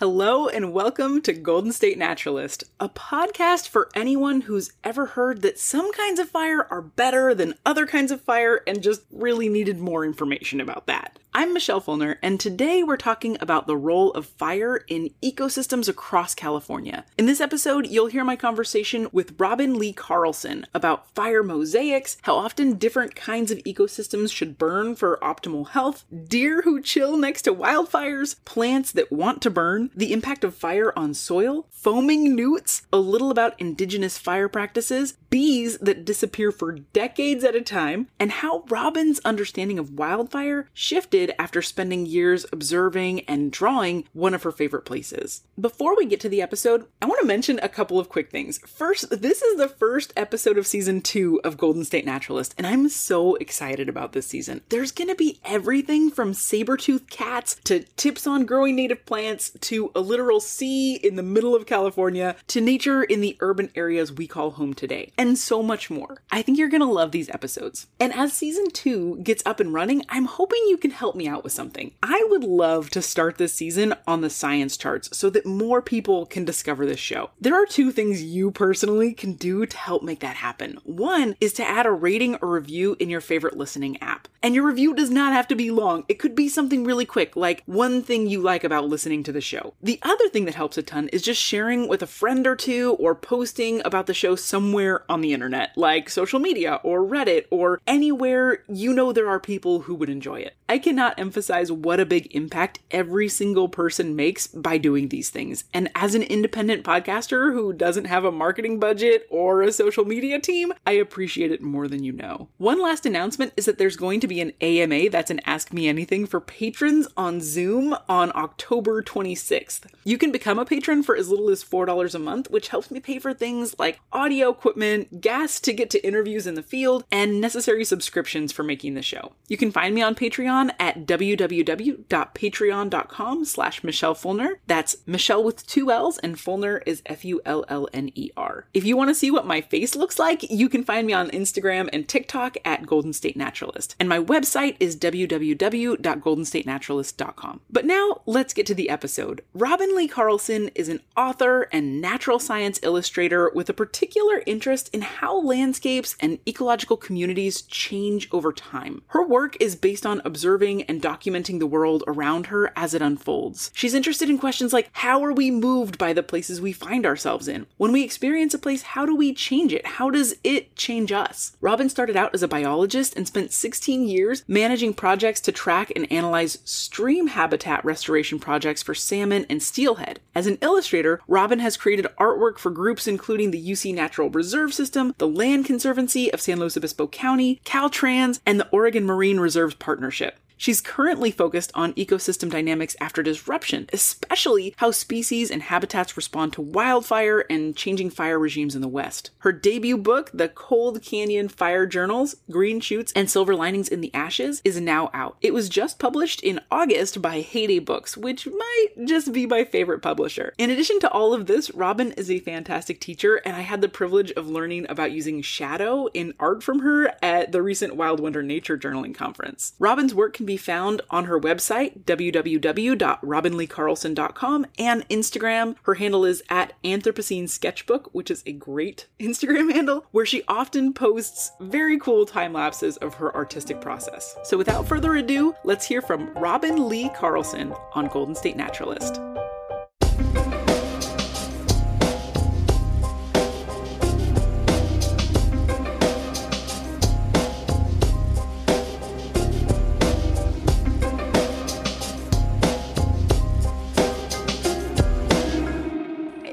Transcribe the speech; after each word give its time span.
Hello 0.00 0.46
and 0.46 0.72
welcome 0.72 1.20
to 1.22 1.32
Golden 1.32 1.72
State 1.72 1.98
Naturalist, 1.98 2.62
a 2.78 2.88
podcast 2.88 3.66
for 3.66 3.88
anyone 3.96 4.42
who's 4.42 4.70
ever 4.84 5.06
heard 5.06 5.42
that 5.42 5.58
some 5.58 5.92
kinds 5.92 6.20
of 6.20 6.28
fire 6.28 6.68
are 6.70 6.82
better 6.82 7.34
than 7.34 7.56
other 7.66 7.84
kinds 7.84 8.12
of 8.12 8.20
fire 8.20 8.60
and 8.64 8.80
just 8.80 9.02
really 9.10 9.48
needed 9.48 9.80
more 9.80 10.04
information 10.04 10.60
about 10.60 10.86
that. 10.86 11.18
I'm 11.38 11.54
Michelle 11.54 11.80
Fullner, 11.80 12.16
and 12.20 12.40
today 12.40 12.82
we're 12.82 12.96
talking 12.96 13.36
about 13.40 13.68
the 13.68 13.76
role 13.76 14.10
of 14.10 14.26
fire 14.26 14.78
in 14.88 15.10
ecosystems 15.22 15.88
across 15.88 16.34
California. 16.34 17.04
In 17.16 17.26
this 17.26 17.40
episode, 17.40 17.86
you'll 17.86 18.08
hear 18.08 18.24
my 18.24 18.34
conversation 18.34 19.06
with 19.12 19.38
Robin 19.38 19.78
Lee 19.78 19.92
Carlson 19.92 20.66
about 20.74 21.14
fire 21.14 21.44
mosaics, 21.44 22.16
how 22.22 22.34
often 22.34 22.74
different 22.74 23.14
kinds 23.14 23.52
of 23.52 23.58
ecosystems 23.58 24.32
should 24.32 24.58
burn 24.58 24.96
for 24.96 25.16
optimal 25.22 25.68
health, 25.68 26.04
deer 26.26 26.62
who 26.62 26.82
chill 26.82 27.16
next 27.16 27.42
to 27.42 27.54
wildfires, 27.54 28.44
plants 28.44 28.90
that 28.90 29.12
want 29.12 29.40
to 29.42 29.48
burn, 29.48 29.90
the 29.94 30.12
impact 30.12 30.42
of 30.42 30.56
fire 30.56 30.92
on 30.98 31.14
soil, 31.14 31.68
foaming 31.70 32.34
newts, 32.34 32.82
a 32.92 32.98
little 32.98 33.30
about 33.30 33.54
indigenous 33.60 34.18
fire 34.18 34.48
practices, 34.48 35.14
bees 35.30 35.78
that 35.78 36.04
disappear 36.04 36.50
for 36.50 36.72
decades 36.72 37.44
at 37.44 37.54
a 37.54 37.60
time, 37.60 38.08
and 38.18 38.32
how 38.32 38.64
Robin's 38.68 39.20
understanding 39.20 39.78
of 39.78 39.96
wildfire 39.96 40.68
shifted 40.74 41.27
after 41.38 41.62
spending 41.62 42.06
years 42.06 42.46
observing 42.52 43.20
and 43.20 43.52
drawing 43.52 44.04
one 44.12 44.34
of 44.34 44.42
her 44.42 44.52
favorite 44.52 44.84
places. 44.84 45.42
Before 45.60 45.96
we 45.96 46.06
get 46.06 46.20
to 46.20 46.28
the 46.28 46.42
episode, 46.42 46.86
I 47.02 47.06
want 47.06 47.20
to 47.20 47.26
mention 47.26 47.58
a 47.62 47.68
couple 47.68 47.98
of 47.98 48.08
quick 48.08 48.30
things. 48.30 48.58
First, 48.66 49.10
this 49.10 49.42
is 49.42 49.56
the 49.56 49.68
first 49.68 50.12
episode 50.16 50.58
of 50.58 50.66
season 50.66 51.00
two 51.00 51.40
of 51.44 51.56
Golden 51.56 51.84
State 51.84 52.04
Naturalist, 52.04 52.54
and 52.56 52.66
I'm 52.66 52.88
so 52.88 53.34
excited 53.36 53.88
about 53.88 54.12
this 54.12 54.26
season. 54.26 54.62
There's 54.68 54.92
gonna 54.92 55.14
be 55.14 55.40
everything 55.44 56.10
from 56.10 56.34
saber-toothed 56.34 57.10
cats 57.10 57.56
to 57.64 57.80
tips 57.96 58.26
on 58.26 58.46
growing 58.46 58.76
native 58.76 59.04
plants 59.06 59.50
to 59.60 59.90
a 59.94 60.00
literal 60.00 60.40
sea 60.40 60.94
in 60.94 61.16
the 61.16 61.22
middle 61.22 61.54
of 61.54 61.66
California 61.66 62.36
to 62.48 62.60
nature 62.60 63.02
in 63.02 63.20
the 63.20 63.36
urban 63.40 63.70
areas 63.74 64.12
we 64.12 64.26
call 64.26 64.52
home 64.52 64.74
today, 64.74 65.12
and 65.18 65.38
so 65.38 65.62
much 65.62 65.90
more. 65.90 66.22
I 66.30 66.42
think 66.42 66.58
you're 66.58 66.68
gonna 66.68 66.90
love 66.90 67.12
these 67.12 67.28
episodes. 67.30 67.86
And 67.98 68.12
as 68.12 68.32
season 68.32 68.70
two 68.70 69.20
gets 69.22 69.42
up 69.46 69.60
and 69.60 69.72
running, 69.72 70.02
I'm 70.08 70.26
hoping 70.26 70.60
you 70.68 70.76
can 70.76 70.90
help 70.90 71.07
me 71.16 71.28
out 71.28 71.44
with 71.44 71.52
something. 71.52 71.92
I 72.02 72.26
would 72.30 72.44
love 72.44 72.90
to 72.90 73.02
start 73.02 73.38
this 73.38 73.52
season 73.52 73.94
on 74.06 74.20
the 74.20 74.30
science 74.30 74.76
charts 74.76 75.16
so 75.16 75.30
that 75.30 75.46
more 75.46 75.82
people 75.82 76.26
can 76.26 76.44
discover 76.44 76.86
this 76.86 77.00
show. 77.00 77.30
There 77.40 77.54
are 77.54 77.66
two 77.66 77.92
things 77.92 78.22
you 78.22 78.50
personally 78.50 79.12
can 79.12 79.34
do 79.34 79.66
to 79.66 79.76
help 79.76 80.02
make 80.02 80.20
that 80.20 80.36
happen. 80.36 80.78
One 80.84 81.36
is 81.40 81.52
to 81.54 81.68
add 81.68 81.86
a 81.86 81.90
rating 81.90 82.36
or 82.36 82.50
review 82.50 82.96
in 82.98 83.10
your 83.10 83.20
favorite 83.20 83.56
listening 83.56 84.00
app. 84.02 84.28
And 84.42 84.54
your 84.54 84.66
review 84.66 84.94
does 84.94 85.10
not 85.10 85.32
have 85.32 85.48
to 85.48 85.56
be 85.56 85.70
long. 85.70 86.04
It 86.08 86.18
could 86.20 86.34
be 86.34 86.48
something 86.48 86.84
really 86.84 87.04
quick, 87.04 87.34
like 87.36 87.62
one 87.66 88.02
thing 88.02 88.28
you 88.28 88.40
like 88.40 88.62
about 88.62 88.86
listening 88.86 89.22
to 89.24 89.32
the 89.32 89.40
show. 89.40 89.74
The 89.82 89.98
other 90.02 90.28
thing 90.28 90.44
that 90.44 90.54
helps 90.54 90.78
a 90.78 90.82
ton 90.82 91.08
is 91.08 91.22
just 91.22 91.42
sharing 91.42 91.88
with 91.88 92.02
a 92.02 92.06
friend 92.06 92.46
or 92.46 92.54
two 92.54 92.96
or 93.00 93.14
posting 93.14 93.82
about 93.84 94.06
the 94.06 94.14
show 94.14 94.36
somewhere 94.36 95.04
on 95.10 95.20
the 95.20 95.32
internet, 95.32 95.76
like 95.76 96.08
social 96.08 96.38
media 96.38 96.80
or 96.84 97.02
Reddit 97.02 97.46
or 97.50 97.80
anywhere 97.86 98.62
you 98.68 98.92
know 98.92 99.12
there 99.12 99.28
are 99.28 99.40
people 99.40 99.80
who 99.80 99.94
would 99.94 100.08
enjoy 100.08 100.40
it. 100.40 100.54
I 100.70 100.78
cannot 100.78 101.18
emphasize 101.18 101.72
what 101.72 101.98
a 101.98 102.04
big 102.04 102.34
impact 102.36 102.80
every 102.90 103.26
single 103.28 103.70
person 103.70 104.14
makes 104.14 104.46
by 104.46 104.76
doing 104.76 105.08
these 105.08 105.30
things. 105.30 105.64
And 105.72 105.90
as 105.94 106.14
an 106.14 106.22
independent 106.22 106.84
podcaster 106.84 107.54
who 107.54 107.72
doesn't 107.72 108.04
have 108.04 108.26
a 108.26 108.30
marketing 108.30 108.78
budget 108.78 109.26
or 109.30 109.62
a 109.62 109.72
social 109.72 110.04
media 110.04 110.38
team, 110.38 110.74
I 110.86 110.92
appreciate 110.92 111.52
it 111.52 111.62
more 111.62 111.88
than 111.88 112.04
you 112.04 112.12
know. 112.12 112.48
One 112.58 112.82
last 112.82 113.06
announcement 113.06 113.54
is 113.56 113.64
that 113.64 113.78
there's 113.78 113.96
going 113.96 114.20
to 114.20 114.28
be 114.28 114.42
an 114.42 114.52
AMA, 114.60 115.08
that's 115.08 115.30
an 115.30 115.40
Ask 115.46 115.72
Me 115.72 115.88
Anything, 115.88 116.26
for 116.26 116.38
patrons 116.38 117.08
on 117.16 117.40
Zoom 117.40 117.96
on 118.06 118.30
October 118.34 119.02
26th. 119.02 119.86
You 120.04 120.18
can 120.18 120.30
become 120.30 120.58
a 120.58 120.66
patron 120.66 121.02
for 121.02 121.16
as 121.16 121.30
little 121.30 121.48
as 121.48 121.64
$4 121.64 122.14
a 122.14 122.18
month, 122.18 122.50
which 122.50 122.68
helps 122.68 122.90
me 122.90 123.00
pay 123.00 123.18
for 123.18 123.32
things 123.32 123.74
like 123.78 124.00
audio 124.12 124.50
equipment, 124.50 125.22
gas 125.22 125.60
to 125.60 125.72
get 125.72 125.88
to 125.90 126.06
interviews 126.06 126.46
in 126.46 126.56
the 126.56 126.62
field, 126.62 127.04
and 127.10 127.40
necessary 127.40 127.86
subscriptions 127.86 128.52
for 128.52 128.62
making 128.62 128.92
the 128.92 129.02
show. 129.02 129.32
You 129.48 129.56
can 129.56 129.72
find 129.72 129.94
me 129.94 130.02
on 130.02 130.14
Patreon 130.14 130.57
at 130.78 131.06
www.patreon.com 131.06 133.44
slash 133.44 133.84
Michelle 133.84 134.14
Fullner. 134.14 134.54
That's 134.66 134.96
Michelle 135.06 135.44
with 135.44 135.66
two 135.66 135.90
L's 135.90 136.16
and 136.18 136.36
Fullner 136.36 136.82
is 136.86 137.02
F-U-L-L-N-E-R. 137.06 138.66
If 138.74 138.84
you 138.84 138.96
want 138.96 139.10
to 139.10 139.14
see 139.14 139.30
what 139.30 139.46
my 139.46 139.60
face 139.60 139.94
looks 139.94 140.18
like, 140.18 140.50
you 140.50 140.68
can 140.68 140.82
find 140.84 141.06
me 141.06 141.12
on 141.12 141.30
Instagram 141.30 141.88
and 141.92 142.08
TikTok 142.08 142.56
at 142.64 142.86
Golden 142.86 143.12
State 143.12 143.36
Naturalist. 143.36 143.94
And 144.00 144.08
my 144.08 144.18
website 144.18 144.76
is 144.80 144.96
www.goldenstatenaturalist.com. 144.96 147.60
But 147.70 147.84
now 147.84 148.22
let's 148.26 148.54
get 148.54 148.66
to 148.66 148.74
the 148.74 148.90
episode. 148.90 149.42
Robin 149.54 149.94
Lee 149.94 150.08
Carlson 150.08 150.70
is 150.74 150.88
an 150.88 151.00
author 151.16 151.68
and 151.72 152.00
natural 152.00 152.38
science 152.38 152.78
illustrator 152.82 153.50
with 153.54 153.70
a 153.70 153.74
particular 153.74 154.42
interest 154.46 154.90
in 154.92 155.02
how 155.02 155.40
landscapes 155.40 156.16
and 156.20 156.38
ecological 156.46 156.96
communities 156.96 157.62
change 157.62 158.28
over 158.32 158.52
time. 158.52 159.02
Her 159.08 159.26
work 159.26 159.56
is 159.60 159.76
based 159.76 160.06
on 160.06 160.22
observing 160.24 160.47
and 160.56 161.02
documenting 161.02 161.58
the 161.58 161.66
world 161.66 162.02
around 162.06 162.46
her 162.46 162.72
as 162.74 162.94
it 162.94 163.02
unfolds. 163.02 163.70
She's 163.74 163.94
interested 163.94 164.30
in 164.30 164.38
questions 164.38 164.72
like 164.72 164.88
how 164.92 165.24
are 165.24 165.32
we 165.32 165.50
moved 165.50 165.98
by 165.98 166.12
the 166.12 166.22
places 166.22 166.60
we 166.60 166.72
find 166.72 167.04
ourselves 167.04 167.48
in? 167.48 167.66
When 167.76 167.92
we 167.92 168.02
experience 168.02 168.54
a 168.54 168.58
place, 168.58 168.82
how 168.82 169.04
do 169.04 169.14
we 169.14 169.34
change 169.34 169.72
it? 169.72 169.86
How 169.86 170.10
does 170.10 170.36
it 170.42 170.74
change 170.74 171.12
us? 171.12 171.56
Robin 171.60 171.88
started 171.88 172.16
out 172.16 172.34
as 172.34 172.42
a 172.42 172.48
biologist 172.48 173.14
and 173.14 173.26
spent 173.26 173.52
16 173.52 174.06
years 174.08 174.42
managing 174.48 174.94
projects 174.94 175.40
to 175.42 175.52
track 175.52 175.92
and 175.94 176.10
analyze 176.10 176.58
stream 176.64 177.28
habitat 177.28 177.84
restoration 177.84 178.38
projects 178.38 178.82
for 178.82 178.94
salmon 178.94 179.44
and 179.50 179.62
steelhead. 179.62 180.20
As 180.34 180.46
an 180.46 180.58
illustrator, 180.62 181.20
Robin 181.28 181.58
has 181.58 181.76
created 181.76 182.06
artwork 182.18 182.58
for 182.58 182.70
groups 182.70 183.06
including 183.06 183.50
the 183.50 183.70
UC 183.70 183.94
Natural 183.94 184.30
Reserve 184.30 184.72
System, 184.72 185.14
the 185.18 185.28
Land 185.28 185.66
Conservancy 185.66 186.32
of 186.32 186.40
San 186.40 186.58
Luis 186.58 186.76
Obispo 186.76 187.06
County, 187.06 187.60
Caltrans, 187.64 188.40
and 188.46 188.58
the 188.58 188.68
Oregon 188.70 189.04
Marine 189.04 189.40
Reserves 189.40 189.74
Partnership. 189.74 190.37
She's 190.58 190.80
currently 190.80 191.30
focused 191.30 191.70
on 191.74 191.94
ecosystem 191.94 192.50
dynamics 192.50 192.96
after 193.00 193.22
disruption, 193.22 193.88
especially 193.92 194.74
how 194.78 194.90
species 194.90 195.50
and 195.50 195.62
habitats 195.62 196.16
respond 196.16 196.52
to 196.54 196.62
wildfire 196.62 197.44
and 197.48 197.76
changing 197.76 198.10
fire 198.10 198.38
regimes 198.38 198.74
in 198.74 198.82
the 198.82 198.88
West. 198.88 199.30
Her 199.38 199.52
debut 199.52 199.96
book, 199.96 200.30
The 200.34 200.48
Cold 200.48 201.00
Canyon 201.00 201.48
Fire 201.48 201.86
Journals 201.86 202.34
Green 202.50 202.80
Shoots 202.80 203.12
and 203.14 203.30
Silver 203.30 203.54
Linings 203.54 203.88
in 203.88 204.00
the 204.00 204.12
Ashes, 204.12 204.60
is 204.64 204.80
now 204.80 205.10
out. 205.14 205.36
It 205.40 205.54
was 205.54 205.68
just 205.68 206.00
published 206.00 206.42
in 206.42 206.60
August 206.72 207.22
by 207.22 207.40
Heyday 207.40 207.78
Books, 207.78 208.16
which 208.16 208.48
might 208.48 208.88
just 209.04 209.32
be 209.32 209.46
my 209.46 209.64
favorite 209.64 210.00
publisher. 210.00 210.54
In 210.58 210.70
addition 210.70 210.98
to 211.00 211.10
all 211.10 211.32
of 211.34 211.46
this, 211.46 211.70
Robin 211.70 212.10
is 212.12 212.30
a 212.30 212.40
fantastic 212.40 213.00
teacher, 213.00 213.36
and 213.36 213.54
I 213.54 213.60
had 213.60 213.80
the 213.80 213.88
privilege 213.88 214.32
of 214.32 214.48
learning 214.48 214.86
about 214.88 215.12
using 215.12 215.40
shadow 215.40 216.06
in 216.08 216.34
art 216.40 216.64
from 216.64 216.80
her 216.80 217.14
at 217.22 217.52
the 217.52 217.62
recent 217.62 217.94
Wild 217.94 218.18
Wonder 218.18 218.42
Nature 218.42 218.76
Journaling 218.76 219.14
Conference. 219.14 219.74
Robin's 219.78 220.14
work 220.14 220.34
can 220.34 220.47
be 220.48 220.56
found 220.56 221.00
on 221.10 221.26
her 221.26 221.38
website, 221.38 222.04
www.robinleecarlson.com, 222.04 224.66
and 224.78 225.08
Instagram. 225.08 225.76
Her 225.82 225.94
handle 225.94 226.24
is 226.24 226.42
at 226.48 226.72
Anthropocene 226.82 227.48
Sketchbook, 227.48 228.12
which 228.12 228.32
is 228.32 228.42
a 228.46 228.52
great 228.52 229.06
Instagram 229.20 229.72
handle, 229.72 230.06
where 230.10 230.26
she 230.26 230.42
often 230.48 230.92
posts 230.92 231.52
very 231.60 232.00
cool 232.00 232.26
time 232.26 232.52
lapses 232.52 232.96
of 232.96 233.14
her 233.14 233.32
artistic 233.36 233.80
process. 233.80 234.34
So 234.42 234.58
without 234.58 234.88
further 234.88 235.14
ado, 235.14 235.54
let's 235.62 235.86
hear 235.86 236.02
from 236.02 236.34
Robin 236.34 236.88
Lee 236.88 237.10
Carlson 237.10 237.72
on 237.94 238.08
Golden 238.08 238.34
State 238.34 238.56
Naturalist. 238.56 239.20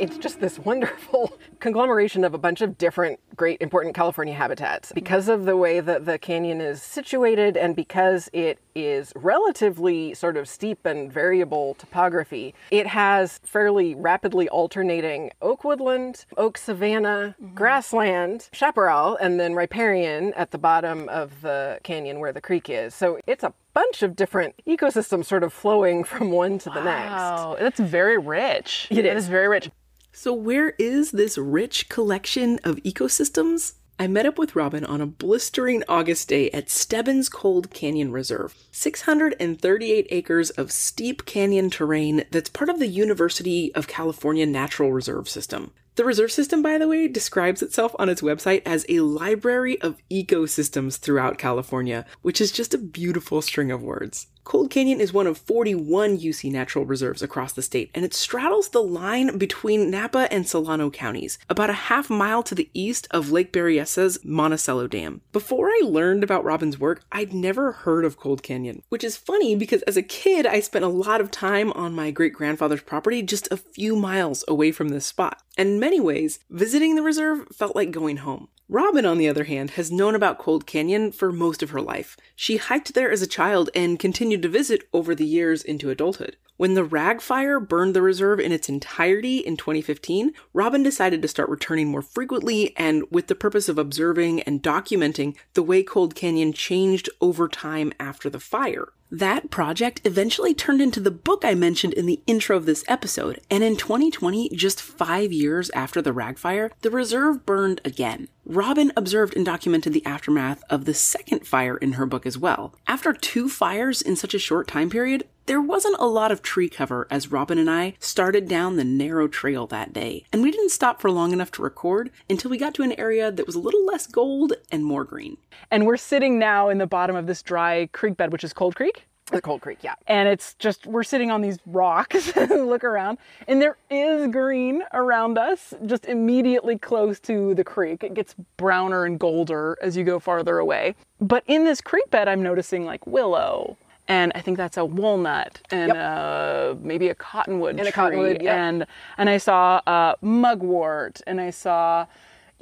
It's 0.05 0.17
just 0.19 0.39
this 0.39 0.59
wonderful 0.59 1.35
conglomeration 1.59 2.23
of 2.23 2.35
a 2.35 2.37
bunch 2.37 2.61
of 2.61 2.77
different 2.77 3.19
great 3.35 3.59
important 3.59 3.95
California 3.95 4.35
habitats. 4.35 4.91
Because 4.93 5.27
of 5.27 5.45
the 5.45 5.57
way 5.57 5.79
that 5.79 6.05
the 6.05 6.19
canyon 6.19 6.61
is 6.61 6.81
situated 6.81 7.57
and 7.57 7.75
because 7.75 8.29
it 8.31 8.59
is 8.75 9.11
relatively 9.15 10.13
sort 10.13 10.37
of 10.37 10.47
steep 10.47 10.85
and 10.85 11.11
variable 11.11 11.73
topography, 11.75 12.53
it 12.69 12.85
has 12.85 13.39
fairly 13.43 13.95
rapidly 13.95 14.47
alternating 14.49 15.31
oak 15.41 15.63
woodland, 15.63 16.25
oak 16.37 16.57
savanna, 16.57 17.35
mm-hmm. 17.41 17.55
grassland, 17.55 18.49
chaparral, 18.53 19.17
and 19.17 19.39
then 19.39 19.55
riparian 19.55 20.33
at 20.33 20.51
the 20.51 20.57
bottom 20.59 21.09
of 21.09 21.41
the 21.41 21.79
canyon 21.81 22.19
where 22.19 22.31
the 22.31 22.41
creek 22.41 22.69
is. 22.69 22.93
So 22.93 23.19
it's 23.25 23.43
a 23.43 23.53
bunch 23.73 24.03
of 24.03 24.15
different 24.15 24.55
ecosystems 24.67 25.25
sort 25.25 25.43
of 25.43 25.51
flowing 25.51 26.03
from 26.03 26.31
one 26.31 26.59
to 26.59 26.69
the 26.69 26.83
next. 26.83 27.11
Wow, 27.11 27.57
that's 27.59 27.79
very 27.79 28.17
rich. 28.17 28.87
It 28.91 29.05
is. 29.05 29.23
is 29.23 29.29
very 29.29 29.47
rich. 29.47 29.69
So, 30.17 30.33
where 30.33 30.69
is 30.79 31.11
this 31.11 31.37
rich 31.37 31.89
collection 31.89 32.57
of 32.63 32.77
ecosystems? 32.77 33.73
I 33.99 34.07
met 34.07 34.25
up 34.25 34.39
with 34.39 34.55
Robin 34.55 34.85
on 34.85 35.01
a 35.01 35.05
blistering 35.05 35.83
August 35.89 36.29
day 36.29 36.49
at 36.51 36.69
Stebbins 36.69 37.27
Cold 37.27 37.69
Canyon 37.71 38.13
Reserve, 38.13 38.55
638 38.71 40.07
acres 40.09 40.51
of 40.51 40.71
steep 40.71 41.25
canyon 41.25 41.69
terrain 41.69 42.23
that's 42.31 42.49
part 42.49 42.69
of 42.69 42.79
the 42.79 42.87
University 42.87 43.75
of 43.75 43.89
California 43.89 44.45
Natural 44.45 44.93
Reserve 44.93 45.27
System. 45.27 45.71
The 45.95 46.05
reserve 46.05 46.31
system, 46.31 46.61
by 46.61 46.77
the 46.77 46.87
way, 46.87 47.09
describes 47.09 47.61
itself 47.61 47.93
on 47.99 48.07
its 48.07 48.21
website 48.21 48.61
as 48.65 48.85
a 48.87 49.01
library 49.01 49.81
of 49.81 50.01
ecosystems 50.09 50.97
throughout 50.97 51.37
California, 51.37 52.05
which 52.21 52.39
is 52.39 52.53
just 52.53 52.73
a 52.73 52.77
beautiful 52.77 53.41
string 53.41 53.69
of 53.69 53.83
words. 53.83 54.27
Cold 54.45 54.69
Canyon 54.69 55.01
is 55.01 55.11
one 55.11 55.25
of 55.25 55.39
41 55.39 56.19
UC 56.19 56.51
natural 56.51 56.85
reserves 56.85 57.23
across 57.23 57.51
the 57.51 57.63
state, 57.63 57.89
and 57.95 58.05
it 58.05 58.13
straddles 58.13 58.69
the 58.69 58.83
line 58.83 59.39
between 59.39 59.89
Napa 59.89 60.31
and 60.31 60.47
Solano 60.47 60.91
counties, 60.91 61.39
about 61.49 61.71
a 61.71 61.73
half 61.89 62.11
mile 62.11 62.43
to 62.43 62.53
the 62.53 62.69
east 62.71 63.07
of 63.09 63.31
Lake 63.31 63.51
Berryessa's 63.51 64.23
Monticello 64.23 64.85
Dam. 64.85 65.21
Before 65.31 65.69
I 65.69 65.81
learned 65.83 66.23
about 66.23 66.43
Robin's 66.43 66.79
work, 66.79 67.01
I'd 67.11 67.33
never 67.33 67.71
heard 67.71 68.05
of 68.05 68.17
Cold 68.17 68.43
Canyon, 68.43 68.83
which 68.89 69.03
is 69.03 69.17
funny 69.17 69.55
because 69.55 69.81
as 69.81 69.97
a 69.97 70.03
kid, 70.03 70.45
I 70.45 70.59
spent 70.59 70.85
a 70.85 70.89
lot 70.89 71.21
of 71.21 71.31
time 71.31 71.71
on 71.71 71.95
my 71.95 72.11
great 72.11 72.33
grandfather's 72.33 72.83
property 72.83 73.23
just 73.23 73.51
a 73.51 73.57
few 73.57 73.95
miles 73.95 74.45
away 74.47 74.71
from 74.71 74.89
this 74.89 75.07
spot. 75.07 75.41
And 75.57 75.69
in 75.69 75.79
many 75.79 75.99
ways, 75.99 76.37
visiting 76.51 76.95
the 76.95 77.01
reserve 77.01 77.47
felt 77.51 77.75
like 77.75 77.89
going 77.89 78.17
home. 78.17 78.49
Robin, 78.67 79.05
on 79.05 79.19
the 79.19 79.29
other 79.29 79.43
hand, 79.43 79.71
has 79.71 79.91
known 79.91 80.15
about 80.15 80.39
Cold 80.39 80.65
Canyon 80.65 81.11
for 81.11 81.31
most 81.31 81.61
of 81.61 81.69
her 81.69 81.81
life. 81.81 82.17
She 82.35 82.57
hiked 82.57 82.95
there 82.95 83.11
as 83.11 83.21
a 83.21 83.27
child 83.27 83.69
and 83.75 83.99
continued 83.99 84.41
to 84.41 84.49
visit 84.49 84.87
over 84.91 85.13
the 85.13 85.25
years 85.25 85.63
into 85.63 85.91
adulthood. 85.91 86.35
When 86.57 86.73
the 86.73 86.85
Wragg 86.85 87.19
Fire 87.19 87.59
burned 87.59 87.93
the 87.93 88.01
reserve 88.01 88.39
in 88.39 88.53
its 88.53 88.69
entirety 88.69 89.39
in 89.39 89.57
2015, 89.57 90.31
Robin 90.53 90.83
decided 90.83 91.21
to 91.21 91.27
start 91.27 91.49
returning 91.49 91.89
more 91.89 92.01
frequently 92.01 92.73
and 92.77 93.03
with 93.11 93.27
the 93.27 93.35
purpose 93.35 93.67
of 93.67 93.77
observing 93.77 94.41
and 94.43 94.63
documenting 94.63 95.35
the 95.53 95.63
way 95.63 95.83
Cold 95.83 96.15
Canyon 96.15 96.53
changed 96.53 97.09
over 97.19 97.49
time 97.49 97.91
after 97.99 98.29
the 98.29 98.39
fire. 98.39 98.87
That 99.11 99.51
project 99.51 100.01
eventually 100.05 100.53
turned 100.53 100.81
into 100.81 100.99
the 100.99 101.11
book 101.11 101.43
I 101.43 101.55
mentioned 101.55 101.93
in 101.93 102.05
the 102.05 102.21
intro 102.25 102.55
of 102.55 102.65
this 102.65 102.85
episode, 102.87 103.39
and 103.51 103.63
in 103.63 103.75
2020, 103.75 104.49
just 104.49 104.81
five 104.81 105.31
years 105.33 105.69
after 105.71 106.01
the 106.01 106.13
Wragg 106.13 106.37
Fire, 106.37 106.71
the 106.81 106.89
reserve 106.89 107.45
burned 107.45 107.81
again. 107.85 108.29
Robin 108.45 108.91
observed 108.95 109.35
and 109.35 109.45
documented 109.45 109.93
the 109.93 110.05
aftermath 110.05 110.63
of 110.69 110.85
the 110.85 110.93
second 110.93 111.45
fire 111.45 111.77
in 111.77 111.93
her 111.93 112.05
book 112.05 112.25
as 112.25 112.37
well. 112.37 112.75
After 112.87 113.13
two 113.13 113.49
fires 113.49 114.01
in 114.01 114.15
such 114.15 114.33
a 114.33 114.39
short 114.39 114.67
time 114.67 114.89
period, 114.89 115.27
there 115.45 115.61
wasn't 115.61 115.95
a 115.99 116.07
lot 116.07 116.31
of 116.31 116.41
tree 116.41 116.69
cover 116.69 117.07
as 117.11 117.31
Robin 117.31 117.57
and 117.57 117.69
I 117.69 117.93
started 117.99 118.47
down 118.47 118.75
the 118.75 118.83
narrow 118.83 119.27
trail 119.27 119.67
that 119.67 119.93
day, 119.93 120.25
and 120.33 120.41
we 120.41 120.49
didn't 120.49 120.71
stop 120.71 120.99
for 120.99 121.11
long 121.11 121.33
enough 121.33 121.51
to 121.51 121.61
record 121.61 122.09
until 122.29 122.49
we 122.49 122.57
got 122.57 122.73
to 122.75 122.83
an 122.83 122.93
area 122.93 123.31
that 123.31 123.45
was 123.45 123.55
a 123.55 123.59
little 123.59 123.85
less 123.85 124.07
gold 124.07 124.53
and 124.71 124.83
more 124.83 125.03
green. 125.03 125.37
And 125.69 125.85
we're 125.85 125.97
sitting 125.97 126.39
now 126.39 126.69
in 126.69 126.79
the 126.79 126.87
bottom 126.87 127.15
of 127.15 127.27
this 127.27 127.43
dry 127.43 127.89
creek 127.91 128.17
bed, 128.17 128.31
which 128.31 128.43
is 128.43 128.53
Cold 128.53 128.75
Creek. 128.75 129.05
The 129.31 129.41
Cold 129.41 129.61
Creek, 129.61 129.79
yeah. 129.81 129.95
And 130.07 130.29
it's 130.29 130.53
just, 130.55 130.85
we're 130.85 131.03
sitting 131.03 131.31
on 131.31 131.41
these 131.41 131.57
rocks, 131.65 132.35
look 132.49 132.83
around, 132.83 133.17
and 133.47 133.59
there 133.59 133.77
is 133.89 134.27
green 134.27 134.83
around 134.93 135.37
us, 135.37 135.73
just 135.85 136.05
immediately 136.05 136.77
close 136.77 137.19
to 137.21 137.55
the 137.55 137.63
creek. 137.63 138.03
It 138.03 138.13
gets 138.13 138.35
browner 138.57 139.05
and 139.05 139.19
golder 139.19 139.77
as 139.81 139.97
you 139.97 140.03
go 140.03 140.19
farther 140.19 140.59
away. 140.59 140.95
But 141.19 141.43
in 141.47 141.65
this 141.65 141.81
creek 141.81 142.09
bed, 142.11 142.27
I'm 142.27 142.43
noticing 142.43 142.85
like 142.85 143.07
willow, 143.07 143.77
and 144.07 144.31
I 144.35 144.41
think 144.41 144.57
that's 144.57 144.77
a 144.77 144.85
walnut 144.85 145.61
and 145.71 145.89
Yep. 145.93 145.97
uh, 145.97 146.75
maybe 146.79 147.09
a 147.09 147.15
cottonwood 147.15 147.71
And 147.71 147.81
a 147.81 147.83
tree. 147.85 147.91
cottonwood, 147.91 148.41
yep. 148.41 148.55
and 148.55 148.85
and 149.17 149.29
I 149.29 149.37
saw 149.37 149.81
uh, 149.87 150.15
mugwort 150.21 151.21
and 151.27 151.41
I 151.41 151.49
saw 151.49 152.05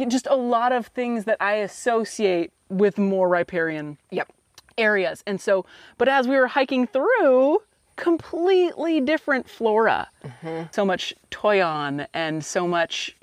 just 0.08 0.28
a 0.30 0.36
lot 0.36 0.72
of 0.72 0.88
things 0.88 1.26
that 1.26 1.38
I 1.40 1.56
associate 1.56 2.52
with 2.70 2.98
more 2.98 3.28
riparian 3.30 3.98
Yep. 4.12 4.32
areas. 4.78 5.24
And 5.28 5.40
so, 5.40 5.66
but 5.98 6.08
as 6.08 6.28
we 6.28 6.36
were 6.36 6.48
hiking 6.48 6.88
through, 6.88 7.60
completely 7.96 9.00
different 9.02 9.50
flora. 9.50 10.10
Mm-hmm. 10.26 10.64
So 10.72 10.84
much 10.86 11.14
toyon 11.30 12.08
and 12.14 12.44
so 12.44 12.68
much. 12.68 13.16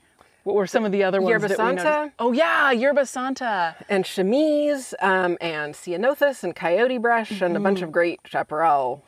What 0.44 0.56
were 0.56 0.66
some 0.66 0.84
of 0.84 0.92
the 0.92 1.04
other 1.04 1.20
ones 1.20 1.30
Yerba 1.30 1.54
Santa? 1.54 2.12
Oh 2.18 2.32
yeah, 2.32 2.70
yerba 2.72 3.04
santa. 3.06 3.76
And 3.88 4.04
chamise, 4.04 4.94
um, 5.00 5.36
and 5.40 5.74
ceanothus, 5.74 6.42
and 6.42 6.56
coyote 6.56 6.98
brush, 6.98 7.40
and 7.42 7.56
a 7.56 7.60
bunch 7.60 7.82
of 7.82 7.92
great 7.92 8.20
chaparral 8.24 9.04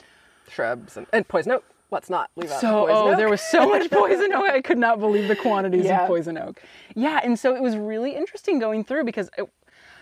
shrubs, 0.51 0.97
and, 0.97 1.07
and 1.13 1.27
poison 1.27 1.53
oak. 1.53 1.65
Let's 1.91 2.09
not 2.11 2.31
leave 2.37 2.51
out 2.51 2.61
So, 2.61 2.87
poison 2.87 2.97
oh, 2.97 3.11
oak. 3.11 3.17
there 3.19 3.29
was 3.29 3.41
so 3.43 3.69
much 3.69 3.91
poison 3.91 4.33
oak. 4.33 4.45
I 4.51 4.61
could 4.63 4.79
not 4.79 4.99
believe 4.99 5.29
the 5.29 5.37
quantities 5.37 5.85
Yeah. 5.85 6.03
of 6.03 6.09
poison 6.09 6.39
oak. 6.39 6.63
Yeah, 6.95 7.21
and 7.23 7.39
so 7.39 7.55
it 7.55 7.63
was 7.63 7.77
really 7.77 8.15
interesting 8.17 8.59
going 8.59 8.83
through 8.85 9.05
because, 9.05 9.29
it, 9.37 9.47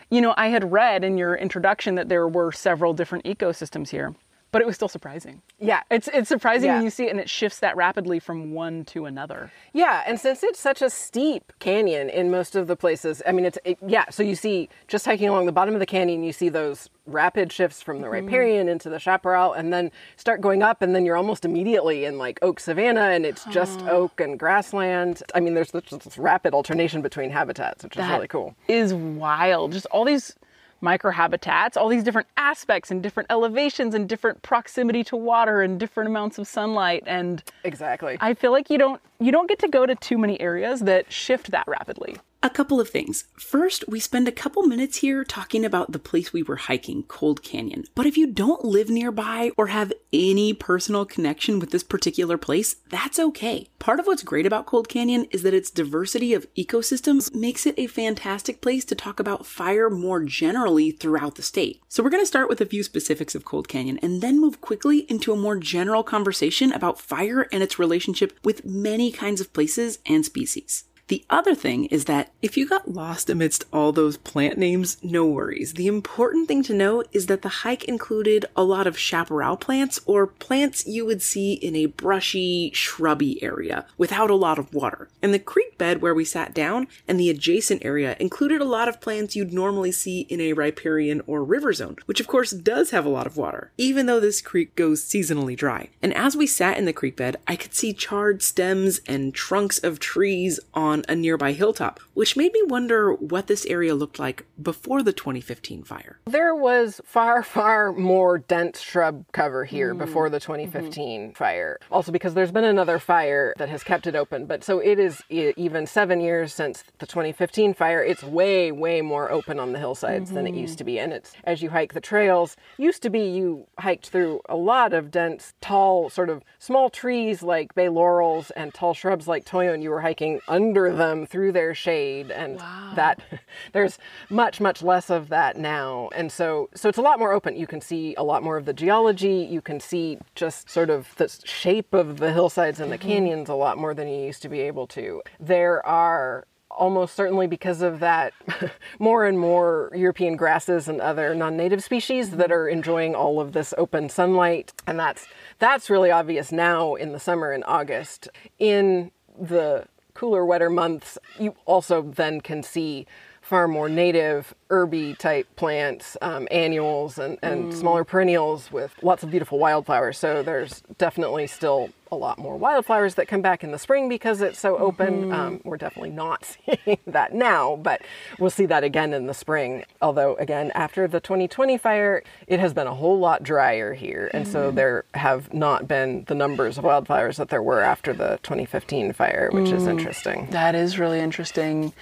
you 0.09 0.21
know, 0.21 0.35
I 0.37 0.49
had 0.49 0.71
read 0.71 1.03
in 1.05 1.17
your 1.19 1.35
introduction 1.37 1.95
that 1.97 2.09
there 2.09 2.27
were 2.29 2.53
several 2.53 2.93
different 2.93 3.25
ecosystems 3.25 3.89
here, 3.91 4.15
but 4.53 4.63
it 4.63 4.67
was 4.67 4.77
still 4.77 4.89
surprising. 4.89 5.43
Yeah. 5.59 5.83
It's 5.91 6.09
it's 6.09 6.29
surprising 6.29 6.69
Yeah. 6.69 6.77
when 6.77 6.85
you 6.85 6.91
see 6.91 7.07
it 7.07 7.11
and 7.11 7.21
it 7.21 7.31
shifts 7.31 7.61
that 7.61 7.77
rapidly 7.77 8.19
from 8.19 8.53
one 8.53 8.85
to 8.87 9.05
another. 9.05 9.53
Yeah, 9.73 10.03
and 10.07 10.19
since 10.19 10.43
it's 10.43 10.59
such 10.59 10.83
a 10.83 10.91
steep 10.91 11.53
canyon 11.59 12.09
in 12.11 12.31
most 12.31 12.57
of 12.57 12.67
the 12.67 12.77
places, 12.77 13.23
I 13.27 13.33
mean, 13.33 13.45
it's 13.45 13.59
it, 13.65 13.79
yeah. 13.87 14.09
So 14.11 14.23
you 14.23 14.35
see, 14.35 14.69
just 14.89 15.05
hiking 15.05 15.29
along 15.29 15.47
the 15.47 15.53
bottom 15.53 15.75
of 15.75 15.81
the 15.81 15.87
canyon, 15.87 16.25
you 16.25 16.33
see 16.33 16.49
those 16.49 16.91
rapid 17.07 17.53
shifts 17.53 17.83
from 17.83 18.01
the 18.01 18.07
mm-hmm. 18.07 18.27
riparian 18.27 18.69
into 18.69 18.89
the 18.89 18.99
chaparral, 18.99 19.53
and 19.53 19.73
then 19.73 19.91
start 20.17 20.41
going 20.41 20.63
up, 20.63 20.83
and 20.83 20.95
then 20.95 21.05
you're 21.05 21.17
almost 21.17 21.45
immediately 21.45 22.05
in 22.05 22.19
like 22.19 22.39
oak 22.43 22.61
savanna, 22.61 23.03
and 23.03 23.25
it's 23.25 23.45
just 23.47 23.81
oak 23.89 24.21
and 24.21 24.39
grassland. 24.39 25.23
I 25.35 25.41
mean, 25.41 25.55
there's 25.55 25.71
this, 25.71 25.85
this 25.91 26.19
rapid 26.19 26.55
alternation 26.55 27.03
between 27.03 27.31
habitats, 27.31 27.85
which 27.85 27.97
is 27.97 28.07
really 28.09 28.29
cool. 28.29 28.55
Is 28.69 28.95
wild. 28.95 29.73
Just 29.73 29.87
all 29.87 30.05
these 30.05 30.35
microhabitats, 30.83 31.77
all 31.77 31.89
these 31.89 32.03
different 32.03 32.29
aspects 32.37 32.91
and 32.91 33.03
different 33.03 33.27
elevations 33.31 33.95
and 33.95 34.09
different 34.09 34.43
proximity 34.43 35.05
to 35.05 35.17
water 35.17 35.63
and 35.63 35.79
different 35.79 36.09
amounts 36.09 36.39
of 36.39 36.47
sunlight 36.47 37.03
and 37.07 37.43
Exactly. 37.65 38.17
I 38.21 38.35
feel 38.35 38.53
like 38.53 38.71
you 38.71 38.79
don't 38.79 39.01
you 39.19 39.33
don't 39.33 39.49
get 39.49 39.59
to 39.61 39.69
go 39.69 39.87
to 39.87 39.95
too 39.95 40.19
many 40.19 40.41
areas 40.41 40.81
that 40.81 41.13
shift 41.13 41.51
that 41.51 41.67
rapidly. 41.69 42.17
A 42.43 42.49
couple 42.49 42.81
of 42.81 42.89
things. 42.89 43.25
First, 43.37 43.85
we 43.87 44.01
spend 44.01 44.27
a 44.27 44.33
couple 44.33 44.63
minutes 44.63 44.99
here 44.99 45.25
talking 45.25 45.63
about 45.63 45.93
the 45.93 45.99
place 45.99 46.33
we 46.33 46.43
were 46.43 46.57
hiking, 46.57 47.03
Cold 47.03 47.43
Canyon. 47.43 47.85
But 47.95 48.07
if 48.07 48.17
you 48.17 48.27
don't 48.27 48.65
live 48.65 48.89
nearby 48.89 49.51
or 49.59 49.67
have 49.67 49.93
any 50.11 50.55
personal 50.55 51.05
connection 51.05 51.59
with 51.59 51.71
this 51.71 51.83
particular 51.83 52.39
place, 52.39 52.77
that's 52.89 53.19
okay. 53.19 53.69
Part 53.79 54.01
of 54.01 54.07
what's 54.07 54.23
great 54.23 54.47
about 54.47 54.65
Cold 54.65 54.89
Canyon 54.89 55.27
is 55.31 55.43
that 55.43 55.53
its 55.53 55.71
diversity 55.71 56.33
of 56.33 56.47
ecosystems 56.55 57.35
makes 57.35 57.67
it 57.67 57.75
a 57.77 57.87
fantastic 57.87 58.63
place 58.63 58.87
to 58.87 58.95
talk 58.95 59.21
about 59.21 59.45
fire 59.45 59.91
more 59.91 60.25
generally 60.25 60.93
throughout 60.93 61.35
the 61.35 61.43
state. 61.43 61.83
So 61.91 62.03
we're 62.03 62.09
going 62.09 62.23
to 62.23 62.27
start 62.27 62.49
with 62.49 62.63
a 62.63 62.67
few 62.67 62.83
specifics 62.83 63.35
of 63.35 63.45
Cold 63.45 63.69
Canyon 63.69 63.99
and 64.01 64.23
then 64.23 64.41
move 64.41 64.63
quickly 64.63 65.01
into 65.11 65.35
a 65.35 65.37
more 65.37 65.57
general 65.57 66.03
conversation 66.03 66.73
about 66.73 67.03
fire 67.03 67.49
and 67.53 67.63
its 67.63 67.79
relationship 67.79 68.39
with 68.43 68.65
many 68.65 69.13
kinds 69.13 69.43
of 69.43 69.53
places 69.53 69.99
and 70.07 70.25
species. 70.25 70.85
The 71.11 71.25
other 71.29 71.57
thing 71.57 71.87
is 71.87 72.05
that 72.05 72.31
if 72.41 72.57
you 72.57 72.69
got 72.69 72.93
lost 72.93 73.29
amidst 73.29 73.65
all 73.73 73.91
those 73.91 74.17
plant 74.17 74.57
names, 74.57 74.97
no 75.03 75.27
worries. 75.27 75.75
The 75.75 75.89
important 75.89 76.47
thing 76.47 76.63
to 76.63 76.73
know 76.73 77.03
is 77.11 77.27
that 77.27 77.43
the 77.43 77.49
hike 77.49 77.83
included 77.83 78.47
a 78.55 78.63
lot 78.63 78.87
of 78.87 78.97
chaparral 78.97 79.57
plants 79.57 79.99
or 80.07 80.29
plants 80.29 80.87
you 80.87 81.05
would 81.05 81.21
see 81.21 81.55
in 81.55 81.75
a 81.75 81.87
brushy, 81.87 82.71
shrubby 82.75 83.43
area 83.43 83.87
without 83.99 84.31
a 84.31 84.37
lot 84.37 84.57
of 84.57 84.73
water. 84.73 85.09
And 85.21 85.35
the 85.35 85.41
creek 85.41 85.77
bed 85.77 86.01
where 86.01 86.15
we 86.15 86.25
sat 86.25 86.55
down 86.55 86.87
and 87.09 87.19
the 87.19 87.29
adjacent 87.29 87.85
area 87.85 88.17
included 88.21 88.61
a 88.61 88.65
lot 88.65 88.89
of 88.89 89.01
plants 89.01 89.35
you'd 89.35 89.53
normally 89.53 89.91
see 89.91 90.21
in 90.29 90.41
a 90.41 90.53
riparian 90.53 91.23
or 91.27 91.43
river 91.43 91.73
zone, 91.73 91.97
which 92.07 92.21
of 92.21 92.29
course 92.29 92.53
does 92.53 92.91
have 92.91 93.05
a 93.05 93.09
lot 93.09 93.27
of 93.27 93.37
water, 93.37 93.73
even 93.77 94.07
though 94.07 94.21
this 94.21 94.41
creek 94.41 94.77
goes 94.77 95.03
seasonally 95.03 95.57
dry. 95.57 95.89
And 96.03 96.15
as 96.15 96.37
we 96.37 96.47
sat 96.47 96.79
in 96.79 96.85
the 96.85 96.93
creek 96.93 97.17
bed, 97.17 97.37
I 97.49 97.57
could 97.57 97.75
see 97.75 97.93
charred 97.93 98.45
stems 98.45 99.01
and 99.09 99.35
trunks 99.35 99.81
of 99.81 99.99
trees 99.99 100.61
on 100.73 101.00
a 101.09 101.17
nearby 101.17 101.53
hilltop, 101.53 102.01
which 102.15 102.37
made 102.37 102.53
me 102.53 102.63
wonder 102.63 103.13
what 103.13 103.47
this 103.47 103.67
area 103.67 103.95
looked 103.95 104.19
like 104.19 104.47
before 104.61 105.03
the 105.03 105.13
2015 105.13 105.83
fire. 105.83 106.21
There 106.27 106.55
was 106.55 107.01
far, 107.05 107.43
far 107.43 107.93
more 107.93 108.39
dense 108.39 108.81
shrub 108.81 109.25
cover 109.33 109.65
here 109.65 109.93
hmm. 109.93 109.99
before 109.99 110.31
the 110.31 110.39
mm-hmm. 110.39 110.53
2015 110.53 111.33
fire. 111.35 111.79
Also, 111.91 112.13
because 112.13 112.35
there's 112.35 112.53
been 112.53 112.65
another 112.65 112.99
fire 112.99 113.55
that 113.59 113.69
has 113.69 113.83
kept 113.83 114.07
it 114.07 114.15
open. 114.15 114.47
But 114.47 114.63
so 114.63 114.79
it 114.79 114.99
is 114.99 115.23
even 115.29 115.87
seven 115.87 116.21
years 116.21 116.53
since 116.53 116.85
the 116.99 117.07
2015 117.07 117.75
fire. 117.75 118.03
It's 118.03 118.23
way, 118.23 118.71
way 118.71 119.01
more 119.01 119.31
open 119.31 119.59
on 119.59 119.73
the 119.73 119.79
hillsides 119.79 120.31
than 120.31 120.47
it 120.47 120.55
used 120.55 120.75
mm-hmm. 120.75 120.79
to 120.79 120.85
be. 120.85 120.99
And 120.99 121.13
it's 121.13 121.33
as 121.45 121.63
you 121.63 121.71
hike 121.71 121.95
the 121.95 122.01
trails, 122.01 122.57
used 122.79 123.03
to 123.03 123.11
be 123.11 123.21
you 123.21 123.67
hiked 123.79 124.09
through 124.09 124.41
a 124.49 124.57
lot 124.57 124.93
of 124.93 125.11
dense, 125.11 125.55
tall, 125.61 126.11
sort 126.11 126.31
of 126.31 126.43
small 126.59 126.91
trees 126.91 127.43
like 127.43 127.75
bay 127.75 127.89
laurels 127.89 128.51
and 128.53 128.73
tall 128.73 128.95
shrubs 128.95 129.27
like 129.27 129.45
toyon, 129.45 129.81
and 129.81 129.83
you 129.85 129.91
were 129.91 130.03
hiking 130.03 130.41
under 130.47 130.90
them 130.97 131.27
through 131.27 131.53
their 131.53 131.75
shade. 131.75 132.31
And 132.31 132.59
that 132.95 133.21
there's 133.73 133.99
much, 134.29 134.61
much 134.61 134.83
less 134.83 135.11
of 135.11 135.29
that 135.29 135.57
now. 135.57 136.11
And 136.15 136.31
so, 136.31 136.69
so 136.75 136.89
it's 136.89 136.99
a 136.99 137.03
lot 137.03 137.19
more 137.19 137.33
open. 137.33 137.57
You 137.57 137.67
can 137.67 137.81
see 137.81 138.15
a 138.17 138.23
lot 138.23 138.43
more 138.43 138.57
of 138.57 138.65
the 138.65 138.73
geology. 138.73 139.47
You 139.51 139.61
can 139.61 139.81
see 139.81 140.19
just 140.35 140.71
sort 140.71 140.91
of 140.91 141.15
the 141.17 141.29
shape 141.45 141.95
of 141.95 142.19
the 142.19 142.33
hillsides 142.33 142.81
and 142.81 142.91
the 142.91 142.99
mm-hmm. 142.99 143.09
canyons 143.09 143.49
a 143.49 143.55
lot 143.55 143.79
more 143.79 143.95
than 143.95 144.09
you 144.09 144.25
used 144.25 144.43
to 144.43 144.49
be 144.49 144.61
able 144.61 144.87
to. 144.89 145.23
There 145.39 145.85
are 145.87 146.47
almost 146.71 147.15
certainly 147.15 147.47
because 147.47 147.83
of 147.83 148.01
that 148.01 148.33
more 148.99 149.27
and 149.27 149.39
more 149.39 149.91
European 149.95 150.37
grasses 150.37 150.89
and 150.89 151.01
other 151.01 151.35
non-native 151.35 151.83
species 151.83 152.31
that 152.31 152.45
mm-hmm. 152.45 152.53
are 152.53 152.69
enjoying 152.69 153.15
all 153.15 153.41
of 153.41 153.53
this 153.53 153.75
open 153.77 154.09
sunlight 154.09 154.73
and 154.87 154.99
that's 154.99 155.27
that's 155.59 155.91
really 155.91 156.11
obvious 156.11 156.53
now 156.53 156.95
in 156.95 157.13
the 157.13 157.21
summer 157.21 157.53
in 157.53 157.63
August. 157.65 158.29
In 158.59 159.11
the 159.39 159.85
cooler 160.21 160.45
wetter 160.45 160.69
months, 160.69 161.17
you 161.39 161.55
also 161.65 162.03
then 162.03 162.43
can 162.43 162.63
see 162.63 163.07
far 163.51 163.67
more 163.67 163.89
native 163.89 164.55
herby 164.71 165.13
type 165.15 165.45
plants, 165.57 166.17
um, 166.23 166.47
annuals, 166.53 167.19
and, 167.19 167.37
and 167.43 167.75
smaller 167.75 168.05
perennials 168.05 168.71
with 168.71 168.95
lots 169.03 169.25
of 169.25 169.31
beautiful 169.33 169.59
wildflowers. 169.59 170.17
So 170.17 170.45
there's 170.45 170.85
definitely 170.99 171.49
still 171.49 171.91
a 172.13 172.17
lot 172.17 172.39
more 172.39 172.57
wildflowers 172.57 173.17
that 173.17 173.27
come 173.27 173.43
back 173.43 173.65
in 173.65 173.73
the 173.73 173.79
spring 173.79 174.09
because 174.09 174.41
it's 174.41 174.59
so 174.59 174.77
open. 174.79 175.33
Um, 175.33 175.61
we're 175.65 175.77
definitely 175.77 176.11
not 176.11 176.45
seeing 176.85 176.99
that 177.09 177.35
now, 177.35 177.75
but 177.75 178.03
we'll 178.39 178.51
see 178.51 178.67
that 178.67 178.85
again 178.85 179.13
in 179.13 179.27
the 179.27 179.35
spring. 179.35 179.85
Although, 180.01 180.37
again, 180.37 180.71
after 180.77 181.09
the 181.09 181.19
2020 181.19 181.77
fire, 181.77 182.23
it 182.47 182.61
has 182.61 182.73
been 182.73 182.87
a 182.87 182.95
whole 182.95 183.19
lot 183.19 183.43
drier 183.43 183.95
here. 183.95 184.31
And 184.33 184.47
so 184.47 184.71
there 184.71 185.05
have 185.15 185.53
not 185.53 185.89
been 185.89 186.23
the 186.29 186.37
numbers 186.37 186.79
of 186.79 186.85
wildflowers 186.85 187.37
that 187.39 187.49
there 187.49 187.63
were 187.63 187.81
after 187.81 188.13
the 188.13 188.39
2015 188.45 189.13
fire, 189.13 189.51
which 189.53 189.73
is 189.73 189.89
interesting. 189.89 190.47
That 190.51 190.77
is 190.77 191.01
really 191.01 191.19
interesting. 191.19 191.93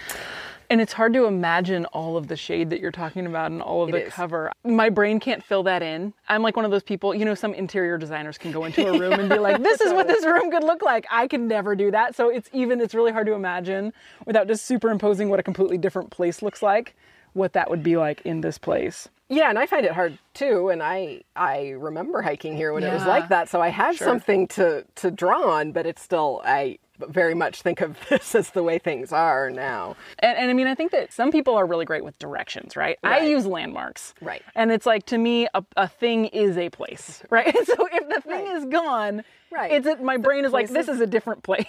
And 0.70 0.82
it's 0.82 0.92
hard 0.92 1.14
to 1.14 1.24
imagine 1.24 1.86
all 1.86 2.18
of 2.18 2.28
the 2.28 2.36
shade 2.36 2.68
that 2.70 2.80
you're 2.80 2.90
talking 2.92 3.24
about 3.26 3.50
and 3.50 3.62
all 3.62 3.82
of 3.82 3.88
It 3.88 3.92
the 3.92 4.06
is. 4.08 4.12
cover. 4.12 4.52
My 4.64 4.90
brain 4.90 5.18
can't 5.18 5.42
fill 5.42 5.62
that 5.62 5.82
in. 5.82 6.12
I'm 6.28 6.42
like 6.42 6.56
one 6.56 6.66
of 6.66 6.70
those 6.70 6.82
people, 6.82 7.14
you 7.14 7.24
know, 7.24 7.34
some 7.34 7.54
interior 7.54 7.96
designers 7.96 8.36
can 8.36 8.52
go 8.52 8.64
into 8.66 8.86
a 8.86 8.98
room 8.98 9.14
and 9.14 9.30
be 9.30 9.38
like, 9.38 9.62
this 9.62 9.80
is 9.80 9.94
what 9.94 10.06
this 10.08 10.26
room 10.26 10.50
could 10.50 10.64
look 10.64 10.82
like. 10.82 11.06
I 11.10 11.26
can 11.26 11.48
never 11.48 11.74
do 11.74 11.90
that. 11.92 12.14
So 12.14 12.28
it's 12.28 12.50
even, 12.52 12.82
it's 12.82 12.94
really 12.94 13.12
hard 13.12 13.26
to 13.28 13.32
imagine 13.32 13.94
without 14.26 14.46
just 14.46 14.66
superimposing 14.66 15.30
what 15.30 15.40
a 15.40 15.42
completely 15.42 15.78
different 15.78 16.10
place 16.10 16.42
looks 16.42 16.62
like, 16.62 16.94
what 17.32 17.54
that 17.54 17.70
would 17.70 17.82
be 17.82 17.96
like 17.96 18.20
in 18.26 18.42
this 18.42 18.58
place. 18.58 19.08
Yeah, 19.30 19.48
and 19.50 19.58
I 19.58 19.66
find 19.66 19.84
it 19.86 19.92
hard 19.92 20.18
too. 20.32 20.70
And 20.70 20.82
I 20.82 21.20
I 21.36 21.70
remember 21.78 22.22
hiking 22.22 22.56
here 22.56 22.72
when 22.72 22.82
it 22.82 22.90
was 22.92 23.04
like 23.04 23.28
that, 23.28 23.50
so 23.50 23.60
I 23.60 23.68
have 23.68 23.94
Sure. 23.96 24.06
something 24.06 24.46
to 24.48 24.84
to 24.94 25.10
draw 25.10 25.42
on. 25.50 25.72
But 25.72 25.84
it's 25.84 26.00
still 26.00 26.40
I 26.46 26.78
very 26.98 27.34
much 27.34 27.62
think 27.62 27.80
of 27.80 27.96
this 28.10 28.34
as 28.34 28.50
the 28.50 28.62
way 28.62 28.78
things 28.78 29.12
are 29.12 29.50
now. 29.50 29.96
And, 30.18 30.36
and 30.38 30.50
I 30.50 30.54
mean, 30.54 30.66
I 30.66 30.74
think 30.74 30.92
that 30.92 31.12
some 31.12 31.30
people 31.30 31.54
are 31.54 31.66
really 31.66 31.84
great 31.84 32.04
with 32.04 32.18
directions, 32.18 32.76
right? 32.76 32.98
I 33.02 33.20
use 33.20 33.46
landmarks. 33.46 34.14
Right. 34.20 34.42
And 34.54 34.70
it's 34.72 34.86
like, 34.86 35.06
to 35.06 35.18
me, 35.18 35.48
a, 35.54 35.64
a 35.76 35.88
thing 35.88 36.26
is 36.26 36.56
a 36.56 36.68
place, 36.70 37.22
right? 37.30 37.54
so 37.66 37.88
if 37.92 38.08
the 38.08 38.20
thing 38.22 38.44
Right. 38.46 38.56
is 38.56 38.64
gone, 38.66 39.24
Right. 39.50 39.72
it's 39.72 39.86
a, 39.86 39.96
my 39.96 40.18
brain 40.18 40.44
is 40.44 40.52
like, 40.52 40.68
this 40.68 40.88
is- 40.88 40.96
is 40.96 41.00
a 41.00 41.06
different 41.06 41.42
place. 41.42 41.64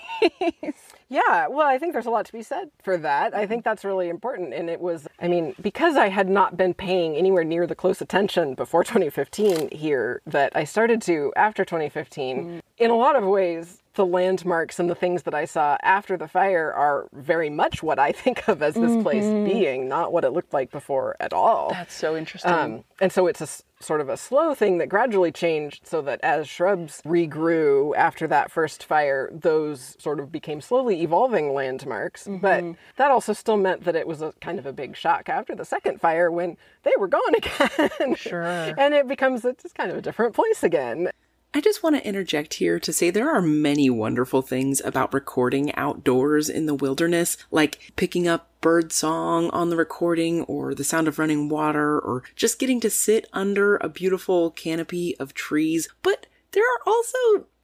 Yeah, 1.12 1.48
well, 1.48 1.66
I 1.68 1.80
think 1.80 1.94
there's 1.94 2.06
a 2.06 2.12
lot 2.12 2.26
to 2.28 2.34
be 2.34 2.44
said 2.44 2.70
for 2.84 2.98
that. 2.98 3.34
I 3.36 3.48
think 3.48 3.64
that's 3.64 3.84
really 3.84 4.10
important. 4.10 4.54
And 4.54 4.70
it 4.70 4.80
was, 4.80 5.08
I 5.20 5.28
mean, 5.28 5.56
because 5.60 5.96
I 5.96 6.10
had 6.10 6.30
not 6.30 6.56
been 6.56 6.74
paying 6.76 7.16
anywhere 7.16 7.44
near 7.44 7.66
the 7.66 7.74
close 7.74 8.00
attention 8.00 8.54
before 8.54 8.84
2015 8.84 9.70
here, 9.72 10.22
that 10.28 10.52
I 10.56 10.66
started 10.66 11.02
to 11.04 11.34
after 11.36 11.66
2015. 11.66 12.38
Mm. 12.46 12.62
In 12.78 12.92
a 12.92 12.96
lot 12.96 13.16
of 13.16 13.24
ways, 13.24 13.79
the 13.96 14.06
landmarks 14.06 14.80
and 14.80 14.90
the 14.90 14.96
things 14.96 15.24
that 15.24 15.34
I 15.34 15.46
saw 15.46 15.78
after 15.82 16.16
the 16.16 16.28
fire 16.28 16.72
are 16.72 17.08
very 17.12 17.50
much 17.50 17.82
what 17.84 18.00
I 18.00 18.12
think 18.12 18.48
of 18.48 18.62
as 18.62 18.76
this 18.76 19.02
place 19.04 19.24
being, 19.26 19.88
not 19.88 20.14
what 20.14 20.24
it 20.24 20.30
looked 20.32 20.54
like 20.54 20.72
before 20.72 21.16
at 21.20 21.34
all. 21.34 21.70
That's 21.72 21.94
so 21.96 22.16
interesting. 22.16 22.52
Um, 22.52 22.84
and 23.02 23.12
so 23.12 23.28
it's 23.28 23.42
a 23.42 23.44
s- 23.46 23.64
sort 23.82 24.00
of 24.02 24.08
a 24.10 24.16
slow 24.18 24.54
thing 24.54 24.78
that 24.78 24.88
gradually 24.90 25.32
changed 25.32 25.88
so 25.88 26.02
that 26.04 26.20
as 26.22 26.48
shrubs 26.48 27.02
regrew 27.04 27.96
after 27.96 28.28
that 28.28 28.52
first 28.52 28.84
fire, 28.84 29.30
those 29.34 29.96
sort 30.00 30.20
of 30.20 30.32
became 30.32 30.62
slowly 30.62 31.02
evolving 31.02 31.54
landmarks. 31.54 32.28
But 32.30 32.64
that 32.98 33.10
also 33.12 33.34
still 33.34 33.58
meant 33.58 33.86
that 33.86 33.96
it 33.96 34.08
was 34.08 34.22
a 34.22 34.34
kind 34.42 34.60
of 34.60 34.66
a 34.66 34.74
big 34.74 34.96
shock 34.96 35.30
after 35.30 35.56
the 35.56 35.66
second 35.66 36.00
fire 36.00 36.32
when 36.32 36.58
they 36.84 36.92
were 37.00 37.08
gone 37.08 37.36
again. 37.38 38.16
Sure. 38.16 38.44
and 38.44 38.94
it 38.94 39.08
becomes 39.08 39.44
a, 39.46 39.54
just 39.54 39.76
kind 39.76 39.90
of 39.92 39.98
a 39.98 40.02
different 40.02 40.36
place 40.36 40.64
again. 40.64 41.10
I 41.52 41.62
just 41.62 41.82
want 41.82 41.96
to 41.96 42.08
interject 42.08 42.56
here 42.56 42.80
to 42.80 42.94
say 42.94 43.10
there 43.10 43.30
are 43.30 43.42
many 43.42 43.90
wonderful 43.90 44.44
things 44.44 44.82
about 44.86 45.14
recording 45.14 45.74
outdoors 45.74 46.48
in 46.48 46.68
the 46.68 46.76
wilderness, 46.76 47.38
like 47.50 47.92
picking 47.96 48.28
up 48.28 48.50
bird 48.62 48.92
song 48.92 49.50
on 49.50 49.72
the 49.72 49.76
recording 49.76 50.44
or 50.44 50.76
the 50.76 50.84
sound 50.84 51.08
of 51.08 51.18
running 51.18 51.50
water 51.50 52.00
or 52.00 52.22
just 52.36 52.60
getting 52.60 52.80
to 52.82 52.90
sit 52.90 53.28
under 53.34 53.78
a 53.78 53.90
beautiful 53.90 54.52
canopy 54.52 55.18
of 55.18 55.34
trees. 55.34 55.90
But 56.04 56.28
there 56.52 56.64
are 56.64 56.82
also 56.86 57.18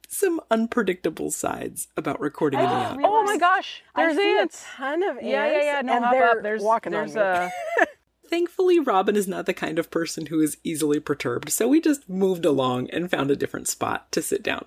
some 0.08 0.40
unpredictable 0.50 1.30
sides 1.30 1.86
about 1.96 2.20
recording 2.20 2.58
in 2.58 2.66
the 2.66 2.72
outdoors. 2.72 3.06
oh 3.08 3.22
my 3.22 3.38
gosh, 3.38 3.82
there's 3.94 4.16
I 4.16 4.20
see 4.20 4.38
ants. 4.38 4.62
a 4.62 4.76
ton 4.78 5.02
of 5.04 5.16
ants. 5.18 5.24
Yeah, 5.28 5.46
yeah, 5.46 5.62
yeah. 5.62 5.80
No, 5.82 5.92
and 5.94 6.04
hop 6.04 6.12
they're 6.12 6.30
up. 6.30 6.42
There's, 6.42 6.62
walking 6.62 6.90
there's 6.90 7.16
on 7.16 7.44
me. 7.44 7.50
a. 7.80 7.86
Thankfully, 8.28 8.78
Robin 8.80 9.16
is 9.16 9.28
not 9.28 9.46
the 9.46 9.54
kind 9.54 9.78
of 9.78 9.90
person 9.90 10.26
who 10.26 10.40
is 10.40 10.58
easily 10.64 11.00
perturbed, 11.00 11.50
so 11.50 11.68
we 11.68 11.80
just 11.80 12.08
moved 12.08 12.44
along 12.44 12.90
and 12.90 13.10
found 13.10 13.30
a 13.30 13.36
different 13.36 13.68
spot 13.68 14.10
to 14.12 14.22
sit 14.22 14.42
down. 14.42 14.66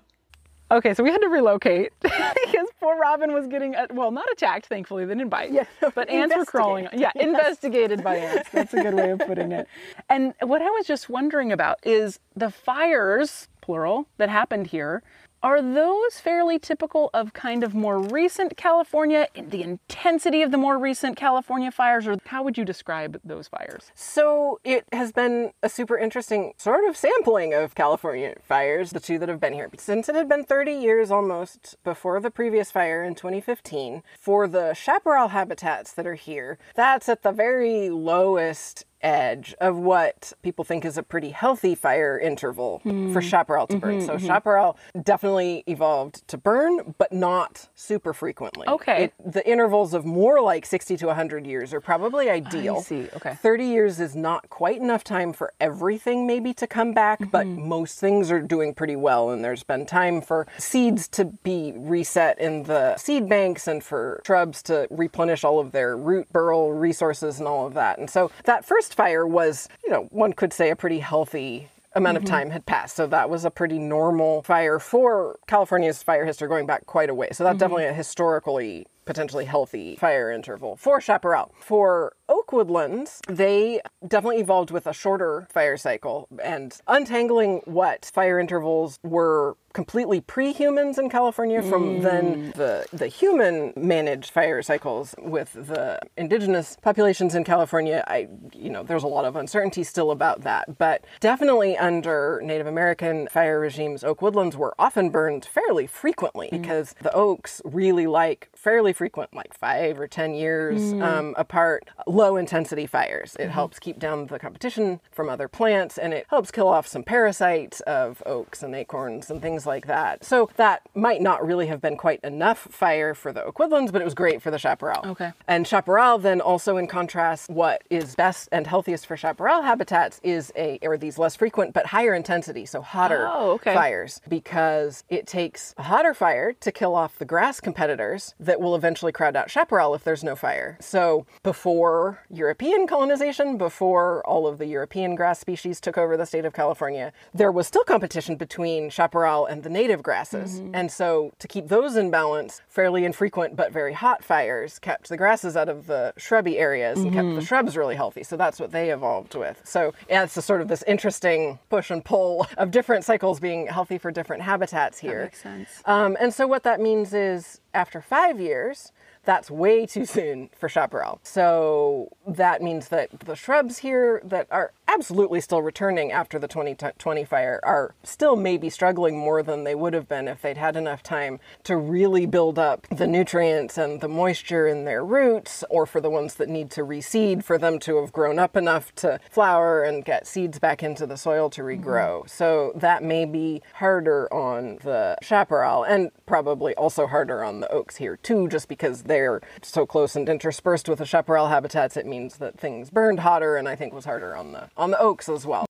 Okay, 0.71 0.93
so 0.93 1.03
we 1.03 1.09
had 1.09 1.21
to 1.21 1.29
relocate 1.29 1.91
because 2.01 2.67
poor 2.79 2.95
Robin 2.95 3.33
was 3.33 3.47
getting, 3.47 3.75
uh, 3.75 3.87
well, 3.89 4.11
not 4.11 4.29
attacked, 4.31 4.67
thankfully. 4.67 5.03
They 5.03 5.15
didn't 5.15 5.29
bite. 5.29 5.51
Yeah, 5.51 5.65
But 5.95 6.09
ants 6.09 6.35
were 6.35 6.45
crawling. 6.45 6.87
Yeah, 6.93 7.11
investigated 7.15 8.03
by 8.03 8.17
ants. 8.17 8.49
That's 8.51 8.73
a 8.75 8.83
good 8.83 8.93
way 8.93 9.09
of 9.09 9.19
putting 9.19 9.51
it. 9.51 9.67
And 10.09 10.33
what 10.41 10.61
I 10.61 10.69
was 10.69 10.85
just 10.85 11.09
wondering 11.09 11.51
about 11.51 11.79
is 11.83 12.19
the 12.35 12.51
fires, 12.51 13.47
plural, 13.61 14.07
that 14.17 14.29
happened 14.29 14.67
here. 14.67 15.01
Are 15.41 15.61
those 15.61 16.19
fairly 16.19 16.59
typical 16.59 17.09
of 17.13 17.31
kind 17.31 17.63
of 17.63 17.73
more 17.73 17.97
recent 17.97 18.57
California, 18.57 19.27
the 19.33 19.63
intensity 19.63 20.41
of 20.41 20.51
the 20.51 20.57
more 20.57 20.77
recent 20.77 21.15
California 21.15 21.71
fires, 21.71 22.07
or 22.07 22.17
how 22.25 22.43
would 22.43 22.57
you 22.57 22.65
describe 22.65 23.21
those 23.23 23.47
fires? 23.47 23.89
So 23.95 24.59
it 24.65 24.83
has 24.91 25.13
been 25.13 25.53
a 25.63 25.69
super 25.69 25.97
interesting 25.97 26.51
sort 26.57 26.83
of 26.89 26.97
sampling 26.97 27.53
of 27.53 27.73
California 27.73 28.35
fires, 28.43 28.91
the 28.91 28.99
two 28.99 29.17
that 29.19 29.29
have 29.29 29.39
been 29.39 29.53
here. 29.53 29.69
Since 29.77 30.09
it 30.09 30.15
had 30.15 30.27
been 30.27 30.43
30 30.43 30.73
years 30.73 31.09
almost 31.09 31.77
before 31.85 32.19
the 32.19 32.31
previous 32.31 32.69
fire 32.69 33.01
in 33.01 33.15
2015, 33.15 34.03
for 34.19 34.45
the 34.45 34.73
chaparral 34.73 35.29
habitats 35.29 35.93
that 35.93 36.05
are 36.05 36.15
here, 36.15 36.57
that's 36.75 37.07
at 37.07 37.23
the 37.23 37.31
very 37.31 37.89
lowest 37.89 38.83
edge 39.01 39.55
of 39.59 39.77
what 39.77 40.33
people 40.41 40.63
think 40.65 40.85
is 40.85 40.97
a 40.97 41.03
pretty 41.03 41.29
healthy 41.29 41.75
fire 41.75 42.19
interval 42.19 42.79
for 42.79 42.89
hmm. 42.89 43.19
chaparral 43.19 43.67
to 43.67 43.77
burn. 43.77 43.97
Mm-hmm, 43.97 44.05
so 44.05 44.15
mm-hmm. 44.15 44.27
chaparral 44.27 44.77
definitely 45.01 45.63
evolved 45.67 46.27
to 46.27 46.37
burn, 46.37 46.95
but 46.97 47.11
not 47.13 47.69
super 47.75 48.13
frequently. 48.13 48.67
Okay. 48.67 49.05
It- 49.05 49.13
the 49.23 49.47
intervals 49.49 49.93
of 49.93 50.05
more 50.05 50.41
like 50.41 50.65
60 50.65 50.97
to 50.97 51.07
100 51.07 51.45
years 51.45 51.73
are 51.73 51.81
probably 51.81 52.29
ideal. 52.29 52.77
I 52.77 52.81
see. 52.81 53.07
Okay. 53.15 53.35
30 53.35 53.65
years 53.65 53.99
is 53.99 54.15
not 54.15 54.49
quite 54.49 54.77
enough 54.77 55.03
time 55.03 55.33
for 55.33 55.53
everything 55.59 56.25
maybe 56.25 56.53
to 56.55 56.67
come 56.67 56.93
back, 56.93 57.19
but 57.31 57.45
mm-hmm. 57.45 57.67
most 57.67 57.99
things 57.99 58.31
are 58.31 58.41
doing 58.41 58.73
pretty 58.73 58.95
well. 58.95 59.29
And 59.29 59.43
there's 59.43 59.63
been 59.63 59.85
time 59.85 60.21
for 60.21 60.47
seeds 60.57 61.07
to 61.09 61.25
be 61.25 61.73
reset 61.75 62.39
in 62.39 62.63
the 62.63 62.97
seed 62.97 63.29
banks 63.29 63.67
and 63.67 63.83
for 63.83 64.21
shrubs 64.25 64.63
to 64.63 64.87
replenish 64.89 65.43
all 65.43 65.59
of 65.59 65.71
their 65.71 65.95
root 65.95 66.31
burl 66.31 66.71
resources 66.71 67.39
and 67.39 67.47
all 67.47 67.65
of 67.65 67.73
that. 67.73 67.99
And 67.99 68.09
so 68.09 68.31
that 68.45 68.65
first 68.65 68.88
fire 68.93 69.25
was, 69.25 69.67
you 69.83 69.91
know, 69.91 70.07
one 70.11 70.33
could 70.33 70.53
say 70.53 70.69
a 70.69 70.75
pretty 70.75 70.99
healthy 70.99 71.69
amount 71.93 72.17
of 72.17 72.23
mm-hmm. 72.23 72.33
time 72.33 72.49
had 72.51 72.65
passed. 72.65 72.95
So 72.95 73.07
that 73.07 73.29
was 73.29 73.45
a 73.45 73.51
pretty 73.51 73.79
normal 73.79 74.43
fire 74.43 74.79
for 74.79 75.39
California's 75.47 76.03
fire 76.03 76.25
history 76.25 76.47
going 76.47 76.65
back 76.65 76.85
quite 76.85 77.09
a 77.09 77.13
way. 77.13 77.29
So 77.31 77.43
that's 77.43 77.53
mm-hmm. 77.53 77.59
definitely 77.59 77.85
a 77.85 77.93
historically 77.93 78.87
potentially 79.09 79.45
healthy 79.45 79.95
fire 79.95 80.31
interval 80.31 80.75
for 80.75 81.01
chaparral. 81.01 81.51
For 81.59 82.13
oak 82.29 82.53
woodlands, 82.53 83.19
they 83.27 83.81
definitely 84.07 84.39
evolved 84.39 84.69
with 84.69 84.85
a 84.85 84.93
shorter 84.93 85.47
fire 85.51 85.77
cycle 85.77 86.27
and 86.43 86.79
untangling 86.87 87.61
what 87.65 88.11
fire 88.13 88.39
intervals 88.39 88.99
were 89.01 89.57
completely 89.73 90.19
pre-humans 90.19 90.97
in 90.97 91.09
California 91.09 91.61
from 91.61 91.99
mm. 91.99 92.01
then 92.01 92.53
the 92.55 92.85
the 92.91 93.07
human 93.07 93.71
managed 93.75 94.31
fire 94.31 94.61
cycles 94.61 95.13
with 95.19 95.53
the 95.53 95.99
indigenous 96.17 96.77
populations 96.81 97.35
in 97.35 97.43
California. 97.43 98.03
I 98.07 98.27
you 98.53 98.69
know 98.69 98.83
there's 98.83 99.03
a 99.03 99.07
lot 99.07 99.25
of 99.25 99.35
uncertainty 99.35 99.83
still 99.83 100.11
about 100.11 100.41
that 100.41 100.77
but 100.77 101.03
definitely 101.19 101.77
under 101.77 102.41
Native 102.43 102.67
American 102.67 103.27
fire 103.27 103.59
regimes 103.59 104.03
oak 104.03 104.21
woodlands 104.21 104.57
were 104.57 104.73
often 104.79 105.09
burned 105.09 105.45
fairly 105.45 105.85
frequently 105.85 106.47
mm. 106.47 106.61
because 106.61 106.95
the 107.01 107.13
oaks 107.13 107.61
really 107.63 108.07
like 108.07 108.49
fairly 108.55 108.93
frequent 108.99 109.31
like 109.33 109.53
5 109.53 109.99
or 109.99 110.07
10 110.07 110.33
years 110.45 110.93
um, 110.93 111.27
apart 111.37 111.81
low 112.07 112.31
intensity 112.43 112.85
fires 112.85 113.35
it 113.39 113.49
helps 113.49 113.77
keep 113.85 113.97
down 113.99 114.25
the 114.27 114.39
competition 114.39 114.99
from 115.11 115.29
other 115.29 115.47
plants 115.47 115.97
and 115.97 116.13
it 116.13 116.25
helps 116.29 116.49
kill 116.51 116.67
off 116.75 116.85
some 116.87 117.03
parasites 117.03 117.81
of 117.81 118.23
oaks 118.25 118.63
and 118.63 118.73
acorns 118.75 119.29
and 119.29 119.41
things 119.41 119.49
things 119.49 119.65
like 119.65 119.87
that. 119.87 120.23
So 120.23 120.49
that 120.57 120.81
might 120.93 121.21
not 121.21 121.45
really 121.45 121.67
have 121.67 121.81
been 121.81 121.97
quite 121.97 122.19
enough 122.23 122.59
fire 122.59 123.15
for 123.15 123.33
the 123.33 123.43
oak 123.43 123.57
woodlands, 123.57 123.91
but 123.91 123.99
it 123.99 124.05
was 124.05 124.13
great 124.13 124.43
for 124.43 124.51
the 124.51 124.59
chaparral. 124.59 125.01
Okay. 125.13 125.31
And 125.47 125.65
chaparral 125.67 126.19
then 126.19 126.39
also 126.39 126.77
in 126.77 126.85
contrast, 126.87 127.49
what 127.49 127.83
is 127.89 128.13
best 128.15 128.47
and 128.51 128.67
healthiest 128.67 129.07
for 129.07 129.17
chaparral 129.17 129.63
habitats 129.63 130.19
is 130.23 130.53
a 130.55 130.77
or 130.83 130.97
these 130.97 131.17
less 131.17 131.35
frequent 131.35 131.73
but 131.73 131.87
higher 131.87 132.13
intensity, 132.13 132.65
so 132.65 132.81
hotter 132.81 133.27
Oh, 133.27 133.53
okay. 133.53 133.73
fires, 133.73 134.21
because 134.29 135.03
it 135.09 135.25
takes 135.25 135.73
a 135.77 135.83
hotter 135.83 136.13
fire 136.13 136.53
to 136.53 136.71
kill 136.71 136.93
off 136.95 137.17
the 137.17 137.25
grass 137.25 137.59
competitors 137.59 138.35
that 138.39 138.61
will 138.61 138.75
eventually 138.79 139.11
crowd 139.11 139.35
out 139.35 139.51
chaparral 139.51 139.93
if 139.93 140.03
there's 140.03 140.23
no 140.23 140.35
fire. 140.35 140.77
So 140.79 141.25
before 141.43 142.19
European 142.29 142.87
colonization, 142.87 143.57
before 143.57 144.25
all 144.25 144.47
of 144.47 144.57
the 144.57 144.65
European 144.65 145.15
grass 145.15 145.39
species 145.39 145.79
took 145.81 145.97
over 145.97 146.15
the 146.15 146.25
state 146.25 146.45
of 146.45 146.53
California, 146.53 147.11
there 147.33 147.51
was 147.51 147.67
still 147.67 147.83
competition 147.83 148.35
between 148.35 148.89
chaparral 148.89 149.45
and 149.45 149.63
the 149.63 149.69
native 149.69 150.01
grasses. 150.01 150.61
And 150.73 150.91
so 150.91 151.33
to 151.39 151.47
keep 151.47 151.67
those 151.67 151.95
in 151.95 152.09
balance, 152.09 152.61
fairly 152.67 153.03
infrequent 153.05 153.55
but 153.55 153.71
very 153.71 153.93
hot 153.93 154.23
fires 154.23 154.79
kept 154.79 155.09
the 155.09 155.17
grasses 155.17 155.57
out 155.57 155.69
of 155.69 155.87
the 155.87 156.13
shrubby 156.17 156.57
areas 156.57 156.99
and 156.99 157.13
kept 157.13 157.35
the 157.35 157.41
shrubs 157.41 157.75
really 157.75 157.95
healthy. 157.95 158.23
So 158.23 158.37
that's 158.37 158.59
what 158.59 158.71
they 158.71 158.91
evolved 158.91 159.35
with. 159.35 159.61
So 159.65 159.93
yeah, 160.09 160.23
it's 160.23 160.37
a 160.37 160.41
sort 160.41 160.61
of 160.61 160.67
this 160.69 160.83
interesting 160.87 161.59
push 161.69 161.91
and 161.91 162.03
pull 162.03 162.47
of 162.57 162.71
different 162.71 163.03
cycles 163.03 163.39
being 163.39 163.67
healthy 163.67 163.97
for 163.97 164.09
different 164.11 164.41
habitats 164.43 164.99
here. 164.99 165.23
Makes 165.23 165.43
sense. 165.43 165.69
Um, 165.85 166.15
and 166.19 166.33
so 166.33 166.47
what 166.47 166.63
that 166.63 166.79
means 166.79 167.13
is 167.13 167.59
after 167.73 168.01
five 168.01 168.39
years, 168.39 168.91
that's 169.23 169.51
way 169.51 169.85
too 169.85 170.05
soon 170.05 170.49
for 170.57 170.69
chaparral. 170.69 171.19
So 171.23 172.09
that 172.27 172.61
means 172.61 172.87
that 172.89 173.19
the 173.21 173.35
shrubs 173.35 173.79
here 173.79 174.21
that 174.23 174.47
are 174.49 174.71
absolutely 174.89 175.39
still 175.39 175.61
returning 175.61 176.11
after 176.11 176.39
the 176.39 176.47
2020 176.47 177.23
fire 177.23 177.59
are 177.63 177.93
still 178.03 178.35
maybe 178.35 178.69
struggling 178.69 179.17
more 179.17 179.43
than 179.43 179.63
they 179.63 179.75
would 179.75 179.93
have 179.93 180.07
been 180.07 180.27
if 180.27 180.41
they'd 180.41 180.57
had 180.57 180.75
enough 180.75 181.03
time 181.03 181.39
to 181.63 181.77
really 181.77 182.25
build 182.25 182.57
up 182.57 182.87
the 182.89 183.05
nutrients 183.05 183.77
and 183.77 184.01
the 184.01 184.07
moisture 184.07 184.67
in 184.67 184.85
their 184.85 185.05
roots, 185.05 185.63
or 185.69 185.85
for 185.85 186.01
the 186.01 186.09
ones 186.09 186.35
that 186.35 186.49
need 186.49 186.71
to 186.71 186.81
reseed 186.81 187.43
for 187.43 187.57
them 187.57 187.77
to 187.77 187.97
have 187.97 188.11
grown 188.11 188.39
up 188.39 188.57
enough 188.57 188.93
to 188.95 189.19
flower 189.29 189.83
and 189.83 190.05
get 190.05 190.25
seeds 190.25 190.57
back 190.57 190.81
into 190.81 191.05
the 191.05 191.17
soil 191.17 191.49
to 191.51 191.61
mm-hmm. 191.61 191.87
regrow. 191.87 192.27
So 192.27 192.71
that 192.75 193.03
may 193.03 193.25
be 193.25 193.61
harder 193.75 194.31
on 194.33 194.79
the 194.83 195.17
chaparral 195.21 195.83
and 195.83 196.09
probably 196.25 196.73
also 196.75 197.05
harder 197.05 197.43
on 197.43 197.59
the 197.59 197.71
oaks 197.71 197.97
here 197.97 198.17
too, 198.17 198.47
just 198.47 198.67
because 198.67 199.03
they're 199.03 199.41
so 199.61 199.85
close 199.85 200.15
and 200.15 200.27
interspersed 200.27 200.89
with 200.89 200.97
the 200.97 201.05
chaparral 201.05 201.49
habitats. 201.49 201.95
It 201.95 202.07
means 202.07 202.37
that 202.37 202.59
things 202.59 202.89
burned 202.89 203.19
hotter, 203.19 203.55
and 203.55 203.69
I 203.69 203.75
think 203.75 203.93
was 203.93 204.05
harder 204.05 204.35
on 204.35 204.51
the 204.51 204.69
on 204.79 204.91
the 204.91 204.99
oaks 204.99 205.27
as 205.29 205.45
well. 205.45 205.65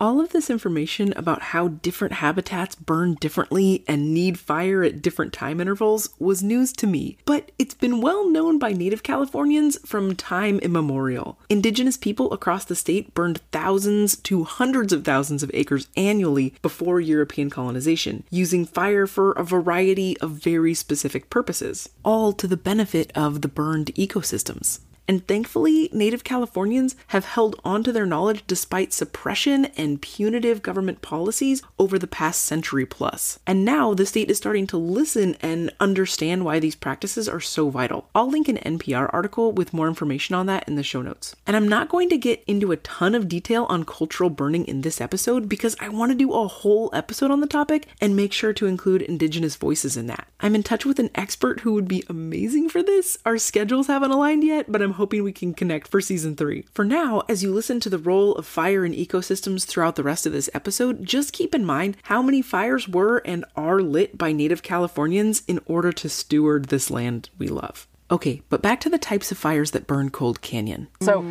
All 0.00 0.20
of 0.20 0.30
this 0.30 0.48
information 0.48 1.12
about 1.16 1.42
how 1.42 1.66
different 1.66 2.14
habitats 2.14 2.76
burn 2.76 3.14
differently 3.14 3.84
and 3.88 4.14
need 4.14 4.38
fire 4.38 4.84
at 4.84 5.02
different 5.02 5.32
time 5.32 5.60
intervals 5.60 6.10
was 6.20 6.40
news 6.40 6.72
to 6.74 6.86
me, 6.86 7.18
but 7.24 7.50
it's 7.58 7.74
been 7.74 8.00
well 8.00 8.30
known 8.30 8.60
by 8.60 8.72
Native 8.72 9.02
Californians 9.02 9.76
from 9.84 10.14
time 10.14 10.60
immemorial. 10.60 11.40
Indigenous 11.48 11.96
people 11.96 12.32
across 12.32 12.64
the 12.64 12.76
state 12.76 13.12
burned 13.12 13.40
thousands 13.50 14.14
to 14.18 14.44
hundreds 14.44 14.92
of 14.92 15.04
thousands 15.04 15.42
of 15.42 15.50
acres 15.52 15.88
annually 15.96 16.54
before 16.62 17.00
European 17.00 17.50
colonization, 17.50 18.22
using 18.30 18.64
fire 18.64 19.08
for 19.08 19.32
a 19.32 19.42
variety 19.42 20.16
of 20.20 20.30
very 20.30 20.74
specific 20.74 21.28
purposes, 21.28 21.88
all 22.04 22.32
to 22.32 22.46
the 22.46 22.56
benefit 22.56 23.10
of 23.16 23.42
the 23.42 23.48
burned 23.48 23.92
ecosystems. 23.96 24.78
And 25.08 25.26
thankfully, 25.26 25.88
Native 25.90 26.22
Californians 26.22 26.94
have 27.08 27.24
held 27.24 27.58
on 27.64 27.82
to 27.82 27.92
their 27.92 28.04
knowledge 28.04 28.44
despite 28.46 28.92
suppression 28.92 29.64
and 29.76 30.02
punitive 30.02 30.62
government 30.62 31.00
policies 31.00 31.62
over 31.78 31.98
the 31.98 32.06
past 32.06 32.42
century 32.42 32.84
plus. 32.84 33.38
And 33.46 33.64
now 33.64 33.94
the 33.94 34.04
state 34.04 34.30
is 34.30 34.36
starting 34.36 34.66
to 34.66 34.76
listen 34.76 35.36
and 35.40 35.72
understand 35.80 36.44
why 36.44 36.60
these 36.60 36.76
practices 36.76 37.26
are 37.26 37.40
so 37.40 37.70
vital. 37.70 38.10
I'll 38.14 38.28
link 38.28 38.48
an 38.48 38.58
NPR 38.58 39.08
article 39.10 39.50
with 39.50 39.72
more 39.72 39.88
information 39.88 40.34
on 40.34 40.44
that 40.46 40.68
in 40.68 40.74
the 40.74 40.82
show 40.82 41.00
notes. 41.00 41.34
And 41.46 41.56
I'm 41.56 41.68
not 41.68 41.88
going 41.88 42.10
to 42.10 42.18
get 42.18 42.44
into 42.46 42.70
a 42.70 42.76
ton 42.76 43.14
of 43.14 43.28
detail 43.28 43.64
on 43.70 43.84
cultural 43.84 44.28
burning 44.28 44.66
in 44.66 44.82
this 44.82 45.00
episode 45.00 45.48
because 45.48 45.74
I 45.80 45.88
want 45.88 46.12
to 46.12 46.18
do 46.18 46.34
a 46.34 46.46
whole 46.46 46.90
episode 46.92 47.30
on 47.30 47.40
the 47.40 47.46
topic 47.46 47.86
and 47.98 48.14
make 48.14 48.34
sure 48.34 48.52
to 48.52 48.66
include 48.66 49.00
Indigenous 49.00 49.56
voices 49.56 49.96
in 49.96 50.06
that. 50.08 50.28
I'm 50.40 50.54
in 50.54 50.62
touch 50.62 50.84
with 50.84 50.98
an 50.98 51.10
expert 51.14 51.60
who 51.60 51.72
would 51.72 51.88
be 51.88 52.04
amazing 52.10 52.68
for 52.68 52.82
this. 52.82 53.16
Our 53.24 53.38
schedules 53.38 53.86
haven't 53.86 54.10
aligned 54.10 54.44
yet, 54.44 54.70
but 54.70 54.82
I'm 54.82 54.97
hoping 54.98 55.22
we 55.22 55.32
can 55.32 55.54
connect 55.54 55.88
for 55.88 56.00
season 56.00 56.36
three. 56.36 56.66
For 56.72 56.84
now, 56.84 57.22
as 57.28 57.42
you 57.42 57.52
listen 57.52 57.80
to 57.80 57.88
the 57.88 57.98
role 57.98 58.34
of 58.34 58.46
fire 58.46 58.84
in 58.84 58.92
ecosystems 58.92 59.64
throughout 59.64 59.96
the 59.96 60.02
rest 60.02 60.26
of 60.26 60.32
this 60.32 60.50
episode, 60.52 61.04
just 61.04 61.32
keep 61.32 61.54
in 61.54 61.64
mind 61.64 61.96
how 62.02 62.20
many 62.20 62.42
fires 62.42 62.86
were 62.88 63.22
and 63.24 63.44
are 63.56 63.80
lit 63.80 64.18
by 64.18 64.32
Native 64.32 64.62
Californians 64.62 65.42
in 65.48 65.60
order 65.66 65.92
to 65.92 66.08
steward 66.08 66.66
this 66.66 66.90
land 66.90 67.30
we 67.38 67.48
love. 67.48 67.88
Okay, 68.10 68.42
but 68.48 68.62
back 68.62 68.80
to 68.80 68.88
the 68.88 68.98
types 68.98 69.30
of 69.30 69.38
fires 69.38 69.72
that 69.72 69.86
burn 69.86 70.10
Cold 70.10 70.40
Canyon. 70.40 70.88
So 71.02 71.24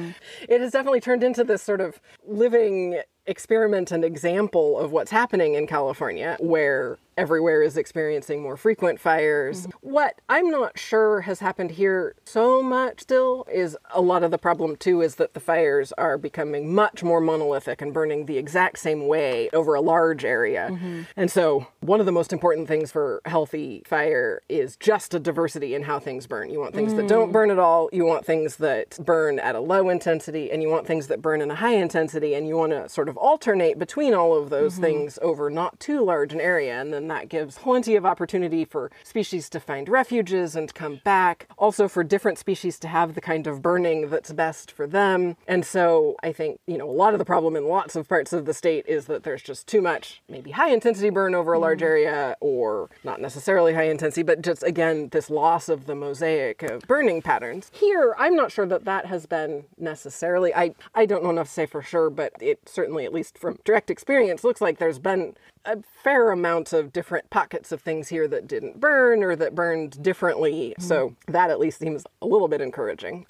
it 0.48 0.62
has 0.62 0.72
definitely 0.72 1.02
turned 1.02 1.24
into 1.24 1.44
this 1.44 1.64
sort 1.64 1.82
of 1.82 2.00
living 2.26 3.02
experiment 3.26 3.92
and 3.92 4.06
example 4.06 4.80
of 4.80 4.92
what's 4.92 5.12
happening 5.12 5.56
in 5.56 5.68
California, 5.68 6.38
where 6.40 7.00
everywhere 7.18 7.62
is 7.62 7.78
experiencing 7.78 8.42
more 8.42 8.56
frequent 8.58 9.00
fires. 9.00 9.68
Mm-hmm. 9.68 9.90
What 9.90 10.22
I'm 10.30 10.50
not 10.50 10.78
sure 10.78 11.22
has 11.22 11.40
happened 11.40 11.72
here 11.72 12.16
so 12.26 12.62
much 12.62 13.02
still 13.02 13.46
is 13.52 13.78
a 13.94 14.02
lot 14.02 14.24
of 14.24 14.32
the 14.32 14.38
problem 14.38 14.76
too 14.76 15.02
is 15.02 15.16
that 15.16 15.34
the 15.34 15.40
fires 15.40 15.92
are 15.94 16.18
becoming 16.18 16.74
much 16.74 17.04
more 17.04 17.20
monolithic 17.20 17.82
and 17.82 17.94
burning 17.94 18.26
the 18.26 18.38
exact 18.38 18.80
same 18.80 19.08
way 19.08 19.50
over 19.54 19.74
a 19.74 19.82
large 19.82 20.24
area. 20.24 20.70
Mm-hmm. 20.72 21.02
And 21.16 21.32
so 21.32 21.68
one 21.80 22.00
of 22.00 22.06
the 22.06 22.12
most 22.12 22.32
important 22.32 22.68
things 22.68 22.92
for 22.92 23.22
healthy 23.26 23.84
fire 23.86 24.42
is 24.50 24.76
just 24.78 25.14
a 25.14 25.20
diversity 25.20 25.74
in 25.74 25.84
how 25.84 26.00
things 26.00 26.28
burn. 26.28 26.50
You 26.50 26.60
want 26.60 26.76
things 26.76 26.94
that 26.94 27.08
don't 27.08 27.30
mm. 27.30 27.34
burn 27.34 27.52
at 27.52 27.60
all, 27.60 27.90
you 27.92 28.06
want 28.06 28.26
things 28.26 28.58
that 28.58 28.98
burn 29.04 29.40
at 29.40 29.56
a 29.56 29.60
low 29.60 29.90
intensity, 29.90 30.52
and 30.52 30.62
you 30.62 30.70
want 30.70 30.86
things 30.86 31.08
that 31.08 31.22
burn 31.22 31.42
in 31.42 31.50
a 31.50 31.56
high 31.56 31.76
intensity, 31.76 32.34
and 32.34 32.48
you 32.48 32.56
want 32.56 32.72
to 32.72 32.90
sort 32.90 33.10
of 33.10 33.18
alternate 33.18 33.80
between 33.80 34.14
all 34.14 34.36
of 34.36 34.50
those 34.50 34.74
mm-hmm. 34.74 34.84
things 34.84 35.20
over 35.22 35.50
not 35.50 35.80
too 35.80 36.04
large 36.04 36.34
an 36.34 36.42
area. 36.42 36.80
And 36.80 36.94
then 36.94 37.07
that 37.10 37.30
gives 37.30 37.58
plenty 37.58 37.96
of 37.96 38.06
opportunity 38.06 38.66
for 38.66 38.92
species 39.04 39.50
to 39.50 39.60
find 39.60 39.90
refuges 39.90 40.56
and 40.56 40.74
come 40.74 41.02
back. 41.04 41.48
Also, 41.58 41.88
for 41.88 42.04
different 42.04 42.38
species 42.38 42.80
to 42.80 42.88
have 42.88 43.16
the 43.16 43.22
kind 43.22 43.48
of 43.48 43.62
burning 43.62 44.10
that's 44.10 44.32
best 44.32 44.72
for 44.72 44.88
them. 44.88 45.36
And 45.48 45.66
so 45.66 46.16
I 46.24 46.32
think, 46.32 46.60
you 46.68 46.78
know, 46.78 46.90
a 46.90 46.92
lot 46.92 47.14
of 47.14 47.20
the 47.20 47.26
problem 47.26 47.56
in 47.56 47.68
lots 47.68 47.96
of 47.96 48.08
parts 48.08 48.34
of 48.34 48.46
the 48.46 48.54
state 48.54 48.86
is 48.88 49.06
that 49.06 49.24
there's 49.24 49.42
just 49.42 49.68
too 49.68 49.82
much, 49.82 50.22
maybe 50.30 50.52
high 50.52 50.72
intensity 50.72 51.10
burn 51.10 51.36
over 51.36 51.54
a 51.54 51.60
large 51.60 51.80
mm. 51.80 51.86
area, 51.86 52.36
or 52.40 52.90
not 53.04 53.22
necessarily 53.22 53.74
high 53.74 53.84
intensity, 53.84 54.24
but 54.24 54.42
just 54.42 54.64
again, 54.64 55.10
this 55.10 55.30
loss 55.30 55.70
of 55.70 55.86
the 55.86 55.96
mosaic 55.96 56.64
of 56.64 56.82
burning 56.84 57.22
patterns. 57.22 57.72
Here, 57.74 58.16
I'm 58.18 58.36
not 58.36 58.52
sure 58.52 58.66
that 58.66 58.86
that 58.86 59.06
has 59.06 59.26
been 59.26 59.66
necessarily, 59.78 60.54
I, 60.54 60.74
I 60.96 61.06
don't 61.06 61.24
know 61.24 61.30
enough 61.30 61.48
to 61.48 61.54
say 61.54 61.66
for 61.66 61.82
sure, 61.82 62.10
but 62.10 62.34
it 62.42 62.60
certainly, 62.68 63.06
at 63.06 63.14
least 63.14 63.38
from 63.38 63.60
direct 63.64 63.90
experience, 63.90 64.44
looks 64.44 64.62
like 64.62 64.78
there's 64.78 65.00
been 65.00 65.36
a 65.66 65.78
fair 66.04 66.32
amount 66.32 66.74
of 66.74 66.94
different 66.94 67.30
pockets 67.30 67.72
of 67.72 67.82
things 67.82 68.08
here 68.10 68.28
that 68.28 68.48
didn't 68.48 68.80
burn 68.80 69.24
or 69.24 69.36
that 69.36 69.56
burned 69.56 70.02
differently. 70.02 70.76
So 70.80 71.10
mm-hmm. 71.10 71.32
that 71.32 71.50
at 71.50 71.60
least 71.60 71.80
seems 71.80 72.06
a 72.22 72.28
little 72.28 72.48
bit 72.48 72.62
encouraging. 72.62 73.26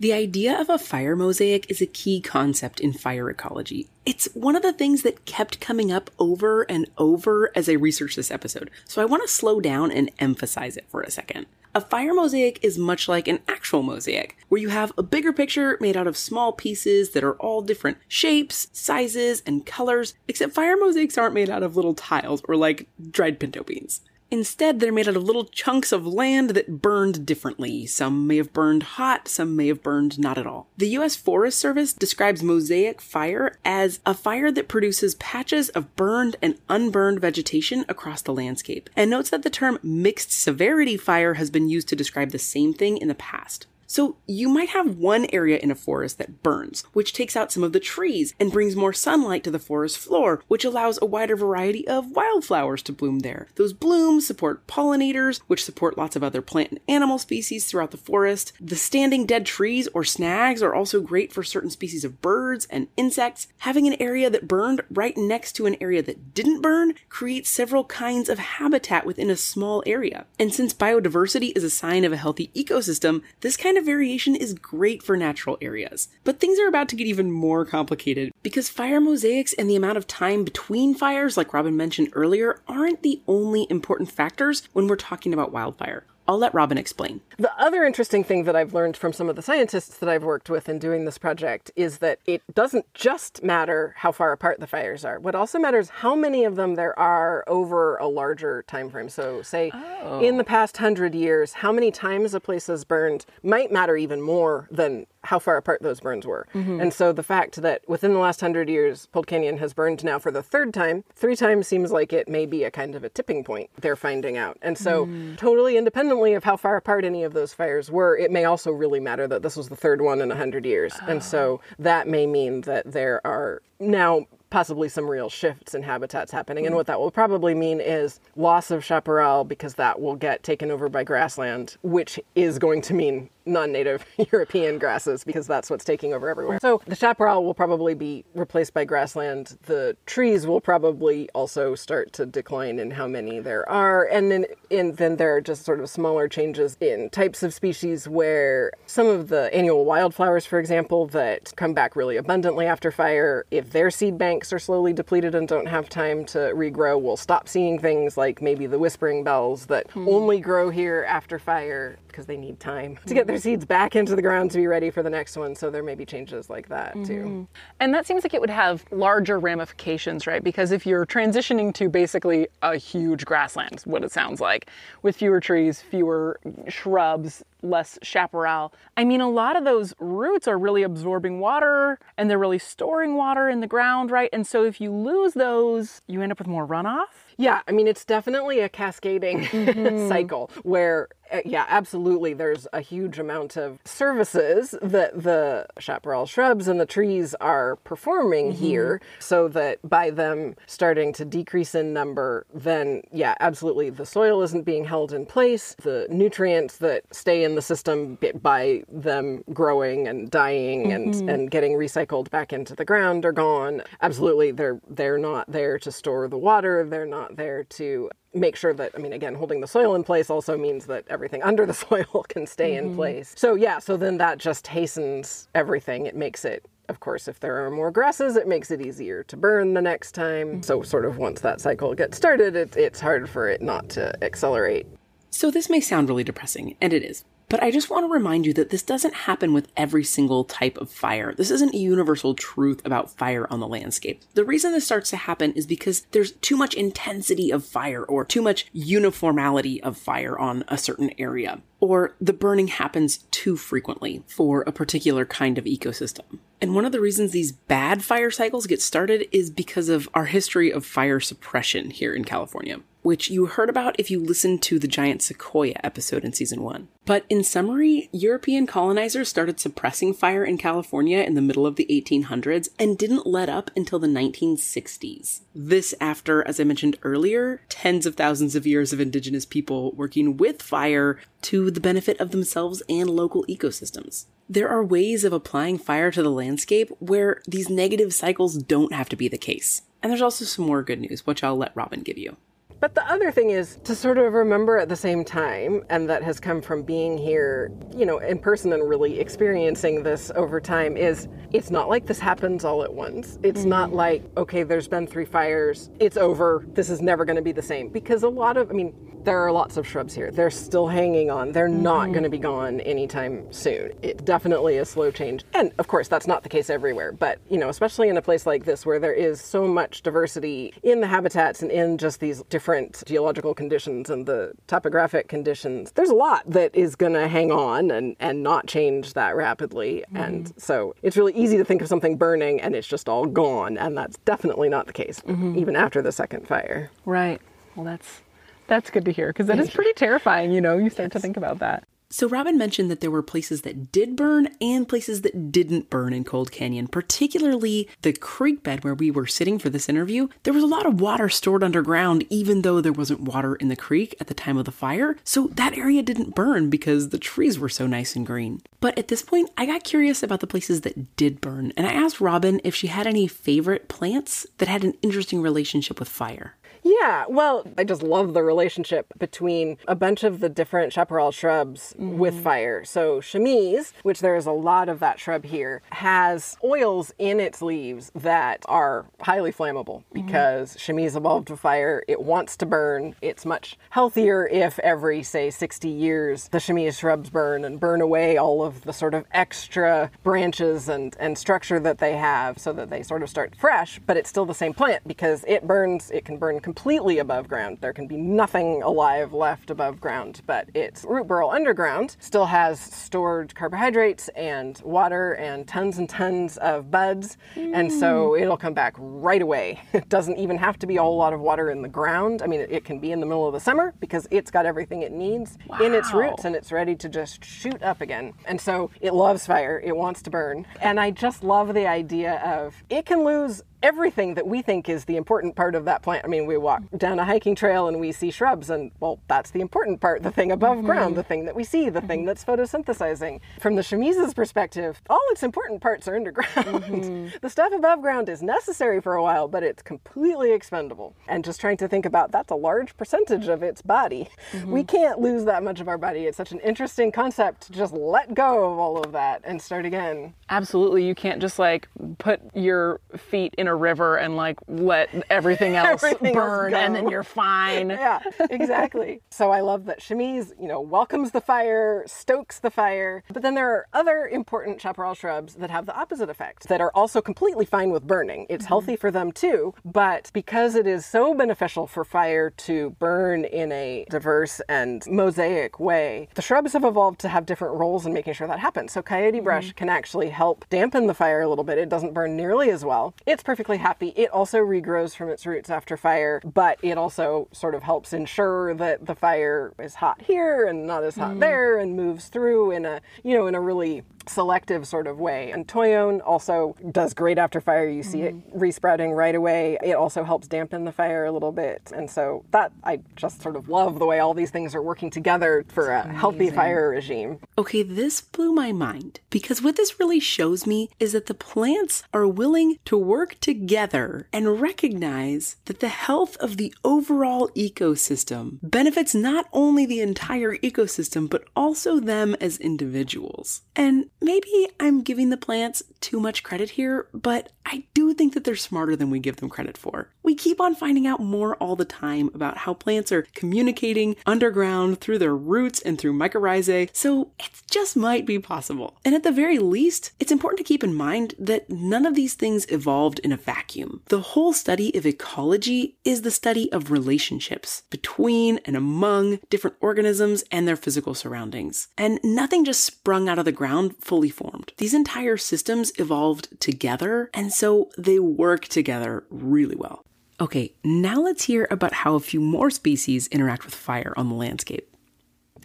The 0.00 0.12
idea 0.12 0.60
of 0.60 0.68
a 0.68 0.78
fire 0.78 1.14
mosaic 1.14 1.70
is 1.70 1.80
a 1.80 1.86
key 1.86 2.20
concept 2.20 2.80
in 2.80 2.92
fire 2.92 3.30
ecology. 3.30 3.88
It's 4.04 4.26
one 4.34 4.56
of 4.56 4.62
the 4.62 4.72
things 4.72 5.02
that 5.02 5.26
kept 5.26 5.60
coming 5.60 5.92
up 5.92 6.10
over 6.18 6.62
and 6.62 6.88
over 6.98 7.52
as 7.54 7.68
I 7.68 7.74
researched 7.74 8.16
this 8.16 8.32
episode, 8.32 8.68
so 8.84 9.00
I 9.00 9.04
want 9.04 9.22
to 9.22 9.28
slow 9.28 9.60
down 9.60 9.92
and 9.92 10.10
emphasize 10.18 10.76
it 10.76 10.86
for 10.88 11.02
a 11.02 11.10
second. 11.10 11.46
A 11.74 11.80
fire 11.80 12.12
mosaic 12.12 12.62
is 12.62 12.76
much 12.76 13.08
like 13.08 13.26
an 13.26 13.40
actual 13.48 13.82
mosaic, 13.82 14.36
where 14.50 14.60
you 14.60 14.68
have 14.68 14.92
a 14.98 15.02
bigger 15.02 15.32
picture 15.32 15.78
made 15.80 15.96
out 15.96 16.06
of 16.06 16.18
small 16.18 16.52
pieces 16.52 17.10
that 17.10 17.24
are 17.24 17.32
all 17.36 17.62
different 17.62 17.96
shapes, 18.08 18.68
sizes, 18.74 19.42
and 19.46 19.64
colors, 19.64 20.12
except 20.28 20.52
fire 20.52 20.76
mosaics 20.76 21.16
aren't 21.16 21.32
made 21.32 21.48
out 21.48 21.62
of 21.62 21.74
little 21.74 21.94
tiles 21.94 22.42
or 22.46 22.56
like 22.56 22.88
dried 23.10 23.40
pinto 23.40 23.64
beans. 23.64 24.02
Instead, 24.32 24.80
they're 24.80 24.90
made 24.90 25.06
out 25.06 25.14
of 25.14 25.22
little 25.22 25.44
chunks 25.44 25.92
of 25.92 26.06
land 26.06 26.50
that 26.50 26.80
burned 26.80 27.26
differently. 27.26 27.84
Some 27.84 28.26
may 28.26 28.38
have 28.38 28.54
burned 28.54 28.82
hot, 28.82 29.28
some 29.28 29.54
may 29.54 29.66
have 29.68 29.82
burned 29.82 30.18
not 30.18 30.38
at 30.38 30.46
all. 30.46 30.68
The 30.78 30.88
US 30.96 31.14
Forest 31.14 31.58
Service 31.58 31.92
describes 31.92 32.42
mosaic 32.42 33.02
fire 33.02 33.58
as 33.62 34.00
a 34.06 34.14
fire 34.14 34.50
that 34.50 34.68
produces 34.68 35.16
patches 35.16 35.68
of 35.68 35.94
burned 35.96 36.36
and 36.40 36.58
unburned 36.70 37.20
vegetation 37.20 37.84
across 37.90 38.22
the 38.22 38.32
landscape, 38.32 38.88
and 38.96 39.10
notes 39.10 39.28
that 39.28 39.42
the 39.42 39.50
term 39.50 39.78
mixed 39.82 40.32
severity 40.32 40.96
fire 40.96 41.34
has 41.34 41.50
been 41.50 41.68
used 41.68 41.88
to 41.88 41.96
describe 41.96 42.30
the 42.30 42.38
same 42.38 42.72
thing 42.72 42.96
in 42.96 43.08
the 43.08 43.14
past. 43.14 43.66
So 43.92 44.16
you 44.26 44.48
might 44.48 44.70
have 44.70 44.96
one 44.96 45.26
area 45.34 45.58
in 45.58 45.70
a 45.70 45.74
forest 45.74 46.16
that 46.16 46.42
burns, 46.42 46.82
which 46.94 47.12
takes 47.12 47.36
out 47.36 47.52
some 47.52 47.62
of 47.62 47.74
the 47.74 47.78
trees 47.78 48.32
and 48.40 48.50
brings 48.50 48.74
more 48.74 48.94
sunlight 48.94 49.44
to 49.44 49.50
the 49.50 49.58
forest 49.58 49.98
floor, 49.98 50.42
which 50.48 50.64
allows 50.64 50.98
a 51.02 51.04
wider 51.04 51.36
variety 51.36 51.86
of 51.86 52.12
wildflowers 52.12 52.80
to 52.84 52.92
bloom 52.94 53.18
there. 53.18 53.48
Those 53.56 53.74
blooms 53.74 54.26
support 54.26 54.66
pollinators, 54.66 55.42
which 55.46 55.62
support 55.62 55.98
lots 55.98 56.16
of 56.16 56.24
other 56.24 56.40
plant 56.40 56.70
and 56.70 56.80
animal 56.88 57.18
species 57.18 57.66
throughout 57.66 57.90
the 57.90 57.98
forest. 57.98 58.54
The 58.58 58.76
standing 58.76 59.26
dead 59.26 59.44
trees 59.44 59.88
or 59.92 60.04
snags 60.04 60.62
are 60.62 60.74
also 60.74 61.02
great 61.02 61.30
for 61.30 61.42
certain 61.42 61.68
species 61.68 62.02
of 62.02 62.22
birds 62.22 62.66
and 62.70 62.88
insects. 62.96 63.46
Having 63.58 63.88
an 63.88 64.00
area 64.00 64.30
that 64.30 64.48
burned 64.48 64.80
right 64.90 65.18
next 65.18 65.52
to 65.56 65.66
an 65.66 65.76
area 65.82 66.02
that 66.02 66.32
didn't 66.32 66.62
burn 66.62 66.94
creates 67.10 67.50
several 67.50 67.84
kinds 67.84 68.30
of 68.30 68.38
habitat 68.38 69.04
within 69.04 69.28
a 69.28 69.36
small 69.36 69.82
area. 69.84 70.24
And 70.38 70.54
since 70.54 70.72
biodiversity 70.72 71.54
is 71.54 71.62
a 71.62 71.68
sign 71.68 72.06
of 72.06 72.12
a 72.14 72.16
healthy 72.16 72.50
ecosystem, 72.56 73.20
this 73.40 73.58
kind 73.58 73.76
of 73.76 73.81
variation 73.82 74.34
is 74.34 74.54
great 74.54 75.02
for 75.02 75.16
natural 75.16 75.58
areas. 75.60 76.08
But 76.24 76.40
things 76.40 76.58
are 76.58 76.68
about 76.68 76.88
to 76.90 76.96
get 76.96 77.06
even 77.06 77.30
more 77.30 77.64
complicated 77.64 78.32
because 78.42 78.68
fire 78.68 79.00
mosaics 79.00 79.52
and 79.54 79.68
the 79.68 79.76
amount 79.76 79.98
of 79.98 80.06
time 80.06 80.44
between 80.44 80.94
fires, 80.94 81.36
like 81.36 81.52
Robin 81.52 81.76
mentioned 81.76 82.10
earlier, 82.12 82.60
aren't 82.68 83.02
the 83.02 83.20
only 83.26 83.66
important 83.70 84.10
factors 84.10 84.68
when 84.72 84.86
we're 84.86 84.96
talking 84.96 85.32
about 85.32 85.52
wildfire. 85.52 86.04
I'll 86.28 86.38
let 86.38 86.54
Robin 86.54 86.78
explain. 86.78 87.20
The 87.38 87.52
other 87.58 87.84
interesting 87.84 88.22
thing 88.22 88.44
that 88.44 88.54
I've 88.54 88.72
learned 88.72 88.96
from 88.96 89.12
some 89.12 89.28
of 89.28 89.36
the 89.36 89.42
scientists 89.42 89.98
that 89.98 90.08
I've 90.08 90.22
worked 90.22 90.48
with 90.48 90.68
in 90.68 90.78
doing 90.78 91.04
this 91.04 91.18
project 91.18 91.70
is 91.74 91.98
that 91.98 92.20
it 92.26 92.42
doesn't 92.54 92.92
just 92.94 93.42
matter 93.42 93.94
how 93.98 94.12
far 94.12 94.32
apart 94.32 94.60
the 94.60 94.66
fires 94.66 95.04
are. 95.04 95.18
What 95.18 95.34
also 95.34 95.58
matters 95.58 95.88
how 95.88 96.14
many 96.14 96.44
of 96.44 96.54
them 96.56 96.76
there 96.76 96.96
are 96.98 97.42
over 97.48 97.96
a 97.96 98.06
larger 98.06 98.62
time 98.68 98.88
frame. 98.88 99.08
So 99.08 99.42
say 99.42 99.72
oh. 99.74 100.20
in 100.20 100.36
the 100.36 100.44
past 100.44 100.76
100 100.76 101.14
years, 101.14 101.54
how 101.54 101.72
many 101.72 101.90
times 101.90 102.34
a 102.34 102.40
place 102.40 102.68
has 102.68 102.84
burned 102.84 103.26
might 103.42 103.72
matter 103.72 103.96
even 103.96 104.20
more 104.20 104.68
than 104.70 105.06
how 105.24 105.38
far 105.38 105.56
apart 105.56 105.82
those 105.82 106.00
burns 106.00 106.26
were. 106.26 106.46
Mm-hmm. 106.54 106.80
And 106.80 106.92
so 106.92 107.12
the 107.12 107.22
fact 107.22 107.62
that 107.62 107.82
within 107.88 108.12
the 108.12 108.18
last 108.18 108.40
hundred 108.40 108.68
years, 108.68 109.08
Cold 109.12 109.26
Canyon 109.26 109.58
has 109.58 109.72
burned 109.72 110.04
now 110.04 110.18
for 110.18 110.30
the 110.30 110.42
third 110.42 110.74
time, 110.74 111.04
three 111.14 111.36
times 111.36 111.66
seems 111.66 111.92
like 111.92 112.12
it 112.12 112.28
may 112.28 112.46
be 112.46 112.64
a 112.64 112.70
kind 112.70 112.94
of 112.94 113.04
a 113.04 113.08
tipping 113.08 113.44
point 113.44 113.70
they're 113.80 113.96
finding 113.96 114.36
out. 114.36 114.58
And 114.62 114.76
so, 114.76 115.06
mm. 115.06 115.36
totally 115.36 115.76
independently 115.76 116.34
of 116.34 116.44
how 116.44 116.56
far 116.56 116.76
apart 116.76 117.04
any 117.04 117.22
of 117.24 117.32
those 117.32 117.54
fires 117.54 117.90
were, 117.90 118.16
it 118.16 118.30
may 118.30 118.44
also 118.44 118.70
really 118.70 119.00
matter 119.00 119.26
that 119.28 119.42
this 119.42 119.56
was 119.56 119.68
the 119.68 119.76
third 119.76 120.00
one 120.00 120.20
in 120.20 120.30
a 120.30 120.36
hundred 120.36 120.66
years. 120.66 120.92
Oh. 121.02 121.06
And 121.06 121.22
so 121.22 121.60
that 121.78 122.08
may 122.08 122.26
mean 122.26 122.62
that 122.62 122.92
there 122.92 123.24
are 123.26 123.62
now 123.80 124.26
possibly 124.52 124.86
some 124.86 125.08
real 125.08 125.30
shifts 125.30 125.74
in 125.74 125.82
habitats 125.82 126.30
happening. 126.30 126.66
And 126.66 126.76
what 126.76 126.86
that 126.86 127.00
will 127.00 127.10
probably 127.10 127.54
mean 127.54 127.80
is 127.80 128.20
loss 128.36 128.70
of 128.70 128.84
chaparral 128.84 129.44
because 129.44 129.74
that 129.74 129.98
will 129.98 130.14
get 130.14 130.42
taken 130.42 130.70
over 130.70 130.90
by 130.90 131.04
grassland, 131.04 131.78
which 131.82 132.20
is 132.34 132.58
going 132.58 132.82
to 132.82 132.94
mean 132.94 133.30
non-native 133.46 134.04
European 134.32 134.78
grasses 134.78 135.24
because 135.24 135.46
that's 135.46 135.70
what's 135.70 135.84
taking 135.84 136.12
over 136.14 136.28
everywhere. 136.28 136.58
So 136.60 136.80
the 136.86 136.96
chaparral 136.96 137.44
will 137.44 137.54
probably 137.54 137.94
be 137.94 138.24
replaced 138.34 138.74
by 138.74 138.84
grassland. 138.84 139.58
The 139.62 139.96
trees 140.06 140.46
will 140.46 140.60
probably 140.60 141.28
also 141.30 141.74
start 141.74 142.12
to 142.14 142.26
decline 142.26 142.78
in 142.78 142.90
how 142.90 143.06
many 143.06 143.40
there 143.40 143.68
are. 143.68 144.04
And 144.04 144.30
then 144.30 144.46
in, 144.70 144.94
then 144.94 145.16
there 145.16 145.34
are 145.36 145.40
just 145.40 145.64
sort 145.64 145.80
of 145.80 145.88
smaller 145.88 146.28
changes 146.28 146.76
in 146.80 147.10
types 147.10 147.42
of 147.42 147.54
species 147.54 148.08
where 148.08 148.72
some 148.86 149.06
of 149.06 149.28
the 149.28 149.52
annual 149.54 149.84
wildflowers, 149.84 150.46
for 150.46 150.58
example, 150.58 151.06
that 151.08 151.52
come 151.56 151.74
back 151.74 151.96
really 151.96 152.16
abundantly 152.16 152.66
after 152.66 152.90
fire, 152.90 153.44
if 153.50 153.70
their 153.70 153.90
seed 153.90 154.18
banks 154.18 154.52
are 154.52 154.58
slowly 154.58 154.92
depleted 154.92 155.34
and 155.34 155.48
don't 155.48 155.68
have 155.68 155.88
time 155.88 156.24
to 156.26 156.38
regrow, 156.38 157.00
we'll 157.00 157.16
stop 157.16 157.48
seeing 157.48 157.78
things 157.78 158.16
like 158.16 158.40
maybe 158.40 158.66
the 158.66 158.78
whispering 158.78 159.24
bells 159.24 159.66
that 159.66 159.90
hmm. 159.90 160.08
only 160.08 160.40
grow 160.40 160.70
here 160.70 161.04
after 161.08 161.38
fire 161.38 161.98
because 162.12 162.26
they 162.26 162.36
need 162.36 162.60
time 162.60 162.98
to 163.06 163.14
get 163.14 163.26
their 163.26 163.38
seeds 163.38 163.64
back 163.64 163.96
into 163.96 164.14
the 164.14 164.22
ground 164.22 164.50
to 164.52 164.58
be 164.58 164.66
ready 164.66 164.90
for 164.90 165.02
the 165.02 165.10
next 165.10 165.36
one. 165.36 165.56
So 165.56 165.70
there 165.70 165.82
may 165.82 165.94
be 165.94 166.04
changes 166.04 166.48
like 166.50 166.68
that 166.68 166.94
mm-hmm. 166.94 167.04
too. 167.04 167.48
And 167.80 167.92
that 167.94 168.06
seems 168.06 168.22
like 168.22 168.34
it 168.34 168.40
would 168.40 168.50
have 168.50 168.84
larger 168.90 169.40
ramifications, 169.40 170.26
right? 170.26 170.44
Because 170.44 170.70
if 170.70 170.86
you're 170.86 171.06
transitioning 171.06 171.74
to 171.74 171.88
basically 171.88 172.46
a 172.60 172.76
huge 172.76 173.24
grassland, 173.24 173.80
what 173.80 174.04
it 174.04 174.12
sounds 174.12 174.40
like, 174.40 174.68
with 175.02 175.16
fewer 175.16 175.40
trees, 175.40 175.80
fewer 175.80 176.38
shrubs, 176.68 177.42
less 177.62 177.98
chaparral. 178.02 178.72
I 178.96 179.04
mean, 179.04 179.20
a 179.20 179.28
lot 179.28 179.56
of 179.56 179.64
those 179.64 179.94
roots 179.98 180.46
are 180.48 180.58
really 180.58 180.82
absorbing 180.82 181.40
water 181.40 181.98
and 182.16 182.28
they're 182.28 182.38
really 182.38 182.58
storing 182.58 183.14
water 183.14 183.48
in 183.48 183.60
the 183.60 183.66
ground, 183.66 184.10
right? 184.10 184.30
And 184.32 184.46
so 184.46 184.64
if 184.64 184.80
you 184.80 184.92
lose 184.92 185.34
those, 185.34 186.02
you 186.06 186.22
end 186.22 186.32
up 186.32 186.38
with 186.38 186.48
more 186.48 186.66
runoff. 186.66 187.06
Yeah, 187.38 187.62
I 187.66 187.72
mean, 187.72 187.88
it's 187.88 188.04
definitely 188.04 188.60
a 188.60 188.68
cascading 188.68 189.40
mm-hmm. 189.44 190.08
cycle 190.08 190.50
where 190.62 191.08
uh, 191.32 191.40
yeah, 191.44 191.64
absolutely. 191.68 192.34
There's 192.34 192.66
a 192.72 192.80
huge 192.80 193.18
amount 193.18 193.56
of 193.56 193.78
services 193.84 194.74
that 194.82 195.22
the 195.22 195.66
chaparral 195.78 196.26
shrubs 196.26 196.68
and 196.68 196.78
the 196.78 196.86
trees 196.86 197.34
are 197.40 197.76
performing 197.76 198.52
mm-hmm. 198.52 198.64
here, 198.64 199.00
so 199.18 199.48
that 199.48 199.78
by 199.88 200.10
them 200.10 200.56
starting 200.66 201.12
to 201.14 201.24
decrease 201.24 201.74
in 201.74 201.92
number, 201.92 202.46
then 202.52 203.02
yeah, 203.12 203.34
absolutely, 203.40 203.88
the 203.88 204.06
soil 204.06 204.42
isn't 204.42 204.64
being 204.64 204.84
held 204.84 205.12
in 205.12 205.24
place. 205.24 205.74
The 205.82 206.06
nutrients 206.10 206.76
that 206.78 207.04
stay 207.12 207.44
in 207.44 207.51
the 207.54 207.62
system 207.62 208.18
by 208.40 208.82
them 208.88 209.42
growing 209.52 210.08
and 210.08 210.30
dying 210.30 210.88
mm-hmm. 210.88 210.90
and 211.18 211.30
and 211.30 211.50
getting 211.50 211.72
recycled 211.72 212.30
back 212.30 212.52
into 212.52 212.74
the 212.74 212.84
ground 212.84 213.24
are 213.24 213.32
gone. 213.32 213.82
Absolutely, 214.00 214.50
they're 214.50 214.80
they're 214.88 215.18
not 215.18 215.50
there 215.50 215.78
to 215.78 215.92
store 215.92 216.28
the 216.28 216.38
water. 216.38 216.84
They're 216.84 217.06
not 217.06 217.36
there 217.36 217.64
to 217.64 218.10
make 218.34 218.56
sure 218.56 218.72
that, 218.72 218.92
I 218.94 218.98
mean, 218.98 219.12
again, 219.12 219.34
holding 219.34 219.60
the 219.60 219.66
soil 219.66 219.94
in 219.94 220.04
place 220.04 220.30
also 220.30 220.56
means 220.56 220.86
that 220.86 221.04
everything 221.08 221.42
under 221.50 221.66
the 221.66 221.74
soil 221.74 222.24
can 222.28 222.46
stay 222.46 222.76
mm-hmm. 222.76 222.88
in 222.88 222.94
place. 222.94 223.34
So, 223.36 223.54
yeah, 223.54 223.78
so 223.78 223.96
then 223.96 224.18
that 224.18 224.38
just 224.38 224.66
hastens 224.66 225.48
everything. 225.54 226.06
It 226.06 226.16
makes 226.16 226.44
it 226.44 226.66
of 226.88 227.00
course, 227.00 227.26
if 227.26 227.40
there 227.40 227.64
are 227.64 227.70
more 227.70 227.90
grasses, 227.90 228.36
it 228.36 228.46
makes 228.46 228.70
it 228.70 228.80
easier 228.80 229.22
to 229.24 229.36
burn 229.36 229.72
the 229.72 229.80
next 229.80 230.12
time. 230.12 230.48
Mm-hmm. 230.48 230.62
So, 230.62 230.82
sort 230.82 231.06
of 231.06 231.16
once 231.16 231.40
that 231.40 231.60
cycle 231.60 231.94
gets 231.94 232.16
started, 232.16 232.54
it, 232.54 232.76
it's 232.76 233.00
hard 233.00 233.30
for 233.30 233.48
it 233.48 233.62
not 233.62 233.88
to 233.90 234.12
accelerate. 234.22 234.86
So, 235.30 235.50
this 235.50 235.70
may 235.70 235.80
sound 235.80 236.08
really 236.08 236.24
depressing, 236.24 236.76
and 236.82 236.92
it 236.92 237.02
is. 237.02 237.24
But 237.52 237.62
I 237.62 237.70
just 237.70 237.90
want 237.90 238.06
to 238.06 238.10
remind 238.10 238.46
you 238.46 238.54
that 238.54 238.70
this 238.70 238.82
doesn't 238.82 239.12
happen 239.12 239.52
with 239.52 239.68
every 239.76 240.04
single 240.04 240.42
type 240.42 240.78
of 240.78 240.90
fire. 240.90 241.34
This 241.34 241.50
isn't 241.50 241.74
a 241.74 241.78
universal 241.78 242.34
truth 242.34 242.80
about 242.82 243.10
fire 243.10 243.46
on 243.50 243.60
the 243.60 243.68
landscape. 243.68 244.22
The 244.32 244.46
reason 244.46 244.72
this 244.72 244.86
starts 244.86 245.10
to 245.10 245.18
happen 245.18 245.52
is 245.52 245.66
because 245.66 246.06
there's 246.12 246.32
too 246.32 246.56
much 246.56 246.72
intensity 246.72 247.50
of 247.50 247.62
fire 247.62 248.04
or 248.04 248.24
too 248.24 248.40
much 248.40 248.68
uniformity 248.72 249.82
of 249.82 249.98
fire 249.98 250.38
on 250.38 250.64
a 250.68 250.78
certain 250.78 251.10
area. 251.18 251.60
Or 251.78 252.16
the 252.22 252.32
burning 252.32 252.68
happens 252.68 253.18
too 253.30 253.58
frequently 253.58 254.22
for 254.26 254.62
a 254.62 254.72
particular 254.72 255.26
kind 255.26 255.58
of 255.58 255.66
ecosystem. 255.66 256.38
And 256.62 256.74
one 256.74 256.86
of 256.86 256.92
the 256.92 257.02
reasons 257.02 257.32
these 257.32 257.52
bad 257.52 258.02
fire 258.02 258.30
cycles 258.30 258.66
get 258.66 258.80
started 258.80 259.28
is 259.30 259.50
because 259.50 259.90
of 259.90 260.08
our 260.14 260.24
history 260.24 260.72
of 260.72 260.86
fire 260.86 261.20
suppression 261.20 261.90
here 261.90 262.14
in 262.14 262.24
California 262.24 262.80
which 263.02 263.30
you 263.30 263.46
heard 263.46 263.68
about 263.68 263.94
if 263.98 264.10
you 264.10 264.20
listened 264.20 264.62
to 264.62 264.78
the 264.78 264.88
giant 264.88 265.22
sequoia 265.22 265.74
episode 265.82 266.24
in 266.24 266.32
season 266.32 266.62
one. 266.62 266.88
But 267.04 267.24
in 267.28 267.42
summary, 267.42 268.08
European 268.12 268.66
colonizers 268.66 269.28
started 269.28 269.58
suppressing 269.58 270.14
fire 270.14 270.44
in 270.44 270.56
California 270.56 271.18
in 271.18 271.34
the 271.34 271.42
middle 271.42 271.66
of 271.66 271.76
the 271.76 271.86
1800s 271.90 272.68
and 272.78 272.96
didn't 272.96 273.26
let 273.26 273.48
up 273.48 273.70
until 273.76 273.98
the 273.98 274.06
1960s. 274.06 275.40
This 275.54 275.94
after, 276.00 276.46
as 276.46 276.60
I 276.60 276.64
mentioned 276.64 276.98
earlier, 277.02 277.60
tens 277.68 278.06
of 278.06 278.14
thousands 278.14 278.54
of 278.54 278.66
years 278.66 278.92
of 278.92 279.00
indigenous 279.00 279.44
people 279.44 279.92
working 279.92 280.36
with 280.36 280.62
fire 280.62 281.18
to 281.42 281.70
the 281.70 281.80
benefit 281.80 282.18
of 282.20 282.30
themselves 282.30 282.82
and 282.88 283.10
local 283.10 283.44
ecosystems. 283.46 284.26
There 284.48 284.68
are 284.68 284.84
ways 284.84 285.24
of 285.24 285.32
applying 285.32 285.78
fire 285.78 286.10
to 286.10 286.22
the 286.22 286.30
landscape 286.30 286.90
where 286.98 287.40
these 287.48 287.70
negative 287.70 288.14
cycles 288.14 288.56
don't 288.56 288.92
have 288.92 289.08
to 289.08 289.16
be 289.16 289.26
the 289.26 289.38
case. 289.38 289.82
And 290.02 290.10
there's 290.10 290.22
also 290.22 290.44
some 290.44 290.66
more 290.66 290.82
good 290.82 291.00
news, 291.00 291.26
which 291.26 291.42
I'll 291.42 291.56
let 291.56 291.74
Robin 291.74 292.02
give 292.02 292.18
you. 292.18 292.36
But 292.82 292.96
the 292.96 293.08
other 293.08 293.30
thing 293.30 293.50
is 293.50 293.78
to 293.84 293.94
sort 293.94 294.18
of 294.18 294.32
remember 294.32 294.76
at 294.76 294.88
the 294.88 294.96
same 294.96 295.24
time, 295.24 295.84
and 295.88 296.10
that 296.10 296.24
has 296.24 296.40
come 296.40 296.60
from 296.60 296.82
being 296.82 297.16
here, 297.16 297.70
you 297.96 298.04
know, 298.04 298.18
in 298.18 298.40
person 298.40 298.72
and 298.72 298.88
really 298.88 299.20
experiencing 299.20 300.02
this 300.02 300.32
over 300.34 300.60
time, 300.60 300.96
is 300.96 301.28
it's 301.52 301.70
not 301.70 301.88
like 301.88 302.06
this 302.06 302.18
happens 302.18 302.64
all 302.64 302.82
at 302.82 302.92
once. 302.92 303.38
It's 303.44 303.60
mm-hmm. 303.60 303.68
not 303.68 303.92
like, 303.92 304.24
okay, 304.36 304.64
there's 304.64 304.88
been 304.88 305.06
three 305.06 305.24
fires, 305.24 305.90
it's 306.00 306.16
over, 306.16 306.64
this 306.74 306.90
is 306.90 307.00
never 307.00 307.24
going 307.24 307.36
to 307.36 307.42
be 307.42 307.52
the 307.52 307.62
same. 307.62 307.88
Because 307.88 308.24
a 308.24 308.28
lot 308.28 308.56
of, 308.56 308.68
I 308.68 308.72
mean, 308.72 308.92
there 309.24 309.38
are 309.38 309.52
lots 309.52 309.76
of 309.76 309.86
shrubs 309.86 310.14
here. 310.14 310.32
They're 310.32 310.50
still 310.50 310.88
hanging 310.88 311.30
on. 311.30 311.52
They're 311.52 311.68
mm-hmm. 311.68 311.82
not 311.82 312.06
going 312.10 312.24
to 312.24 312.28
be 312.28 312.38
gone 312.38 312.80
anytime 312.80 313.52
soon. 313.52 313.92
It 314.02 314.24
definitely 314.24 314.78
a 314.78 314.84
slow 314.84 315.12
change. 315.12 315.44
And 315.54 315.72
of 315.78 315.86
course, 315.86 316.08
that's 316.08 316.26
not 316.26 316.42
the 316.42 316.48
case 316.48 316.68
everywhere, 316.68 317.12
but 317.12 317.38
you 317.48 317.58
know, 317.58 317.68
especially 317.68 318.08
in 318.08 318.16
a 318.16 318.22
place 318.22 318.44
like 318.44 318.64
this 318.64 318.84
where 318.84 318.98
there 318.98 319.12
is 319.12 319.40
so 319.40 319.68
much 319.68 320.02
diversity 320.02 320.74
in 320.82 321.00
the 321.00 321.06
habitats 321.06 321.62
and 321.62 321.70
in 321.70 321.98
just 321.98 322.18
these 322.18 322.42
different 322.48 322.71
geological 323.04 323.54
conditions 323.54 324.10
and 324.10 324.26
the 324.26 324.52
topographic 324.66 325.28
conditions, 325.28 325.92
there's 325.92 326.10
a 326.10 326.14
lot 326.14 326.42
that 326.46 326.74
is 326.74 326.96
going 326.96 327.12
to 327.14 327.28
hang 327.28 327.50
on 327.50 327.90
and 327.90 328.16
and 328.20 328.42
not 328.42 328.66
change 328.66 329.14
that 329.14 329.36
rapidly. 329.36 330.04
Mm-hmm. 330.08 330.16
And 330.16 330.54
so, 330.56 330.94
it's 331.02 331.16
really 331.16 331.34
easy 331.34 331.56
to 331.56 331.64
think 331.64 331.82
of 331.82 331.88
something 331.88 332.16
burning 332.16 332.60
and 332.60 332.74
it's 332.74 332.88
just 332.88 333.08
all 333.08 333.26
gone, 333.26 333.76
and 333.78 333.96
that's 333.96 334.18
definitely 334.18 334.68
not 334.68 334.86
the 334.86 334.92
case 334.92 335.20
mm-hmm. 335.20 335.58
even 335.58 335.76
after 335.76 336.02
the 336.02 336.12
second 336.12 336.46
fire. 336.46 336.90
Right. 337.04 337.40
Well, 337.74 337.84
that's 337.84 338.22
that's 338.66 338.90
good 338.90 339.04
to 339.04 339.12
hear 339.12 339.28
because 339.28 339.46
that 339.48 339.58
is 339.58 339.70
pretty 339.70 339.92
terrifying, 339.94 340.52
you 340.52 340.60
know, 340.60 340.78
you 340.78 340.90
start 340.90 341.12
yes. 341.12 341.12
to 341.12 341.20
think 341.20 341.36
about 341.36 341.58
that. 341.58 341.84
So, 342.12 342.28
Robin 342.28 342.58
mentioned 342.58 342.90
that 342.90 343.00
there 343.00 343.10
were 343.10 343.22
places 343.22 343.62
that 343.62 343.90
did 343.90 344.16
burn 344.16 344.48
and 344.60 344.86
places 344.86 345.22
that 345.22 345.50
didn't 345.50 345.88
burn 345.88 346.12
in 346.12 346.24
Cold 346.24 346.52
Canyon, 346.52 346.86
particularly 346.86 347.88
the 348.02 348.12
creek 348.12 348.62
bed 348.62 348.84
where 348.84 348.94
we 348.94 349.10
were 349.10 349.26
sitting 349.26 349.58
for 349.58 349.70
this 349.70 349.88
interview. 349.88 350.28
There 350.42 350.52
was 350.52 350.62
a 350.62 350.66
lot 350.66 350.84
of 350.84 351.00
water 351.00 351.30
stored 351.30 351.64
underground, 351.64 352.26
even 352.28 352.60
though 352.60 352.82
there 352.82 352.92
wasn't 352.92 353.22
water 353.22 353.54
in 353.54 353.68
the 353.68 353.76
creek 353.76 354.14
at 354.20 354.26
the 354.26 354.34
time 354.34 354.58
of 354.58 354.66
the 354.66 354.70
fire. 354.70 355.16
So, 355.24 355.46
that 355.54 355.78
area 355.78 356.02
didn't 356.02 356.34
burn 356.34 356.68
because 356.68 357.08
the 357.08 357.18
trees 357.18 357.58
were 357.58 357.70
so 357.70 357.86
nice 357.86 358.14
and 358.14 358.26
green. 358.26 358.60
But 358.80 358.98
at 358.98 359.08
this 359.08 359.22
point, 359.22 359.50
I 359.56 359.64
got 359.64 359.82
curious 359.82 360.22
about 360.22 360.40
the 360.40 360.46
places 360.46 360.82
that 360.82 361.16
did 361.16 361.40
burn, 361.40 361.72
and 361.78 361.86
I 361.86 361.94
asked 361.94 362.20
Robin 362.20 362.60
if 362.62 362.74
she 362.74 362.88
had 362.88 363.06
any 363.06 363.26
favorite 363.26 363.88
plants 363.88 364.46
that 364.58 364.68
had 364.68 364.84
an 364.84 364.98
interesting 365.00 365.40
relationship 365.40 365.98
with 365.98 366.10
fire. 366.10 366.56
Yeah, 366.82 367.26
well, 367.28 367.64
I 367.78 367.84
just 367.84 368.02
love 368.02 368.34
the 368.34 368.42
relationship 368.42 369.06
between 369.18 369.78
a 369.86 369.94
bunch 369.94 370.24
of 370.24 370.40
the 370.40 370.48
different 370.48 370.92
chaparral 370.92 371.30
shrubs 371.30 371.94
mm-hmm. 371.94 372.18
with 372.18 372.42
fire. 372.42 372.84
So, 372.84 373.20
chamise, 373.20 373.92
which 374.02 374.20
there 374.20 374.36
is 374.36 374.46
a 374.46 374.52
lot 374.52 374.88
of 374.88 374.98
that 374.98 375.20
shrub 375.20 375.44
here, 375.44 375.82
has 375.90 376.56
oils 376.64 377.12
in 377.18 377.38
its 377.38 377.62
leaves 377.62 378.10
that 378.14 378.64
are 378.66 379.06
highly 379.20 379.52
flammable 379.52 380.02
mm-hmm. 380.02 380.26
because 380.26 380.76
chamise 380.76 381.16
evolved 381.16 381.50
with 381.50 381.60
fire. 381.60 382.02
It 382.08 382.22
wants 382.22 382.56
to 382.58 382.66
burn. 382.66 383.14
It's 383.22 383.46
much 383.46 383.76
healthier 383.90 384.48
if 384.48 384.78
every, 384.80 385.22
say, 385.22 385.50
60 385.50 385.88
years 385.88 386.48
the 386.48 386.58
chamise 386.58 386.98
shrubs 386.98 387.30
burn 387.30 387.64
and 387.64 387.78
burn 387.78 388.00
away 388.00 388.36
all 388.36 388.62
of 388.62 388.82
the 388.82 388.92
sort 388.92 389.14
of 389.14 389.24
extra 389.32 390.10
branches 390.24 390.88
and, 390.88 391.16
and 391.20 391.38
structure 391.38 391.78
that 391.78 391.98
they 391.98 392.16
have 392.16 392.58
so 392.58 392.72
that 392.72 392.90
they 392.90 393.02
sort 393.04 393.22
of 393.22 393.30
start 393.30 393.54
fresh, 393.56 394.00
but 394.06 394.16
it's 394.16 394.28
still 394.28 394.46
the 394.46 394.54
same 394.54 394.74
plant 394.74 395.06
because 395.06 395.44
it 395.46 395.66
burns, 395.66 396.10
it 396.10 396.24
can 396.24 396.38
burn 396.38 396.58
completely 396.58 396.71
above 397.18 397.48
ground. 397.48 397.78
There 397.80 397.92
can 397.92 398.06
be 398.06 398.16
nothing 398.16 398.82
alive 398.82 399.32
left 399.32 399.70
above 399.70 400.00
ground, 400.00 400.42
but 400.46 400.68
its 400.74 401.04
root 401.04 401.26
burl 401.26 401.50
underground 401.50 402.16
still 402.18 402.46
has 402.46 402.80
stored 402.80 403.54
carbohydrates 403.54 404.28
and 404.30 404.80
water 404.84 405.32
and 405.34 405.66
tons 405.66 405.98
and 405.98 406.08
tons 406.08 406.56
of 406.58 406.90
buds, 406.90 407.36
mm. 407.54 407.70
and 407.74 407.92
so 407.92 408.34
hmm. 408.34 408.42
it'll 408.42 408.56
come 408.56 408.74
back 408.74 408.94
right 408.98 409.42
away. 409.42 409.80
It 410.02 410.08
doesn't 410.08 410.38
even 410.38 410.58
have 410.58 410.78
to 410.80 410.86
be 410.86 410.96
a 410.96 411.02
whole 411.02 411.16
lot 411.16 411.32
of 411.32 411.40
water 411.40 411.70
in 411.70 411.80
the 411.80 411.88
ground. 411.88 412.42
I 412.42 412.46
mean, 412.46 412.60
it 412.60 412.84
can 412.84 412.98
be 412.98 413.12
in 413.12 413.20
the 413.20 413.26
middle 413.26 413.46
of 413.46 413.52
the 413.52 413.60
summer 413.60 413.94
because 414.00 414.26
it's 414.30 414.50
got 414.50 414.66
everything 414.66 415.02
it 415.02 415.12
needs 415.12 415.58
wow. 415.68 415.78
in 415.78 415.94
its 415.94 416.12
roots 416.12 416.44
and 416.44 416.56
it's 416.56 416.72
ready 416.72 416.96
to 416.96 417.08
just 417.08 417.44
shoot 417.44 417.80
up 417.82 418.00
again. 418.00 418.32
And 418.46 418.60
so 418.60 418.90
it 419.00 419.14
loves 419.14 419.46
fire, 419.46 419.80
it 419.84 419.94
wants 419.94 420.22
to 420.22 420.30
burn. 420.30 420.66
And 420.80 420.98
I 420.98 421.10
just 421.10 421.44
love 421.44 421.72
the 421.74 421.86
idea 421.86 422.40
of 422.40 422.82
it 422.90 423.06
can 423.06 423.24
lose 423.24 423.62
everything 423.82 424.34
that 424.34 424.46
we 424.46 424.62
think 424.62 424.88
is 424.88 425.04
the 425.04 425.16
important 425.16 425.56
part 425.56 425.74
of 425.74 425.84
that 425.84 426.02
plant. 426.02 426.24
I 426.24 426.28
mean, 426.28 426.46
we 426.46 426.56
walk 426.56 426.82
down 426.96 427.18
a 427.18 427.24
hiking 427.24 427.54
trail 427.54 427.88
and 427.88 428.00
we 428.00 428.12
see 428.12 428.30
shrubs, 428.30 428.70
and 428.70 428.90
well, 429.00 429.20
that's 429.28 429.50
the 429.50 429.60
important 429.60 430.00
part, 430.00 430.22
the 430.22 430.30
thing 430.30 430.52
above 430.52 430.78
mm-hmm. 430.78 430.86
ground, 430.86 431.16
the 431.16 431.22
thing 431.22 431.44
that 431.46 431.54
we 431.54 431.64
see, 431.64 431.88
the 431.88 431.98
mm-hmm. 431.98 432.08
thing 432.08 432.24
that's 432.24 432.44
photosynthesizing. 432.44 433.40
From 433.60 433.76
the 433.76 433.82
chamise's 433.82 434.34
perspective, 434.34 435.00
all 435.10 435.20
its 435.30 435.42
important 435.42 435.80
parts 435.80 436.08
are 436.08 436.16
underground. 436.16 436.84
Mm-hmm. 436.84 437.36
the 437.40 437.50
stuff 437.50 437.72
above 437.72 438.00
ground 438.02 438.28
is 438.28 438.42
necessary 438.42 439.00
for 439.00 439.14
a 439.14 439.22
while, 439.22 439.48
but 439.48 439.62
it's 439.62 439.82
completely 439.82 440.52
expendable. 440.52 441.14
And 441.28 441.44
just 441.44 441.60
trying 441.60 441.76
to 441.78 441.88
think 441.88 442.06
about 442.06 442.32
that's 442.32 442.50
a 442.50 442.56
large 442.56 442.96
percentage 442.96 443.48
of 443.48 443.62
its 443.62 443.82
body. 443.82 444.28
We 444.52 444.58
mm-hmm. 444.58 444.82
can't 444.82 445.20
lose 445.20 445.44
that 445.44 445.62
much 445.62 445.80
of 445.80 445.88
our 445.88 445.98
body. 445.98 446.26
It's 446.26 446.36
such 446.36 446.52
an 446.52 446.60
interesting 446.60 447.12
concept 447.12 447.62
to 447.62 447.72
just 447.72 447.92
let 447.92 448.34
go 448.34 448.72
of 448.72 448.78
all 448.78 449.00
of 449.00 449.12
that 449.12 449.42
and 449.44 449.60
start 449.60 449.84
again. 449.84 450.34
Absolutely. 450.50 451.06
You 451.06 451.14
can't 451.14 451.40
just 451.40 451.58
like 451.58 451.88
put 452.18 452.40
your 452.54 453.00
feet 453.16 453.54
in 453.58 453.68
a 453.68 453.71
a 453.72 453.74
river 453.74 454.16
and 454.16 454.36
like 454.36 454.58
let 454.68 455.08
everything 455.30 455.76
else 455.76 456.02
everything 456.02 456.34
burn 456.34 456.74
else 456.74 456.82
and 456.82 456.94
then 456.94 457.08
you're 457.08 457.22
fine. 457.22 457.90
yeah, 458.02 458.20
exactly. 458.50 459.20
so 459.30 459.50
I 459.50 459.60
love 459.60 459.86
that 459.86 460.00
chamise, 460.00 460.52
you 460.60 460.68
know, 460.68 460.80
welcomes 460.80 461.32
the 461.32 461.40
fire, 461.40 462.04
stokes 462.06 462.60
the 462.60 462.70
fire. 462.70 463.24
But 463.32 463.42
then 463.42 463.54
there 463.54 463.70
are 463.70 463.86
other 463.92 464.28
important 464.28 464.80
chaparral 464.80 465.14
shrubs 465.14 465.54
that 465.56 465.70
have 465.70 465.86
the 465.86 465.96
opposite 465.96 466.30
effect 466.30 466.68
that 466.68 466.80
are 466.80 466.92
also 466.94 467.20
completely 467.20 467.64
fine 467.64 467.90
with 467.90 468.06
burning. 468.06 468.46
It's 468.48 468.64
mm-hmm. 468.64 468.68
healthy 468.68 468.96
for 468.96 469.10
them 469.10 469.32
too, 469.32 469.74
but 469.84 470.30
because 470.32 470.74
it 470.74 470.86
is 470.86 471.04
so 471.04 471.34
beneficial 471.34 471.86
for 471.86 472.04
fire 472.04 472.50
to 472.50 472.90
burn 472.98 473.44
in 473.44 473.72
a 473.72 474.04
diverse 474.10 474.60
and 474.68 475.04
mosaic 475.08 475.80
way, 475.80 476.28
the 476.34 476.42
shrubs 476.42 476.72
have 476.74 476.84
evolved 476.84 477.20
to 477.20 477.28
have 477.28 477.46
different 477.46 477.74
roles 477.74 478.06
in 478.06 478.12
making 478.12 478.34
sure 478.34 478.46
that 478.46 478.58
happens. 478.58 478.92
So 478.92 479.02
coyote 479.02 479.40
brush 479.40 479.68
mm-hmm. 479.68 479.76
can 479.76 479.88
actually 479.88 480.30
help 480.30 480.64
dampen 480.68 481.06
the 481.06 481.14
fire 481.14 481.40
a 481.40 481.48
little 481.48 481.64
bit. 481.64 481.78
It 481.78 481.88
doesn't 481.88 482.14
burn 482.14 482.36
nearly 482.36 482.70
as 482.70 482.84
well. 482.84 483.14
It's 483.26 483.42
perfect 483.42 483.61
perfectly 483.62 483.78
happy. 483.78 484.08
It 484.16 484.28
also 484.30 484.58
regrows 484.58 485.14
from 485.14 485.28
its 485.28 485.46
roots 485.46 485.70
after 485.70 485.96
fire, 485.96 486.40
but 486.44 486.80
it 486.82 486.98
also 486.98 487.46
sort 487.52 487.76
of 487.76 487.84
helps 487.84 488.12
ensure 488.12 488.74
that 488.74 489.06
the 489.06 489.14
fire 489.14 489.72
is 489.78 489.94
hot 489.94 490.20
here 490.20 490.66
and 490.66 490.84
not 490.84 491.04
as 491.04 491.14
hot 491.14 491.36
mm. 491.36 491.40
there 491.40 491.78
and 491.78 491.94
moves 491.94 492.26
through 492.26 492.72
in 492.72 492.84
a, 492.84 493.00
you 493.22 493.36
know, 493.36 493.46
in 493.46 493.54
a 493.54 493.60
really 493.60 494.02
selective 494.28 494.86
sort 494.86 495.06
of 495.06 495.18
way. 495.18 495.50
And 495.50 495.66
toyon 495.66 496.20
also 496.20 496.74
does 496.90 497.14
great 497.14 497.38
after 497.38 497.60
fire. 497.60 497.88
You 497.88 498.02
see 498.02 498.18
mm-hmm. 498.18 498.38
it 498.38 498.44
resprouting 498.54 499.12
right 499.12 499.34
away. 499.34 499.78
It 499.82 499.94
also 499.94 500.24
helps 500.24 500.48
dampen 500.48 500.84
the 500.84 500.92
fire 500.92 501.24
a 501.24 501.32
little 501.32 501.52
bit. 501.52 501.92
And 501.94 502.10
so 502.10 502.44
that 502.50 502.72
I 502.84 503.00
just 503.16 503.42
sort 503.42 503.56
of 503.56 503.68
love 503.68 503.98
the 503.98 504.06
way 504.06 504.18
all 504.18 504.34
these 504.34 504.50
things 504.50 504.74
are 504.74 504.82
working 504.82 505.10
together 505.10 505.64
for 505.68 505.90
a 505.90 506.06
healthy 506.12 506.50
fire 506.50 506.90
regime. 506.90 507.38
Okay, 507.58 507.82
this 507.82 508.20
blew 508.20 508.52
my 508.52 508.72
mind 508.72 509.20
because 509.30 509.62
what 509.62 509.76
this 509.76 509.98
really 509.98 510.20
shows 510.20 510.66
me 510.66 510.88
is 510.98 511.12
that 511.12 511.26
the 511.26 511.34
plants 511.34 512.02
are 512.12 512.26
willing 512.26 512.76
to 512.84 512.96
work 512.96 513.38
together 513.40 514.28
and 514.32 514.60
recognize 514.60 515.56
that 515.66 515.80
the 515.80 515.88
health 515.88 516.36
of 516.36 516.56
the 516.56 516.74
overall 516.84 517.48
ecosystem 517.56 518.58
benefits 518.62 519.14
not 519.14 519.46
only 519.52 519.86
the 519.86 520.00
entire 520.00 520.56
ecosystem 520.56 521.28
but 521.28 521.44
also 521.56 521.98
them 521.98 522.34
as 522.40 522.58
individuals. 522.58 523.62
And 523.74 524.06
maybe 524.22 524.68
I'm 524.80 525.02
giving 525.02 525.30
the 525.30 525.36
plants 525.36 525.82
too 526.00 526.20
much 526.20 526.42
credit 526.42 526.70
here, 526.70 527.06
but 527.12 527.50
I 527.66 527.84
do 527.94 528.14
think 528.14 528.34
that 528.34 528.44
they're 528.44 528.56
smarter 528.56 528.96
than 528.96 529.10
we 529.10 529.18
give 529.18 529.36
them 529.36 529.48
credit 529.48 529.76
for. 529.76 530.08
We 530.22 530.34
keep 530.34 530.60
on 530.60 530.74
finding 530.74 531.06
out 531.06 531.20
more 531.20 531.56
all 531.56 531.76
the 531.76 531.84
time 531.84 532.30
about 532.34 532.58
how 532.58 532.74
plants 532.74 533.10
are 533.10 533.26
communicating 533.34 534.16
underground 534.24 535.00
through 535.00 535.18
their 535.18 535.34
roots 535.34 535.80
and 535.80 535.98
through 535.98 536.12
mycorrhizae, 536.12 536.90
so 536.92 537.32
it 537.38 537.50
just 537.70 537.96
might 537.96 538.24
be 538.24 538.38
possible. 538.38 538.98
And 539.04 539.14
at 539.14 539.24
the 539.24 539.32
very 539.32 539.58
least, 539.58 540.12
it's 540.20 540.32
important 540.32 540.58
to 540.58 540.64
keep 540.64 540.84
in 540.84 540.94
mind 540.94 541.34
that 541.38 541.68
none 541.68 542.06
of 542.06 542.14
these 542.14 542.34
things 542.34 542.66
evolved 542.68 543.18
in 543.20 543.32
a 543.32 543.36
vacuum. 543.36 544.02
The 544.06 544.20
whole 544.20 544.52
study 544.52 544.96
of 544.96 545.06
ecology 545.06 545.96
is 546.04 546.22
the 546.22 546.30
study 546.30 546.70
of 546.72 546.90
relationships 546.90 547.82
between 547.90 548.58
and 548.64 548.76
among 548.76 549.40
different 549.50 549.76
organisms 549.80 550.44
and 550.52 550.68
their 550.68 550.76
physical 550.76 551.14
surroundings. 551.14 551.88
And 551.98 552.20
nothing 552.22 552.64
just 552.64 552.84
sprung 552.84 553.28
out 553.28 553.38
of 553.38 553.44
the 553.44 553.52
ground 553.52 553.96
fully 554.00 554.30
formed. 554.30 554.72
These 554.76 554.94
entire 554.94 555.36
systems 555.36 555.92
evolved 555.98 556.60
together, 556.60 557.30
and 557.34 557.52
so 557.52 557.90
they 557.98 558.18
work 558.18 558.68
together 558.68 559.24
really 559.30 559.76
well. 559.76 560.04
Okay, 560.42 560.74
now 560.82 561.20
let's 561.20 561.44
hear 561.44 561.68
about 561.70 561.92
how 561.92 562.16
a 562.16 562.20
few 562.20 562.40
more 562.40 562.68
species 562.68 563.28
interact 563.28 563.64
with 563.64 563.76
fire 563.76 564.12
on 564.16 564.28
the 564.28 564.34
landscape. 564.34 564.91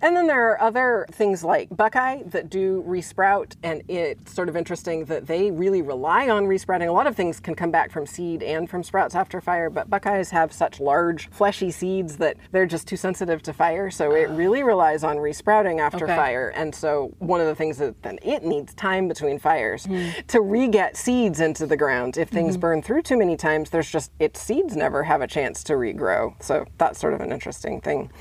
And 0.01 0.15
then 0.15 0.27
there 0.27 0.49
are 0.49 0.61
other 0.61 1.07
things 1.11 1.43
like 1.43 1.69
buckeye 1.75 2.23
that 2.27 2.49
do 2.49 2.83
resprout, 2.87 3.55
and 3.63 3.81
it's 3.87 4.33
sort 4.33 4.47
of 4.47 4.55
interesting 4.55 5.05
that 5.05 5.25
they 5.25 5.49
really 5.49 5.81
rely 5.81 6.29
on 6.29 6.45
resprouting. 6.45 6.87
A 6.87 6.93
lot 6.93 7.07
of 7.07 7.15
things 7.15 7.39
can 7.39 7.55
come 7.55 7.71
back 7.71 7.91
from 7.91 8.05
seed 8.05 8.43
and 8.43 8.69
from 8.69 8.83
sprouts 8.83 9.15
after 9.15 9.41
fire, 9.41 9.69
but 9.69 9.89
buckeyes 9.89 10.29
have 10.29 10.53
such 10.53 10.79
large, 10.79 11.29
fleshy 11.31 11.71
seeds 11.71 12.17
that 12.17 12.37
they're 12.51 12.67
just 12.67 12.87
too 12.87 12.97
sensitive 12.97 13.41
to 13.43 13.53
fire, 13.53 13.89
so 13.89 14.11
it 14.11 14.29
really 14.29 14.63
relies 14.63 15.03
on 15.03 15.17
resprouting 15.17 15.79
after 15.79 16.05
okay. 16.05 16.15
fire. 16.15 16.49
And 16.49 16.73
so 16.73 17.13
one 17.19 17.41
of 17.41 17.47
the 17.47 17.55
things 17.55 17.77
that 17.77 18.01
then 18.03 18.19
it 18.21 18.43
needs 18.43 18.73
time 18.75 19.07
between 19.07 19.39
fires 19.39 19.87
mm. 19.87 20.25
to 20.27 20.41
re-get 20.41 20.95
seeds 20.95 21.39
into 21.39 21.65
the 21.65 21.77
ground. 21.77 22.17
If 22.17 22.29
things 22.29 22.53
mm-hmm. 22.53 22.61
burn 22.61 22.81
through 22.81 23.01
too 23.01 23.17
many 23.17 23.35
times, 23.35 23.71
there's 23.71 23.89
just 23.89 24.11
its 24.19 24.39
seeds 24.39 24.75
never 24.75 25.03
have 25.03 25.21
a 25.21 25.27
chance 25.27 25.63
to 25.65 25.73
regrow. 25.73 26.41
So 26.41 26.65
that's 26.77 26.99
sort 26.99 27.13
of 27.13 27.21
an 27.21 27.31
interesting 27.31 27.81
thing. 27.81 28.11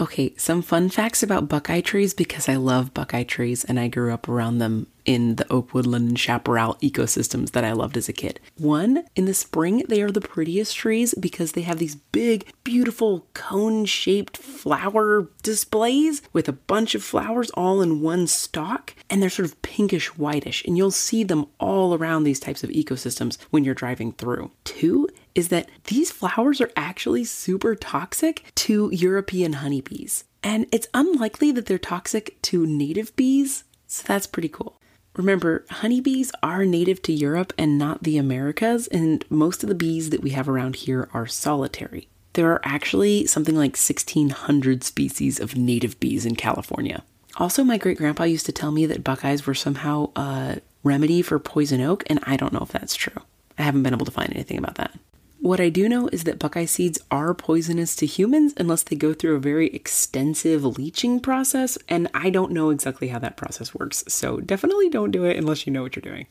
Okay, 0.00 0.34
some 0.36 0.60
fun 0.60 0.88
facts 0.88 1.22
about 1.22 1.48
buckeye 1.48 1.80
trees 1.80 2.14
because 2.14 2.48
I 2.48 2.56
love 2.56 2.92
buckeye 2.92 3.22
trees 3.22 3.64
and 3.64 3.78
I 3.78 3.86
grew 3.86 4.12
up 4.12 4.28
around 4.28 4.58
them 4.58 4.88
in 5.04 5.36
the 5.36 5.50
oak 5.52 5.72
woodland 5.72 6.08
and 6.08 6.18
chaparral 6.18 6.74
ecosystems 6.82 7.52
that 7.52 7.64
I 7.64 7.72
loved 7.72 7.96
as 7.96 8.08
a 8.08 8.12
kid. 8.12 8.40
One, 8.56 9.04
in 9.14 9.26
the 9.26 9.34
spring, 9.34 9.84
they 9.88 10.02
are 10.02 10.10
the 10.10 10.20
prettiest 10.20 10.74
trees 10.76 11.14
because 11.14 11.52
they 11.52 11.60
have 11.62 11.78
these 11.78 11.94
big, 11.94 12.46
beautiful 12.64 13.26
cone 13.34 13.84
shaped 13.84 14.36
flower 14.36 15.28
displays 15.42 16.22
with 16.32 16.48
a 16.48 16.52
bunch 16.52 16.94
of 16.94 17.04
flowers 17.04 17.50
all 17.50 17.82
in 17.82 18.00
one 18.00 18.26
stalk, 18.26 18.94
and 19.08 19.22
they're 19.22 19.30
sort 19.30 19.48
of 19.48 19.60
pinkish 19.62 20.08
whitish, 20.16 20.64
and 20.64 20.76
you'll 20.76 20.90
see 20.90 21.22
them 21.22 21.46
all 21.60 21.94
around 21.94 22.24
these 22.24 22.40
types 22.40 22.64
of 22.64 22.70
ecosystems 22.70 23.40
when 23.50 23.62
you're 23.62 23.74
driving 23.74 24.12
through. 24.12 24.50
Two, 24.64 25.08
is 25.34 25.48
that 25.48 25.68
these 25.84 26.10
flowers 26.10 26.60
are 26.60 26.70
actually 26.76 27.24
super 27.24 27.74
toxic 27.74 28.44
to 28.54 28.90
European 28.92 29.54
honeybees. 29.54 30.24
And 30.42 30.66
it's 30.70 30.88
unlikely 30.94 31.52
that 31.52 31.66
they're 31.66 31.78
toxic 31.78 32.40
to 32.42 32.66
native 32.66 33.14
bees, 33.16 33.64
so 33.86 34.04
that's 34.06 34.26
pretty 34.26 34.48
cool. 34.48 34.80
Remember, 35.16 35.64
honeybees 35.70 36.32
are 36.42 36.64
native 36.64 37.00
to 37.02 37.12
Europe 37.12 37.52
and 37.56 37.78
not 37.78 38.02
the 38.02 38.18
Americas, 38.18 38.88
and 38.88 39.24
most 39.30 39.62
of 39.62 39.68
the 39.68 39.74
bees 39.74 40.10
that 40.10 40.22
we 40.22 40.30
have 40.30 40.48
around 40.48 40.76
here 40.76 41.08
are 41.14 41.26
solitary. 41.26 42.08
There 42.32 42.50
are 42.50 42.60
actually 42.64 43.26
something 43.26 43.54
like 43.54 43.76
1,600 43.76 44.82
species 44.82 45.38
of 45.38 45.56
native 45.56 45.98
bees 46.00 46.26
in 46.26 46.34
California. 46.34 47.04
Also, 47.36 47.62
my 47.62 47.78
great 47.78 47.96
grandpa 47.96 48.24
used 48.24 48.46
to 48.46 48.52
tell 48.52 48.72
me 48.72 48.86
that 48.86 49.04
buckeyes 49.04 49.46
were 49.46 49.54
somehow 49.54 50.10
a 50.16 50.60
remedy 50.82 51.22
for 51.22 51.38
poison 51.38 51.80
oak, 51.80 52.02
and 52.08 52.18
I 52.24 52.36
don't 52.36 52.52
know 52.52 52.62
if 52.62 52.72
that's 52.72 52.96
true. 52.96 53.22
I 53.56 53.62
haven't 53.62 53.84
been 53.84 53.94
able 53.94 54.06
to 54.06 54.12
find 54.12 54.32
anything 54.32 54.58
about 54.58 54.74
that. 54.76 54.98
What 55.44 55.60
I 55.60 55.68
do 55.68 55.90
know 55.90 56.08
is 56.08 56.24
that 56.24 56.38
buckeye 56.38 56.64
seeds 56.64 56.98
are 57.10 57.34
poisonous 57.34 57.94
to 57.96 58.06
humans 58.06 58.54
unless 58.56 58.82
they 58.82 58.96
go 58.96 59.12
through 59.12 59.36
a 59.36 59.40
very 59.40 59.66
extensive 59.74 60.64
leaching 60.64 61.20
process, 61.20 61.76
and 61.86 62.08
I 62.14 62.30
don't 62.30 62.50
know 62.50 62.70
exactly 62.70 63.08
how 63.08 63.18
that 63.18 63.36
process 63.36 63.74
works, 63.74 64.04
so 64.08 64.40
definitely 64.40 64.88
don't 64.88 65.10
do 65.10 65.24
it 65.24 65.36
unless 65.36 65.66
you 65.66 65.72
know 65.74 65.82
what 65.82 65.96
you're 65.96 66.00
doing. 66.00 66.28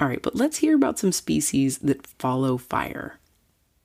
All 0.00 0.08
right, 0.08 0.20
but 0.20 0.34
let's 0.34 0.56
hear 0.56 0.74
about 0.74 0.98
some 0.98 1.12
species 1.12 1.78
that 1.78 2.08
follow 2.08 2.56
fire. 2.56 3.20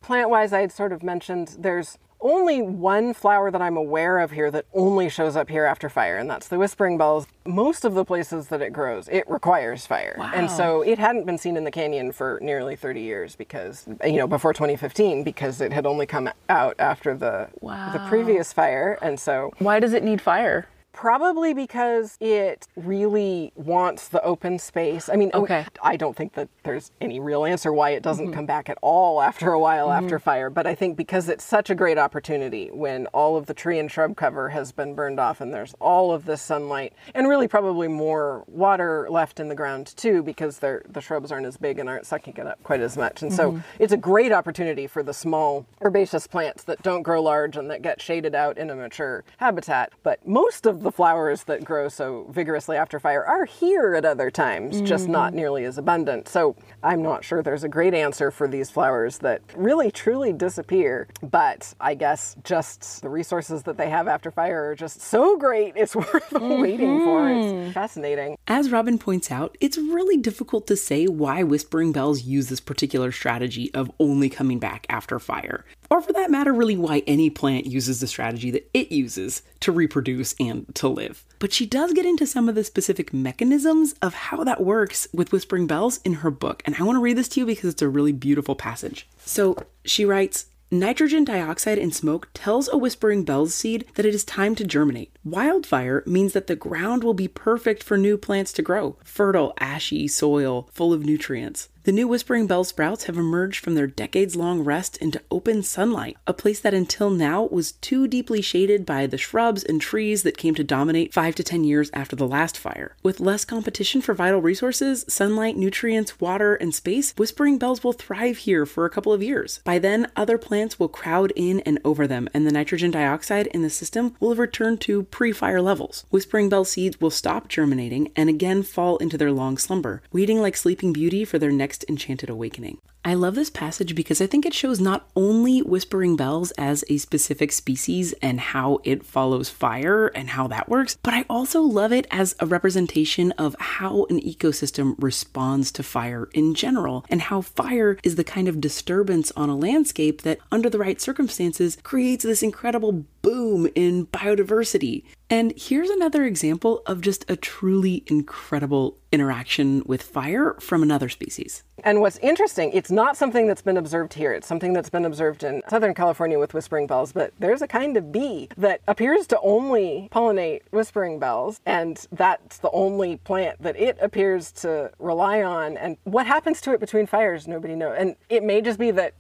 Plant 0.02 0.32
wise, 0.32 0.52
I 0.52 0.62
had 0.62 0.72
sort 0.72 0.94
of 0.94 1.04
mentioned 1.04 1.58
there's 1.60 2.00
only 2.22 2.62
one 2.62 3.14
flower 3.14 3.52
that 3.52 3.62
I'm 3.62 3.78
aware 3.78 4.20
of 4.20 4.32
here 4.32 4.52
that 4.52 4.66
only 4.74 5.10
shows 5.10 5.36
up 5.36 5.50
here 5.50 5.66
after 5.66 5.90
fire, 5.90 6.18
and 6.18 6.30
that's 6.30 6.48
the 6.48 6.58
whispering 6.60 6.98
bells. 6.98 7.28
Most 7.46 7.86
of 7.86 7.94
the 7.94 8.06
places 8.06 8.48
that 8.48 8.62
it 8.62 8.72
grows, 8.72 9.08
it 9.10 9.30
requires 9.30 9.86
fire. 9.86 10.16
And 10.34 10.50
so 10.50 10.82
it 10.82 11.00
hadn't 11.00 11.26
been 11.26 11.38
seen 11.38 11.58
in 11.58 11.64
the 11.64 11.72
canyon 11.72 12.12
for 12.12 12.40
nearly 12.42 12.76
30 12.76 13.02
years 13.02 13.36
because, 13.36 13.88
you 14.06 14.18
know, 14.18 14.28
before 14.28 14.54
2015, 14.54 15.24
because 15.24 15.62
it 15.62 15.74
had 15.74 15.86
only 15.86 16.06
come 16.06 16.30
out 16.50 16.76
after 16.80 17.16
the, 17.16 17.50
the 17.62 18.06
previous 18.08 18.54
fire. 18.54 18.98
And 19.02 19.20
so 19.20 19.52
Why 19.60 19.80
does 19.80 19.94
it 19.94 20.04
need 20.04 20.22
fire? 20.22 20.68
Probably 20.94 21.54
because 21.54 22.18
it 22.20 22.68
really 22.76 23.52
wants 23.56 24.10
the 24.10 24.22
open 24.24 24.60
space. 24.60 25.10
I 25.10 25.16
mean, 25.16 25.32
Okay. 25.34 25.66
I 25.82 25.96
don't 25.96 26.16
think 26.16 26.34
that 26.34 26.50
there's 26.64 26.92
any 27.00 27.20
real 27.20 27.46
answer 27.46 27.72
why 27.72 27.92
it 27.92 28.04
doesn't 28.04 28.26
mm-hmm. 28.26 28.34
come 28.34 28.46
back 28.46 28.70
at 28.70 28.78
all 28.82 29.22
after 29.22 29.54
a 29.54 29.60
while 29.60 29.88
mm-hmm. 29.88 30.04
after 30.04 30.20
fire, 30.20 30.50
but 30.50 30.68
I 30.68 30.76
think 30.76 30.98
because 30.98 31.30
it's 31.30 31.44
such 31.44 31.70
a 31.70 31.76
great 31.76 31.98
opportunity 31.98 32.70
when 32.72 33.08
all 33.08 33.38
of 33.38 33.46
the 33.46 33.54
tree 33.54 33.80
and 33.80 33.90
shrub 33.90 34.16
cover 34.16 34.50
has 34.50 34.72
been 34.72 34.94
burned 34.94 35.20
off 35.20 35.42
and 35.42 35.54
there's 35.54 35.74
all 35.80 36.12
of 36.12 36.26
this 36.26 36.42
sunlight 36.42 36.94
and 37.16 37.28
really 37.28 37.48
probably 37.48 37.88
more 37.88 38.44
water 38.48 39.08
left 39.10 39.40
in 39.40 39.48
the 39.48 39.56
ground 39.56 39.94
too 39.96 40.22
because 40.22 40.60
they're, 40.60 40.84
the 40.90 41.02
shrubs 41.02 41.32
aren't 41.32 41.46
as 41.46 41.58
big 41.58 41.80
and 41.80 41.88
aren't 41.88 42.06
sucking 42.06 42.36
it 42.38 42.46
up 42.46 42.62
quite 42.64 42.82
as 42.82 42.98
much. 42.98 43.22
And 43.22 43.34
so 43.34 43.54
mm-hmm. 43.54 43.62
it's 43.80 43.94
a 43.94 43.98
great 43.98 44.32
opportunity 44.32 44.88
for 44.88 45.04
the 45.04 45.14
small 45.14 45.66
herbaceous 45.82 46.28
plants 46.28 46.64
that 46.66 46.82
don't 46.84 47.02
grow 47.02 47.22
large 47.22 47.58
and 47.58 47.70
that 47.72 47.82
get 47.82 48.02
shaded 48.02 48.36
out 48.36 48.58
in 48.58 48.70
a 48.70 48.76
mature 48.76 49.24
habitat. 49.38 49.94
But 50.04 50.26
most 50.28 50.66
of 50.66 50.81
the 50.82 50.92
flowers 50.92 51.44
that 51.44 51.64
grow 51.64 51.88
so 51.88 52.28
vigorously 52.30 52.78
after 52.78 53.00
fire 53.00 53.24
are 53.26 53.46
here 53.46 53.96
at 53.96 54.06
other 54.06 54.30
times, 54.32 54.82
just 54.82 55.08
not 55.08 55.30
mm-hmm. 55.30 55.38
nearly 55.38 55.66
as 55.66 55.78
abundant. 55.78 56.28
So 56.28 56.56
I'm 56.84 57.02
not 57.02 57.24
sure 57.24 57.42
there's 57.42 57.64
a 57.64 57.70
great 57.70 57.94
answer 57.94 58.32
for 58.32 58.48
these 58.48 58.70
flowers 58.70 59.20
that 59.20 59.42
really 59.56 59.92
truly 59.92 60.34
disappear. 60.34 61.08
But 61.22 61.74
I 61.80 61.96
guess 61.96 62.36
just 62.44 63.02
the 63.02 63.10
resources 63.10 63.64
that 63.64 63.78
they 63.78 63.90
have 63.90 64.08
after 64.08 64.32
fire 64.32 64.72
are 64.72 64.76
just 64.76 65.02
so 65.02 65.38
great, 65.38 65.74
it's 65.76 65.96
worth 65.96 66.32
waiting 66.32 67.04
for. 67.04 67.30
It's 67.30 67.54
mm-hmm. 67.54 67.72
fascinating. 67.72 68.38
As 68.48 68.72
Robin 68.72 68.98
points 68.98 69.32
out, 69.32 69.58
it's 69.60 69.78
really 69.78 70.18
difficult 70.18 70.68
to 70.68 70.76
say 70.76 71.06
why 71.06 71.44
whispering 71.44 71.92
bells 71.92 72.24
use 72.24 72.50
this 72.50 72.60
particular 72.60 73.12
strategy 73.12 73.74
of 73.74 73.92
only 74.00 74.30
coming 74.30 74.60
back 74.60 74.86
after 74.90 75.20
fire. 75.20 75.66
Or 75.92 76.02
for 76.02 76.14
that 76.14 76.32
matter, 76.32 76.54
really 76.54 76.78
why 76.78 77.04
any 77.06 77.30
plant 77.30 77.66
uses 77.66 78.00
the 78.00 78.08
strategy 78.08 78.50
that 78.52 78.70
it 78.74 78.94
uses 78.94 79.42
to 79.60 79.74
reproduce 79.74 80.34
and 80.40 80.74
to 80.76 80.88
live. 80.88 81.26
But 81.38 81.52
she 81.52 81.66
does 81.66 81.92
get 81.92 82.06
into 82.06 82.26
some 82.26 82.48
of 82.48 82.56
the 82.56 82.64
specific 82.64 83.14
mechanisms 83.14 83.94
of 84.02 84.14
how 84.14 84.46
that 84.46 84.64
works 84.64 85.10
with 85.14 85.34
whispering 85.34 85.68
bells 85.68 86.00
in 86.06 86.14
her 86.14 86.32
book, 86.32 86.64
and 86.64 86.78
I 86.80 86.84
want 86.84 86.96
to 86.96 87.02
read 87.02 87.18
this 87.18 87.28
to 87.30 87.42
you 87.42 87.46
because 87.46 87.74
it's 87.74 87.82
a 87.82 87.90
really 87.90 88.14
beautiful 88.14 88.56
passage. 88.56 89.06
So 89.26 89.58
she 89.84 90.06
writes, 90.06 90.46
Nitrogen 90.74 91.26
dioxide 91.26 91.78
in 91.78 91.92
smoke 91.92 92.30
tells 92.34 92.70
a 92.70 92.78
whispering 92.78 93.26
bells 93.26 93.54
seed 93.54 93.84
that 93.96 94.06
it 94.06 94.16
is 94.16 94.24
time 94.24 94.56
to 94.56 94.64
germinate. 94.64 95.14
Wildfire 95.26 96.02
means 96.06 96.32
that 96.32 96.48
the 96.48 96.56
ground 96.56 97.04
will 97.04 97.14
be 97.14 97.28
perfect 97.28 97.84
for 97.84 97.98
new 97.98 98.18
plants 98.18 98.54
to 98.54 98.62
grow 98.62 98.96
fertile, 99.04 99.54
ashy 99.60 100.08
soil 100.08 100.70
full 100.72 100.94
of 100.94 101.04
nutrients. 101.04 101.68
The 101.84 101.92
new 101.92 102.08
whispering 102.08 102.46
bell 102.46 102.64
sprouts 102.64 103.06
have 103.06 103.18
emerged 103.18 103.64
from 103.64 103.74
their 103.74 103.88
decades 103.88 104.36
long 104.36 104.62
rest 104.64 104.98
into 104.98 105.20
open 105.32 105.64
sunlight, 105.64 106.16
a 106.28 106.34
place 106.34 106.60
that 106.60 106.76
until 106.76 107.10
now 107.10 107.46
was 107.46 107.72
too 107.72 108.08
deeply 108.08 108.40
shaded 108.40 108.86
by 108.86 109.08
the 109.08 109.18
shrubs 109.18 109.64
and 109.64 109.82
trees 109.82 110.22
that 110.22 110.38
came 110.38 110.54
to 110.54 110.64
dominate 110.64 111.12
5 111.12 111.34
to 111.34 111.44
10 111.44 111.64
years 111.64 111.90
after 111.92 112.16
the 112.16 112.28
last 112.28 112.56
fire. 112.56 112.96
With 113.02 113.20
less 113.20 113.46
competition 113.46 114.00
for 114.00 114.14
vital 114.14 114.44
resources, 114.44 115.06
sunlight, 115.08 115.58
nutrients, 115.58 116.22
water, 116.22 116.54
and 116.54 116.76
space, 116.76 117.16
whispering 117.18 117.58
bells 117.58 117.84
will 117.84 117.94
thrive 117.94 118.38
here 118.38 118.68
for 118.68 118.86
a 118.86 118.90
couple 118.92 119.12
of 119.12 119.24
years. 119.24 119.60
By 119.64 119.80
then, 119.80 120.12
other 120.16 120.38
plants 120.38 120.78
will 120.78 120.88
crowd 120.88 121.34
in 121.36 121.62
and 121.62 121.80
over 121.84 122.06
them, 122.06 122.30
and 122.32 122.46
the 122.46 122.52
nitrogen 122.52 122.92
dioxide 122.92 123.48
in 123.48 123.64
the 123.64 123.72
system 123.72 124.16
will 124.20 124.30
have 124.30 124.38
returned 124.38 124.82
to 124.82 125.02
pre 125.02 125.32
fire 125.32 125.62
levels. 125.64 126.06
Whispering 126.12 126.48
bell 126.48 126.64
seeds 126.64 127.02
will 127.02 127.10
stop 127.10 127.48
germinating 127.48 128.12
and 128.16 128.30
again 128.30 128.62
fall 128.62 128.98
into 128.98 129.18
their 129.18 129.32
long 129.32 129.58
slumber, 129.58 130.04
waiting 130.12 130.40
like 130.40 130.56
Sleeping 130.56 130.94
Beauty 130.94 131.26
for 131.26 131.40
their 131.40 131.52
next 131.52 131.71
enchanted 131.88 132.30
awakening. 132.30 132.78
I 133.04 133.16
love 133.16 133.34
this 133.34 133.50
passage 133.50 133.96
because 133.96 134.22
I 134.22 134.28
think 134.28 134.46
it 134.46 134.54
shows 134.54 134.80
not 134.80 135.10
only 135.16 135.60
whispering 135.60 136.16
bells 136.16 136.52
as 136.52 136.84
a 136.88 136.98
specific 136.98 137.52
species 137.52 138.14
and 138.22 138.40
how 138.40 138.80
it 138.84 139.04
follows 139.04 139.50
fire 139.50 140.08
and 140.08 140.30
how 140.30 140.46
that 140.48 140.70
works, 140.70 140.98
but 141.02 141.16
I 141.16 141.26
also 141.28 141.62
love 141.62 141.92
it 141.92 142.06
as 142.12 142.36
a 142.40 142.46
representation 142.46 143.32
of 143.34 143.56
how 143.60 144.06
an 144.12 144.22
ecosystem 144.22 144.96
responds 145.00 145.72
to 145.72 145.84
fire 145.84 146.30
in 146.34 146.54
general 146.54 147.04
and 147.10 147.24
how 147.24 147.42
fire 147.42 147.98
is 148.04 148.18
the 148.18 148.24
kind 148.24 148.48
of 148.48 148.62
disturbance 148.62 149.32
on 149.36 149.50
a 149.50 149.58
landscape 149.58 150.22
that, 150.22 150.38
under 150.52 150.70
the 150.70 150.80
right 150.80 151.02
circumstances, 151.02 151.80
creates 151.82 152.24
this 152.24 152.44
incredible 152.44 153.06
boom 153.24 153.68
in 153.74 154.06
biodiversity. 154.08 155.04
And 155.30 155.54
here's 155.56 155.90
another 155.90 156.26
example 156.26 156.84
of 156.86 157.02
just 157.02 157.30
a 157.30 157.36
truly 157.36 158.04
incredible 158.08 158.98
interaction 159.12 159.82
with 159.86 160.04
fire 160.04 160.56
from 160.60 160.84
another 160.84 161.10
species. 161.10 161.64
And 161.84 162.02
what's 162.02 162.18
interesting, 162.18 162.72
it's 162.74 162.92
not 162.92 163.18
something 163.18 163.48
that's 163.48 163.62
been 163.62 163.78
observed 163.78 164.14
here. 164.14 164.34
It's 164.34 164.48
something 164.48 164.74
that's 164.74 164.90
been 164.90 165.06
observed 165.06 165.44
in 165.44 165.62
Southern 165.70 165.94
California 165.94 166.38
with 166.38 166.54
whispering 166.54 166.88
bells, 166.88 167.12
but 167.12 167.34
there's 167.40 167.62
a 167.62 167.68
kind 167.68 167.98
of 167.98 168.12
bee 168.12 168.50
that 168.58 168.82
appears 168.88 169.26
to 169.28 169.40
only 169.42 170.08
pollinate 170.12 170.62
whispering 170.72 171.20
bells, 171.20 171.60
and 171.66 172.06
that's 172.12 172.60
the 172.60 172.70
only 172.72 173.18
plant 173.18 173.62
that 173.62 173.76
it 173.76 173.98
appears 174.02 174.52
to 174.52 174.92
rely 175.00 175.42
on. 175.42 175.78
And 175.78 175.98
what 176.04 176.26
happens 176.28 176.62
to 176.62 176.74
it 176.74 176.80
between 176.80 177.06
fires, 177.08 177.48
nobody 177.48 177.76
knows. 177.76 177.96
And 177.98 178.16
it 178.30 178.44
may 178.44 178.62
just 178.62 178.80
be 178.80 178.92
that 178.92 179.14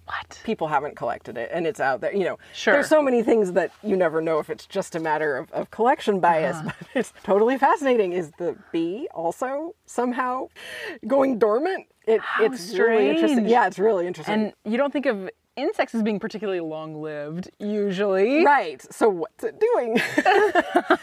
people 0.43 0.67
haven't 0.67 0.95
collected 0.95 1.37
it 1.37 1.49
and 1.53 1.65
it's 1.65 1.79
out 1.79 2.01
there. 2.01 2.13
You 2.15 2.25
know, 2.25 2.39
Sure. 2.53 2.73
there's 2.73 2.87
so 2.87 3.01
many 3.01 3.23
things 3.23 3.53
that 3.53 3.71
you 3.83 3.95
never 3.95 4.21
know 4.21 4.39
if 4.39 4.49
it's 4.49 4.65
just 4.65 4.95
a 4.95 4.99
matter 4.99 5.37
of, 5.37 5.51
of 5.51 5.71
collection 5.71 6.19
bias, 6.19 6.57
uh-huh. 6.57 6.71
but 6.79 6.87
it's 6.95 7.13
totally 7.23 7.57
fascinating. 7.57 8.13
Is 8.13 8.31
the 8.37 8.55
bee 8.71 9.07
also 9.13 9.75
somehow 9.85 10.49
going 11.07 11.39
dormant? 11.39 11.87
It, 12.07 12.21
it's 12.39 12.73
really 12.73 13.09
interesting. 13.09 13.37
strange. 13.37 13.49
Yeah, 13.51 13.67
it's 13.67 13.79
really 13.79 14.07
interesting. 14.07 14.33
And 14.33 14.53
you 14.65 14.77
don't 14.77 14.91
think 14.91 15.05
of 15.05 15.29
insects 15.55 15.93
as 15.93 16.01
being 16.01 16.19
particularly 16.19 16.59
long 16.61 17.01
lived, 17.01 17.49
usually. 17.59 18.43
Right. 18.45 18.81
So 18.93 19.09
what's 19.09 19.43
it 19.43 19.59
doing? 19.59 19.99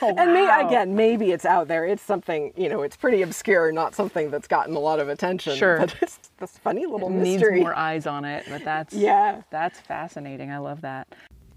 And 0.01 0.33
may, 0.33 0.49
again, 0.67 0.95
maybe 0.95 1.33
it's 1.33 1.45
out 1.45 1.69
there. 1.69 1.85
It's 1.85 2.03
something, 2.03 2.53
you 2.57 2.69
know, 2.69 2.83
it's 2.83 2.97
pretty 2.97 3.23
obscure, 3.23 3.71
not 3.73 3.95
something 3.95 4.31
that's 4.31 4.49
gotten 4.49 4.75
a 4.75 4.79
lot 4.79 5.01
of 5.01 5.09
attention. 5.09 5.57
Sure. 5.57 5.79
But 5.79 5.95
it's 6.03 6.19
this 6.39 6.57
funny 6.59 6.87
little 6.87 7.11
Needs 7.11 7.35
mystery. 7.43 7.57
Needs 7.57 7.65
more 7.65 7.77
eyes 7.77 8.07
on 8.07 8.25
it, 8.25 8.45
but 8.49 8.65
that's 8.65 8.95
Yeah. 9.09 9.43
that's 9.51 9.81
fascinating. 9.81 10.51
I 10.51 10.59
love 10.59 10.81
that. 10.83 11.09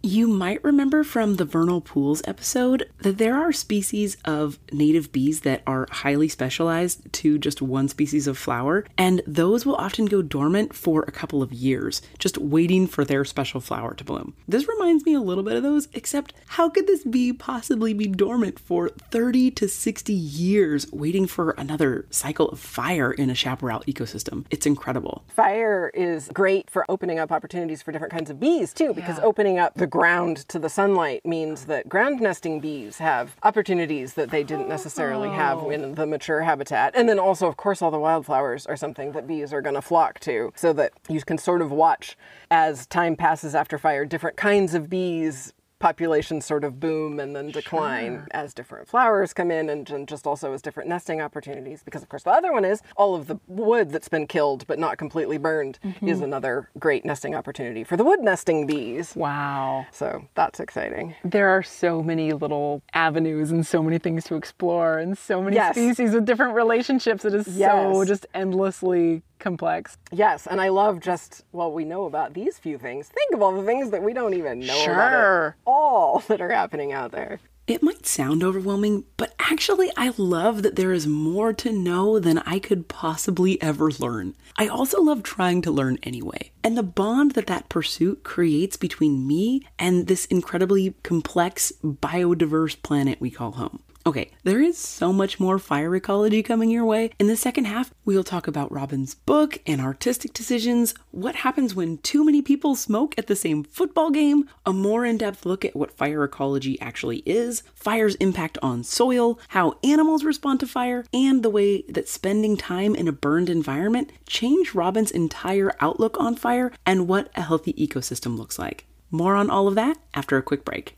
You 0.03 0.27
might 0.27 0.63
remember 0.63 1.03
from 1.03 1.35
the 1.35 1.45
vernal 1.45 1.79
pools 1.79 2.23
episode 2.25 2.89
that 3.03 3.19
there 3.19 3.37
are 3.37 3.51
species 3.51 4.17
of 4.25 4.57
native 4.71 5.11
bees 5.11 5.41
that 5.41 5.61
are 5.67 5.87
highly 5.91 6.27
specialized 6.27 7.13
to 7.13 7.37
just 7.37 7.61
one 7.61 7.87
species 7.87 8.25
of 8.25 8.35
flower, 8.35 8.83
and 8.97 9.21
those 9.27 9.63
will 9.63 9.75
often 9.75 10.07
go 10.07 10.23
dormant 10.23 10.73
for 10.73 11.03
a 11.03 11.11
couple 11.11 11.43
of 11.43 11.53
years, 11.53 12.01
just 12.17 12.39
waiting 12.39 12.87
for 12.87 13.05
their 13.05 13.23
special 13.23 13.61
flower 13.61 13.93
to 13.93 14.03
bloom. 14.03 14.33
This 14.47 14.67
reminds 14.67 15.05
me 15.05 15.13
a 15.13 15.21
little 15.21 15.43
bit 15.43 15.55
of 15.55 15.61
those, 15.61 15.87
except 15.93 16.33
how 16.47 16.67
could 16.67 16.87
this 16.87 17.03
bee 17.03 17.31
possibly 17.31 17.93
be 17.93 18.07
dormant 18.07 18.57
for 18.57 18.89
30 18.89 19.51
to 19.51 19.67
60 19.67 20.11
years, 20.11 20.91
waiting 20.91 21.27
for 21.27 21.51
another 21.59 22.07
cycle 22.09 22.49
of 22.49 22.59
fire 22.59 23.11
in 23.11 23.29
a 23.29 23.35
chaparral 23.35 23.81
ecosystem? 23.81 24.45
It's 24.49 24.65
incredible. 24.65 25.23
Fire 25.27 25.91
is 25.93 26.27
great 26.33 26.71
for 26.71 26.85
opening 26.89 27.19
up 27.19 27.31
opportunities 27.31 27.83
for 27.83 27.91
different 27.91 28.13
kinds 28.13 28.31
of 28.31 28.39
bees 28.39 28.73
too, 28.73 28.95
because 28.95 29.19
opening 29.19 29.59
up 29.59 29.75
the 29.75 29.90
ground 29.91 30.38
to 30.47 30.58
the 30.58 30.69
sunlight 30.69 31.23
means 31.23 31.65
that 31.65 31.88
ground 31.88 32.19
nesting 32.19 32.60
bees 32.60 32.97
have 32.97 33.36
opportunities 33.43 34.15
that 34.15 34.32
they 34.32 34.43
didn't 34.43 34.67
necessarily 34.67 35.30
have 35.30 35.60
oh. 35.60 35.69
in 35.69 35.93
the 35.93 36.08
mature 36.08 36.41
habitat. 36.41 36.93
And 36.95 37.08
then 37.08 37.19
also, 37.19 37.47
of 37.47 37.58
course, 37.58 37.82
all 37.84 37.91
the 37.91 37.99
wildflowers 37.99 38.65
are 38.65 38.77
something 38.77 39.12
that 39.12 39.27
bees 39.27 39.54
are 39.54 39.62
going 39.62 39.75
to 39.75 39.82
flock 39.82 40.19
to, 40.21 40.51
so 40.56 40.73
that 40.73 40.93
you 41.10 41.21
can 41.21 41.38
sort 41.38 41.62
of 41.62 41.71
watch 41.71 42.17
as 42.49 42.88
time 42.88 43.15
passes 43.15 43.54
after 43.54 43.77
fire, 43.77 44.06
different 44.06 44.38
kinds 44.38 44.73
of 44.73 44.89
bees 44.89 45.54
populations 45.81 46.45
sort 46.45 46.63
of 46.63 46.79
boom 46.79 47.19
and 47.19 47.35
then 47.35 47.49
decline 47.49 48.27
as 48.31 48.53
different 48.53 48.87
flowers 48.87 49.33
come 49.33 49.49
in 49.51 49.69
and, 49.69 49.89
and 49.89 50.07
just 50.07 50.27
also 50.27 50.53
as 50.53 50.61
different 50.61 50.87
nesting 50.87 51.19
opportunities. 51.19 51.81
Because, 51.83 52.03
of 52.03 52.09
course, 52.09 52.23
the 52.23 52.29
other 52.29 52.53
one 52.53 52.63
is 52.63 52.81
all 52.95 53.15
of 53.15 53.27
the 53.27 53.39
wood 53.47 53.89
that's 53.89 54.07
been 54.07 54.27
killed 54.27 54.65
but 54.67 54.77
not 54.77 54.97
completely 54.97 55.37
burned 55.37 55.79
mm-hmm. 55.83 56.07
is 56.07 56.21
another 56.21 56.69
great 56.79 57.03
nesting 57.03 57.35
opportunity 57.35 57.83
for 57.83 57.97
the 57.97 58.03
wood 58.03 58.21
nesting 58.21 58.67
bees. 58.67 59.15
Wow. 59.15 59.85
So 59.91 60.25
that's 60.35 60.59
exciting. 60.59 61.15
There 61.25 61.49
are 61.49 61.63
so 61.63 62.03
many 62.03 62.31
little 62.31 62.83
avenues 62.93 63.51
and 63.51 63.65
so 63.65 63.81
many 63.81 63.97
things 63.97 64.23
to 64.25 64.35
explore 64.35 64.99
and 64.99 65.17
so 65.17 65.41
many 65.41 65.55
Yes. 65.55 65.75
species 65.75 66.13
with 66.13 66.25
different 66.25 66.53
relationships. 66.55 67.25
It 67.25 67.33
is 67.33 67.57
so 67.57 68.05
just 68.05 68.27
endlessly 68.33 69.23
complex. 69.41 69.97
Yes, 70.12 70.47
and 70.47 70.62
I 70.62 70.69
love 70.69 71.01
just, 71.01 71.43
well, 71.51 71.73
we 71.73 71.84
know 71.84 72.06
about 72.06 72.34
these 72.34 72.57
few 72.57 72.78
things. 72.78 73.09
Think 73.09 73.34
of 73.34 73.41
all 73.41 73.51
the 73.51 73.65
things 73.65 73.89
that 73.91 74.03
we 74.03 74.13
don't 74.13 74.34
even 74.34 74.59
know 74.59 74.84
about. 74.84 75.11
Sure. 75.11 75.55
All 75.65 76.20
that 76.28 76.39
are 76.39 76.51
happening 76.51 76.93
out 76.93 77.11
there. 77.11 77.39
It 77.68 77.84
might 77.84 78.05
sound 78.05 78.43
overwhelming, 78.43 79.05
but 79.18 79.34
actually, 79.39 79.91
I 79.95 80.11
love 80.18 80.63
that 80.63 80.76
there 80.76 80.91
is 80.91 81.07
more 81.07 81.53
to 81.53 81.72
know 81.72 82.20
than 82.20 82.39
I 82.39 82.59
could 82.59 82.88
possibly 82.88 83.61
ever 83.61 83.91
learn. 83.91 84.36
I 84.57 84.68
also 84.68 85.01
love 85.01 85.24
trying 85.24 85.61
to 85.61 85.72
learn 85.72 85.97
anyway. 86.03 86.51
And 86.63 86.78
the 86.78 86.84
bond 86.84 87.32
that 87.32 87.47
that 87.47 87.70
pursuit 87.70 88.24
creates 88.24 88.78
between 88.78 89.28
me 89.28 89.61
and 89.78 90.07
this 90.07 90.26
incredibly 90.26 90.95
complex, 91.03 91.72
biodiverse 91.84 92.82
planet 92.82 93.22
we 93.22 93.30
call 93.30 93.51
home. 93.51 93.84
Okay, 94.04 94.32
there 94.43 94.60
is 94.60 94.80
so 94.80 95.14
much 95.14 95.39
more 95.39 95.60
fire 95.60 95.95
ecology 95.95 96.41
coming 96.41 96.72
your 96.72 96.86
way. 96.86 97.12
In 97.20 97.28
the 97.28 97.36
second 97.36 97.66
half, 97.66 97.93
we'll 98.04 98.24
talk 98.24 98.47
about 98.47 98.72
Robin's 98.72 99.14
book 99.14 99.60
and 99.68 99.80
artistic 99.80 100.34
decisions, 100.34 100.95
what 101.12 101.36
happens 101.36 101.76
when 101.76 101.99
too 101.99 102.26
many 102.26 102.41
people 102.41 102.74
smoke 102.74 103.14
at 103.16 103.28
the 103.28 103.36
same 103.36 103.64
football 103.64 104.10
game, 104.10 104.49
a 104.66 104.74
more 104.74 105.06
in 105.06 105.20
depth 105.20 105.45
look 105.45 105.64
at 105.64 105.76
what 105.76 105.95
fire 105.95 106.24
ecology 106.24 106.82
actually 106.82 107.18
is, 107.28 107.62
fire's 107.76 108.16
impact 108.16 108.58
on 108.64 108.84
soil, 108.84 109.39
how 109.49 109.78
animals 109.84 110.24
respond 110.24 110.60
to 110.62 110.68
fire, 110.68 111.06
and 111.14 111.43
the 111.43 111.52
way 111.52 111.84
that 111.84 112.10
spending 112.10 112.58
time 112.58 112.95
in 112.95 113.08
a 113.08 113.12
burned 113.12 113.49
environment 113.49 114.12
changed 114.26 114.74
Robin's 114.74 115.12
entire 115.12 115.76
outlook 115.80 116.20
on 116.20 116.36
fire 116.36 116.72
and 116.88 117.08
what 117.08 117.30
a 117.36 117.43
healthy 117.43 117.74
ecosystem 117.74 118.36
looks 118.36 118.58
like. 118.58 118.88
More 119.12 119.36
on 119.36 119.52
all 119.52 119.68
of 119.68 119.76
that 119.76 119.97
after 120.16 120.38
a 120.38 120.43
quick 120.43 120.66
break. 120.66 120.97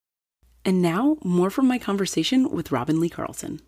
And 0.63 0.81
now, 0.81 1.17
more 1.23 1.49
from 1.49 1.67
my 1.67 1.79
conversation 1.79 2.51
with 2.51 2.71
Robin 2.71 2.99
Lee 2.99 3.09
Carlson. 3.09 3.61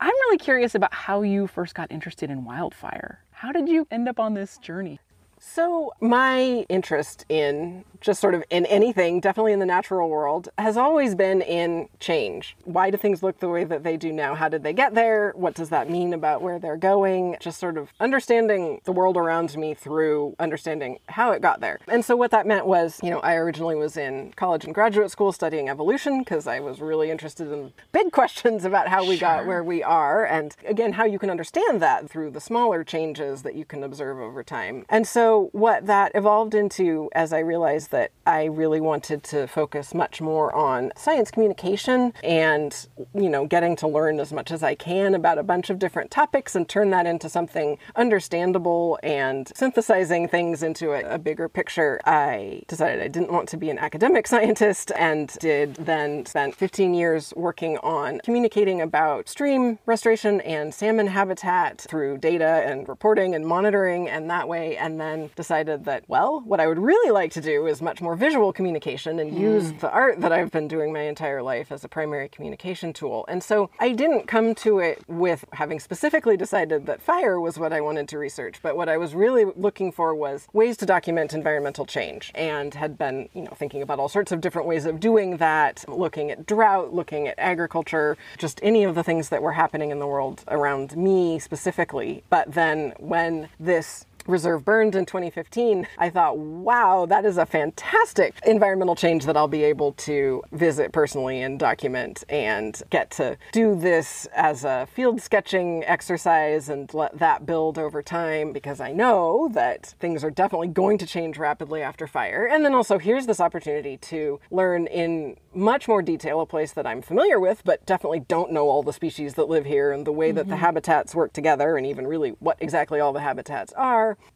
I'm 0.00 0.08
really 0.08 0.38
curious 0.38 0.74
about 0.74 0.92
how 0.92 1.22
you 1.22 1.46
first 1.46 1.74
got 1.74 1.92
interested 1.92 2.28
in 2.28 2.44
wildfire. 2.44 3.22
How 3.30 3.52
did 3.52 3.68
you 3.68 3.86
end 3.90 4.08
up 4.08 4.18
on 4.18 4.34
this 4.34 4.58
journey? 4.58 4.98
So, 5.38 5.92
my 6.00 6.66
interest 6.68 7.24
in 7.28 7.84
just 8.00 8.20
sort 8.20 8.34
of 8.34 8.44
in 8.50 8.66
anything, 8.66 9.20
definitely 9.20 9.52
in 9.52 9.58
the 9.58 9.66
natural 9.66 10.08
world, 10.08 10.48
has 10.58 10.76
always 10.76 11.14
been 11.14 11.42
in 11.42 11.88
change. 11.98 12.56
Why 12.64 12.90
do 12.90 12.96
things 12.96 13.22
look 13.22 13.40
the 13.40 13.48
way 13.48 13.64
that 13.64 13.84
they 13.84 13.96
do 13.96 14.12
now? 14.12 14.34
How 14.34 14.48
did 14.48 14.62
they 14.62 14.72
get 14.72 14.94
there? 14.94 15.32
What 15.36 15.54
does 15.54 15.68
that 15.70 15.90
mean 15.90 16.12
about 16.12 16.42
where 16.42 16.58
they're 16.58 16.76
going? 16.76 17.36
Just 17.40 17.58
sort 17.58 17.76
of 17.76 17.92
understanding 18.00 18.80
the 18.84 18.92
world 18.92 19.16
around 19.16 19.56
me 19.56 19.74
through 19.74 20.34
understanding 20.38 20.98
how 21.08 21.32
it 21.32 21.42
got 21.42 21.60
there. 21.60 21.78
And 21.88 22.04
so, 22.04 22.16
what 22.16 22.30
that 22.30 22.46
meant 22.46 22.66
was, 22.66 22.98
you 23.02 23.10
know, 23.10 23.20
I 23.20 23.34
originally 23.34 23.76
was 23.76 23.96
in 23.96 24.32
college 24.36 24.64
and 24.64 24.74
graduate 24.74 25.10
school 25.10 25.32
studying 25.32 25.68
evolution 25.68 26.20
because 26.20 26.46
I 26.46 26.60
was 26.60 26.80
really 26.80 27.10
interested 27.10 27.50
in 27.52 27.72
big 27.92 28.12
questions 28.12 28.64
about 28.64 28.88
how 28.88 29.06
we 29.06 29.18
got 29.18 29.46
where 29.46 29.62
we 29.62 29.82
are. 29.82 30.24
And 30.24 30.56
again, 30.66 30.92
how 30.92 31.04
you 31.04 31.18
can 31.18 31.30
understand 31.30 31.80
that 31.82 32.08
through 32.08 32.30
the 32.30 32.40
smaller 32.40 32.84
changes 32.84 33.42
that 33.42 33.54
you 33.54 33.64
can 33.64 33.82
observe 33.82 34.18
over 34.18 34.42
time. 34.42 34.84
And 34.88 35.06
so, 35.06 35.50
what 35.52 35.86
that 35.86 36.12
evolved 36.14 36.54
into 36.54 37.10
as 37.14 37.32
I 37.32 37.40
realized 37.40 37.89
that 37.90 38.12
I 38.26 38.44
really 38.44 38.80
wanted 38.80 39.22
to 39.24 39.46
focus 39.46 39.94
much 39.94 40.20
more 40.20 40.54
on 40.54 40.92
science 40.96 41.30
communication 41.30 42.12
and, 42.22 42.88
you 43.14 43.28
know, 43.28 43.46
getting 43.46 43.76
to 43.76 43.88
learn 43.88 44.20
as 44.20 44.32
much 44.32 44.50
as 44.50 44.62
I 44.62 44.74
can 44.74 45.14
about 45.14 45.38
a 45.38 45.42
bunch 45.42 45.70
of 45.70 45.78
different 45.78 46.10
topics 46.10 46.54
and 46.54 46.68
turn 46.68 46.90
that 46.90 47.06
into 47.06 47.28
something 47.28 47.78
understandable 47.96 48.98
and 49.02 49.50
synthesizing 49.54 50.28
things 50.28 50.62
into 50.62 50.92
a, 50.92 51.14
a 51.14 51.18
bigger 51.18 51.48
picture. 51.48 52.00
I 52.04 52.62
decided 52.68 53.02
I 53.02 53.08
didn't 53.08 53.32
want 53.32 53.48
to 53.50 53.56
be 53.56 53.70
an 53.70 53.78
academic 53.78 54.26
scientist 54.26 54.92
and 54.96 55.28
did 55.40 55.74
then 55.74 56.26
spent 56.26 56.54
15 56.54 56.94
years 56.94 57.32
working 57.36 57.78
on 57.78 58.20
communicating 58.24 58.80
about 58.80 59.28
stream 59.28 59.78
restoration 59.86 60.40
and 60.42 60.72
salmon 60.72 61.06
habitat 61.06 61.80
through 61.80 62.18
data 62.18 62.62
and 62.66 62.88
reporting 62.88 63.34
and 63.34 63.46
monitoring 63.46 64.08
and 64.08 64.30
that 64.30 64.48
way 64.48 64.76
and 64.76 65.00
then 65.00 65.30
decided 65.36 65.84
that 65.84 66.04
well 66.08 66.40
what 66.40 66.60
I 66.60 66.66
would 66.66 66.78
really 66.78 67.10
like 67.10 67.32
to 67.32 67.40
do 67.40 67.66
is 67.66 67.79
much 67.80 68.00
more 68.00 68.16
visual 68.16 68.52
communication 68.52 69.18
and 69.18 69.30
hmm. 69.30 69.40
use 69.40 69.72
the 69.74 69.90
art 69.90 70.20
that 70.20 70.32
I've 70.32 70.50
been 70.50 70.68
doing 70.68 70.92
my 70.92 71.02
entire 71.02 71.42
life 71.42 71.72
as 71.72 71.84
a 71.84 71.88
primary 71.88 72.28
communication 72.28 72.92
tool. 72.92 73.24
And 73.28 73.42
so 73.42 73.70
I 73.78 73.92
didn't 73.92 74.26
come 74.26 74.54
to 74.56 74.78
it 74.78 75.02
with 75.08 75.44
having 75.52 75.80
specifically 75.80 76.36
decided 76.36 76.86
that 76.86 77.00
fire 77.00 77.40
was 77.40 77.58
what 77.58 77.72
I 77.72 77.80
wanted 77.80 78.08
to 78.08 78.18
research, 78.18 78.60
but 78.62 78.76
what 78.76 78.88
I 78.88 78.96
was 78.96 79.14
really 79.14 79.44
looking 79.56 79.92
for 79.92 80.14
was 80.14 80.46
ways 80.52 80.76
to 80.78 80.86
document 80.86 81.32
environmental 81.32 81.86
change 81.86 82.32
and 82.34 82.74
had 82.74 82.98
been, 82.98 83.28
you 83.34 83.42
know, 83.42 83.52
thinking 83.56 83.82
about 83.82 83.98
all 83.98 84.08
sorts 84.08 84.32
of 84.32 84.40
different 84.40 84.66
ways 84.68 84.86
of 84.86 85.00
doing 85.00 85.38
that, 85.38 85.84
looking 85.88 86.30
at 86.30 86.46
drought, 86.46 86.92
looking 86.92 87.28
at 87.28 87.34
agriculture, 87.38 88.16
just 88.38 88.60
any 88.62 88.84
of 88.84 88.94
the 88.94 89.02
things 89.02 89.28
that 89.28 89.42
were 89.42 89.52
happening 89.52 89.90
in 89.90 89.98
the 89.98 90.06
world 90.06 90.44
around 90.48 90.96
me 90.96 91.38
specifically. 91.38 92.22
But 92.30 92.52
then 92.52 92.94
when 92.98 93.48
this 93.58 94.06
reserve 94.26 94.64
burned 94.64 94.94
in 94.94 95.06
2015, 95.06 95.86
I 95.98 96.10
thought, 96.10 96.38
wow, 96.38 97.06
that 97.06 97.24
is 97.24 97.38
a 97.38 97.46
fantastic 97.46 98.34
environmental 98.46 98.94
change 98.94 99.24
that 99.26 99.36
I'll 99.36 99.48
be 99.48 99.64
able 99.64 99.92
to 99.92 100.42
visit 100.52 100.92
personally 100.92 101.42
and 101.42 101.58
document 101.58 102.24
and 102.28 102.80
get 102.90 103.10
to 103.12 103.36
do 103.52 103.74
this 103.74 104.26
as 104.34 104.64
a 104.64 104.88
field 104.92 105.20
sketching 105.20 105.84
exercise 105.84 106.68
and 106.68 106.92
let 106.94 107.18
that 107.18 107.46
build 107.46 107.78
over 107.78 108.02
time 108.02 108.52
because 108.52 108.80
I 108.80 108.92
know 108.92 109.48
that 109.52 109.94
things 110.00 110.24
are 110.24 110.30
definitely 110.30 110.68
going 110.68 110.98
to 110.98 111.06
change 111.06 111.38
rapidly 111.38 111.82
after 111.82 112.06
fire. 112.06 112.46
And 112.46 112.64
then 112.64 112.74
also, 112.74 112.98
here's 112.98 113.26
this 113.26 113.40
opportunity 113.40 113.96
to 113.98 114.40
learn 114.50 114.86
in 114.86 115.36
much 115.52 115.88
more 115.88 116.02
detail 116.02 116.40
a 116.40 116.46
place 116.46 116.72
that 116.72 116.86
I'm 116.86 117.02
familiar 117.02 117.40
with, 117.40 117.62
but 117.64 117.84
definitely 117.86 118.20
don't 118.20 118.52
know 118.52 118.68
all 118.68 118.82
the 118.82 118.92
species 118.92 119.34
that 119.34 119.48
live 119.48 119.64
here 119.64 119.92
and 119.92 120.06
the 120.06 120.12
way 120.12 120.30
that 120.32 120.46
the 120.46 120.54
mm-hmm. 120.54 120.60
habitats 120.60 121.14
work 121.14 121.32
together, 121.32 121.76
and 121.76 121.86
even 121.86 122.06
really 122.06 122.30
what 122.38 122.56
exactly 122.60 123.00
all 123.00 123.12
the 123.12 123.20
habitats 123.20 123.72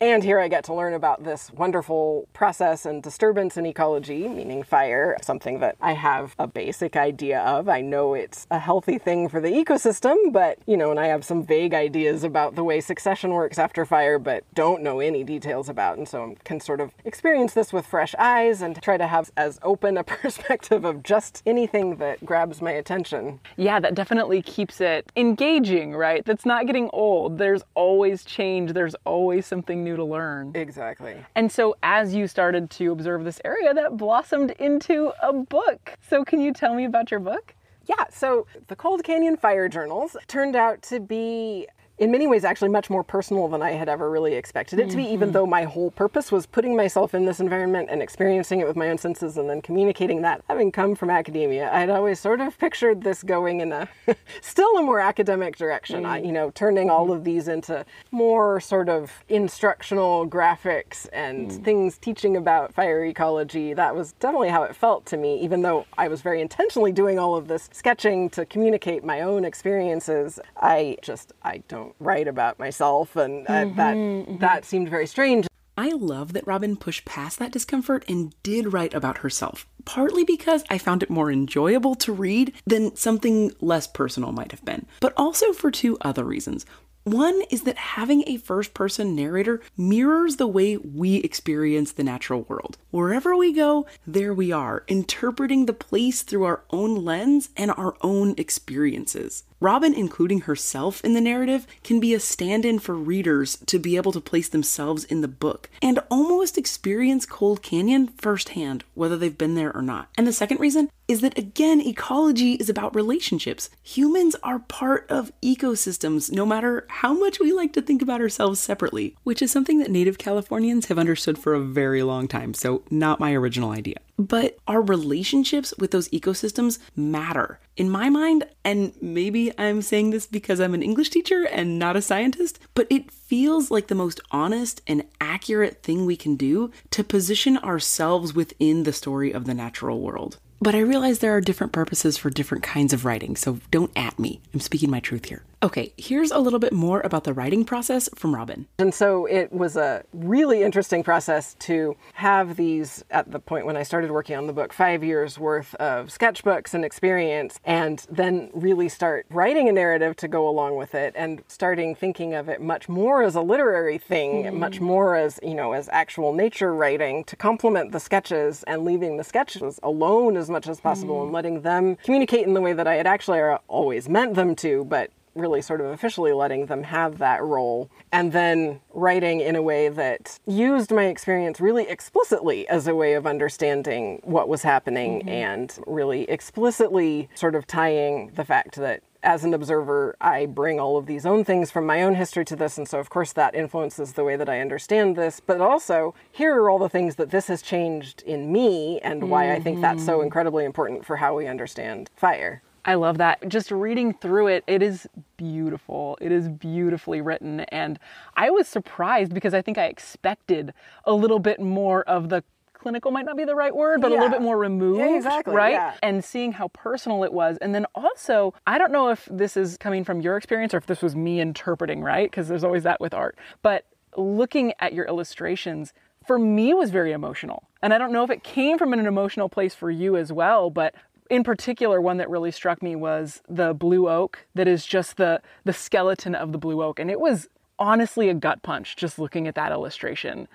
And 0.00 0.22
here 0.22 0.38
I 0.38 0.48
get 0.48 0.64
to 0.64 0.74
learn 0.74 0.94
about 0.94 1.24
this 1.24 1.50
wonderful 1.52 2.28
process 2.32 2.86
and 2.86 3.02
disturbance 3.02 3.56
in 3.56 3.66
ecology, 3.66 4.28
meaning 4.28 4.62
fire, 4.62 5.16
something 5.22 5.60
that 5.60 5.76
I 5.80 5.92
have 5.92 6.34
a 6.38 6.46
basic 6.46 6.96
idea 6.96 7.40
of. 7.40 7.68
I 7.68 7.80
know 7.80 8.14
it's 8.14 8.46
a 8.50 8.58
healthy 8.58 8.98
thing 8.98 9.28
for 9.28 9.40
the 9.40 9.48
ecosystem, 9.48 10.32
but, 10.32 10.58
you 10.66 10.76
know, 10.76 10.90
and 10.90 11.00
I 11.00 11.06
have 11.06 11.24
some 11.24 11.44
vague 11.44 11.74
ideas 11.74 12.24
about 12.24 12.54
the 12.54 12.64
way 12.64 12.80
succession 12.80 13.32
works 13.32 13.58
after 13.58 13.84
fire, 13.84 14.18
but 14.18 14.44
don't 14.54 14.82
know 14.82 15.00
any 15.00 15.24
details 15.24 15.68
about. 15.68 15.98
And 15.98 16.08
so 16.08 16.30
I 16.30 16.34
can 16.44 16.60
sort 16.60 16.80
of 16.80 16.92
experience 17.04 17.54
this 17.54 17.72
with 17.72 17.86
fresh 17.86 18.14
eyes 18.18 18.62
and 18.62 18.80
try 18.82 18.96
to 18.96 19.06
have 19.06 19.30
as 19.36 19.58
open 19.62 19.96
a 19.96 20.04
perspective 20.14 20.84
of 20.84 21.02
just 21.02 21.42
anything 21.46 21.96
that 21.96 22.24
grabs 22.24 22.60
my 22.60 22.72
attention. 22.72 23.40
Yeah, 23.56 23.80
that 23.80 23.94
definitely 23.94 24.42
keeps 24.42 24.80
it 24.80 25.10
engaging, 25.16 25.94
right? 25.94 26.24
That's 26.24 26.46
not 26.46 26.66
getting 26.66 26.90
old. 26.92 27.38
There's 27.38 27.62
always 27.74 28.24
change, 28.24 28.72
there's 28.72 28.94
always 29.04 29.46
something 29.46 29.63
new 29.72 29.96
to 29.96 30.04
learn. 30.04 30.52
Exactly. 30.54 31.16
And 31.34 31.50
so, 31.50 31.76
as 31.82 32.14
you 32.14 32.26
started 32.26 32.68
to 32.70 32.92
observe 32.92 33.24
this 33.24 33.40
area, 33.44 33.72
that 33.72 33.96
blossomed 33.96 34.50
into 34.52 35.12
a 35.22 35.32
book. 35.32 35.94
So, 36.08 36.24
can 36.24 36.40
you 36.40 36.52
tell 36.52 36.74
me 36.74 36.84
about 36.84 37.10
your 37.10 37.20
book? 37.20 37.54
Yeah, 37.86 38.04
so 38.10 38.46
the 38.68 38.76
Cold 38.76 39.04
Canyon 39.04 39.36
Fire 39.36 39.68
Journals 39.68 40.16
turned 40.26 40.56
out 40.56 40.82
to 40.82 41.00
be 41.00 41.66
in 41.98 42.10
many 42.10 42.26
ways 42.26 42.44
actually 42.44 42.70
much 42.70 42.90
more 42.90 43.04
personal 43.04 43.46
than 43.46 43.62
I 43.62 43.72
had 43.72 43.88
ever 43.88 44.10
really 44.10 44.34
expected 44.34 44.80
it 44.80 44.90
to 44.90 44.96
be, 44.96 45.04
even 45.04 45.28
mm-hmm. 45.28 45.32
though 45.32 45.46
my 45.46 45.62
whole 45.62 45.92
purpose 45.92 46.32
was 46.32 46.44
putting 46.44 46.76
myself 46.76 47.14
in 47.14 47.24
this 47.24 47.38
environment 47.38 47.88
and 47.90 48.02
experiencing 48.02 48.60
it 48.60 48.66
with 48.66 48.76
my 48.76 48.90
own 48.90 48.98
senses 48.98 49.36
and 49.36 49.48
then 49.48 49.62
communicating 49.62 50.22
that. 50.22 50.42
Having 50.48 50.72
come 50.72 50.96
from 50.96 51.08
academia, 51.08 51.72
I'd 51.72 51.90
always 51.90 52.18
sort 52.18 52.40
of 52.40 52.58
pictured 52.58 53.02
this 53.02 53.22
going 53.22 53.60
in 53.60 53.70
a 53.70 53.88
still 54.40 54.76
a 54.76 54.82
more 54.82 54.98
academic 54.98 55.56
direction. 55.56 56.04
I, 56.04 56.20
mm. 56.20 56.26
you 56.26 56.32
know, 56.32 56.50
turning 56.50 56.90
all 56.90 57.08
mm. 57.08 57.14
of 57.14 57.24
these 57.24 57.46
into 57.46 57.84
more 58.10 58.58
sort 58.60 58.88
of 58.88 59.12
instructional 59.28 60.26
graphics 60.28 61.06
and 61.12 61.50
mm. 61.50 61.64
things 61.64 61.96
teaching 61.98 62.36
about 62.36 62.74
fire 62.74 63.04
ecology. 63.04 63.72
That 63.72 63.94
was 63.94 64.12
definitely 64.14 64.48
how 64.48 64.64
it 64.64 64.74
felt 64.74 65.06
to 65.06 65.16
me, 65.16 65.40
even 65.40 65.62
though 65.62 65.86
I 65.96 66.08
was 66.08 66.22
very 66.22 66.40
intentionally 66.40 66.90
doing 66.90 67.20
all 67.20 67.36
of 67.36 67.46
this 67.46 67.68
sketching 67.72 68.30
to 68.30 68.44
communicate 68.44 69.04
my 69.04 69.20
own 69.20 69.44
experiences. 69.44 70.40
I 70.56 70.96
just 71.02 71.32
I 71.42 71.62
don't 71.68 71.83
write 71.98 72.28
about 72.28 72.58
myself, 72.58 73.16
and 73.16 73.46
uh, 73.46 73.66
that 73.76 74.38
that 74.40 74.64
seemed 74.64 74.88
very 74.88 75.06
strange. 75.06 75.46
I 75.76 75.88
love 75.90 76.34
that 76.34 76.46
Robin 76.46 76.76
pushed 76.76 77.04
past 77.04 77.40
that 77.40 77.50
discomfort 77.50 78.04
and 78.08 78.34
did 78.44 78.72
write 78.72 78.94
about 78.94 79.18
herself, 79.18 79.66
partly 79.84 80.22
because 80.22 80.62
I 80.70 80.78
found 80.78 81.02
it 81.02 81.10
more 81.10 81.32
enjoyable 81.32 81.96
to 81.96 82.12
read 82.12 82.52
than 82.64 82.94
something 82.94 83.52
less 83.60 83.88
personal 83.88 84.30
might 84.30 84.52
have 84.52 84.64
been, 84.64 84.86
but 85.00 85.12
also 85.16 85.52
for 85.52 85.72
two 85.72 85.98
other 86.00 86.22
reasons. 86.22 86.64
One 87.04 87.42
is 87.50 87.64
that 87.64 87.76
having 87.76 88.24
a 88.26 88.38
first 88.38 88.72
person 88.72 89.14
narrator 89.14 89.60
mirrors 89.76 90.36
the 90.36 90.46
way 90.46 90.78
we 90.78 91.16
experience 91.16 91.92
the 91.92 92.02
natural 92.02 92.42
world. 92.42 92.78
Wherever 92.92 93.36
we 93.36 93.52
go, 93.52 93.84
there 94.06 94.32
we 94.32 94.52
are, 94.52 94.84
interpreting 94.88 95.66
the 95.66 95.74
place 95.74 96.22
through 96.22 96.44
our 96.44 96.62
own 96.70 97.04
lens 97.04 97.50
and 97.58 97.70
our 97.72 97.94
own 98.00 98.34
experiences. 98.38 99.44
Robin 99.64 99.94
including 99.94 100.42
herself 100.42 101.02
in 101.02 101.14
the 101.14 101.22
narrative 101.22 101.66
can 101.82 101.98
be 101.98 102.12
a 102.12 102.20
stand 102.20 102.66
in 102.66 102.78
for 102.78 102.94
readers 102.94 103.56
to 103.64 103.78
be 103.78 103.96
able 103.96 104.12
to 104.12 104.20
place 104.20 104.46
themselves 104.46 105.04
in 105.04 105.22
the 105.22 105.26
book 105.26 105.70
and 105.80 106.00
almost 106.10 106.58
experience 106.58 107.24
Cold 107.24 107.62
Canyon 107.62 108.08
firsthand, 108.08 108.84
whether 108.92 109.16
they've 109.16 109.38
been 109.38 109.54
there 109.54 109.74
or 109.74 109.80
not. 109.80 110.10
And 110.18 110.26
the 110.26 110.34
second 110.34 110.60
reason 110.60 110.90
is 111.06 111.20
that 111.20 111.36
again, 111.36 111.80
ecology 111.80 112.54
is 112.54 112.68
about 112.68 112.94
relationships. 112.94 113.68
Humans 113.82 114.36
are 114.42 114.60
part 114.60 115.06
of 115.10 115.32
ecosystems, 115.42 116.32
no 116.32 116.46
matter 116.46 116.86
how 116.88 117.12
much 117.12 117.38
we 117.38 117.52
like 117.52 117.72
to 117.74 117.82
think 117.82 118.00
about 118.00 118.20
ourselves 118.20 118.60
separately, 118.60 119.16
which 119.22 119.42
is 119.42 119.50
something 119.50 119.78
that 119.78 119.90
Native 119.90 120.18
Californians 120.18 120.86
have 120.86 120.98
understood 120.98 121.38
for 121.38 121.54
a 121.54 121.60
very 121.60 122.02
long 122.02 122.26
time, 122.26 122.54
so 122.54 122.82
not 122.90 123.20
my 123.20 123.34
original 123.34 123.70
idea. 123.70 123.96
But 124.16 124.56
our 124.66 124.80
relationships 124.80 125.74
with 125.78 125.90
those 125.90 126.08
ecosystems 126.10 126.78
matter. 126.94 127.58
In 127.76 127.90
my 127.90 128.08
mind, 128.08 128.46
and 128.64 128.94
maybe 129.02 129.52
I'm 129.58 129.82
saying 129.82 130.10
this 130.10 130.26
because 130.26 130.60
I'm 130.60 130.74
an 130.74 130.82
English 130.82 131.10
teacher 131.10 131.44
and 131.44 131.78
not 131.78 131.96
a 131.96 132.02
scientist, 132.02 132.60
but 132.74 132.86
it 132.88 133.10
feels 133.10 133.70
like 133.70 133.88
the 133.88 133.96
most 133.96 134.20
honest 134.30 134.80
and 134.86 135.04
accurate 135.20 135.82
thing 135.82 136.06
we 136.06 136.16
can 136.16 136.36
do 136.36 136.70
to 136.92 137.02
position 137.02 137.58
ourselves 137.58 138.32
within 138.32 138.84
the 138.84 138.92
story 138.92 139.32
of 139.32 139.44
the 139.44 139.54
natural 139.54 140.00
world. 140.00 140.38
But 140.64 140.74
I 140.74 140.78
realize 140.78 141.18
there 141.18 141.36
are 141.36 141.42
different 141.42 141.74
purposes 141.74 142.16
for 142.16 142.30
different 142.30 142.64
kinds 142.64 142.94
of 142.94 143.04
writing, 143.04 143.36
so 143.36 143.58
don't 143.70 143.90
at 143.94 144.18
me. 144.18 144.40
I'm 144.54 144.60
speaking 144.60 144.90
my 144.90 144.98
truth 144.98 145.26
here. 145.26 145.42
Okay, 145.64 145.94
here's 145.96 146.30
a 146.30 146.38
little 146.40 146.58
bit 146.58 146.74
more 146.74 147.00
about 147.00 147.24
the 147.24 147.32
writing 147.32 147.64
process 147.64 148.10
from 148.14 148.34
Robin. 148.34 148.66
And 148.78 148.92
so 148.92 149.24
it 149.24 149.50
was 149.50 149.78
a 149.78 150.04
really 150.12 150.62
interesting 150.62 151.02
process 151.02 151.54
to 151.60 151.96
have 152.12 152.56
these, 152.56 153.02
at 153.10 153.30
the 153.30 153.38
point 153.38 153.64
when 153.64 153.74
I 153.74 153.82
started 153.82 154.10
working 154.10 154.36
on 154.36 154.46
the 154.46 154.52
book, 154.52 154.74
five 154.74 155.02
years 155.02 155.38
worth 155.38 155.74
of 155.76 156.08
sketchbooks 156.08 156.74
and 156.74 156.84
experience, 156.84 157.58
and 157.64 158.04
then 158.10 158.50
really 158.52 158.90
start 158.90 159.24
writing 159.30 159.66
a 159.66 159.72
narrative 159.72 160.16
to 160.16 160.28
go 160.28 160.46
along 160.46 160.76
with 160.76 160.94
it 160.94 161.14
and 161.16 161.42
starting 161.48 161.94
thinking 161.94 162.34
of 162.34 162.50
it 162.50 162.60
much 162.60 162.86
more 162.86 163.22
as 163.22 163.34
a 163.34 163.40
literary 163.40 163.96
thing, 163.96 164.44
mm. 164.44 164.52
much 164.52 164.82
more 164.82 165.16
as, 165.16 165.40
you 165.42 165.54
know, 165.54 165.72
as 165.72 165.88
actual 165.92 166.34
nature 166.34 166.74
writing 166.74 167.24
to 167.24 167.36
complement 167.36 167.90
the 167.90 168.00
sketches 168.00 168.64
and 168.64 168.84
leaving 168.84 169.16
the 169.16 169.24
sketches 169.24 169.80
alone 169.82 170.36
as 170.36 170.50
much 170.50 170.68
as 170.68 170.78
possible 170.78 171.20
mm. 171.20 171.22
and 171.22 171.32
letting 171.32 171.62
them 171.62 171.96
communicate 172.04 172.46
in 172.46 172.52
the 172.52 172.60
way 172.60 172.74
that 172.74 172.86
I 172.86 172.96
had 172.96 173.06
actually 173.06 173.40
always 173.66 174.10
meant 174.10 174.34
them 174.34 174.54
to, 174.56 174.84
but 174.84 175.10
really 175.34 175.62
sort 175.62 175.80
of 175.80 175.86
officially 175.86 176.32
letting 176.32 176.66
them 176.66 176.82
have 176.82 177.18
that 177.18 177.42
role 177.42 177.90
and 178.12 178.32
then 178.32 178.80
writing 178.92 179.40
in 179.40 179.56
a 179.56 179.62
way 179.62 179.88
that 179.88 180.38
used 180.46 180.92
my 180.92 181.04
experience 181.04 181.60
really 181.60 181.88
explicitly 181.88 182.68
as 182.68 182.86
a 182.86 182.94
way 182.94 183.14
of 183.14 183.26
understanding 183.26 184.20
what 184.24 184.48
was 184.48 184.62
happening 184.62 185.20
mm-hmm. 185.20 185.28
and 185.28 185.78
really 185.86 186.22
explicitly 186.30 187.28
sort 187.34 187.54
of 187.54 187.66
tying 187.66 188.30
the 188.34 188.44
fact 188.44 188.76
that 188.76 189.02
as 189.24 189.42
an 189.42 189.54
observer, 189.54 190.16
I 190.20 190.46
bring 190.46 190.78
all 190.78 190.96
of 190.96 191.06
these 191.06 191.26
own 191.26 191.44
things 191.44 191.70
from 191.70 191.86
my 191.86 192.02
own 192.02 192.14
history 192.14 192.44
to 192.44 192.56
this. 192.56 192.76
And 192.76 192.86
so, 192.86 193.00
of 193.00 193.10
course, 193.10 193.32
that 193.32 193.54
influences 193.54 194.12
the 194.12 194.22
way 194.22 194.36
that 194.36 194.48
I 194.48 194.60
understand 194.60 195.16
this. 195.16 195.40
But 195.40 195.60
also, 195.60 196.14
here 196.30 196.54
are 196.56 196.70
all 196.70 196.78
the 196.78 196.90
things 196.90 197.16
that 197.16 197.30
this 197.30 197.46
has 197.48 197.62
changed 197.62 198.22
in 198.22 198.52
me 198.52 199.00
and 199.00 199.30
why 199.30 199.52
I 199.52 199.60
think 199.60 199.80
that's 199.80 200.04
so 200.04 200.16
mm-hmm. 200.16 200.24
incredibly 200.24 200.64
important 200.64 201.06
for 201.06 201.16
how 201.16 201.34
we 201.34 201.46
understand 201.46 202.10
fire. 202.14 202.62
I 202.84 202.94
love 202.94 203.18
that. 203.18 203.48
Just 203.48 203.70
reading 203.70 204.12
through 204.12 204.48
it, 204.48 204.64
it 204.66 204.82
is 204.82 205.06
beautiful. 205.36 206.18
It 206.20 206.32
is 206.32 206.48
beautifully 206.48 207.20
written. 207.20 207.60
And 207.60 207.98
I 208.36 208.50
was 208.50 208.68
surprised 208.68 209.32
because 209.32 209.54
I 209.54 209.62
think 209.62 209.78
I 209.78 209.86
expected 209.86 210.74
a 211.04 211.12
little 211.14 211.38
bit 211.38 211.60
more 211.60 212.02
of 212.02 212.28
the 212.28 212.44
clinical 212.74 213.10
might 213.10 213.24
not 213.24 213.36
be 213.38 213.46
the 213.46 213.54
right 213.54 213.74
word, 213.74 214.02
but 214.02 214.10
a 214.12 214.14
little 214.14 214.28
bit 214.28 214.42
more 214.42 214.58
removed. 214.58 214.98
Yeah, 215.00 215.16
exactly, 215.16 215.54
Right. 215.54 215.72
yeah. 215.72 215.94
And 216.02 216.22
seeing 216.22 216.52
how 216.52 216.68
personal 216.68 217.24
it 217.24 217.32
was. 217.32 217.56
And 217.62 217.74
then 217.74 217.86
also, 217.94 218.52
I 218.66 218.76
don't 218.76 218.92
know 218.92 219.08
if 219.08 219.26
this 219.30 219.56
is 219.56 219.78
coming 219.78 220.04
from 220.04 220.20
your 220.20 220.36
experience 220.36 220.74
or 220.74 220.76
if 220.76 220.86
this 220.86 221.00
was 221.00 221.16
me 221.16 221.40
interpreting, 221.40 222.02
right? 222.02 222.30
Because 222.30 222.46
there's 222.48 222.62
always 222.64 222.82
that 222.82 223.00
with 223.00 223.14
art. 223.14 223.38
But 223.62 223.86
looking 224.18 224.74
at 224.80 224.92
your 224.92 225.06
illustrations, 225.06 225.94
for 226.26 226.38
me 226.38 226.74
was 226.74 226.90
very 226.90 227.12
emotional. 227.12 227.62
And 227.80 227.94
I 227.94 227.98
don't 227.98 228.12
know 228.12 228.22
if 228.22 228.30
it 228.30 228.44
came 228.44 228.76
from 228.76 228.92
an 228.92 229.06
emotional 229.06 229.48
place 229.48 229.74
for 229.74 229.90
you 229.90 230.16
as 230.16 230.30
well, 230.30 230.68
but 230.68 230.94
in 231.30 231.42
particular 231.44 232.00
one 232.00 232.18
that 232.18 232.28
really 232.30 232.50
struck 232.50 232.82
me 232.82 232.94
was 232.96 233.42
the 233.48 233.74
blue 233.74 234.08
oak 234.08 234.46
that 234.54 234.68
is 234.68 234.84
just 234.84 235.16
the 235.16 235.40
the 235.64 235.72
skeleton 235.72 236.34
of 236.34 236.52
the 236.52 236.58
blue 236.58 236.82
oak. 236.82 236.98
And 236.98 237.10
it 237.10 237.20
was 237.20 237.48
honestly 237.78 238.28
a 238.28 238.34
gut 238.34 238.62
punch 238.62 238.96
just 238.96 239.18
looking 239.18 239.48
at 239.48 239.54
that 239.54 239.72
illustration. 239.72 240.48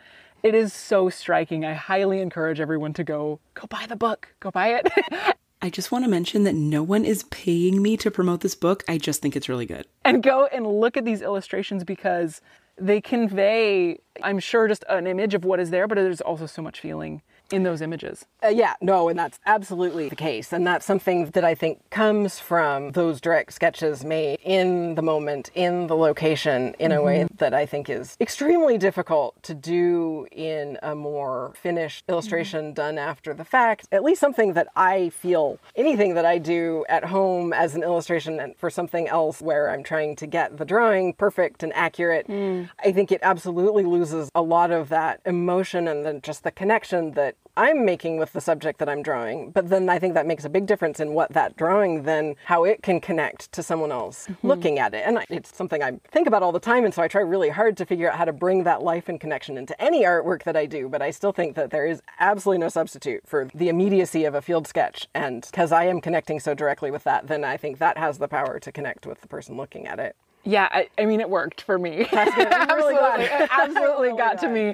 It 0.43 0.55
is 0.55 0.71
so 0.71 1.09
striking. 1.09 1.65
I 1.65 1.73
highly 1.73 2.21
encourage 2.21 2.59
everyone 2.59 2.93
to 2.93 3.03
go 3.03 3.39
go 3.55 3.67
buy 3.67 3.85
the 3.87 3.95
book. 3.95 4.33
Go 4.39 4.51
buy 4.51 4.69
it. 4.75 4.87
I 5.61 5.69
just 5.69 5.91
want 5.91 6.05
to 6.05 6.09
mention 6.09 6.45
that 6.45 6.55
no 6.55 6.81
one 6.81 7.03
is 7.03 7.23
paying 7.23 7.81
me 7.81 7.97
to 7.97 8.09
promote 8.09 8.39
this 8.39 8.55
book. 8.55 8.83
I 8.87 8.97
just 8.97 9.21
think 9.21 9.35
it's 9.35 9.49
really 9.49 9.65
good. 9.65 9.85
and 10.05 10.23
go 10.23 10.45
and 10.45 10.65
look 10.65 10.95
at 10.95 11.03
these 11.03 11.21
illustrations 11.21 11.83
because 11.83 12.39
they 12.81 13.01
convey 13.01 13.99
i'm 14.23 14.39
sure 14.39 14.65
just 14.69 14.85
an 14.87 15.05
image 15.05 15.33
of 15.33 15.43
what 15.43 15.59
is 15.59 15.69
there 15.69 15.85
but 15.85 15.95
there's 15.95 16.21
also 16.21 16.45
so 16.45 16.61
much 16.61 16.79
feeling 16.79 17.21
in 17.51 17.63
those 17.63 17.81
images 17.81 18.25
Uh, 18.41 18.47
yeah, 18.47 18.75
no, 18.79 19.09
and 19.09 19.19
that's 19.19 19.37
absolutely 19.45 20.07
the 20.07 20.15
case. 20.15 20.53
And 20.53 20.65
that's 20.65 20.85
something 20.85 21.25
that 21.31 21.43
I 21.43 21.55
think 21.55 21.81
comes 21.89 22.39
from 22.39 22.91
those 22.91 23.19
direct 23.19 23.51
sketches 23.51 24.05
made 24.05 24.39
in 24.41 24.95
the 24.95 25.01
moment, 25.01 25.51
in 25.55 25.87
the 25.87 25.95
location, 25.95 26.73
in 26.79 26.93
a 26.93 27.01
way 27.01 27.19
mm-hmm. 27.19 27.35
that 27.37 27.53
I 27.53 27.65
think 27.65 27.89
is 27.89 28.15
extremely 28.21 28.77
difficult 28.77 29.43
to 29.43 29.53
do 29.53 30.25
in 30.31 30.77
a 30.81 30.95
more 30.95 31.51
finished 31.61 32.05
illustration 32.07 32.67
mm-hmm. 32.67 32.73
done 32.75 32.97
after 32.97 33.33
the 33.33 33.43
fact. 33.43 33.87
At 33.91 34.03
least 34.03 34.21
something 34.21 34.53
that 34.53 34.69
I 34.75 35.09
feel 35.09 35.59
anything 35.75 36.13
that 36.13 36.25
I 36.25 36.37
do 36.37 36.85
at 36.87 37.03
home 37.03 37.51
as 37.51 37.75
an 37.75 37.83
illustration 37.83 38.39
and 38.39 38.55
for 38.57 38.69
something 38.69 39.09
else 39.09 39.41
where 39.41 39.69
I'm 39.69 39.83
trying 39.83 40.15
to 40.17 40.27
get 40.27 40.57
the 40.57 40.65
drawing 40.65 41.11
perfect 41.11 41.61
and 41.61 41.73
accurate, 41.73 42.27
mm. 42.27 42.69
I 42.83 42.93
think 42.93 43.11
it 43.11 43.19
absolutely 43.21 43.83
loses 43.83 44.29
a 44.33 44.41
lot 44.41 44.71
of 44.71 44.87
that 44.89 45.19
emotion 45.25 45.89
and 45.89 46.05
then 46.05 46.21
just 46.21 46.43
the 46.43 46.51
connection 46.51 47.11
that 47.11 47.35
I'm 47.59 47.83
making 47.83 48.17
with 48.17 48.31
the 48.31 48.39
subject 48.39 48.79
that 48.79 48.87
I'm 48.87 49.03
drawing. 49.03 49.51
But 49.51 49.69
then 49.69 49.89
I 49.89 49.99
think 49.99 50.13
that 50.13 50.25
makes 50.25 50.45
a 50.45 50.49
big 50.49 50.65
difference 50.65 51.01
in 51.01 51.13
what 51.13 51.33
that 51.33 51.57
drawing 51.57 52.03
then, 52.03 52.35
how 52.45 52.63
it 52.63 52.81
can 52.83 53.01
connect 53.01 53.51
to 53.51 53.61
someone 53.61 53.91
else 53.91 54.27
mm-hmm. 54.27 54.47
looking 54.47 54.79
at 54.79 54.93
it. 54.93 55.03
And 55.05 55.19
I- 55.19 55.25
it's 55.29 55.53
something 55.53 55.83
I 55.83 55.99
think 56.09 56.25
about 56.25 56.41
all 56.41 56.53
the 56.53 56.59
time. 56.61 56.85
And 56.85 56.93
so 56.93 57.01
I 57.01 57.09
try 57.09 57.19
really 57.19 57.49
hard 57.49 57.75
to 57.77 57.85
figure 57.85 58.09
out 58.09 58.17
how 58.17 58.23
to 58.23 58.31
bring 58.31 58.63
that 58.63 58.81
life 58.81 59.09
and 59.09 59.19
connection 59.19 59.57
into 59.57 59.79
any 59.81 60.03
artwork 60.03 60.43
that 60.43 60.55
I 60.55 60.67
do. 60.67 60.87
But 60.87 61.01
I 61.01 61.11
still 61.11 61.33
think 61.33 61.55
that 61.55 61.69
there 61.69 61.85
is 61.85 62.01
absolutely 62.19 62.59
no 62.59 62.69
substitute 62.69 63.27
for 63.27 63.49
the 63.53 63.67
immediacy 63.67 64.23
of 64.23 64.35
a 64.35 64.41
field 64.41 64.65
sketch. 64.65 65.09
And 65.13 65.45
because 65.51 65.73
I 65.73 65.83
am 65.83 65.99
connecting 65.99 66.39
so 66.39 66.53
directly 66.53 66.91
with 66.91 67.03
that, 67.03 67.27
then 67.27 67.43
I 67.43 67.57
think 67.57 67.79
that 67.79 67.97
has 67.97 68.19
the 68.19 68.29
power 68.29 68.59
to 68.59 68.71
connect 68.71 69.05
with 69.05 69.19
the 69.19 69.27
person 69.27 69.57
looking 69.57 69.85
at 69.85 69.99
it. 69.99 70.15
Yeah, 70.45 70.69
I, 70.71 70.87
I 70.97 71.05
mean, 71.05 71.19
it 71.19 71.29
worked 71.29 71.61
for 71.61 71.77
me. 71.77 72.07
I'm 72.13 72.77
really 72.77 72.93
glad. 72.97 73.19
absolutely, 73.19 73.25
it 73.25 73.49
absolutely 73.51 74.07
Really 74.07 74.17
got 74.17 74.39
to 74.39 74.47
me. 74.49 74.73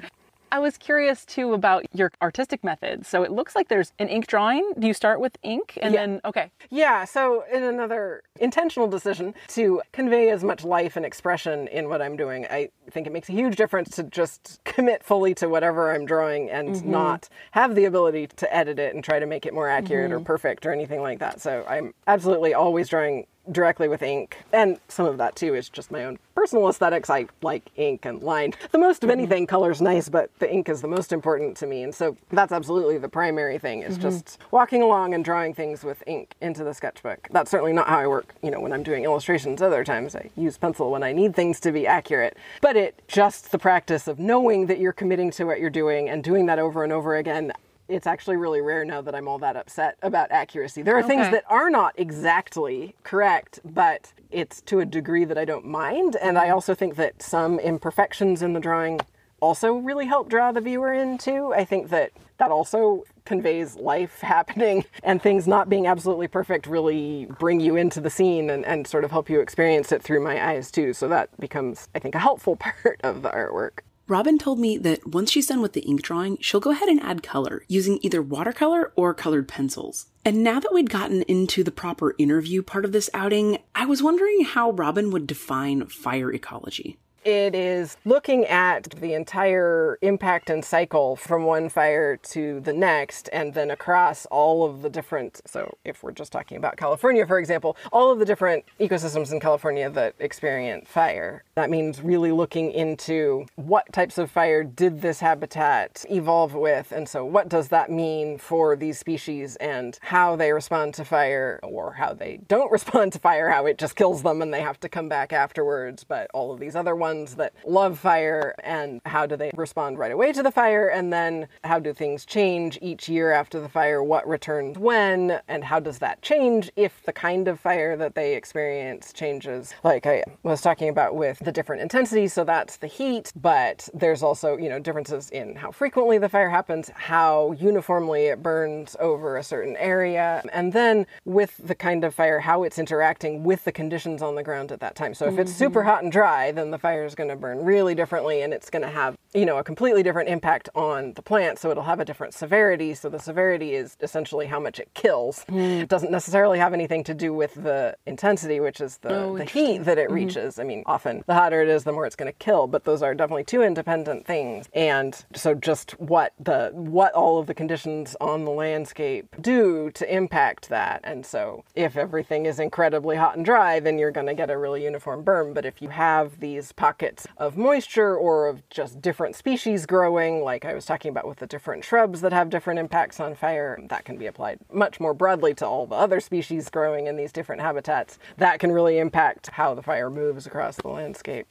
I 0.52 0.58
was 0.58 0.76
curious 0.78 1.24
too 1.24 1.54
about 1.54 1.84
your 1.92 2.12
artistic 2.22 2.62
method. 2.62 3.04
So 3.04 3.22
it 3.22 3.32
looks 3.32 3.54
like 3.54 3.68
there's 3.68 3.92
an 3.98 4.08
ink 4.08 4.26
drawing. 4.26 4.72
Do 4.78 4.86
you 4.86 4.94
start 4.94 5.20
with 5.20 5.36
ink 5.42 5.78
and 5.82 5.92
Yeah. 5.92 6.00
then 6.00 6.20
okay? 6.24 6.50
Yeah, 6.70 7.04
so 7.04 7.44
in 7.52 7.62
another 7.62 8.22
intentional 8.38 8.88
decision 8.88 9.34
to 9.48 9.82
convey 9.92 10.30
as 10.30 10.44
much 10.44 10.64
life 10.64 10.96
and 10.96 11.04
expression 11.04 11.68
in 11.68 11.88
what 11.88 12.00
I'm 12.00 12.16
doing, 12.16 12.46
I 12.46 12.70
think 12.90 13.06
it 13.06 13.12
makes 13.12 13.28
a 13.28 13.32
huge 13.32 13.56
difference 13.56 13.94
to 13.96 14.04
just 14.04 14.60
commit 14.64 15.02
fully 15.02 15.34
to 15.34 15.48
whatever 15.48 15.92
I'm 15.92 16.06
drawing 16.06 16.50
and 16.50 16.70
mm-hmm. 16.70 16.90
not 16.90 17.28
have 17.52 17.74
the 17.74 17.84
ability 17.84 18.28
to 18.28 18.54
edit 18.54 18.78
it 18.78 18.94
and 18.94 19.02
try 19.02 19.18
to 19.18 19.26
make 19.26 19.46
it 19.46 19.54
more 19.54 19.68
accurate 19.68 20.12
or 20.12 20.16
mm-hmm. 20.16 20.24
perfect 20.24 20.66
or 20.66 20.72
anything 20.72 21.00
like 21.00 21.18
that. 21.18 21.40
So 21.40 21.64
I'm 21.68 21.94
absolutely 22.06 22.54
always 22.54 22.88
drawing 22.88 23.26
directly 23.50 23.88
with 23.88 24.02
ink. 24.02 24.38
And 24.52 24.78
some 24.88 25.06
of 25.06 25.18
that 25.18 25.36
too 25.36 25.54
is 25.54 25.68
just 25.68 25.90
my 25.90 26.04
own 26.04 26.18
personal 26.34 26.68
aesthetics, 26.68 27.08
I 27.08 27.26
like 27.42 27.70
ink 27.76 28.04
and 28.04 28.22
line. 28.22 28.52
The 28.70 28.78
most 28.78 29.02
of 29.02 29.08
mm-hmm. 29.10 29.18
anything, 29.18 29.46
color's 29.46 29.80
nice, 29.80 30.08
but 30.08 30.30
the 30.38 30.52
ink 30.52 30.68
is 30.68 30.82
the 30.82 30.88
most 30.88 31.12
important 31.12 31.56
to 31.58 31.66
me. 31.66 31.82
And 31.82 31.94
so 31.94 32.16
that's 32.30 32.52
absolutely 32.52 32.98
the 32.98 33.08
primary 33.08 33.58
thing 33.58 33.82
is 33.82 33.94
mm-hmm. 33.94 34.02
just 34.02 34.38
walking 34.50 34.82
along 34.82 35.14
and 35.14 35.24
drawing 35.24 35.54
things 35.54 35.82
with 35.82 36.02
ink 36.06 36.34
into 36.40 36.62
the 36.62 36.74
sketchbook. 36.74 37.28
That's 37.32 37.50
certainly 37.50 37.72
not 37.72 37.88
how 37.88 37.98
I 37.98 38.06
work, 38.06 38.34
you 38.42 38.50
know, 38.50 38.60
when 38.60 38.72
I'm 38.72 38.82
doing 38.82 39.04
illustrations. 39.04 39.62
Other 39.62 39.82
times 39.82 40.14
I 40.14 40.30
use 40.36 40.58
pencil 40.58 40.90
when 40.90 41.02
I 41.02 41.12
need 41.12 41.34
things 41.34 41.58
to 41.60 41.72
be 41.72 41.86
accurate. 41.86 42.36
But 42.60 42.76
it 42.76 43.02
just 43.08 43.50
the 43.50 43.58
practice 43.58 44.06
of 44.06 44.18
knowing 44.18 44.66
that 44.66 44.78
you're 44.78 44.92
committing 44.92 45.30
to 45.32 45.44
what 45.44 45.58
you're 45.58 45.70
doing 45.70 46.08
and 46.08 46.22
doing 46.22 46.46
that 46.46 46.58
over 46.58 46.84
and 46.84 46.92
over 46.92 47.16
again 47.16 47.52
it's 47.88 48.06
actually 48.06 48.36
really 48.36 48.60
rare 48.60 48.84
now 48.84 49.00
that 49.02 49.14
I'm 49.14 49.28
all 49.28 49.38
that 49.38 49.56
upset 49.56 49.96
about 50.02 50.30
accuracy. 50.30 50.82
There 50.82 50.96
are 50.96 51.02
things 51.02 51.30
that 51.30 51.44
are 51.48 51.70
not 51.70 51.94
exactly 51.96 52.94
correct, 53.04 53.60
but 53.64 54.12
it's 54.30 54.60
to 54.62 54.80
a 54.80 54.84
degree 54.84 55.24
that 55.24 55.38
I 55.38 55.44
don't 55.44 55.66
mind. 55.66 56.16
And 56.16 56.36
I 56.36 56.50
also 56.50 56.74
think 56.74 56.96
that 56.96 57.22
some 57.22 57.58
imperfections 57.58 58.42
in 58.42 58.52
the 58.52 58.60
drawing 58.60 59.00
also 59.40 59.74
really 59.74 60.06
help 60.06 60.28
draw 60.28 60.50
the 60.52 60.60
viewer 60.60 60.92
in 60.92 61.18
too. 61.18 61.52
I 61.54 61.64
think 61.64 61.90
that 61.90 62.12
that 62.38 62.50
also 62.50 63.04
conveys 63.24 63.76
life 63.76 64.20
happening 64.22 64.84
and 65.02 65.22
things 65.22 65.46
not 65.46 65.68
being 65.68 65.86
absolutely 65.86 66.28
perfect 66.28 66.66
really 66.66 67.26
bring 67.38 67.60
you 67.60 67.76
into 67.76 68.00
the 68.00 68.10
scene 68.10 68.50
and, 68.50 68.64
and 68.64 68.86
sort 68.86 69.04
of 69.04 69.10
help 69.10 69.30
you 69.30 69.40
experience 69.40 69.92
it 69.92 70.02
through 70.02 70.20
my 70.20 70.44
eyes 70.50 70.70
too. 70.70 70.92
So 70.92 71.08
that 71.08 71.38
becomes, 71.38 71.88
I 71.94 71.98
think, 71.98 72.14
a 72.14 72.18
helpful 72.18 72.56
part 72.84 73.00
of 73.02 73.22
the 73.22 73.30
artwork. 73.30 73.80
Robin 74.08 74.38
told 74.38 74.60
me 74.60 74.78
that 74.78 75.04
once 75.04 75.32
she's 75.32 75.48
done 75.48 75.60
with 75.60 75.72
the 75.72 75.80
ink 75.80 76.00
drawing, 76.00 76.38
she'll 76.40 76.60
go 76.60 76.70
ahead 76.70 76.88
and 76.88 77.02
add 77.02 77.24
color 77.24 77.64
using 77.66 77.98
either 78.02 78.22
watercolor 78.22 78.92
or 78.94 79.12
colored 79.12 79.48
pencils. 79.48 80.06
And 80.24 80.44
now 80.44 80.60
that 80.60 80.72
we'd 80.72 80.90
gotten 80.90 81.22
into 81.22 81.64
the 81.64 81.72
proper 81.72 82.14
interview 82.16 82.62
part 82.62 82.84
of 82.84 82.92
this 82.92 83.10
outing, 83.12 83.58
I 83.74 83.84
was 83.84 84.04
wondering 84.04 84.44
how 84.44 84.70
Robin 84.70 85.10
would 85.10 85.26
define 85.26 85.86
fire 85.86 86.32
ecology. 86.32 86.98
It 87.26 87.56
is 87.56 87.96
looking 88.04 88.44
at 88.44 88.84
the 89.00 89.14
entire 89.14 89.98
impact 90.00 90.48
and 90.48 90.64
cycle 90.64 91.16
from 91.16 91.42
one 91.42 91.68
fire 91.68 92.16
to 92.18 92.60
the 92.60 92.72
next, 92.72 93.28
and 93.32 93.52
then 93.52 93.68
across 93.72 94.26
all 94.26 94.64
of 94.64 94.82
the 94.82 94.88
different. 94.88 95.40
So, 95.44 95.76
if 95.84 96.04
we're 96.04 96.12
just 96.12 96.30
talking 96.30 96.56
about 96.56 96.76
California, 96.76 97.26
for 97.26 97.40
example, 97.40 97.76
all 97.90 98.12
of 98.12 98.20
the 98.20 98.24
different 98.24 98.64
ecosystems 98.78 99.32
in 99.32 99.40
California 99.40 99.90
that 99.90 100.14
experience 100.20 100.88
fire. 100.88 101.42
That 101.56 101.68
means 101.68 102.00
really 102.00 102.30
looking 102.30 102.70
into 102.70 103.46
what 103.56 103.92
types 103.92 104.18
of 104.18 104.30
fire 104.30 104.62
did 104.62 105.00
this 105.00 105.18
habitat 105.18 106.04
evolve 106.08 106.54
with, 106.54 106.92
and 106.92 107.08
so 107.08 107.24
what 107.24 107.48
does 107.48 107.70
that 107.70 107.90
mean 107.90 108.38
for 108.38 108.76
these 108.76 109.00
species 109.00 109.56
and 109.56 109.98
how 110.00 110.36
they 110.36 110.52
respond 110.52 110.94
to 110.94 111.04
fire 111.04 111.58
or 111.64 111.94
how 111.94 112.14
they 112.14 112.38
don't 112.46 112.70
respond 112.78 113.12
to 113.14 113.18
fire, 113.18 113.50
how 113.50 113.66
it 113.66 113.78
just 113.78 113.96
kills 113.96 114.22
them 114.22 114.42
and 114.42 114.54
they 114.54 114.62
have 114.62 114.78
to 114.78 114.88
come 114.88 115.08
back 115.08 115.32
afterwards, 115.32 116.04
but 116.04 116.30
all 116.32 116.52
of 116.52 116.60
these 116.60 116.76
other 116.76 116.94
ones 116.94 117.15
that 117.36 117.52
love 117.66 117.98
fire 117.98 118.54
and 118.62 119.00
how 119.06 119.26
do 119.26 119.36
they 119.36 119.50
respond 119.54 119.98
right 119.98 120.12
away 120.12 120.32
to 120.32 120.42
the 120.42 120.50
fire? 120.50 120.88
And 120.88 121.12
then 121.12 121.48
how 121.64 121.78
do 121.78 121.92
things 121.92 122.24
change 122.24 122.78
each 122.80 123.08
year 123.08 123.32
after 123.32 123.60
the 123.60 123.68
fire? 123.68 124.02
What 124.02 124.26
returns 124.28 124.78
when? 124.78 125.40
And 125.48 125.64
how 125.64 125.80
does 125.80 125.98
that 125.98 126.22
change 126.22 126.70
if 126.76 127.02
the 127.04 127.12
kind 127.12 127.48
of 127.48 127.58
fire 127.58 127.96
that 127.96 128.14
they 128.14 128.34
experience 128.34 129.12
changes? 129.12 129.74
Like 129.82 130.06
i 130.06 130.22
was 130.42 130.60
talking 130.60 130.88
about 130.88 131.16
with 131.16 131.38
the 131.40 131.52
different 131.52 131.82
intensities 131.82 132.32
so 132.32 132.44
that's 132.44 132.76
the 132.76 132.86
heat 132.86 133.32
but 133.36 133.88
there's 133.94 134.22
also 134.22 134.56
you 134.56 134.68
know 134.68 134.78
differences 134.78 135.30
in 135.30 135.54
how 135.56 135.70
frequently 135.70 136.18
the 136.18 136.28
fire 136.28 136.48
happens 136.48 136.90
how 136.94 137.52
uniformly 137.52 138.26
it 138.26 138.42
burns 138.42 138.96
over 139.00 139.36
a 139.36 139.42
certain 139.42 139.76
area. 139.76 140.42
And 140.52 140.72
then 140.72 141.06
with 141.24 141.56
the 141.58 141.74
kind 141.74 142.04
of 142.04 142.14
fire 142.14 142.40
how 142.40 142.62
it's 142.62 142.78
interacting 142.78 143.44
with 143.44 143.64
the 143.64 143.72
conditions 143.72 144.22
on 144.22 144.34
the 144.34 144.42
ground 144.42 144.72
at 144.72 144.80
that 144.80 144.94
time. 144.94 145.14
So 145.14 145.26
if 145.26 145.38
it's 145.38 145.52
super 145.52 145.80
mm-hmm. 145.80 145.88
hot 145.88 146.02
and 146.02 146.12
dry 146.12 146.52
then 146.52 146.70
the 146.70 146.78
fire 146.78 147.05
is 147.06 147.14
going 147.14 147.30
to 147.30 147.36
burn 147.36 147.64
really 147.64 147.94
differently 147.94 148.42
and 148.42 148.52
it's 148.52 148.70
going 148.70 148.82
to 148.82 148.90
have 148.90 149.16
you 149.34 149.46
know 149.46 149.58
a 149.58 149.64
completely 149.64 150.02
different 150.02 150.28
impact 150.28 150.68
on 150.74 151.12
the 151.14 151.22
plant 151.22 151.58
so 151.58 151.70
it'll 151.70 151.82
have 151.82 152.00
a 152.00 152.04
different 152.04 152.34
severity. 152.34 152.94
So 152.94 153.08
the 153.08 153.18
severity 153.18 153.74
is 153.74 153.96
essentially 154.00 154.46
how 154.46 154.60
much 154.60 154.78
it 154.78 154.92
kills. 154.94 155.44
Hmm. 155.48 155.58
It 155.58 155.88
doesn't 155.88 156.10
necessarily 156.10 156.58
have 156.58 156.74
anything 156.74 157.04
to 157.04 157.14
do 157.14 157.32
with 157.32 157.54
the 157.54 157.96
intensity 158.06 158.60
which 158.60 158.80
is 158.80 158.98
the, 158.98 159.14
oh, 159.14 159.38
the 159.38 159.44
heat 159.44 159.78
that 159.84 159.98
it 159.98 160.06
mm-hmm. 160.06 160.14
reaches. 160.14 160.58
I 160.58 160.64
mean 160.64 160.82
often 160.86 161.22
the 161.26 161.34
hotter 161.34 161.62
it 161.62 161.68
is 161.68 161.84
the 161.84 161.92
more 161.92 162.06
it's 162.06 162.16
going 162.16 162.32
to 162.32 162.38
kill 162.38 162.66
but 162.66 162.84
those 162.84 163.02
are 163.02 163.14
definitely 163.14 163.44
two 163.44 163.62
independent 163.62 164.26
things. 164.26 164.68
And 164.74 165.24
so 165.34 165.54
just 165.54 165.92
what 166.00 166.32
the 166.38 166.70
what 166.72 167.12
all 167.12 167.38
of 167.38 167.46
the 167.46 167.54
conditions 167.54 168.16
on 168.20 168.44
the 168.44 168.50
landscape 168.50 169.34
do 169.40 169.90
to 169.92 170.14
impact 170.14 170.68
that. 170.68 171.00
And 171.04 171.24
so 171.24 171.64
if 171.74 171.96
everything 171.96 172.46
is 172.46 172.58
incredibly 172.58 173.16
hot 173.16 173.36
and 173.36 173.44
dry 173.44 173.80
then 173.80 173.98
you're 173.98 174.10
going 174.10 174.26
to 174.26 174.34
get 174.34 174.50
a 174.50 174.58
really 174.58 174.84
uniform 174.84 175.22
burn. 175.22 175.52
But 175.52 175.64
if 175.64 175.82
you 175.82 175.88
have 175.90 176.40
these 176.40 176.72
pockets 176.72 176.95
of 177.36 177.56
moisture 177.56 178.16
or 178.16 178.48
of 178.48 178.68
just 178.70 179.00
different 179.00 179.34
species 179.34 179.86
growing 179.86 180.42
like 180.42 180.64
i 180.64 180.74
was 180.74 180.84
talking 180.86 181.10
about 181.10 181.26
with 181.26 181.38
the 181.38 181.46
different 181.46 181.84
shrubs 181.84 182.20
that 182.20 182.32
have 182.32 182.50
different 182.50 182.78
impacts 182.78 183.20
on 183.20 183.34
fire 183.34 183.78
that 183.88 184.04
can 184.04 184.16
be 184.16 184.26
applied 184.26 184.58
much 184.72 184.98
more 185.00 185.14
broadly 185.14 185.54
to 185.54 185.66
all 185.66 185.86
the 185.86 185.94
other 185.94 186.20
species 186.20 186.68
growing 186.68 187.06
in 187.06 187.16
these 187.16 187.32
different 187.32 187.60
habitats 187.60 188.18
that 188.36 188.58
can 188.58 188.72
really 188.72 188.98
impact 188.98 189.48
how 189.52 189.74
the 189.74 189.82
fire 189.82 190.10
moves 190.10 190.46
across 190.46 190.76
the 190.76 190.88
landscape 190.88 191.46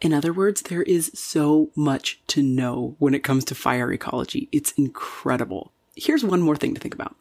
In 0.00 0.12
other 0.12 0.32
words, 0.32 0.60
there 0.62 0.82
is 0.82 1.10
so 1.14 1.70
much 1.74 2.20
to 2.28 2.42
know 2.42 2.96
when 2.98 3.14
it 3.14 3.24
comes 3.24 3.44
to 3.46 3.54
fire 3.54 3.90
ecology. 3.90 4.48
It's 4.52 4.72
incredible. 4.72 5.72
Here's 5.96 6.22
one 6.22 6.42
more 6.42 6.54
thing 6.56 6.74
to 6.74 6.80
think 6.80 6.92
about. 6.94 7.16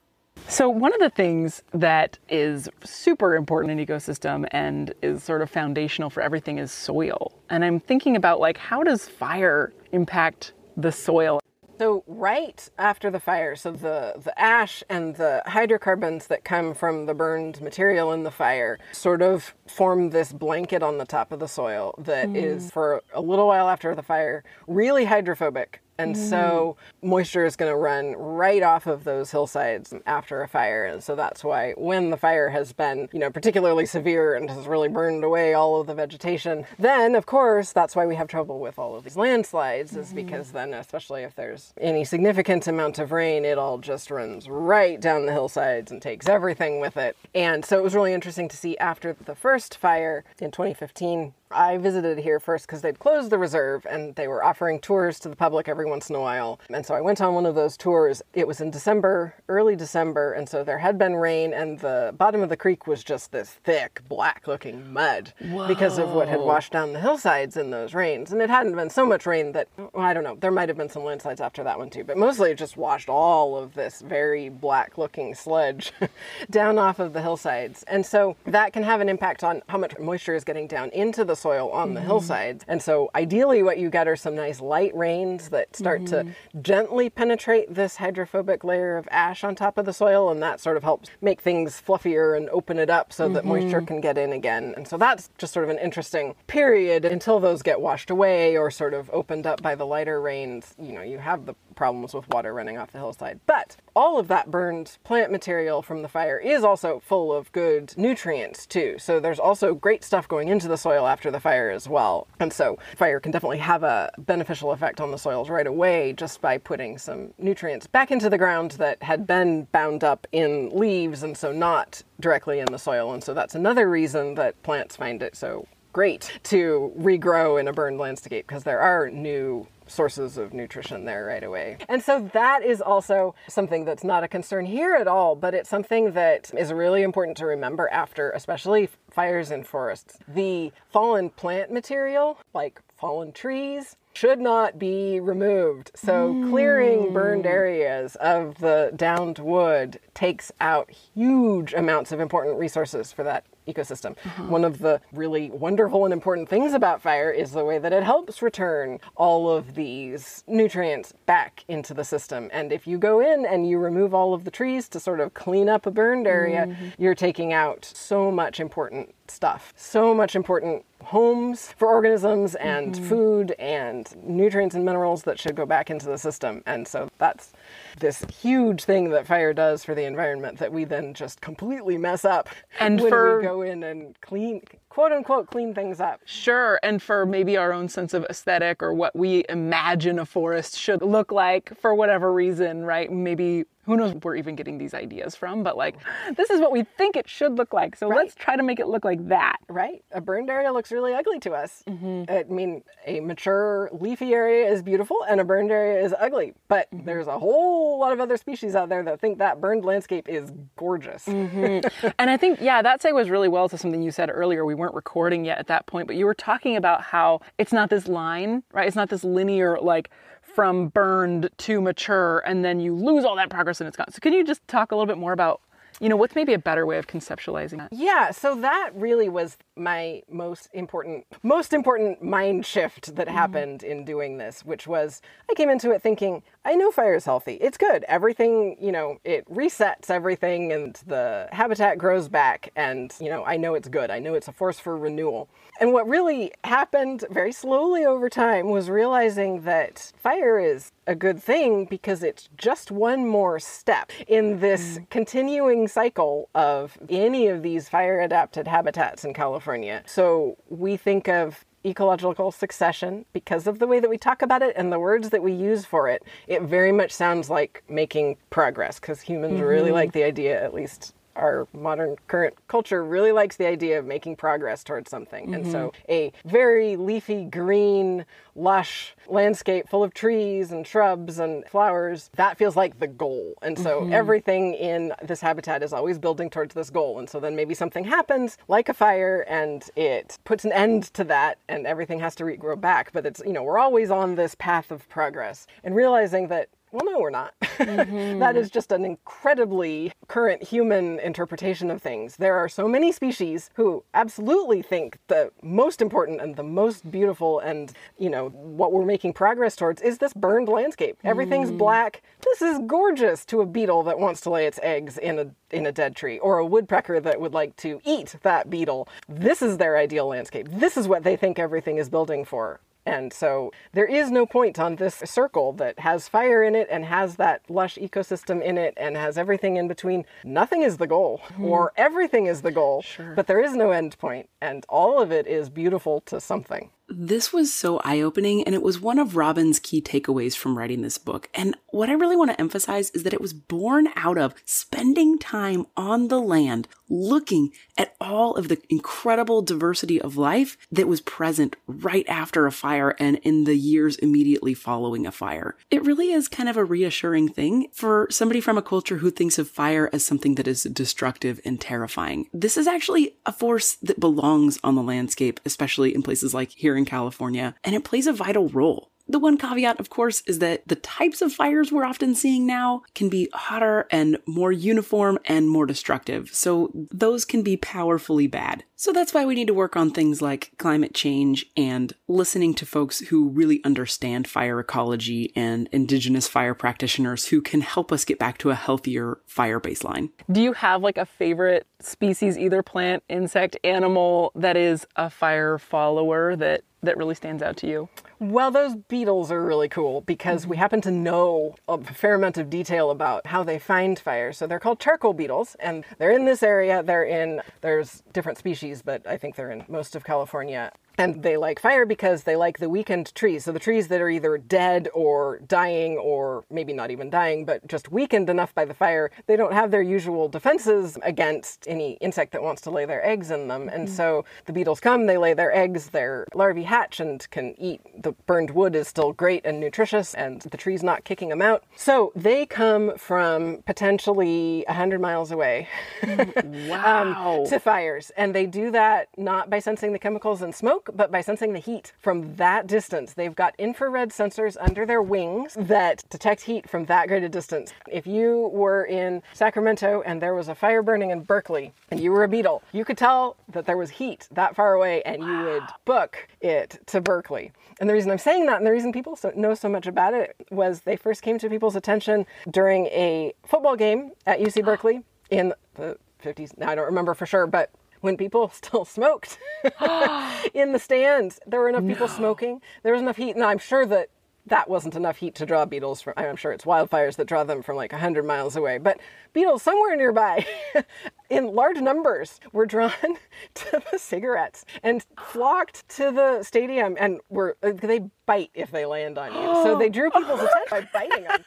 So, 0.47 0.69
one 0.69 0.93
of 0.93 0.99
the 0.99 1.09
things 1.09 1.63
that 1.73 2.19
is 2.29 2.69
super 2.83 3.35
important 3.35 3.77
in 3.77 3.85
ecosystem 3.85 4.45
and 4.51 4.93
is 5.01 5.23
sort 5.23 5.41
of 5.41 5.49
foundational 5.49 6.09
for 6.09 6.21
everything 6.21 6.59
is 6.59 6.71
soil. 6.71 7.33
And 7.49 7.65
I'm 7.65 7.79
thinking 7.79 8.15
about 8.15 8.39
like 8.39 8.57
how 8.57 8.83
does 8.83 9.07
fire 9.07 9.73
impact 9.91 10.53
the 10.77 10.91
soil? 10.91 11.39
So 11.77 12.05
right 12.07 12.69
after 12.77 13.11
the 13.11 13.19
fire, 13.19 13.55
so 13.57 13.71
the, 13.71 14.13
the 14.23 14.39
ash 14.39 14.81
and 14.89 15.15
the 15.15 15.41
hydrocarbons 15.45 16.27
that 16.27 16.45
come 16.45 16.73
from 16.73 17.05
the 17.05 17.13
burned 17.13 17.59
material 17.61 18.13
in 18.13 18.23
the 18.23 18.31
fire 18.31 18.79
sort 18.93 19.21
of 19.21 19.53
form 19.67 20.11
this 20.11 20.31
blanket 20.31 20.81
on 20.81 20.99
the 20.99 21.05
top 21.05 21.33
of 21.33 21.39
the 21.39 21.47
soil 21.47 21.93
that 21.97 22.27
mm. 22.27 22.35
is 22.37 22.71
for 22.71 23.01
a 23.13 23.19
little 23.19 23.47
while 23.47 23.67
after 23.67 23.93
the 23.93 24.03
fire 24.03 24.43
really 24.67 25.03
hydrophobic. 25.03 25.81
And 25.97 26.15
mm. 26.15 26.29
so 26.29 26.77
moisture 27.01 27.45
is 27.45 27.55
going 27.55 27.71
to 27.71 27.77
run 27.77 28.13
right 28.13 28.63
off 28.63 28.87
of 28.87 29.03
those 29.03 29.31
hillsides 29.31 29.93
after 30.05 30.41
a 30.41 30.47
fire. 30.47 30.85
And 30.85 31.03
so 31.03 31.15
that's 31.15 31.43
why 31.43 31.73
when 31.77 32.09
the 32.09 32.17
fire 32.17 32.49
has 32.49 32.73
been, 32.73 33.07
you 33.13 33.19
know, 33.19 33.29
particularly 33.29 33.85
severe 33.85 34.35
and 34.35 34.49
has 34.49 34.67
really 34.67 34.89
burned 34.89 35.23
away 35.23 35.53
all 35.53 35.79
of 35.79 35.87
the 35.87 35.93
vegetation, 35.93 36.65
then 36.77 37.15
of 37.15 37.25
course 37.25 37.71
that's 37.71 37.95
why 37.95 38.05
we 38.05 38.15
have 38.15 38.27
trouble 38.27 38.59
with 38.59 38.77
all 38.77 38.95
of 38.95 39.03
these 39.03 39.15
landslides 39.15 39.95
is 39.95 40.07
mm-hmm. 40.07 40.15
because 40.15 40.51
then 40.51 40.73
especially 40.73 41.23
if 41.23 41.35
there's 41.35 41.73
any 41.79 42.03
significant 42.03 42.67
amount 42.67 42.99
of 42.99 43.11
rain, 43.11 43.45
it 43.45 43.57
all 43.57 43.77
just 43.77 44.11
runs 44.11 44.49
right 44.49 44.99
down 44.99 45.25
the 45.25 45.31
hillsides 45.31 45.91
and 45.91 46.01
takes 46.01 46.27
everything 46.27 46.79
with 46.79 46.97
it. 46.97 47.15
And 47.33 47.63
so 47.63 47.77
it 47.77 47.83
was 47.83 47.95
really 47.95 48.13
interesting 48.13 48.49
to 48.49 48.57
see 48.57 48.77
after 48.77 49.13
the 49.13 49.35
first 49.35 49.77
fire 49.77 50.23
in 50.39 50.51
2015 50.51 51.33
I 51.51 51.77
visited 51.77 52.17
here 52.17 52.39
first 52.39 52.65
because 52.65 52.81
they'd 52.81 52.99
closed 52.99 53.29
the 53.29 53.37
reserve 53.37 53.85
and 53.89 54.15
they 54.15 54.27
were 54.27 54.43
offering 54.43 54.79
tours 54.79 55.19
to 55.19 55.29
the 55.29 55.35
public 55.35 55.67
every 55.67 55.85
once 55.85 56.09
in 56.09 56.15
a 56.15 56.19
while. 56.21 56.59
And 56.69 56.85
so 56.85 56.95
I 56.95 57.01
went 57.01 57.21
on 57.21 57.33
one 57.33 57.45
of 57.45 57.55
those 57.55 57.77
tours. 57.77 58.21
It 58.33 58.47
was 58.47 58.61
in 58.61 58.71
December, 58.71 59.35
early 59.47 59.75
December, 59.75 60.33
and 60.33 60.49
so 60.49 60.63
there 60.63 60.79
had 60.79 60.97
been 60.97 61.15
rain, 61.15 61.53
and 61.53 61.79
the 61.79 62.13
bottom 62.17 62.41
of 62.41 62.49
the 62.49 62.57
creek 62.57 62.87
was 62.87 63.03
just 63.03 63.31
this 63.31 63.51
thick, 63.63 64.01
black 64.09 64.47
looking 64.47 64.91
mud 64.91 65.33
because 65.67 65.97
of 65.97 66.11
what 66.11 66.27
had 66.27 66.39
washed 66.39 66.71
down 66.71 66.93
the 66.93 66.99
hillsides 66.99 67.57
in 67.57 67.69
those 67.69 67.93
rains. 67.93 68.31
And 68.31 68.41
it 68.41 68.49
hadn't 68.49 68.75
been 68.75 68.89
so 68.89 69.05
much 69.05 69.25
rain 69.25 69.51
that, 69.53 69.67
well, 69.77 69.91
I 69.95 70.13
don't 70.13 70.23
know, 70.23 70.35
there 70.35 70.51
might 70.51 70.69
have 70.69 70.77
been 70.77 70.89
some 70.89 71.03
landslides 71.03 71.41
after 71.41 71.63
that 71.63 71.77
one 71.77 71.89
too, 71.89 72.03
but 72.03 72.17
mostly 72.17 72.51
it 72.51 72.57
just 72.57 72.77
washed 72.77 73.09
all 73.09 73.57
of 73.57 73.73
this 73.75 74.01
very 74.01 74.49
black 74.49 74.97
looking 74.97 75.35
sludge 75.35 75.93
down 76.49 76.79
off 76.79 76.99
of 76.99 77.13
the 77.13 77.21
hillsides. 77.21 77.83
And 77.83 78.05
so 78.05 78.35
that 78.45 78.73
can 78.73 78.83
have 78.83 79.01
an 79.01 79.09
impact 79.09 79.43
on 79.43 79.61
how 79.67 79.77
much 79.77 79.97
moisture 79.99 80.35
is 80.35 80.43
getting 80.43 80.67
down 80.67 80.89
into 80.89 81.23
the 81.23 81.34
soil 81.35 81.69
on 81.69 81.93
the 81.93 81.99
mm-hmm. 81.99 82.07
hillsides. 82.07 82.65
And 82.67 82.81
so 82.81 83.09
ideally 83.15 83.63
what 83.63 83.77
you 83.77 83.89
get 83.89 84.07
are 84.07 84.15
some 84.15 84.35
nice 84.35 84.61
light 84.61 84.95
rains 84.95 85.49
that 85.49 85.75
start 85.75 86.05
to 86.07 86.23
mm-hmm. 86.23 86.61
gently 86.61 87.09
penetrate 87.09 87.73
this 87.73 87.97
hydrophobic 87.97 88.63
layer 88.63 88.97
of 88.97 89.07
ash 89.11 89.43
on 89.43 89.55
top 89.55 89.77
of 89.77 89.85
the 89.85 89.93
soil 89.93 90.29
and 90.31 90.41
that 90.41 90.59
sort 90.59 90.77
of 90.77 90.83
helps 90.83 91.09
make 91.21 91.41
things 91.41 91.81
fluffier 91.85 92.35
and 92.37 92.49
open 92.49 92.79
it 92.79 92.89
up 92.89 93.11
so 93.11 93.29
that 93.29 93.39
mm-hmm. 93.39 93.49
moisture 93.49 93.81
can 93.81 94.01
get 94.01 94.17
in 94.17 94.33
again. 94.33 94.73
And 94.75 94.87
so 94.87 94.97
that's 94.97 95.29
just 95.37 95.53
sort 95.53 95.63
of 95.63 95.69
an 95.69 95.79
interesting 95.79 96.35
period 96.47 97.05
until 97.05 97.39
those 97.39 97.61
get 97.61 97.81
washed 97.81 98.09
away 98.09 98.57
or 98.57 98.71
sort 98.71 98.93
of 98.93 99.09
opened 99.11 99.45
up 99.45 99.61
by 99.61 99.75
the 99.75 99.85
lighter 99.85 100.21
rains. 100.21 100.73
You 100.79 100.93
know, 100.93 101.01
you 101.01 101.17
have 101.19 101.45
the 101.45 101.55
problems 101.75 102.13
with 102.13 102.27
water 102.29 102.53
running 102.53 102.77
off 102.77 102.91
the 102.91 102.97
hillside. 102.97 103.39
But 103.45 103.77
all 103.95 104.19
of 104.19 104.27
that 104.27 104.51
burned 104.51 104.97
plant 105.03 105.31
material 105.31 105.81
from 105.81 106.01
the 106.01 106.07
fire 106.07 106.37
is 106.37 106.63
also 106.63 106.99
full 106.99 107.33
of 107.33 107.51
good 107.51 107.93
nutrients 107.97 108.65
too. 108.65 108.95
So 108.99 109.19
there's 109.19 109.39
also 109.39 109.73
great 109.73 110.03
stuff 110.03 110.27
going 110.27 110.49
into 110.49 110.67
the 110.67 110.77
soil 110.77 111.07
after 111.07 111.31
the 111.31 111.39
fire 111.39 111.69
as 111.69 111.87
well. 111.87 112.27
And 112.39 112.51
so 112.51 112.77
fire 112.95 113.19
can 113.19 113.31
definitely 113.31 113.59
have 113.59 113.83
a 113.83 114.11
beneficial 114.17 114.71
effect 114.71 114.99
on 114.99 115.11
the 115.11 115.17
soils 115.17 115.49
right 115.49 115.67
away 115.67 116.13
just 116.13 116.41
by 116.41 116.57
putting 116.57 116.97
some 116.97 117.33
nutrients 117.37 117.87
back 117.87 118.11
into 118.11 118.29
the 118.29 118.37
ground 118.37 118.71
that 118.71 119.01
had 119.03 119.27
been 119.27 119.67
bound 119.71 120.03
up 120.03 120.27
in 120.31 120.69
leaves 120.69 121.23
and 121.23 121.37
so 121.37 121.51
not 121.51 122.03
directly 122.19 122.59
in 122.59 122.71
the 122.71 122.79
soil. 122.79 123.13
And 123.13 123.23
so 123.23 123.33
that's 123.33 123.55
another 123.55 123.89
reason 123.89 124.35
that 124.35 124.61
plants 124.63 124.95
find 124.95 125.21
it 125.21 125.35
so 125.35 125.67
great 125.95 126.29
to 126.43 126.91
regrow 126.99 127.57
in 127.57 127.69
a 127.69 127.71
burned 127.71 127.97
landscape 127.97 128.45
because 128.45 128.65
there 128.65 128.81
are 128.81 129.09
new 129.09 129.65
sources 129.87 130.37
of 130.37 130.53
nutrition 130.53 131.05
there 131.05 131.23
right 131.23 131.41
away. 131.41 131.77
And 131.87 132.03
so 132.03 132.29
that 132.33 132.65
is 132.65 132.81
also 132.81 133.33
something 133.47 133.85
that's 133.85 134.03
not 134.03 134.21
a 134.21 134.27
concern 134.27 134.65
here 134.65 134.95
at 134.95 135.07
all, 135.07 135.37
but 135.37 135.53
it's 135.53 135.69
something 135.69 136.11
that 136.11 136.51
is 136.53 136.73
really 136.73 137.01
important 137.01 137.37
to 137.37 137.45
remember 137.45 137.87
after, 137.87 138.31
especially 138.31 138.89
fires 139.09 139.51
in 139.51 139.63
forests. 139.63 140.17
The 140.27 140.73
fallen 140.91 141.29
plant 141.29 141.71
material, 141.71 142.39
like 142.53 142.81
fallen 142.97 143.31
trees, 143.31 143.95
should 144.15 144.39
not 144.39 144.77
be 144.77 145.21
removed. 145.21 145.91
So, 145.95 146.45
clearing 146.49 147.13
burned 147.13 147.45
hmm. 147.45 147.51
areas 147.51 148.17
of 148.17 148.57
the 148.57 148.91
downed 148.97 149.39
wood 149.39 150.01
takes 150.13 150.51
out 150.59 150.91
huge 150.91 151.73
amounts 151.73 152.11
of 152.11 152.19
important 152.19 152.57
resources 152.57 153.13
for 153.13 153.23
that 153.23 153.45
ecosystem. 153.67 154.15
Uh-huh. 154.25 154.43
One 154.43 154.63
of 154.63 154.79
the 154.79 155.01
really 155.11 155.49
wonderful 155.49 156.05
and 156.05 156.13
important 156.13 156.49
things 156.49 156.73
about 156.73 157.01
fire 157.01 157.31
is 157.31 157.51
the 157.51 157.65
way 157.65 157.79
that 157.79 157.93
it 157.93 158.03
helps 158.03 158.41
return 158.41 158.99
all 159.15 159.49
of 159.49 159.75
these 159.75 160.43
nutrients 160.47 161.13
back 161.25 161.63
into 161.67 161.93
the 161.93 162.03
system. 162.03 162.49
And 162.53 162.71
if 162.71 162.87
you 162.87 162.97
go 162.97 163.19
in 163.19 163.45
and 163.45 163.67
you 163.67 163.79
remove 163.79 164.13
all 164.13 164.33
of 164.33 164.43
the 164.43 164.51
trees 164.51 164.87
to 164.89 164.99
sort 164.99 165.19
of 165.19 165.33
clean 165.33 165.69
up 165.69 165.85
a 165.85 165.91
burned 165.91 166.27
area, 166.27 166.67
mm-hmm. 166.67 166.89
you're 166.97 167.15
taking 167.15 167.53
out 167.53 167.85
so 167.85 168.31
much 168.31 168.59
important 168.59 169.13
stuff, 169.31 169.73
so 169.75 170.13
much 170.13 170.35
important 170.35 170.85
homes 171.03 171.71
for 171.77 171.87
organisms 171.87 172.55
and 172.55 172.95
mm-hmm. 172.95 173.09
food 173.09 173.51
and 173.59 174.15
nutrients 174.23 174.75
and 174.75 174.83
minerals 174.83 175.23
that 175.23 175.39
should 175.39 175.55
go 175.55 175.65
back 175.65 175.89
into 175.89 176.07
the 176.07 176.17
system. 176.17 176.63
And 176.65 176.87
so 176.87 177.09
that's 177.19 177.53
this 177.99 178.23
huge 178.41 178.83
thing 178.83 179.11
that 179.11 179.27
fire 179.27 179.53
does 179.53 179.83
for 179.83 179.93
the 179.93 180.03
environment 180.03 180.57
that 180.59 180.71
we 180.71 180.83
then 180.83 181.13
just 181.13 181.41
completely 181.41 181.97
mess 181.97 182.25
up 182.25 182.49
And 182.79 182.99
when 182.99 183.09
for- 183.09 183.37
we 183.37 183.43
go 183.43 183.61
in 183.61 183.83
and 183.83 184.19
clean 184.21 184.61
quote 184.89 185.11
unquote 185.11 185.47
clean 185.47 185.73
things 185.73 185.99
up. 185.99 186.21
Sure, 186.25 186.79
and 186.81 187.01
for 187.01 187.25
maybe 187.25 187.57
our 187.57 187.73
own 187.73 187.89
sense 187.89 188.13
of 188.13 188.23
aesthetic 188.29 188.81
or 188.81 188.93
what 188.93 189.15
we 189.15 189.43
imagine 189.49 190.17
a 190.19 190.25
forest 190.25 190.77
should 190.77 191.01
look 191.01 191.31
like 191.31 191.77
for 191.79 191.93
whatever 191.93 192.31
reason, 192.33 192.83
right? 192.83 193.11
Maybe 193.11 193.65
who 193.85 193.95
knows 193.97 194.13
where 194.13 194.21
we're 194.23 194.35
even 194.35 194.55
getting 194.55 194.77
these 194.77 194.93
ideas 194.93 195.35
from, 195.35 195.63
but 195.63 195.77
like 195.77 195.95
this 196.35 196.49
is 196.49 196.59
what 196.59 196.71
we 196.71 196.83
think 196.97 197.15
it 197.15 197.29
should 197.29 197.57
look 197.57 197.73
like. 197.73 197.95
So 197.95 198.07
let's 198.07 198.35
try 198.35 198.55
to 198.55 198.63
make 198.63 198.79
it 198.79 198.87
look 198.87 199.05
like 199.05 199.27
that. 199.27 199.57
Right? 199.69 200.03
A 200.11 200.21
burned 200.21 200.49
area 200.49 200.71
looks 200.71 200.91
really 200.91 201.13
ugly 201.13 201.39
to 201.41 201.51
us. 201.53 201.83
Mm-hmm. 201.87 202.23
I 202.31 202.43
mean, 202.53 202.83
a 203.05 203.19
mature 203.19 203.89
leafy 203.93 204.33
area 204.33 204.71
is 204.71 204.81
beautiful 204.81 205.17
and 205.27 205.39
a 205.39 205.43
burned 205.43 205.71
area 205.71 206.03
is 206.03 206.13
ugly. 206.17 206.53
But 206.67 206.85
Mm-hmm. 206.95 207.05
there's 207.05 207.27
a 207.27 207.39
whole 207.39 207.99
lot 207.99 208.13
of 208.13 208.19
other 208.19 208.37
species 208.37 208.75
out 208.75 208.89
there 208.89 209.03
that 209.03 209.19
think 209.19 209.39
that 209.39 209.59
burned 209.59 209.85
landscape 209.85 210.27
is 210.29 210.51
gorgeous. 210.75 211.25
Mm-hmm. 211.25 211.87
And 212.19 212.29
I 212.29 212.37
think, 212.37 212.61
yeah, 212.61 212.81
that 212.81 213.01
segues 213.01 213.29
really 213.29 213.47
well 213.49 213.67
to 213.69 213.77
something 213.77 214.01
you 214.01 214.11
said 214.11 214.29
earlier. 214.31 214.65
We 214.65 214.75
weren't 214.75 214.93
recording 214.93 215.45
yet 215.45 215.57
at 215.57 215.67
that 215.67 215.85
point, 215.87 216.07
but 216.07 216.15
you 216.15 216.25
were 216.25 216.33
talking 216.33 216.75
about 216.75 217.01
how 217.01 217.41
it's 217.57 217.73
not 217.73 217.89
this 217.89 218.07
line, 218.07 218.63
right? 218.71 218.87
It's 218.87 218.95
not 218.95 219.09
this 219.09 219.23
linear, 219.23 219.77
like, 219.81 220.09
from 220.55 220.87
burned 220.87 221.49
to 221.57 221.81
mature, 221.81 222.39
and 222.45 222.63
then 222.63 222.79
you 222.79 222.95
lose 222.95 223.25
all 223.25 223.35
that 223.35 223.49
progress 223.49 223.81
and 223.81 223.89
it's 223.89 223.97
gone. 223.97 224.09
So, 224.09 224.19
can 224.21 224.31
you 224.31 224.45
just 224.45 224.65
talk 224.69 224.93
a 224.93 224.95
little 224.95 225.05
bit 225.05 225.17
more 225.17 225.33
about, 225.33 225.59
you 225.99 226.09
know, 226.09 226.15
what's 226.15 226.35
maybe 226.35 226.53
a 226.53 226.59
better 226.59 226.85
way 226.85 226.97
of 226.97 227.07
conceptualizing 227.07 227.77
that? 227.77 227.89
Yeah, 227.91 228.31
so 228.31 228.55
that 228.55 228.91
really 228.93 229.29
was 229.29 229.57
my 229.75 230.21
most 230.29 230.69
important 230.73 231.25
most 231.43 231.73
important 231.73 232.23
mind 232.23 232.65
shift 232.65 233.15
that 233.15 233.27
mm-hmm. 233.27 233.35
happened 233.35 233.83
in 233.83 234.05
doing 234.05 234.37
this, 234.37 234.63
which 234.63 234.87
was 234.87 235.21
I 235.49 235.53
came 235.53 235.69
into 235.69 235.91
it 235.91 236.01
thinking, 236.01 236.43
I 236.63 236.75
know 236.75 236.91
fire 236.91 237.15
is 237.15 237.25
healthy. 237.25 237.55
It's 237.55 237.77
good. 237.77 238.03
Everything, 238.07 238.77
you 238.79 238.91
know, 238.91 239.19
it 239.23 239.47
resets 239.49 240.09
everything 240.09 240.71
and 240.71 240.99
the 241.05 241.47
habitat 241.51 241.97
grows 241.97 242.27
back 242.27 242.71
and, 242.75 243.13
you 243.19 243.29
know, 243.29 243.45
I 243.45 243.57
know 243.57 243.75
it's 243.75 243.87
good. 243.87 244.09
I 244.09 244.19
know 244.19 244.33
it's 244.33 244.47
a 244.47 244.51
force 244.51 244.79
for 244.79 244.97
renewal. 244.97 245.49
And 245.79 245.93
what 245.93 246.07
really 246.07 246.51
happened 246.63 247.25
very 247.29 247.51
slowly 247.51 248.05
over 248.05 248.29
time 248.29 248.69
was 248.69 248.89
realizing 248.89 249.61
that 249.61 250.11
fire 250.15 250.57
is 250.57 250.91
a 251.05 251.15
good 251.15 251.41
thing 251.41 251.85
because 251.85 252.23
it's 252.23 252.49
just 252.57 252.91
one 252.91 253.27
more 253.27 253.59
step 253.59 254.11
in 254.27 254.59
this 254.59 254.95
mm-hmm. 254.95 255.03
continuing 255.09 255.84
cycle 255.87 256.49
of 256.53 256.97
any 257.09 257.47
of 257.47 257.63
these 257.63 257.89
fire 257.89 258.19
adapted 258.19 258.67
habitats 258.67 259.25
in 259.25 259.33
California. 259.33 260.03
So 260.05 260.57
we 260.69 260.97
think 260.97 261.27
of 261.27 261.65
ecological 261.85 262.51
succession 262.51 263.25
because 263.33 263.67
of 263.67 263.79
the 263.79 263.87
way 263.87 263.99
that 263.99 264.09
we 264.09 264.17
talk 264.17 264.41
about 264.41 264.61
it 264.61 264.73
and 264.75 264.91
the 264.91 264.99
words 264.99 265.29
that 265.29 265.43
we 265.43 265.51
use 265.51 265.85
for 265.85 266.07
it. 266.07 266.23
It 266.47 266.63
very 266.63 266.91
much 266.91 267.11
sounds 267.11 267.49
like 267.49 267.83
making 267.87 268.37
progress 268.49 268.99
because 268.99 269.21
humans 269.21 269.61
really 269.61 269.85
mm-hmm. 269.85 269.93
like 269.93 270.11
the 270.13 270.23
idea, 270.23 270.63
at 270.63 270.73
least 270.73 271.14
our 271.35 271.67
modern 271.73 272.15
current 272.27 272.55
culture 272.67 273.03
really 273.03 273.31
likes 273.31 273.57
the 273.57 273.67
idea 273.67 273.99
of 273.99 274.05
making 274.05 274.35
progress 274.35 274.83
towards 274.83 275.09
something. 275.09 275.53
And 275.53 275.65
so 275.71 275.87
mm-hmm. 275.87 276.11
a 276.11 276.31
very 276.45 276.95
leafy, 276.95 277.45
green, 277.45 278.25
lush 278.55 279.15
landscape 279.27 279.89
full 279.89 280.03
of 280.03 280.13
trees 280.13 280.71
and 280.71 280.87
shrubs 280.87 281.39
and 281.39 281.65
flowers, 281.65 282.29
that 282.35 282.57
feels 282.57 282.75
like 282.75 282.99
the 282.99 283.07
goal. 283.07 283.55
And 283.61 283.77
so 283.77 284.01
mm-hmm. 284.01 284.13
everything 284.13 284.73
in 284.75 285.13
this 285.21 285.41
habitat 285.41 285.83
is 285.83 285.93
always 285.93 286.17
building 286.17 286.49
towards 286.49 286.73
this 286.73 286.89
goal. 286.89 287.19
And 287.19 287.29
so 287.29 287.39
then 287.39 287.55
maybe 287.55 287.73
something 287.73 288.05
happens 288.05 288.57
like 288.67 288.87
a 288.89 288.93
fire 288.93 289.45
and 289.49 289.83
it 289.95 290.39
puts 290.45 290.63
an 290.63 290.71
end 290.71 291.03
to 291.15 291.23
that 291.25 291.57
and 291.67 291.85
everything 291.85 292.19
has 292.19 292.35
to 292.35 292.43
regrow 292.43 292.79
back. 292.79 293.11
But 293.11 293.25
it's, 293.25 293.41
you 293.45 293.53
know, 293.53 293.63
we're 293.63 293.79
always 293.79 294.09
on 294.09 294.35
this 294.35 294.55
path 294.55 294.91
of 294.91 295.07
progress 295.09 295.67
and 295.83 295.95
realizing 295.95 296.47
that 296.47 296.69
well, 296.95 297.13
no, 297.13 297.19
we're 297.19 297.29
not. 297.29 297.53
That 297.77 298.07
mm-hmm. 298.07 298.57
is 298.57 298.69
just 298.69 298.91
an 298.91 299.03
incredibly 299.03 300.13
current 300.27 300.63
human 300.63 301.19
interpretation 301.19 301.91
of 301.91 302.01
things. 302.01 302.37
There 302.37 302.55
are 302.55 302.69
so 302.69 302.87
many 302.87 303.11
species 303.11 303.69
who 303.75 304.03
absolutely 304.13 304.81
think 304.81 305.17
the 305.27 305.51
most 305.61 306.01
important 306.01 306.39
and 306.39 306.55
the 306.55 306.63
most 306.63 307.09
beautiful 307.11 307.59
and, 307.59 307.91
you 308.17 308.29
know, 308.29 308.49
what 308.49 308.93
we're 308.93 309.05
making 309.05 309.33
progress 309.33 309.75
towards 309.75 310.01
is 310.01 310.19
this 310.19 310.33
burned 310.33 310.69
landscape. 310.69 311.17
Everything's 311.23 311.69
mm. 311.69 311.77
black. 311.77 312.23
This 312.41 312.61
is 312.61 312.79
gorgeous 312.87 313.43
to 313.45 313.59
a 313.61 313.65
beetle 313.65 314.03
that 314.03 314.19
wants 314.19 314.39
to 314.41 314.49
lay 314.49 314.65
its 314.65 314.79
eggs 314.81 315.17
in 315.17 315.37
a 315.37 315.75
in 315.75 315.85
a 315.85 315.91
dead 315.91 316.15
tree 316.15 316.39
or 316.39 316.57
a 316.57 316.65
woodpecker 316.65 317.19
that 317.19 317.41
would 317.41 317.53
like 317.53 317.75
to 317.77 317.99
eat 318.05 318.35
that 318.43 318.69
beetle. 318.69 319.07
This 319.27 319.61
is 319.61 319.77
their 319.77 319.97
ideal 319.97 320.27
landscape. 320.27 320.67
This 320.71 320.95
is 320.95 321.07
what 321.07 321.23
they 321.23 321.35
think 321.35 321.59
everything 321.59 321.97
is 321.97 322.09
building 322.09 322.45
for. 322.45 322.79
And 323.05 323.31
so 323.31 323.71
there 323.93 324.05
is 324.05 324.31
no 324.31 324.45
point 324.45 324.79
on 324.79 324.95
this 324.95 325.15
circle 325.25 325.73
that 325.73 325.99
has 325.99 326.27
fire 326.27 326.63
in 326.63 326.75
it 326.75 326.87
and 326.89 327.05
has 327.05 327.35
that 327.35 327.61
lush 327.69 327.97
ecosystem 327.97 328.63
in 328.63 328.77
it 328.77 328.93
and 328.97 329.15
has 329.15 329.37
everything 329.37 329.77
in 329.77 329.87
between. 329.87 330.25
Nothing 330.43 330.81
is 330.81 330.97
the 330.97 331.07
goal, 331.07 331.41
hmm. 331.55 331.65
or 331.65 331.93
everything 331.97 332.47
is 332.47 332.61
the 332.61 332.71
goal, 332.71 333.03
but 333.35 333.47
there 333.47 333.61
is 333.61 333.75
no 333.75 333.91
end 333.91 334.17
point, 334.17 334.49
and 334.61 334.85
all 334.89 335.21
of 335.21 335.31
it 335.31 335.45
is 335.45 335.69
beautiful 335.69 336.21
to 336.21 336.41
something. 336.41 336.89
This 337.07 337.53
was 337.53 337.71
so 337.71 337.99
eye 337.99 338.21
opening, 338.21 338.63
and 338.63 338.73
it 338.73 338.81
was 338.81 338.99
one 338.99 339.19
of 339.19 339.35
Robin's 339.35 339.79
key 339.79 340.01
takeaways 340.01 340.55
from 340.55 340.77
writing 340.77 341.01
this 341.01 341.17
book. 341.17 341.49
And 341.53 341.77
what 341.89 342.09
I 342.09 342.13
really 342.13 342.35
want 342.35 342.51
to 342.51 342.59
emphasize 342.59 343.09
is 343.11 343.23
that 343.23 343.33
it 343.33 343.41
was 343.41 343.53
born 343.53 344.09
out 344.15 344.37
of 344.37 344.55
spending 344.65 345.37
time 345.37 345.85
on 345.95 346.27
the 346.27 346.41
land, 346.41 346.87
looking 347.07 347.71
at 347.97 348.15
all 348.19 348.55
of 348.55 348.67
the 348.67 348.81
incredible 348.89 349.61
diversity 349.61 350.19
of 350.19 350.35
life 350.35 350.77
that 350.91 351.07
was 351.07 351.21
present 351.21 351.75
right 351.87 352.25
after 352.27 352.65
a 352.65 352.71
fire 352.71 353.15
and 353.19 353.37
in 353.43 353.65
the 353.65 353.77
years 353.77 354.17
immediately 354.17 354.73
following 354.73 355.27
a 355.27 355.31
fire. 355.31 355.77
It 355.91 356.03
really 356.03 356.31
is 356.31 356.47
kind 356.47 356.67
of 356.67 356.77
a 356.77 356.83
reassuring 356.83 357.49
thing 357.49 357.87
for 357.93 358.27
somebody 358.31 358.59
from 358.59 358.77
a 358.77 358.81
culture 358.81 359.17
who 359.17 359.29
thinks 359.29 359.59
of 359.59 359.69
fire 359.69 360.09
as 360.11 360.25
something 360.25 360.55
that 360.55 360.67
is 360.67 360.83
destructive 360.83 361.61
and 361.63 361.79
terrifying. 361.79 362.49
This 362.51 362.77
is 362.77 362.87
actually 362.87 363.37
a 363.45 363.51
force 363.51 363.95
that 364.01 364.19
belongs 364.19 364.79
on 364.83 364.95
the 364.95 365.03
landscape, 365.03 365.59
especially 365.65 366.13
in 366.15 366.23
places 366.23 366.53
like 366.53 366.71
here 366.71 366.94
in 366.95 367.05
California, 367.05 367.75
and 367.83 367.95
it 367.95 368.03
plays 368.03 368.27
a 368.27 368.33
vital 368.33 368.69
role. 368.69 369.11
The 369.27 369.39
one 369.39 369.57
caveat, 369.57 369.99
of 369.99 370.09
course, 370.09 370.43
is 370.45 370.59
that 370.59 370.87
the 370.87 370.95
types 370.95 371.41
of 371.41 371.51
fires 371.51 371.91
we're 371.91 372.05
often 372.05 372.35
seeing 372.35 372.67
now 372.67 373.01
can 373.15 373.27
be 373.27 373.49
hotter 373.53 374.07
and 374.11 374.37
more 374.45 374.71
uniform 374.71 375.39
and 375.45 375.69
more 375.69 375.85
destructive, 375.85 376.49
so 376.53 376.91
those 377.11 377.43
can 377.43 377.63
be 377.63 377.75
powerfully 377.75 378.47
bad. 378.47 378.83
So 378.97 379.11
that's 379.11 379.33
why 379.33 379.45
we 379.45 379.55
need 379.55 379.67
to 379.67 379.73
work 379.73 379.97
on 379.97 380.11
things 380.11 380.41
like 380.41 380.71
climate 380.77 381.13
change 381.13 381.65
and 381.75 382.13
listening 382.27 382.73
to 382.75 382.85
folks 382.85 383.19
who 383.19 383.49
really 383.49 383.83
understand 383.83 384.47
fire 384.47 384.79
ecology 384.79 385.51
and 385.55 385.89
indigenous 385.91 386.47
fire 386.47 386.73
practitioners 386.73 387.47
who 387.47 387.61
can 387.61 387.81
help 387.81 388.11
us 388.11 388.25
get 388.25 388.39
back 388.39 388.57
to 388.59 388.69
a 388.69 388.75
healthier 388.75 389.39
fire 389.45 389.81
baseline. 389.81 390.29
Do 390.51 390.61
you 390.61 390.73
have 390.73 391.01
like 391.01 391.17
a 391.17 391.25
favorite 391.25 391.87
species, 391.99 392.57
either 392.57 392.83
plant, 392.83 393.23
insect, 393.27 393.77
animal 393.83 394.51
that 394.55 394.77
is 394.77 395.05
a 395.15 395.29
fire 395.29 395.77
follower 395.77 396.55
that 396.55 396.83
that 397.05 397.17
really 397.17 397.35
stands 397.35 397.63
out 397.63 397.77
to 397.77 397.87
you? 397.87 398.09
Well, 398.39 398.71
those 398.71 398.95
beetles 398.95 399.51
are 399.51 399.61
really 399.61 399.87
cool 399.87 400.21
because 400.21 400.67
we 400.67 400.75
mm-hmm. 400.75 400.81
happen 400.81 401.01
to 401.01 401.11
know 401.11 401.75
a 401.87 402.03
fair 402.03 402.35
amount 402.35 402.57
of 402.57 402.69
detail 402.69 403.11
about 403.11 403.47
how 403.47 403.63
they 403.63 403.79
find 403.79 404.19
fire. 404.19 404.51
So 404.51 404.67
they're 404.67 404.79
called 404.79 404.99
charcoal 404.99 405.33
beetles, 405.33 405.75
and 405.79 406.03
they're 406.17 406.31
in 406.31 406.45
this 406.45 406.61
area. 406.61 407.01
They're 407.01 407.23
in, 407.23 407.61
there's 407.81 408.23
different 408.33 408.57
species, 408.57 409.01
but 409.01 409.25
I 409.25 409.37
think 409.37 409.55
they're 409.55 409.71
in 409.71 409.85
most 409.87 410.15
of 410.15 410.23
California. 410.23 410.91
And 411.17 411.43
they 411.43 411.57
like 411.57 411.79
fire 411.79 412.05
because 412.05 412.43
they 412.43 412.55
like 412.55 412.79
the 412.79 412.89
weakened 412.89 413.33
trees. 413.35 413.65
So 413.65 413.71
the 413.71 413.79
trees 413.79 414.07
that 414.09 414.21
are 414.21 414.29
either 414.29 414.57
dead 414.57 415.09
or 415.13 415.59
dying, 415.67 416.17
or 416.17 416.65
maybe 416.69 416.93
not 416.93 417.11
even 417.11 417.29
dying, 417.29 417.65
but 417.65 417.87
just 417.87 418.11
weakened 418.11 418.49
enough 418.49 418.73
by 418.73 418.85
the 418.85 418.93
fire, 418.93 419.31
they 419.47 419.55
don't 419.55 419.73
have 419.73 419.91
their 419.91 420.01
usual 420.01 420.47
defenses 420.47 421.17
against 421.21 421.87
any 421.87 422.13
insect 422.21 422.51
that 422.53 422.61
wants 422.61 422.81
to 422.83 422.89
lay 422.89 423.05
their 423.05 423.25
eggs 423.25 423.51
in 423.51 423.67
them. 423.67 423.89
And 423.89 424.07
mm-hmm. 424.07 424.15
so 424.15 424.45
the 424.65 424.73
beetles 424.73 424.99
come, 424.99 425.25
they 425.25 425.37
lay 425.37 425.53
their 425.53 425.73
eggs, 425.75 426.09
their 426.09 426.47
larvae 426.53 426.83
hatch 426.83 427.19
and 427.19 427.49
can 427.51 427.75
eat. 427.79 428.01
The 428.21 428.33
burned 428.45 428.71
wood 428.71 428.95
is 428.95 429.07
still 429.07 429.33
great 429.33 429.65
and 429.65 429.79
nutritious, 429.79 430.33
and 430.33 430.61
the 430.61 430.77
tree's 430.77 431.03
not 431.03 431.23
kicking 431.23 431.49
them 431.49 431.61
out. 431.61 431.83
So 431.95 432.31
they 432.35 432.65
come 432.65 433.17
from 433.17 433.83
potentially 433.85 434.83
100 434.87 435.19
miles 435.21 435.51
away. 435.51 435.87
Mm, 436.25 436.91
um, 437.03 437.29
wow. 437.29 437.65
to 437.67 437.79
fires. 437.79 438.31
And 438.35 438.53
they 438.53 438.65
do 438.65 438.91
that 438.91 439.29
not 439.37 439.69
by 439.69 439.79
sensing 439.79 440.13
the 440.13 440.19
chemicals 440.19 440.61
in 440.61 440.73
smoke, 440.73 441.04
but 441.13 441.31
by 441.31 441.41
sensing 441.41 441.73
the 441.73 441.79
heat 441.79 442.13
from 442.19 442.55
that 442.55 442.87
distance. 442.87 443.33
They've 443.33 443.55
got 443.55 443.75
infrared 443.77 444.29
sensors 444.29 444.77
under 444.79 445.05
their 445.05 445.21
wings 445.21 445.75
that 445.77 446.23
detect 446.29 446.61
heat 446.61 446.89
from 446.89 447.05
that 447.05 447.27
great 447.27 447.43
a 447.43 447.49
distance. 447.49 447.93
If 448.09 448.27
you 448.27 448.69
were 448.73 449.05
in 449.05 449.41
Sacramento 449.53 450.23
and 450.25 450.41
there 450.41 450.53
was 450.53 450.67
a 450.67 450.75
fire 450.75 451.01
burning 451.01 451.31
in 451.31 451.41
Berkeley 451.41 451.93
and 452.11 452.19
you 452.19 452.31
were 452.31 452.43
a 452.43 452.47
beetle, 452.47 452.83
you 452.91 453.05
could 453.05 453.17
tell 453.17 453.57
that 453.71 453.85
there 453.85 453.97
was 453.97 454.11
heat 454.11 454.47
that 454.51 454.75
far 454.75 454.93
away 454.93 455.21
and 455.23 455.43
you 455.43 455.57
would 455.63 455.83
book 456.05 456.47
it 456.61 456.99
to 457.07 457.21
Berkeley. 457.21 457.71
And 457.99 458.09
the 458.09 458.13
reason 458.13 458.31
I'm 458.31 458.37
saying 458.37 458.65
that 458.65 458.77
and 458.77 458.85
the 458.85 458.91
reason 458.91 459.11
people 459.11 459.37
know 459.55 459.73
so 459.73 459.89
much 459.89 460.07
about 460.07 460.33
it 460.33 460.55
was 460.71 461.01
they 461.01 461.15
first 461.15 461.41
came 461.41 461.57
to 461.59 461.69
people's 461.69 461.95
attention 461.95 462.45
during 462.69 463.05
a 463.07 463.53
football 463.65 463.95
game 463.95 464.31
at 464.45 464.59
UC 464.59 464.83
Berkeley 464.85 465.21
in 465.49 465.73
the 465.95 466.17
50s. 466.43 466.77
Now 466.77 466.89
I 466.89 466.95
don't 466.95 467.05
remember 467.05 467.33
for 467.33 467.45
sure, 467.45 467.67
but 467.67 467.89
when 468.25 468.35
people 468.35 468.69
still 468.73 469.05
smoked 469.05 469.57
in 470.73 470.91
the 470.91 470.99
stands, 470.99 471.59
there 471.65 471.79
were 471.79 471.87
enough 471.87 472.05
people 472.05 472.27
smoking. 472.27 472.81
There 473.03 473.13
was 473.13 473.21
enough 473.21 473.37
heat, 473.37 473.55
and 473.55 473.63
I'm 473.63 473.77
sure 473.77 474.05
that 474.07 474.29
that 474.67 474.89
wasn't 474.89 475.15
enough 475.15 475.37
heat 475.37 475.53
to 475.55 475.65
draw 475.65 475.85
beetles 475.85 476.21
from. 476.21 476.33
I'm 476.37 476.55
sure 476.55 476.71
it's 476.71 476.85
wildfires 476.85 477.35
that 477.35 477.45
draw 477.45 477.63
them 477.63 477.83
from 477.83 477.97
like 477.97 478.11
100 478.11 478.43
miles 478.43 478.75
away, 478.75 478.97
but 478.97 479.19
beetles 479.53 479.83
somewhere 479.83 480.15
nearby, 480.15 480.65
in 481.51 481.75
large 481.75 482.01
numbers, 482.01 482.59
were 482.73 482.87
drawn 482.87 483.13
to 483.75 484.01
the 484.11 484.17
cigarettes 484.17 484.83
and 485.03 485.23
flocked 485.37 486.07
to 486.09 486.31
the 486.31 486.63
stadium, 486.63 487.15
and 487.19 487.39
were 487.49 487.77
uh, 487.83 487.91
they 487.93 488.21
bite 488.47 488.71
if 488.73 488.89
they 488.89 489.05
land 489.05 489.37
on 489.37 489.53
you. 489.53 489.83
So 489.83 489.97
they 489.99 490.09
drew 490.09 490.29
people's 490.31 490.61
attention 490.61 490.87
by 490.89 491.07
biting 491.13 491.43
them. 491.43 491.63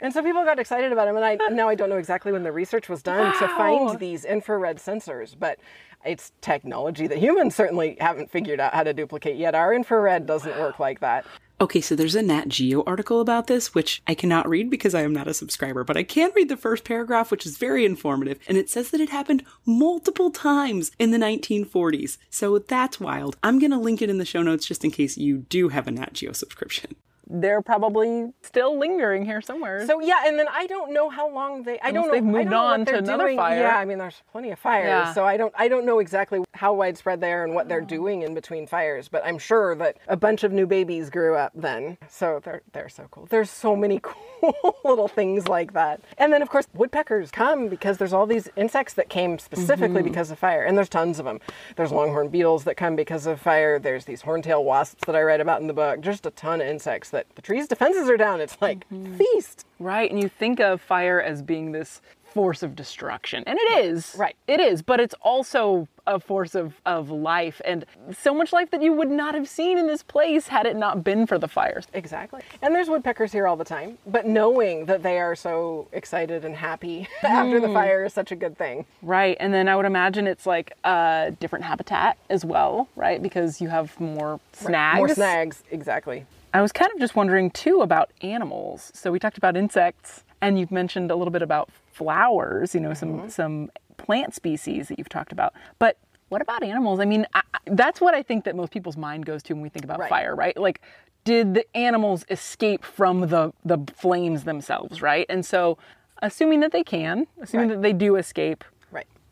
And 0.00 0.12
so 0.12 0.22
people 0.22 0.44
got 0.44 0.58
excited 0.58 0.92
about 0.92 1.06
them, 1.06 1.16
and 1.16 1.24
I 1.24 1.34
now 1.50 1.68
I 1.68 1.74
don't 1.74 1.90
know 1.90 1.96
exactly 1.98 2.30
when 2.30 2.44
the 2.44 2.52
research 2.52 2.88
was 2.88 3.02
done 3.02 3.36
to 3.38 3.48
find 3.48 3.98
these 3.98 4.24
infrared 4.24 4.76
sensors, 4.76 5.34
but 5.38 5.58
it's 6.04 6.32
technology 6.40 7.06
that 7.06 7.18
humans 7.18 7.54
certainly 7.54 7.96
haven't 8.00 8.30
figured 8.30 8.60
out 8.60 8.74
how 8.74 8.82
to 8.82 8.92
duplicate 8.92 9.36
yet. 9.36 9.54
Our 9.54 9.74
infrared 9.74 10.26
doesn't 10.26 10.58
work 10.58 10.78
like 10.78 11.00
that. 11.00 11.26
Okay, 11.60 11.80
so 11.80 11.96
there's 11.96 12.14
a 12.14 12.22
Nat 12.22 12.48
Geo 12.48 12.84
article 12.84 13.20
about 13.20 13.48
this, 13.48 13.74
which 13.74 14.00
I 14.06 14.14
cannot 14.14 14.48
read 14.48 14.70
because 14.70 14.94
I 14.94 15.02
am 15.02 15.12
not 15.12 15.26
a 15.26 15.34
subscriber, 15.34 15.82
but 15.82 15.96
I 15.96 16.04
can 16.04 16.30
read 16.36 16.48
the 16.48 16.56
first 16.56 16.84
paragraph, 16.84 17.32
which 17.32 17.44
is 17.44 17.58
very 17.58 17.84
informative, 17.84 18.38
and 18.46 18.56
it 18.56 18.70
says 18.70 18.90
that 18.90 19.00
it 19.00 19.10
happened 19.10 19.42
multiple 19.66 20.30
times 20.30 20.92
in 21.00 21.10
the 21.10 21.18
1940s. 21.18 22.16
So 22.30 22.60
that's 22.60 23.00
wild. 23.00 23.36
I'm 23.42 23.58
gonna 23.58 23.80
link 23.80 24.00
it 24.00 24.08
in 24.08 24.18
the 24.18 24.24
show 24.24 24.42
notes 24.42 24.66
just 24.66 24.84
in 24.84 24.92
case 24.92 25.16
you 25.16 25.38
do 25.48 25.70
have 25.70 25.88
a 25.88 25.90
Nat 25.90 26.12
Geo 26.12 26.30
subscription. 26.30 26.94
They're 27.30 27.60
probably 27.62 28.32
still 28.42 28.78
lingering 28.78 29.24
here 29.24 29.40
somewhere. 29.40 29.86
So 29.86 30.00
yeah, 30.00 30.22
and 30.26 30.38
then 30.38 30.46
I 30.50 30.66
don't 30.66 30.92
know 30.94 31.08
how 31.10 31.30
long 31.32 31.62
they. 31.62 31.78
I 31.80 31.92
don't 31.92 32.06
know. 32.06 32.12
they've 32.12 32.24
moved 32.24 32.52
on 32.52 32.84
to 32.86 32.96
another 32.96 33.24
doing. 33.26 33.36
fire. 33.36 33.60
Yeah, 33.60 33.76
I 33.76 33.84
mean, 33.84 33.98
there's 33.98 34.22
plenty 34.32 34.50
of 34.50 34.58
fires, 34.58 34.86
Yeah. 34.86 35.12
so 35.12 35.24
I 35.24 35.36
don't. 35.36 35.52
I 35.56 35.68
don't 35.68 35.84
know 35.84 35.98
exactly 35.98 36.40
how 36.54 36.72
widespread 36.74 37.20
they 37.20 37.32
are 37.32 37.44
and 37.44 37.54
what 37.54 37.68
they're 37.68 37.80
doing 37.80 38.22
in 38.22 38.34
between 38.34 38.66
fires. 38.66 39.08
But 39.08 39.24
I'm 39.26 39.38
sure 39.38 39.74
that 39.76 39.98
a 40.08 40.16
bunch 40.16 40.42
of 40.42 40.52
new 40.52 40.66
babies 40.66 41.10
grew 41.10 41.36
up 41.36 41.52
then. 41.54 41.98
So 42.08 42.40
they're 42.42 42.62
they're 42.72 42.88
so 42.88 43.06
cool. 43.10 43.26
There's 43.30 43.50
so 43.50 43.76
many 43.76 44.00
cool 44.02 44.76
little 44.84 45.08
things 45.08 45.48
like 45.48 45.72
that. 45.74 46.00
And 46.16 46.32
then 46.32 46.42
of 46.42 46.48
course 46.48 46.66
woodpeckers 46.74 47.30
come 47.30 47.68
because 47.68 47.98
there's 47.98 48.12
all 48.12 48.26
these 48.26 48.48
insects 48.56 48.94
that 48.94 49.08
came 49.08 49.38
specifically 49.38 49.88
Mm-hmm. 49.88 50.08
because 50.08 50.30
of 50.30 50.38
fire, 50.38 50.62
and 50.64 50.76
there's 50.76 50.88
tons 50.88 51.18
of 51.18 51.24
them. 51.24 51.40
There's 51.76 51.92
longhorn 51.92 52.28
beetles 52.28 52.64
that 52.64 52.76
come 52.76 52.94
because 52.96 53.26
of 53.26 53.40
fire. 53.40 53.78
There's 53.78 54.04
these 54.04 54.22
horntail 54.22 54.62
wasps 54.64 55.04
that 55.06 55.16
I 55.16 55.22
write 55.22 55.40
about 55.40 55.60
in 55.60 55.66
the 55.66 55.72
book. 55.72 56.00
Just 56.00 56.24
a 56.26 56.30
ton 56.30 56.60
of 56.60 56.66
insects 56.66 57.10
that 57.10 57.17
the 57.34 57.42
tree's 57.42 57.68
defenses 57.68 58.08
are 58.08 58.16
down. 58.16 58.40
It's 58.40 58.56
like 58.60 58.88
Mm-hmm. 58.90 59.16
feast. 59.16 59.64
Right, 59.78 60.10
and 60.10 60.20
you 60.20 60.28
think 60.28 60.60
of 60.60 60.80
fire 60.80 61.20
as 61.20 61.42
being 61.42 61.72
this 61.72 62.00
force 62.24 62.62
of 62.62 62.76
destruction, 62.76 63.42
and 63.46 63.58
it 63.58 63.84
is. 63.86 64.14
Right. 64.18 64.36
It 64.46 64.60
is, 64.60 64.82
but 64.82 65.00
it's 65.00 65.14
also 65.22 65.88
a 66.06 66.20
force 66.20 66.54
of, 66.54 66.74
of 66.84 67.10
life, 67.10 67.60
and 67.64 67.84
so 68.12 68.34
much 68.34 68.52
life 68.52 68.70
that 68.70 68.82
you 68.82 68.92
would 68.92 69.10
not 69.10 69.34
have 69.34 69.48
seen 69.48 69.78
in 69.78 69.86
this 69.86 70.02
place 70.02 70.48
had 70.48 70.66
it 70.66 70.76
not 70.76 71.02
been 71.02 71.26
for 71.26 71.38
the 71.38 71.48
fires. 71.48 71.86
Exactly. 71.94 72.42
And 72.60 72.74
there's 72.74 72.88
woodpeckers 72.90 73.32
here 73.32 73.46
all 73.46 73.56
the 73.56 73.64
time, 73.64 73.96
but 74.06 74.26
knowing 74.26 74.84
that 74.86 75.02
they 75.02 75.18
are 75.18 75.34
so 75.34 75.88
excited 75.92 76.44
and 76.44 76.54
happy 76.54 77.08
after 77.22 77.60
the 77.60 77.68
fire 77.68 78.04
is 78.04 78.12
such 78.12 78.30
a 78.30 78.36
good 78.36 78.58
thing. 78.58 78.84
Right, 79.02 79.36
and 79.40 79.52
then 79.54 79.66
I 79.68 79.76
would 79.76 79.86
imagine 79.86 80.26
it's 80.26 80.46
like 80.46 80.72
a 80.84 81.34
different 81.40 81.64
habitat 81.64 82.18
as 82.28 82.44
well, 82.44 82.88
right? 82.94 83.22
Because 83.22 83.60
you 83.60 83.68
have 83.68 83.98
more 84.00 84.38
snags. 84.52 84.98
More 84.98 85.08
snags, 85.08 85.62
exactly. 85.70 86.26
I 86.54 86.62
was 86.62 86.72
kind 86.72 86.90
of 86.92 86.98
just 86.98 87.14
wondering 87.14 87.50
too 87.50 87.80
about 87.82 88.10
animals. 88.22 88.90
So 88.94 89.12
we 89.12 89.18
talked 89.18 89.38
about 89.38 89.56
insects, 89.56 90.24
and 90.40 90.58
you've 90.58 90.70
mentioned 90.72 91.10
a 91.10 91.16
little 91.16 91.32
bit 91.32 91.42
about 91.42 91.70
flowers. 91.92 92.74
You 92.74 92.80
know, 92.80 92.94
some 92.94 93.08
mm-hmm. 93.10 93.28
some 93.28 93.70
plant 93.96 94.34
species 94.34 94.88
that 94.88 94.98
you've 94.98 95.08
talked 95.08 95.32
about. 95.32 95.52
But 95.78 95.98
what 96.28 96.42
about 96.42 96.62
animals? 96.62 97.00
I 97.00 97.04
mean, 97.04 97.26
I, 97.34 97.42
that's 97.66 98.00
what 98.00 98.14
I 98.14 98.22
think 98.22 98.44
that 98.44 98.54
most 98.54 98.72
people's 98.72 98.96
mind 98.96 99.26
goes 99.26 99.42
to 99.44 99.54
when 99.54 99.62
we 99.62 99.68
think 99.68 99.84
about 99.84 99.98
Right. 99.98 100.08
fire, 100.08 100.34
right? 100.34 100.56
Like, 100.56 100.80
did 101.24 101.54
the 101.54 101.76
animals 101.76 102.24
escape 102.30 102.84
from 102.84 103.28
the 103.28 103.52
the 103.64 103.78
flames 103.94 104.44
themselves, 104.44 105.02
right? 105.02 105.26
And 105.28 105.44
so, 105.44 105.78
assuming 106.22 106.60
that 106.60 106.72
they 106.72 106.84
can, 106.84 107.26
assuming 107.40 107.68
Right. 107.68 107.74
that 107.76 107.82
they 107.82 107.92
do 107.92 108.16
escape. 108.16 108.64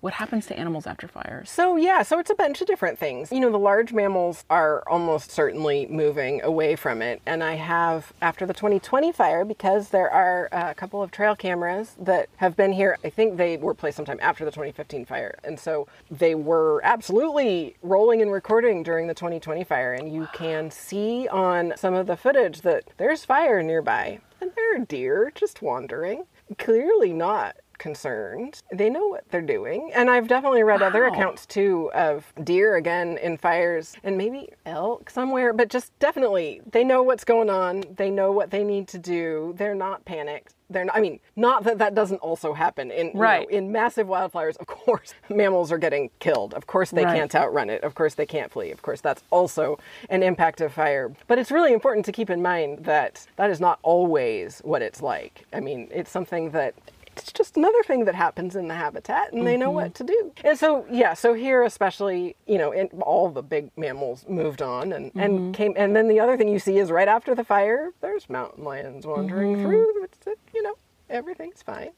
What 0.07 0.15
happens 0.15 0.47
to 0.47 0.57
animals 0.57 0.87
after 0.87 1.09
fires? 1.09 1.51
So, 1.51 1.75
yeah, 1.75 2.05
so 2.05 2.21
it's 2.21 2.31
a 2.31 2.35
bunch 2.37 2.61
of 2.61 2.69
different 2.69 2.97
things. 2.97 3.33
You 3.33 3.41
know, 3.41 3.51
the 3.51 3.59
large 3.59 3.93
mammals 3.93 4.45
are 4.49 4.85
almost 4.87 5.33
certainly 5.33 5.89
moving 5.91 6.41
away 6.43 6.77
from 6.77 7.03
it. 7.03 7.21
And 7.27 7.43
I 7.43 7.57
have, 7.57 8.13
after 8.23 8.47
the 8.47 8.55
2020 8.55 9.11
fire, 9.11 9.45
because 9.45 9.89
there 9.89 10.09
are 10.09 10.49
uh, 10.53 10.71
a 10.71 10.75
couple 10.77 11.03
of 11.03 11.11
trail 11.11 11.35
cameras 11.35 11.97
that 11.99 12.29
have 12.37 12.55
been 12.55 12.71
here, 12.71 12.97
I 13.03 13.11
think 13.11 13.37
they 13.37 13.57
were 13.57 13.75
placed 13.75 13.97
sometime 13.97 14.21
after 14.23 14.45
the 14.45 14.53
2015 14.53 15.07
fire. 15.07 15.41
And 15.43 15.59
so 15.59 15.89
they 16.09 16.37
were 16.37 16.81
absolutely 16.85 17.75
rolling 17.83 18.23
and 18.23 18.31
recording 18.31 18.85
during 18.85 19.09
the 19.09 19.15
2020 19.15 19.65
fire. 19.65 19.93
And 19.93 20.15
you 20.15 20.29
can 20.33 20.71
see 20.71 21.27
on 21.27 21.73
some 21.77 21.95
of 21.95 22.07
the 22.07 22.17
footage 22.17 22.61
that 22.61 22.85
there's 22.97 23.25
fire 23.25 23.61
nearby. 23.61 24.21
And 24.41 24.53
there 24.55 24.77
are 24.77 24.85
deer 24.85 25.33
just 25.35 25.63
wandering, 25.63 26.27
clearly 26.59 27.13
not 27.13 27.57
concerned. 27.79 28.61
They 28.73 28.91
know 28.91 29.07
what 29.09 29.25
they're 29.31 29.41
doing. 29.43 29.91
And 29.95 30.11
I've 30.11 30.29
definitely 30.29 30.63
read 30.63 30.83
other 30.83 31.05
accounts 31.07 31.47
too 31.47 31.91
of 31.95 32.33
deer 32.45 32.77
again 32.77 33.19
in 33.19 33.37
fires 33.37 33.95
and 34.05 34.17
maybe 34.19 34.51
elk 34.65 35.11
somewhere, 35.11 35.53
but 35.53 35.69
just 35.69 35.97
definitely 35.99 36.61
they 36.71 36.85
know 36.85 37.03
what's 37.03 37.25
going 37.25 37.51
on. 37.51 37.85
They 37.97 38.11
know 38.11 38.33
what 38.33 38.51
they 38.51 38.65
need 38.65 38.89
to 38.89 38.99
do. 38.99 39.55
They're 39.57 39.75
not 39.75 40.05
panicked. 40.05 40.55
They're 40.69 40.85
not, 40.85 40.97
I 40.97 41.01
mean, 41.01 41.21
not 41.37 41.63
that 41.63 41.79
that 41.79 41.95
doesn't 41.95 42.19
also 42.19 42.53
happen 42.53 42.91
in 42.91 43.09
you 43.09 43.13
know, 43.15 43.21
Right. 43.21 43.49
in 43.49 43.71
massive 43.71 44.09
wildfires. 44.09 44.57
Of 44.59 44.67
course, 44.67 45.15
mammals 45.29 45.71
are 45.71 45.79
getting 45.79 46.11
killed. 46.19 46.55
Of 46.55 46.67
course, 46.67 46.91
they 46.91 47.05
Right. 47.05 47.15
can't 47.17 47.35
outrun 47.37 47.71
it. 47.71 47.85
Of 47.85 47.95
course, 47.95 48.15
they 48.15 48.27
can't 48.27 48.51
flee. 48.51 48.73
Of 48.73 48.83
course, 48.83 49.01
that's 49.01 49.23
also 49.31 49.79
an 50.11 50.25
impact 50.25 50.61
of 50.61 50.73
fire. 50.73 51.13
But 51.29 51.39
it's 51.39 51.53
really 51.53 51.73
important 51.73 52.05
to 52.07 52.13
keep 52.13 52.31
in 52.31 52.43
mind 52.43 52.81
that 52.85 53.27
that 53.37 53.49
is 53.51 53.61
not 53.61 53.79
always 53.85 54.61
what 54.65 54.83
it's 54.83 55.01
like. 55.01 55.45
I 55.53 55.61
mean, 55.61 55.87
it's 55.93 56.11
something 56.11 56.51
that 56.51 56.75
it's 57.17 57.33
just 57.33 57.57
another 57.57 57.83
thing 57.83 58.05
that 58.05 58.15
happens 58.15 58.57
in 58.57 58.69
the 58.69 58.75
habitat 58.75 59.33
and 59.33 59.47
they 59.47 59.57
know 59.57 59.71
what 59.71 59.95
mm-hmm. 59.95 60.07
to 60.07 60.13
do. 60.13 60.33
And 60.45 60.59
so, 60.59 60.87
yeah, 60.91 61.15
so 61.15 61.35
here 61.35 61.63
especially, 61.63 62.37
you 62.47 62.59
know, 62.59 62.73
in, 62.73 62.89
all 63.01 63.31
the 63.31 63.43
big 63.43 63.71
mammals 63.77 64.25
moved 64.29 64.63
on 64.63 64.93
and, 64.93 65.11
and 65.15 65.33
mm-hmm. 65.33 65.53
came. 65.53 65.75
And 65.77 65.97
then 65.97 66.09
the 66.09 66.21
other 66.21 66.37
thing 66.37 66.49
you 66.49 66.59
see 66.59 66.79
is 66.79 66.91
right 66.91 67.09
after 67.09 67.35
the 67.35 67.45
fire, 67.45 67.91
there's 68.01 68.29
mountain 68.29 68.65
lions 68.65 69.07
wandering 69.07 69.55
mm-hmm. 69.55 69.65
through. 69.65 70.05
It's, 70.05 70.19
you 70.55 70.63
know, 70.63 70.75
everything's 71.09 71.63
fine. 71.63 71.91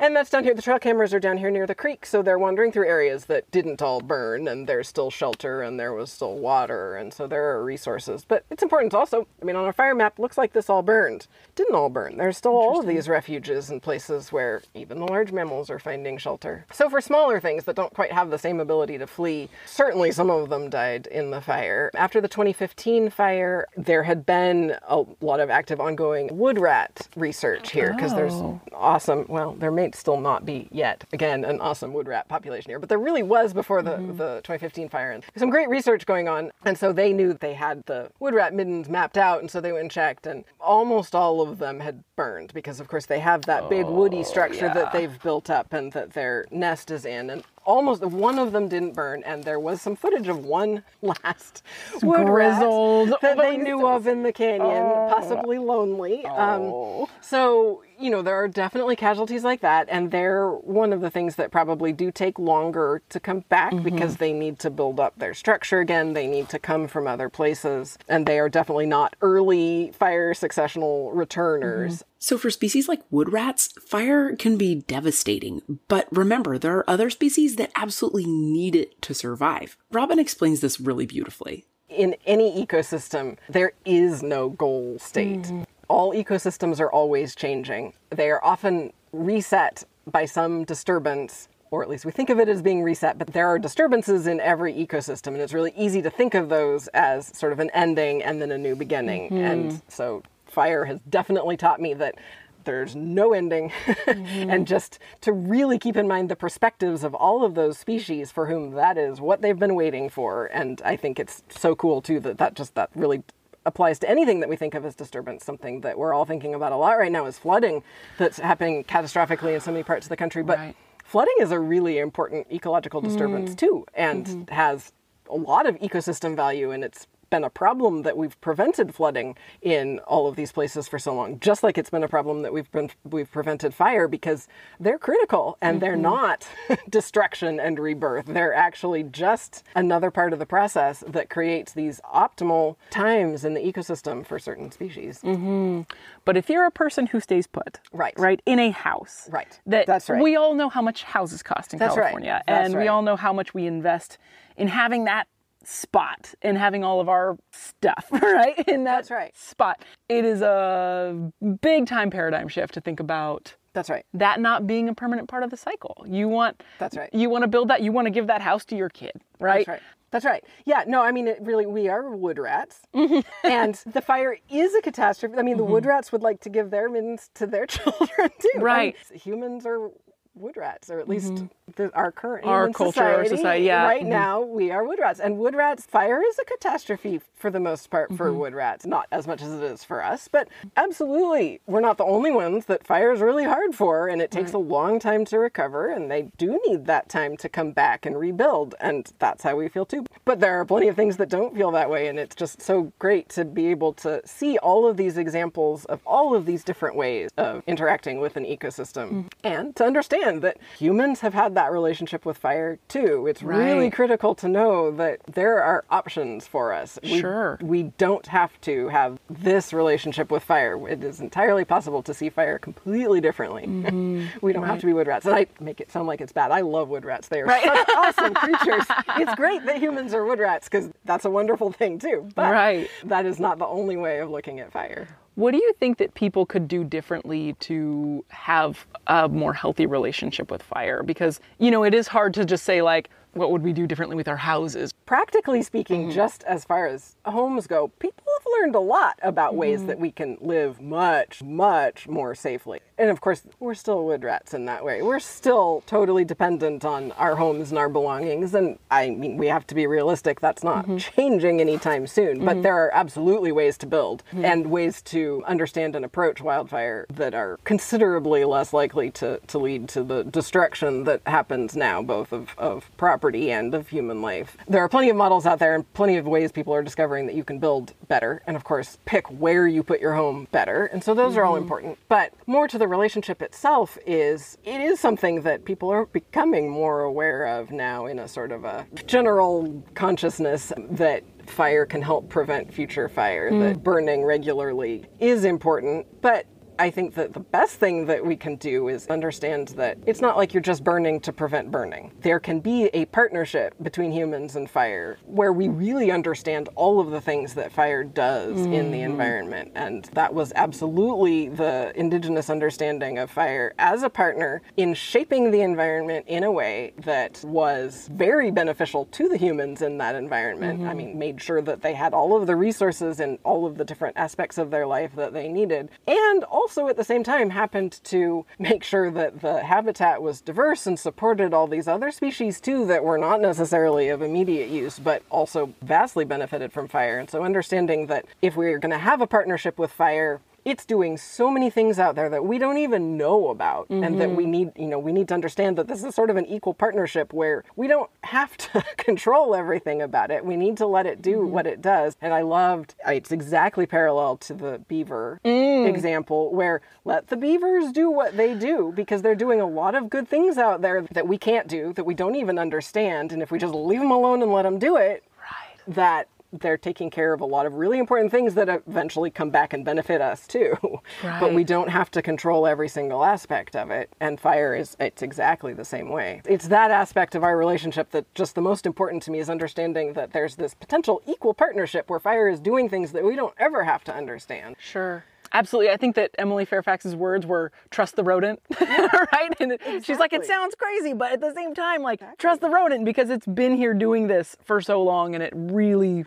And 0.00 0.14
that's 0.14 0.30
down 0.30 0.44
here. 0.44 0.54
The 0.54 0.62
trail 0.62 0.78
cameras 0.78 1.14
are 1.14 1.20
down 1.20 1.38
here 1.38 1.50
near 1.50 1.66
the 1.66 1.74
creek, 1.74 2.04
so 2.06 2.22
they're 2.22 2.38
wandering 2.38 2.72
through 2.72 2.88
areas 2.88 3.26
that 3.26 3.50
didn't 3.50 3.80
all 3.82 4.00
burn, 4.00 4.48
and 4.48 4.66
there's 4.66 4.88
still 4.88 5.10
shelter, 5.10 5.62
and 5.62 5.78
there 5.78 5.92
was 5.92 6.10
still 6.10 6.36
water, 6.36 6.96
and 6.96 7.12
so 7.12 7.26
there 7.26 7.50
are 7.50 7.64
resources. 7.64 8.24
But 8.26 8.44
it's 8.50 8.62
important 8.62 8.94
also, 8.94 9.26
I 9.40 9.44
mean, 9.44 9.56
on 9.56 9.64
our 9.64 9.72
fire 9.72 9.94
map, 9.94 10.14
it 10.18 10.22
looks 10.22 10.36
like 10.38 10.52
this 10.52 10.68
all 10.68 10.82
burned. 10.82 11.26
Didn't 11.54 11.74
all 11.74 11.88
burn. 11.88 12.16
There's 12.16 12.36
still 12.36 12.52
all 12.56 12.80
of 12.80 12.86
these 12.86 13.08
refuges 13.08 13.70
and 13.70 13.82
places 13.82 14.32
where 14.32 14.62
even 14.74 14.98
the 14.98 15.06
large 15.06 15.32
mammals 15.32 15.70
are 15.70 15.78
finding 15.78 16.18
shelter. 16.18 16.66
So 16.72 16.90
for 16.90 17.00
smaller 17.00 17.40
things 17.40 17.64
that 17.64 17.76
don't 17.76 17.94
quite 17.94 18.12
have 18.12 18.30
the 18.30 18.38
same 18.38 18.60
ability 18.60 18.98
to 18.98 19.06
flee, 19.06 19.48
certainly 19.66 20.10
some 20.12 20.30
of 20.30 20.48
them 20.48 20.68
died 20.70 21.06
in 21.06 21.30
the 21.30 21.40
fire. 21.40 21.90
After 21.94 22.20
the 22.20 22.28
2015 22.28 23.10
fire, 23.10 23.66
there 23.76 24.02
had 24.02 24.26
been 24.26 24.76
a 24.88 25.04
lot 25.20 25.40
of 25.40 25.50
active 25.50 25.80
ongoing 25.80 26.36
wood 26.36 26.58
rat 26.58 27.08
research 27.16 27.70
here 27.70 27.92
because 27.94 28.14
there's 28.14 28.34
Oh. 28.34 28.60
awesome, 28.72 29.26
well, 29.28 29.52
there 29.52 29.70
may 29.70 29.83
still 29.92 30.20
not 30.20 30.44
be 30.46 30.68
yet. 30.70 31.04
Again, 31.12 31.44
an 31.44 31.60
awesome 31.60 31.92
wood 31.92 32.06
rat 32.08 32.28
population 32.28 32.70
here, 32.70 32.78
but 32.78 32.88
there 32.88 32.98
really 32.98 33.22
was 33.22 33.52
before 33.52 33.82
the, 33.82 33.96
the 33.96 34.40
2015 34.44 34.88
fire. 34.88 35.10
And 35.10 35.24
some 35.36 35.50
great 35.50 35.68
research 35.68 36.06
going 36.06 36.28
on. 36.28 36.50
And 36.64 36.78
so 36.78 36.92
they 36.92 37.12
knew 37.12 37.32
they 37.34 37.54
had 37.54 37.84
the 37.86 38.10
wood 38.20 38.34
rat 38.34 38.54
middens 38.54 38.88
mapped 38.88 39.18
out. 39.18 39.40
And 39.40 39.50
so 39.50 39.60
they 39.60 39.72
went 39.72 39.82
and 39.82 39.90
checked, 39.90 40.26
and 40.26 40.44
almost 40.60 41.14
all 41.14 41.40
of 41.40 41.58
them 41.58 41.80
had 41.80 42.04
burned 42.16 42.52
because, 42.54 42.80
of 42.80 42.88
course, 42.88 43.06
they 43.06 43.18
have 43.18 43.42
that 43.42 43.68
big 43.68 43.86
woody 43.86 44.22
structure 44.22 44.70
that 44.72 44.92
they've 44.92 45.20
built 45.22 45.50
up 45.50 45.72
and 45.72 45.92
that 45.92 46.12
their 46.12 46.46
nest 46.50 46.90
is 46.90 47.04
in. 47.04 47.30
And 47.30 47.42
almost 47.64 48.02
one 48.04 48.38
of 48.38 48.52
them 48.52 48.68
didn't 48.68 48.92
burn, 48.92 49.22
and 49.24 49.42
there 49.42 49.58
was 49.58 49.80
some 49.80 49.96
footage 49.96 50.28
of 50.28 50.44
one 50.44 50.82
last 51.02 51.62
wood 52.02 52.28
rat 52.28 52.60
that 52.60 53.36
they 53.38 53.54
Oh, 53.54 53.56
knew 53.56 53.86
of 53.88 54.06
in 54.06 54.22
the 54.22 54.32
canyon, 54.32 54.84
possibly 55.08 55.58
lonely. 55.58 56.24
Um, 56.26 57.06
so 57.22 57.82
you 58.04 58.10
know 58.10 58.20
there 58.20 58.34
are 58.34 58.48
definitely 58.48 58.96
casualties 58.96 59.44
like 59.44 59.62
that, 59.62 59.88
and 59.90 60.10
they're 60.10 60.50
one 60.50 60.92
of 60.92 61.00
the 61.00 61.08
things 61.08 61.36
that 61.36 61.50
probably 61.50 61.90
do 61.90 62.12
take 62.12 62.38
longer 62.38 63.00
to 63.08 63.18
come 63.18 63.40
back 63.48 63.72
mm-hmm. 63.72 63.82
because 63.82 64.18
they 64.18 64.34
need 64.34 64.58
to 64.58 64.68
build 64.68 65.00
up 65.00 65.18
their 65.18 65.32
structure 65.32 65.80
again. 65.80 66.12
They 66.12 66.26
need 66.26 66.50
to 66.50 66.58
come 66.58 66.86
from 66.86 67.06
other 67.06 67.30
places, 67.30 67.96
and 68.06 68.26
they 68.26 68.38
are 68.38 68.50
definitely 68.50 68.84
not 68.84 69.16
early 69.22 69.90
fire 69.94 70.34
successional 70.34 71.16
returners. 71.16 71.94
Mm-hmm. 71.94 72.08
So, 72.18 72.36
for 72.36 72.50
species 72.50 72.88
like 72.88 73.00
wood 73.10 73.32
rats, 73.32 73.72
fire 73.86 74.36
can 74.36 74.58
be 74.58 74.74
devastating. 74.74 75.62
But 75.88 76.06
remember, 76.10 76.58
there 76.58 76.76
are 76.76 76.90
other 76.90 77.08
species 77.08 77.56
that 77.56 77.72
absolutely 77.74 78.26
need 78.26 78.76
it 78.76 79.00
to 79.00 79.14
survive. 79.14 79.78
Robin 79.90 80.18
explains 80.18 80.60
this 80.60 80.78
really 80.78 81.06
beautifully. 81.06 81.64
in 81.88 82.16
any 82.26 82.64
ecosystem, 82.64 83.36
there 83.48 83.72
is 83.86 84.22
no 84.22 84.50
goal 84.50 84.98
state. 84.98 85.42
Mm-hmm. 85.42 85.62
All 85.88 86.12
ecosystems 86.12 86.80
are 86.80 86.90
always 86.90 87.34
changing. 87.34 87.94
They 88.10 88.30
are 88.30 88.42
often 88.44 88.92
reset 89.12 89.84
by 90.06 90.24
some 90.24 90.64
disturbance, 90.64 91.48
or 91.70 91.82
at 91.82 91.88
least 91.88 92.04
we 92.04 92.12
think 92.12 92.30
of 92.30 92.38
it 92.38 92.48
as 92.48 92.62
being 92.62 92.82
reset, 92.82 93.18
but 93.18 93.28
there 93.28 93.46
are 93.46 93.58
disturbances 93.58 94.26
in 94.26 94.40
every 94.40 94.72
ecosystem, 94.74 95.28
and 95.28 95.38
it's 95.38 95.54
really 95.54 95.72
easy 95.76 96.02
to 96.02 96.10
think 96.10 96.34
of 96.34 96.48
those 96.48 96.88
as 96.88 97.26
sort 97.36 97.52
of 97.52 97.60
an 97.60 97.70
ending 97.70 98.22
and 98.22 98.40
then 98.40 98.52
a 98.52 98.58
new 98.58 98.76
beginning. 98.76 99.26
Mm-hmm. 99.26 99.36
And 99.36 99.82
so 99.88 100.22
fire 100.46 100.84
has 100.84 101.00
definitely 101.08 101.56
taught 101.56 101.80
me 101.80 101.94
that 101.94 102.16
there's 102.64 102.96
no 102.96 103.32
ending 103.32 103.72
and 104.06 104.26
mm-hmm. 104.26 104.64
just 104.64 104.98
to 105.20 105.32
really 105.32 105.78
keep 105.78 105.96
in 105.96 106.08
mind 106.08 106.28
the 106.28 106.36
perspectives 106.36 107.04
of 107.04 107.14
all 107.14 107.44
of 107.44 107.54
those 107.54 107.78
species 107.78 108.30
for 108.30 108.46
whom 108.46 108.72
that 108.72 108.96
is 108.96 109.20
what 109.20 109.42
they've 109.42 109.58
been 109.58 109.74
waiting 109.74 110.08
for 110.08 110.46
and 110.46 110.80
i 110.84 110.96
think 110.96 111.18
it's 111.18 111.42
so 111.50 111.74
cool 111.74 112.00
too 112.00 112.18
that 112.18 112.38
that 112.38 112.54
just 112.54 112.74
that 112.74 112.88
really 112.94 113.22
applies 113.66 113.98
to 114.00 114.08
anything 114.08 114.40
that 114.40 114.48
we 114.48 114.56
think 114.56 114.74
of 114.74 114.84
as 114.84 114.94
disturbance 114.94 115.44
something 115.44 115.80
that 115.80 115.98
we're 115.98 116.12
all 116.12 116.24
thinking 116.24 116.54
about 116.54 116.72
a 116.72 116.76
lot 116.76 116.92
right 116.98 117.12
now 117.12 117.26
is 117.26 117.38
flooding 117.38 117.82
that's 118.18 118.38
happening 118.38 118.84
catastrophically 118.84 119.54
in 119.54 119.60
so 119.60 119.72
many 119.72 119.82
parts 119.82 120.06
of 120.06 120.10
the 120.10 120.16
country. 120.16 120.42
But 120.42 120.58
Right. 120.58 120.76
flooding 121.04 121.34
is 121.40 121.50
a 121.50 121.58
really 121.58 121.98
important 121.98 122.46
ecological 122.52 123.00
disturbance 123.00 123.50
mm. 123.52 123.58
too 123.58 123.86
and 123.94 124.26
mm-hmm. 124.26 124.54
has 124.54 124.92
a 125.30 125.36
lot 125.36 125.66
of 125.66 125.76
ecosystem 125.76 126.36
value 126.36 126.70
and 126.70 126.84
it's 126.84 127.06
been 127.34 127.42
a 127.42 127.50
problem 127.50 128.02
that 128.02 128.16
we've 128.16 128.40
prevented 128.40 128.94
flooding 128.94 129.36
in 129.60 129.98
all 130.06 130.28
of 130.28 130.36
these 130.36 130.52
places 130.52 130.86
for 130.86 131.00
so 131.00 131.12
long 131.12 131.40
just 131.40 131.64
like 131.64 131.76
it's 131.76 131.90
been 131.90 132.04
a 132.04 132.08
problem 132.08 132.42
that 132.42 132.52
we've 132.52 132.70
been 132.70 132.88
we've 133.02 133.32
prevented 133.32 133.74
fire 133.74 134.06
because 134.06 134.46
they're 134.78 135.00
critical 135.00 135.58
and 135.60 135.80
they're 135.82 135.94
mm-hmm. 135.94 136.02
not 136.02 136.46
destruction 136.88 137.58
and 137.58 137.80
rebirth 137.80 138.26
they're 138.26 138.54
actually 138.54 139.02
just 139.02 139.64
another 139.74 140.12
part 140.12 140.32
of 140.32 140.38
the 140.38 140.46
process 140.46 141.02
that 141.08 141.28
creates 141.28 141.72
these 141.72 142.00
optimal 142.14 142.76
times 142.90 143.44
in 143.44 143.52
the 143.54 143.60
ecosystem 143.60 144.24
for 144.24 144.38
certain 144.38 144.70
species 144.70 145.20
mm-hmm. 145.24 145.82
But 146.24 146.36
if 146.38 146.48
you're 146.48 146.64
a 146.64 146.70
person 146.70 147.06
who 147.06 147.20
stays 147.20 147.46
put, 147.46 147.80
Right. 147.92 148.14
right, 148.16 148.40
in 148.46 148.58
a 148.58 148.70
house, 148.70 149.28
Right. 149.30 149.60
that 149.66 149.86
That's 149.86 150.08
right. 150.08 150.22
we 150.22 150.36
all 150.36 150.54
know 150.54 150.70
how 150.70 150.80
much 150.80 151.02
houses 151.02 151.42
cost 151.42 151.74
in 151.74 151.78
That's 151.78 151.96
right. 151.96 152.04
California, 152.04 152.42
That's 152.46 152.66
and 152.66 152.74
right. 152.74 152.82
we 152.82 152.88
all 152.88 153.02
know 153.02 153.16
how 153.16 153.32
much 153.32 153.52
we 153.52 153.66
invest 153.66 154.16
in 154.56 154.68
having 154.68 155.04
that 155.04 155.26
spot 155.66 156.34
and 156.42 156.58
having 156.58 156.84
all 156.84 157.00
of 157.00 157.08
our 157.08 157.36
stuff, 157.52 158.06
right, 158.12 158.58
in 158.68 158.84
that 158.84 158.96
That's 158.98 159.10
right. 159.10 159.36
spot. 159.36 159.84
It 160.08 160.24
is 160.24 160.42
a 160.42 161.30
big 161.60 161.86
time 161.86 162.10
paradigm 162.10 162.48
shift 162.48 162.74
to 162.74 162.80
think 162.80 163.00
about 163.00 163.56
that's 163.72 163.90
right 163.90 164.06
that 164.14 164.40
not 164.40 164.68
being 164.68 164.88
a 164.88 164.94
permanent 164.94 165.28
part 165.28 165.42
of 165.42 165.50
the 165.50 165.56
cycle. 165.56 166.04
You 166.08 166.28
want 166.28 166.62
That's 166.78 166.96
right. 166.96 167.10
You 167.12 167.28
want 167.28 167.42
to 167.42 167.48
build 167.48 167.68
that. 167.68 167.82
You 167.82 167.90
want 167.90 168.06
to 168.06 168.10
give 168.10 168.28
that 168.28 168.40
house 168.40 168.64
to 168.66 168.76
your 168.76 168.88
kid, 168.88 169.12
right? 169.40 169.66
That's 169.66 169.68
right. 169.68 169.82
That's 170.14 170.24
right. 170.24 170.44
Yeah, 170.64 170.84
no, 170.86 171.02
I 171.02 171.10
mean, 171.10 171.26
it 171.26 171.38
really, 171.42 171.66
we 171.66 171.88
are 171.88 172.08
wood 172.08 172.38
rats. 172.38 172.78
Mm-hmm. 172.94 173.18
and 173.48 173.74
the 173.84 174.00
fire 174.00 174.38
is 174.48 174.72
a 174.72 174.80
catastrophe. 174.80 175.34
I 175.36 175.42
mean, 175.42 175.56
the 175.56 175.64
wood 175.64 175.82
mm-hmm. 175.82 175.90
rats 175.90 176.12
would 176.12 176.22
like 176.22 176.38
to 176.42 176.50
give 176.50 176.70
their 176.70 176.88
middens 176.88 177.30
to 177.34 177.48
their 177.48 177.66
children, 177.66 178.30
too. 178.38 178.60
Right. 178.60 178.94
humans 179.12 179.66
are 179.66 179.90
wood 180.34 180.56
rats, 180.56 180.90
or 180.90 180.98
at 180.98 181.08
least 181.08 181.44
the, 181.76 181.94
our 181.94 182.10
current 182.10 182.44
Our 182.44 182.68
culture, 182.70 183.02
our 183.04 183.24
society. 183.24 183.36
society, 183.36 183.64
yeah. 183.66 183.84
Right 183.84 184.02
Mhm. 184.04 184.08
now, 184.08 184.40
we 184.40 184.70
are 184.70 184.84
wood 184.84 184.98
rats. 184.98 185.20
And 185.20 185.38
wood 185.38 185.54
rats, 185.54 185.86
fire 185.86 186.20
is 186.22 186.38
a 186.38 186.44
catastrophe 186.44 187.20
for 187.36 187.50
the 187.50 187.60
most 187.60 187.88
part 187.90 188.14
for 188.16 188.28
Mm-hmm. 188.30 188.38
wood 188.40 188.54
rats. 188.54 188.84
Not 188.84 189.06
as 189.12 189.26
much 189.26 189.42
as 189.42 189.52
it 189.52 189.62
is 189.62 189.84
for 189.84 190.02
us, 190.02 190.28
but 190.28 190.48
absolutely. 190.76 191.60
We're 191.66 191.80
not 191.80 191.98
the 191.98 192.04
only 192.04 192.32
ones 192.32 192.66
that 192.66 192.84
fire 192.86 193.12
is 193.12 193.20
really 193.20 193.44
hard 193.44 193.74
for, 193.74 194.08
and 194.08 194.20
it 194.20 194.30
takes 194.30 194.52
a 194.52 194.58
long 194.58 194.98
time 194.98 195.24
to 195.26 195.38
recover, 195.38 195.88
and 195.88 196.10
they 196.10 196.30
do 196.36 196.60
need 196.66 196.86
that 196.86 197.08
time 197.08 197.36
to 197.38 197.48
come 197.48 197.70
back 197.72 198.04
and 198.04 198.18
rebuild. 198.18 198.74
And 198.80 199.10
that's 199.18 199.42
how 199.44 199.56
we 199.56 199.68
feel 199.68 199.86
too. 199.86 200.04
But 200.24 200.40
there 200.40 200.58
are 200.60 200.64
plenty 200.64 200.88
of 200.88 200.96
things 200.96 201.16
that 201.18 201.28
don't 201.28 201.54
feel 201.56 201.70
that 201.72 201.88
way, 201.90 202.08
and 202.08 202.18
it's 202.18 202.34
just 202.34 202.60
so 202.60 202.92
great 202.98 203.28
to 203.30 203.44
be 203.44 203.66
able 203.68 203.92
to 203.94 204.20
see 204.26 204.58
all 204.58 204.86
of 204.86 204.96
these 204.96 205.16
examples 205.16 205.84
of 205.86 206.00
all 206.06 206.34
of 206.34 206.44
these 206.46 206.64
different 206.64 206.96
ways 206.96 207.30
of 207.36 207.62
interacting 207.66 208.18
with 208.20 208.36
an 208.36 208.44
ecosystem 208.44 209.30
and 209.44 209.76
to 209.76 209.84
understand 209.84 210.23
that 210.32 210.56
humans 210.78 211.20
have 211.20 211.34
had 211.34 211.54
that 211.54 211.70
relationship 211.72 212.24
with 212.24 212.36
fire 212.36 212.78
too. 212.88 213.26
It's 213.26 213.42
really 213.42 213.90
critical 213.90 214.34
to 214.36 214.48
know 214.48 214.90
that 214.92 215.20
there 215.30 215.62
are 215.62 215.84
options 215.90 216.46
for 216.46 216.72
us. 216.72 216.98
We, 217.02 217.20
Sure. 217.20 217.58
We 217.62 217.84
don't 217.98 218.26
have 218.26 218.58
to 218.62 218.88
have 218.88 219.18
this 219.30 219.72
relationship 219.72 220.30
with 220.30 220.42
fire. 220.42 220.88
It 220.88 221.02
is 221.04 221.20
entirely 221.20 221.64
possible 221.64 222.02
to 222.02 222.14
see 222.14 222.28
fire 222.30 222.58
completely 222.58 223.20
differently. 223.20 223.64
Mm-hmm. 223.84 224.38
we 224.40 224.52
don't 224.52 224.64
have 224.66 224.80
to 224.80 224.86
be 224.86 224.92
wood 224.92 225.06
rats. 225.06 225.26
And 225.26 225.34
I 225.34 225.46
make 225.60 225.80
it 225.80 225.90
sound 225.92 226.06
like 226.06 226.20
it's 226.20 226.32
bad. 226.32 226.50
I 226.50 226.60
love 226.62 226.88
wood 226.88 227.04
rats. 227.04 227.28
They 227.28 227.42
are 227.42 227.48
such 227.48 227.88
awesome 227.96 228.34
creatures. 228.34 228.84
It's 229.18 229.34
great 229.34 229.64
that 229.66 229.78
humans 229.78 230.14
are 230.14 230.24
wood 230.24 230.38
rats 230.38 230.68
because 230.68 230.90
that's 231.04 231.24
a 231.24 231.30
wonderful 231.30 231.70
thing 231.70 231.98
too. 231.98 232.28
But 232.34 232.50
Right. 232.52 232.88
that 233.04 233.26
is 233.26 233.38
not 233.38 233.58
the 233.58 233.66
only 233.66 233.96
way 233.96 234.20
of 234.20 234.30
looking 234.30 234.60
at 234.60 234.72
fire. 234.72 235.08
What 235.34 235.50
do 235.50 235.58
you 235.58 235.72
think 235.80 235.98
that 235.98 236.14
people 236.14 236.46
could 236.46 236.68
do 236.68 236.84
differently 236.84 237.54
to 237.60 238.24
have 238.28 238.86
a 239.08 239.28
more 239.28 239.52
healthy 239.52 239.86
relationship 239.86 240.50
with 240.50 240.62
fire? 240.62 241.02
Because, 241.02 241.40
you 241.58 241.70
know, 241.70 241.82
it 241.82 241.92
is 241.92 242.06
hard 242.06 242.34
to 242.34 242.44
just 242.44 242.64
say, 242.64 242.82
like, 242.82 243.10
what 243.34 243.50
would 243.50 243.62
we 243.62 243.72
do 243.72 243.86
differently 243.86 244.16
with 244.16 244.28
our 244.28 244.36
houses? 244.36 244.92
Practically 245.06 245.62
speaking, 245.62 246.04
mm-hmm. 246.04 246.14
just 246.14 246.44
as 246.44 246.64
far 246.64 246.86
as 246.86 247.16
homes 247.24 247.66
go, 247.66 247.88
people 247.98 248.24
have 248.38 248.46
learned 248.60 248.74
a 248.74 248.80
lot 248.80 249.18
about 249.22 249.54
ways 249.54 249.80
mm-hmm. 249.80 249.88
that 249.88 250.00
we 250.00 250.10
can 250.10 250.38
live 250.40 250.80
much, 250.80 251.42
much 251.42 252.08
more 252.08 252.34
safely. 252.34 252.80
And 252.96 253.10
of 253.10 253.20
course, 253.20 253.42
we're 253.58 253.74
still 253.74 254.04
wood 254.04 254.22
rats 254.22 254.54
in 254.54 254.66
that 254.66 254.84
way. 254.84 255.02
We're 255.02 255.18
still 255.18 255.82
totally 255.86 256.24
dependent 256.24 256.84
on 256.84 257.10
our 257.12 257.34
homes 257.34 257.70
and 257.70 257.78
our 257.78 257.88
belongings. 257.88 258.54
And 258.54 258.78
I 258.90 259.10
mean, 259.10 259.36
we 259.36 259.48
have 259.48 259.66
to 259.68 259.74
be 259.74 259.86
realistic. 259.86 260.40
That's 260.40 260.62
not 260.62 260.86
mm-hmm. 260.86 260.98
changing 260.98 261.60
anytime 261.60 262.06
soon. 262.06 262.44
But 262.44 262.62
there 262.62 262.76
are 262.76 262.90
absolutely 262.94 263.50
ways 263.50 263.76
to 263.78 263.86
build 263.86 264.22
and 264.32 264.70
ways 264.70 265.02
to 265.02 265.42
understand 265.46 265.96
and 265.96 266.04
approach 266.04 266.40
wildfire 266.40 267.06
that 267.12 267.34
are 267.34 267.58
considerably 267.64 268.44
less 268.44 268.72
likely 268.72 269.10
to, 269.10 269.40
to 269.48 269.58
lead 269.58 269.88
to 269.88 270.04
the 270.04 270.22
destruction 270.22 271.04
that 271.04 271.20
happens 271.26 271.74
now, 271.74 272.00
both 272.00 272.32
of, 272.32 272.54
of 272.58 272.90
property 272.96 273.23
and 273.32 273.74
of 273.74 273.88
human 273.88 274.20
life. 274.20 274.56
There 274.68 274.82
are 274.82 274.88
plenty 274.88 275.10
of 275.10 275.16
models 275.16 275.46
out 275.46 275.58
there 275.58 275.74
and 275.74 275.90
plenty 275.94 276.16
of 276.16 276.26
ways 276.26 276.52
people 276.52 276.74
are 276.74 276.82
discovering 276.82 277.26
that 277.26 277.34
you 277.34 277.44
can 277.44 277.58
build 277.58 277.94
better. 278.08 278.42
And 278.46 278.56
of 278.56 278.64
course, 278.64 278.98
pick 279.04 279.26
where 279.28 279.66
you 279.66 279.82
put 279.82 280.00
your 280.00 280.14
home 280.14 280.46
better. 280.52 280.86
And 280.86 281.02
so 281.02 281.14
those 281.14 281.36
are 281.36 281.44
all 281.44 281.54
mm-hmm. 281.54 281.62
important. 281.62 281.98
But 282.08 282.32
more 282.46 282.68
to 282.68 282.78
the 282.78 282.88
relationship 282.88 283.42
itself 283.42 283.96
is 284.06 284.58
it 284.64 284.80
is 284.80 285.00
something 285.00 285.42
that 285.42 285.64
people 285.64 285.88
are 285.90 286.06
becoming 286.06 286.68
more 286.68 287.02
aware 287.02 287.46
of 287.46 287.70
now 287.70 288.06
in 288.06 288.18
a 288.18 288.28
sort 288.28 288.52
of 288.52 288.64
a 288.64 288.86
general 289.06 289.82
consciousness 289.94 290.72
that 290.90 291.22
fire 291.46 291.86
can 291.86 292.02
help 292.02 292.28
prevent 292.28 292.72
future 292.72 293.08
fire, 293.08 293.50
that 293.50 293.76
mm. 293.76 293.82
burning 293.82 294.24
regularly 294.24 295.04
is 295.20 295.44
important. 295.44 296.06
But 296.20 296.46
I 296.78 296.90
think 296.90 297.14
that 297.14 297.32
the 297.32 297.40
best 297.40 297.76
thing 297.76 298.06
that 298.06 298.24
we 298.24 298.36
can 298.36 298.56
do 298.56 298.88
is 298.88 299.06
understand 299.08 299.68
that 299.68 299.98
it's 300.06 300.20
not 300.20 300.36
like 300.36 300.52
you're 300.52 300.62
just 300.62 300.82
burning 300.82 301.20
to 301.20 301.32
prevent 301.32 301.70
burning. 301.70 302.12
There 302.20 302.40
can 302.40 302.60
be 302.60 302.86
a 302.86 303.04
partnership 303.06 303.74
between 303.82 304.12
humans 304.12 304.56
and 304.56 304.68
fire 304.68 305.18
where 305.26 305.52
we 305.52 305.68
really 305.68 306.10
understand 306.10 306.68
all 306.74 307.00
of 307.00 307.10
the 307.10 307.20
things 307.20 307.54
that 307.54 307.72
fire 307.72 308.02
does 308.02 308.58
in 308.58 308.90
the 308.90 308.98
mm. 308.98 309.04
environment. 309.04 309.72
And 309.74 310.04
that 310.14 310.32
was 310.32 310.52
absolutely 310.56 311.48
the 311.48 311.92
indigenous 311.94 312.50
understanding 312.50 313.18
of 313.18 313.30
fire 313.30 313.74
as 313.78 314.02
a 314.02 314.10
partner 314.10 314.62
in 314.76 314.94
shaping 314.94 315.50
the 315.50 315.60
environment 315.60 316.26
in 316.28 316.44
a 316.44 316.52
way 316.52 316.92
that 316.98 317.42
was 317.44 318.08
very 318.12 318.50
beneficial 318.50 319.06
to 319.06 319.28
the 319.28 319.36
humans 319.36 319.82
in 319.82 319.98
that 319.98 320.14
environment. 320.14 320.82
I 320.82 320.86
mm-hmm. 320.86 320.96
mean, 320.96 321.18
made 321.18 321.40
sure 321.40 321.62
that 321.62 321.82
they 321.82 321.94
had 321.94 322.14
all 322.14 322.36
of 322.36 322.46
the 322.46 322.56
resources 322.56 323.20
and 323.20 323.38
all 323.44 323.66
of 323.66 323.76
the 323.76 323.84
different 323.84 324.16
aspects 324.16 324.58
of 324.58 324.70
their 324.70 324.86
life 324.86 325.14
that 325.16 325.32
they 325.32 325.48
needed. 325.48 325.90
And 326.06 326.44
also 326.64 326.88
at 326.88 326.96
the 326.96 327.04
same 327.04 327.22
time 327.22 327.50
happened 327.50 328.00
to 328.04 328.46
make 328.58 328.82
sure 328.82 329.10
that 329.10 329.42
the 329.42 329.62
habitat 329.62 330.22
was 330.22 330.40
diverse 330.40 330.86
and 330.86 330.98
supported 330.98 331.52
all 331.52 331.66
these 331.66 331.86
other 331.86 332.10
species 332.10 332.58
too 332.58 332.86
that 332.86 333.04
were 333.04 333.18
not 333.18 333.38
necessarily 333.38 334.08
of 334.08 334.22
immediate 334.22 334.70
use, 334.70 334.98
but 334.98 335.22
also 335.28 335.74
vastly 335.82 336.24
benefited 336.24 336.72
from 336.72 336.88
fire. 336.88 337.18
And 337.18 337.28
so 337.28 337.44
understanding 337.44 338.06
that 338.06 338.24
if 338.40 338.56
we're 338.56 338.78
going 338.78 338.92
to 338.92 338.98
have 338.98 339.20
a 339.20 339.26
partnership 339.26 339.78
with 339.78 339.92
fire, 339.92 340.40
it's 340.64 340.84
doing 340.84 341.16
so 341.16 341.50
many 341.50 341.68
things 341.70 341.98
out 341.98 342.14
there 342.14 342.30
that 342.30 342.44
we 342.44 342.58
don't 342.58 342.78
even 342.78 343.16
know 343.16 343.48
about 343.48 343.86
and 343.90 344.20
that 344.20 344.30
we 344.30 344.44
mm-hmm. 344.44 344.50
need 344.50 344.72
you 344.76 344.86
know 344.86 344.98
we 344.98 345.12
need 345.12 345.28
to 345.28 345.34
understand 345.34 345.76
that 345.76 345.88
this 345.88 346.02
is 346.02 346.14
sort 346.14 346.30
of 346.30 346.36
an 346.36 346.46
equal 346.46 346.74
partnership 346.74 347.32
where 347.32 347.64
we 347.76 347.86
don't 347.86 348.10
have 348.22 348.56
to 348.56 348.84
control 348.96 349.54
everything 349.54 350.00
about 350.00 350.30
it. 350.30 350.44
We 350.44 350.56
need 350.56 350.76
to 350.78 350.86
let 350.86 351.06
it 351.06 351.20
do 351.20 351.38
mm-hmm. 351.38 351.50
what 351.50 351.66
it 351.66 351.82
does. 351.82 352.16
And 352.20 352.32
i 352.32 352.42
loved 352.42 352.94
it's 353.06 353.32
exactly 353.32 353.86
parallel 353.86 354.36
to 354.38 354.54
the 354.54 354.80
beaver 354.88 355.40
mm. 355.44 355.88
example 355.88 356.52
where 356.54 356.80
let 357.04 357.28
the 357.28 357.36
beavers 357.36 357.92
do 357.92 358.10
what 358.10 358.36
they 358.36 358.54
do 358.54 358.92
because 358.94 359.22
they're 359.22 359.34
doing 359.34 359.60
a 359.60 359.66
lot 359.66 359.94
of 359.94 360.08
good 360.08 360.28
things 360.28 360.56
out 360.58 360.80
there 360.80 361.02
that 361.12 361.28
we 361.28 361.36
can't 361.38 361.68
do 361.68 361.92
that 361.92 362.04
we 362.04 362.14
don't 362.14 362.36
even 362.36 362.58
understand. 362.58 363.32
And 363.32 363.42
if 363.42 363.50
we 363.50 363.58
just 363.58 363.74
leave 363.74 364.00
them 364.00 364.10
alone 364.10 364.42
and 364.42 364.52
let 364.52 364.62
them 364.62 364.78
do 364.78 364.96
it 364.96 365.24
Right. 365.38 365.94
that 365.94 366.28
they're 366.60 366.78
taking 366.78 367.10
care 367.10 367.32
of 367.32 367.40
a 367.40 367.44
lot 367.44 367.66
of 367.66 367.74
really 367.74 367.98
important 367.98 368.30
things 368.30 368.54
that 368.54 368.68
eventually 368.68 369.30
come 369.30 369.50
back 369.50 369.72
and 369.72 369.84
benefit 369.84 370.20
us 370.20 370.46
too. 370.46 370.74
But 371.40 371.54
we 371.54 371.64
don't 371.64 371.88
have 371.88 372.10
to 372.12 372.22
control 372.22 372.66
every 372.66 372.88
single 372.88 373.24
aspect 373.24 373.76
of 373.76 373.90
it. 373.90 374.10
And 374.20 374.38
fire 374.40 374.74
is 374.74 374.96
it's 375.00 375.22
exactly 375.22 375.72
the 375.74 375.84
same 375.84 376.08
way. 376.08 376.42
It's 376.46 376.68
that 376.68 376.90
aspect 376.90 377.34
of 377.34 377.42
our 377.44 377.56
relationship 377.56 378.10
that 378.10 378.32
just 378.34 378.54
the 378.54 378.60
most 378.60 378.86
important 378.86 379.22
to 379.24 379.30
me 379.30 379.38
is 379.38 379.50
understanding 379.50 380.12
that 380.14 380.32
there's 380.32 380.56
this 380.56 380.74
potential 380.74 381.22
equal 381.26 381.54
partnership 381.54 382.08
where 382.10 382.20
fire 382.20 382.48
is 382.48 382.60
doing 382.60 382.88
things 382.88 383.12
that 383.12 383.24
we 383.24 383.36
don't 383.36 383.54
ever 383.58 383.84
have 383.84 384.04
to 384.04 384.14
understand. 384.14 384.76
Sure. 384.78 385.24
Absolutely. 385.52 385.92
I 385.92 385.96
think 385.96 386.16
that 386.16 386.32
Emily 386.36 386.64
Fairfax's 386.64 387.14
words 387.14 387.46
were 387.46 387.70
trust 387.90 388.16
the 388.16 388.24
rodent, 388.24 388.60
right? 388.80 389.54
And 389.60 389.72
it- 389.72 390.04
she's 390.04 390.18
like, 390.18 390.32
it 390.32 390.44
sounds 390.44 390.74
crazy, 390.74 391.12
but 391.12 391.30
at 391.32 391.40
the 391.40 391.54
same 391.54 391.74
time, 391.74 392.02
like, 392.02 392.20
trust 392.38 392.60
the 392.60 392.68
rodent 392.70 393.04
because 393.04 393.30
it's 393.30 393.46
been 393.46 393.76
here 393.76 393.94
doing 393.94 394.26
this 394.26 394.56
for 394.64 394.80
so 394.80 395.00
long 395.02 395.34
and 395.34 395.44
it 395.44 395.52
really 395.54 396.24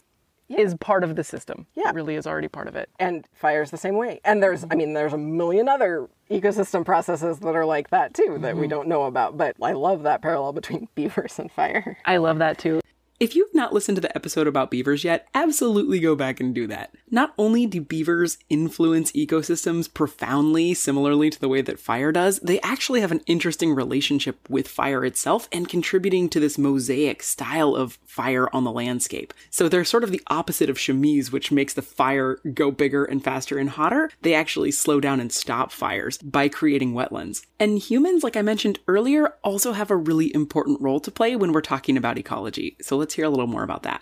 is 0.49 0.75
part 0.75 1.03
of 1.03 1.15
the 1.15 1.23
system. 1.23 1.67
Yeah. 1.75 1.89
It 1.89 1.95
really 1.95 2.15
is 2.15 2.25
already 2.27 2.47
part 2.47 2.67
of 2.67 2.75
it. 2.75 2.89
and 2.99 3.27
fire 3.33 3.61
is 3.61 3.71
the 3.71 3.77
same 3.77 3.95
way 3.95 4.19
and 4.23 4.41
there's 4.41 4.65
i 4.71 4.75
mean 4.75 4.93
there's 4.93 5.13
a 5.13 5.17
million 5.17 5.67
other 5.67 6.09
ecosystem 6.29 6.85
processes 6.85 7.39
that 7.39 7.55
are 7.55 7.65
like 7.65 7.89
that 7.89 8.13
too 8.13 8.37
that 8.41 8.55
we 8.55 8.63
mm-hmm. 8.63 8.69
don't 8.69 8.87
know 8.87 9.03
about 9.03 9.37
but 9.37 9.55
i 9.61 9.71
love 9.71 10.03
that 10.03 10.21
parallel 10.21 10.53
between 10.53 10.87
beavers 10.95 11.39
and 11.39 11.51
fire 11.51 11.97
I 12.05 12.17
love 12.17 12.39
that 12.39 12.57
too. 12.57 12.81
If 13.19 13.35
you've 13.35 13.53
not 13.55 13.73
listened 13.73 13.95
to 13.95 14.01
the 14.01 14.15
episode 14.15 14.45
about 14.45 14.69
beavers 14.69 15.03
yet, 15.03 15.27
absolutely 15.33 15.99
go 15.99 16.15
back 16.15 16.39
and 16.39 16.53
do 16.53 16.67
that. 16.67 16.93
Not 17.09 17.33
only 17.35 17.65
do 17.65 17.81
beavers 17.81 18.37
influence 18.47 19.11
ecosystems 19.13 19.91
profoundly, 19.91 20.75
similarly 20.75 21.31
to 21.31 21.39
the 21.39 21.47
way 21.47 21.63
that 21.63 21.79
fire 21.79 22.11
does, 22.11 22.37
they 22.41 22.61
actually 22.61 23.01
have 23.01 23.11
an 23.11 23.23
interesting 23.25 23.73
relationship 23.73 24.47
with 24.49 24.67
fire 24.67 25.03
itself 25.03 25.49
and 25.51 25.67
contributing 25.67 26.29
to 26.29 26.39
this 26.39 26.59
mosaic 26.59 27.23
style 27.23 27.75
of 27.75 27.97
fire 28.05 28.53
on 28.53 28.65
the 28.65 28.71
landscape. 28.71 29.33
So 29.49 29.67
they're 29.67 29.83
sort 29.83 30.03
of 30.03 30.11
the 30.11 30.21
opposite 30.27 30.69
of 30.69 30.77
chamise, 30.77 31.31
which 31.31 31.51
makes 31.51 31.73
the 31.73 31.81
fire 31.81 32.39
go 32.53 32.69
bigger 32.69 33.03
and 33.03 33.23
faster 33.23 33.57
and 33.57 33.71
hotter. 33.71 34.11
They 34.21 34.35
actually 34.35 34.71
slow 34.71 34.99
down 34.99 35.19
and 35.19 35.31
stop 35.31 35.71
fires 35.71 36.19
by 36.19 36.49
creating 36.49 36.93
wetlands. 36.93 37.43
And 37.59 37.79
humans, 37.79 38.23
like 38.23 38.37
I 38.37 38.43
mentioned 38.43 38.77
earlier, 38.87 39.33
also 39.43 39.73
have 39.73 39.89
a 39.89 39.95
really 39.95 40.31
important 40.35 40.81
role 40.81 40.99
to 40.99 41.09
play 41.09 41.35
when 41.35 41.51
we're 41.51 41.61
talking 41.61 41.97
about 41.97 42.19
ecology. 42.19 42.77
So 42.79 42.95
let's 42.97 43.06
hear 43.15 43.25
a 43.25 43.29
little 43.29 43.47
more 43.47 43.63
about 43.63 43.83
that. 43.83 44.01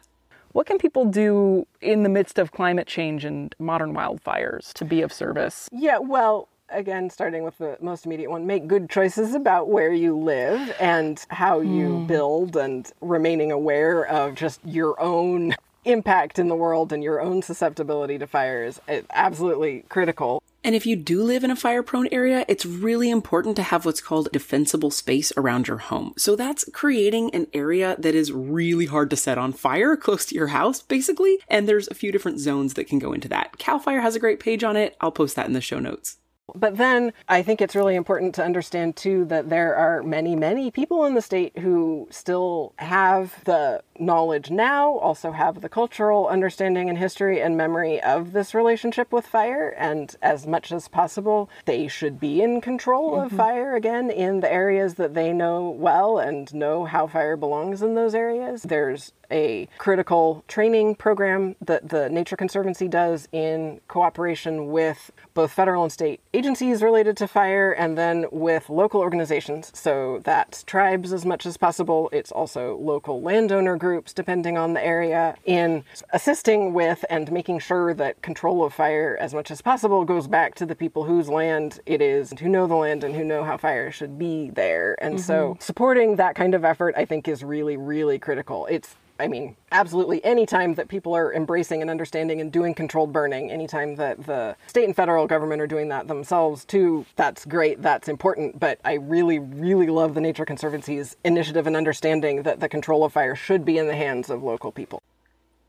What 0.52 0.68
can 0.68 0.78
people 0.78 1.06
do 1.06 1.68
in 1.82 2.04
the 2.04 2.10
midst 2.10 2.40
of 2.40 2.52
climate 2.52 2.88
change 2.88 3.26
and 3.26 3.54
modern 3.60 3.94
wildfires 3.94 4.72
to 4.74 4.86
be 4.86 5.02
of 5.02 5.12
service? 5.12 5.70
yeah 5.72 5.98
well 5.98 6.48
again 6.70 7.10
starting 7.10 7.44
with 7.44 7.58
the 7.58 7.78
most 7.80 8.06
immediate 8.06 8.32
one 8.32 8.48
make 8.48 8.68
good 8.68 8.90
choices 8.90 9.36
about 9.36 9.70
where 9.70 9.92
you 9.92 10.18
live 10.18 10.76
and 10.80 11.26
how 11.30 11.60
you 11.60 12.04
build 12.08 12.56
and 12.56 12.92
remaining 13.02 13.52
aware 13.52 14.04
of 14.08 14.34
just 14.34 14.60
your 14.66 15.00
own 15.00 15.54
impact 15.84 16.40
in 16.40 16.48
the 16.48 16.56
world 16.56 16.92
and 16.92 17.04
your 17.04 17.22
own 17.22 17.42
susceptibility 17.42 18.18
to 18.18 18.26
fire 18.26 18.64
is 18.64 18.82
uh, 18.90 19.02
absolutely 19.12 19.84
critical 19.90 20.42
And 20.66 20.74
if 20.74 20.88
you 20.88 20.96
do 20.96 21.22
live 21.22 21.44
in 21.44 21.52
a 21.52 21.56
fire 21.56 21.84
prone 21.84 22.08
area, 22.12 22.44
it's 22.48 22.66
really 22.66 23.12
important 23.12 23.56
to 23.58 23.62
have 23.62 23.86
what's 23.86 24.02
called 24.02 24.32
defensible 24.34 24.90
space 24.90 25.32
around 25.38 25.68
your 25.68 25.78
home. 25.78 26.16
So 26.18 26.36
that's 26.36 26.68
creating 26.74 27.30
an 27.36 27.46
area 27.54 27.96
that 28.00 28.16
is 28.16 28.32
really 28.32 28.88
hard 28.88 29.12
to 29.12 29.16
set 29.16 29.38
on 29.38 29.54
fire 29.54 29.96
close 30.06 30.26
to 30.26 30.36
your 30.36 30.48
house, 30.48 30.82
basically. 30.82 31.38
And 31.50 31.70
there's 31.70 31.88
a 31.90 31.94
few 31.94 32.12
different 32.12 32.40
zones 32.40 32.74
that 32.74 32.88
can 32.88 32.98
go 32.98 33.14
into 33.14 33.28
that. 33.28 33.60
CAL 33.60 33.78
FIRE 33.78 34.02
has 34.02 34.16
a 34.16 34.20
great 34.20 34.40
page 34.40 34.64
on 34.64 34.76
it. 34.76 34.98
I'll 35.00 35.12
post 35.12 35.36
that 35.36 35.46
in 35.46 35.54
the 35.54 35.62
show 35.62 35.78
notes. 35.78 36.18
But 36.56 36.78
then 36.78 37.14
I 37.28 37.42
think 37.44 37.62
it's 37.62 37.76
really 37.76 37.96
important 37.96 38.34
to 38.36 38.44
understand 38.44 38.96
too 38.96 39.26
that 39.26 39.50
there 39.50 39.76
are 39.76 40.02
many, 40.02 40.36
many 40.36 40.72
people 40.72 41.06
in 41.06 41.14
the 41.14 41.22
state 41.22 41.58
who 41.60 42.08
still 42.10 42.74
have 42.78 43.44
the 43.46 43.84
knowledge 44.00 44.50
now, 44.50 44.98
also 44.98 45.32
have 45.32 45.62
the 45.62 45.70
cultural 45.70 46.28
understanding 46.28 46.90
and 46.90 46.98
history 46.98 47.42
and 47.42 47.58
memory 47.58 48.02
of 48.02 48.34
this 48.34 48.54
relationship 48.54 49.12
with 49.12 49.26
fire. 49.26 49.70
And 49.78 50.16
as 50.22 50.46
much 50.46 50.72
as 50.72 50.88
possible, 50.88 51.50
they 51.66 51.88
should 51.88 52.20
be 52.20 52.42
in 52.42 52.62
control 52.62 53.20
of 53.20 53.28
mm-hmm. 53.28 53.38
fire 53.38 53.76
again 53.76 54.10
in 54.10 54.40
the 54.40 54.52
areas 54.52 54.96
that 54.96 55.14
they 55.14 55.32
know 55.34 55.70
well 55.70 56.20
and 56.20 56.54
know 56.54 56.86
how 56.86 57.08
fire 57.08 57.38
belongs 57.38 57.82
in 57.82 57.96
those 57.96 58.16
areas. 58.16 58.64
There's 58.64 59.12
a 59.32 59.68
critical 59.78 60.44
training 60.48 60.96
program 60.96 61.56
that 61.62 61.90
the 61.90 62.10
Nature 62.10 62.36
Conservancy 62.36 62.88
does 62.88 63.28
in 63.32 63.82
cooperation 63.88 64.72
with 64.72 65.12
both 65.34 65.52
federal 65.52 65.84
and 65.84 65.92
state 65.92 66.22
agencies 66.34 66.82
related 66.82 67.18
to 67.18 67.28
fire 67.28 67.72
and 67.72 67.98
then 67.98 68.26
with 68.32 68.70
local 68.70 69.02
organizations. 69.02 69.72
So 69.74 70.22
that's 70.24 70.64
tribes 70.64 71.12
as 71.12 71.26
much 71.26 71.46
as 71.46 71.58
possible. 71.58 72.10
It's 72.12 72.32
also 72.32 72.78
local 72.78 73.22
landowner 73.22 73.78
groups, 73.86 74.14
depending 74.14 74.58
on 74.58 74.74
the 74.74 74.84
area, 74.84 75.36
in 75.46 75.84
assisting 76.10 76.74
with 76.74 77.06
and 77.08 77.32
making 77.32 77.60
sure 77.60 77.94
that 77.94 78.20
control 78.24 78.64
of 78.66 78.74
fire 78.74 79.16
as 79.22 79.32
much 79.32 79.52
as 79.52 79.62
possible 79.62 80.04
goes 80.04 80.28
back 80.28 80.56
to 80.56 80.66
the 80.66 80.74
people 80.74 81.04
whose 81.04 81.30
land 81.30 81.80
it 81.86 82.02
is, 82.02 82.34
who 82.40 82.50
know 82.50 82.66
the 82.66 82.74
land 82.74 83.04
and 83.04 83.16
who 83.16 83.24
know 83.24 83.44
how 83.44 83.58
fire 83.58 83.92
should 83.92 84.18
be 84.18 84.50
there. 84.50 84.96
And 84.98 85.22
so 85.22 85.52
mm-hmm. 85.52 85.62
supporting 85.62 86.16
that 86.16 86.34
kind 86.34 86.56
of 86.56 86.66
effort, 86.66 86.96
I 86.98 87.06
think, 87.06 87.28
is 87.28 87.44
really, 87.44 87.78
really 87.78 88.18
critical. 88.18 88.66
It's 88.66 88.96
I 89.20 89.28
mean, 89.28 89.56
absolutely 89.72 90.24
any 90.26 90.46
time 90.46 90.74
that 90.76 90.90
people 90.90 91.16
are 91.16 91.34
embracing 91.34 91.82
and 91.82 91.90
understanding 91.90 92.42
and 92.42 92.52
doing 92.52 92.74
controlled 92.74 93.14
burning, 93.14 93.50
anytime 93.50 93.96
that 93.96 94.26
the 94.26 94.56
state 94.68 94.86
and 94.86 94.96
federal 94.96 95.26
government 95.28 95.62
are 95.62 95.68
doing 95.68 95.90
that 95.90 96.08
themselves 96.08 96.66
too, 96.66 97.06
that's 97.16 97.46
great, 97.46 97.82
that's 97.82 98.10
important. 98.10 98.60
But 98.60 98.80
I 98.84 98.94
really, 98.94 99.40
really 99.40 99.88
love 99.88 100.14
the 100.14 100.22
Nature 100.22 100.46
Conservancy's 100.46 101.16
initiative 101.24 101.66
and 101.66 101.76
understanding 101.76 102.44
that 102.44 102.60
the 102.60 102.70
control 102.70 103.06
of 103.06 103.14
fire 103.14 103.36
should 103.36 103.64
be 103.64 103.78
in 103.78 103.88
the 103.88 103.96
hands 103.96 104.30
of 104.30 104.44
local 104.44 104.72
people. 104.72 105.02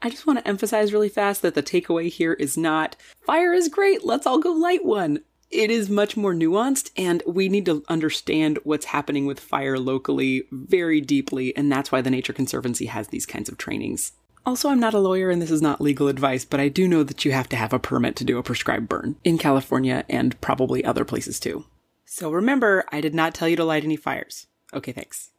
I 0.03 0.11
just 0.11 0.26
want 0.26 0.38
to 0.40 0.49
emphasize 0.49 0.92
really 0.92 1.09
fast 1.09 1.42
that 1.42 1.55
the 1.55 1.62
takeaway 1.62 2.11
here 2.11 2.34
is 2.34 2.57
not 2.57 2.97
fire 3.24 3.53
is 3.53 3.68
great, 3.68 4.05
let's 4.05 4.26
all 4.26 4.38
go 4.38 4.53
light 4.53 4.84
one. 4.84 5.20
It 5.51 5.70
is 5.70 5.88
much 5.88 6.16
more 6.16 6.34
nuanced, 6.34 6.90
and 6.97 7.22
we 7.26 7.49
need 7.49 7.66
to 7.66 7.84
understand 7.88 8.59
what's 8.64 8.86
happening 8.86 9.26
with 9.26 9.38
fire 9.38 9.78
locally 9.78 10.44
very 10.51 11.01
deeply, 11.01 11.57
and 11.57 11.70
that's 11.70 11.92
why 11.92 12.01
the 12.01 12.11
Nature 12.11 12.32
Conservancy 12.32 12.86
has 12.86 13.09
these 13.09 13.26
kinds 13.26 13.49
of 13.49 13.57
trainings. 13.57 14.12
Also, 14.44 14.68
I'm 14.68 14.78
not 14.78 14.94
a 14.94 15.01
lawyer 15.01 15.28
and 15.30 15.42
this 15.42 15.51
is 15.51 15.61
not 15.61 15.80
legal 15.80 16.07
advice, 16.07 16.44
but 16.44 16.61
I 16.61 16.68
do 16.68 16.86
know 16.86 17.03
that 17.03 17.24
you 17.24 17.32
have 17.32 17.49
to 17.49 17.57
have 17.57 17.72
a 17.72 17.80
permit 17.80 18.14
to 18.16 18.24
do 18.24 18.38
a 18.38 18.44
prescribed 18.44 18.88
burn 18.88 19.16
in 19.24 19.38
California 19.38 20.05
and 20.09 20.40
probably 20.40 20.84
other 20.84 21.05
places 21.05 21.40
too. 21.40 21.64
So 22.05 22.30
remember, 22.30 22.84
I 22.92 23.01
did 23.01 23.12
not 23.12 23.34
tell 23.34 23.49
you 23.49 23.57
to 23.57 23.64
light 23.64 23.82
any 23.82 23.97
fires. 23.97 24.47
Okay, 24.72 24.92
thanks. 24.92 25.30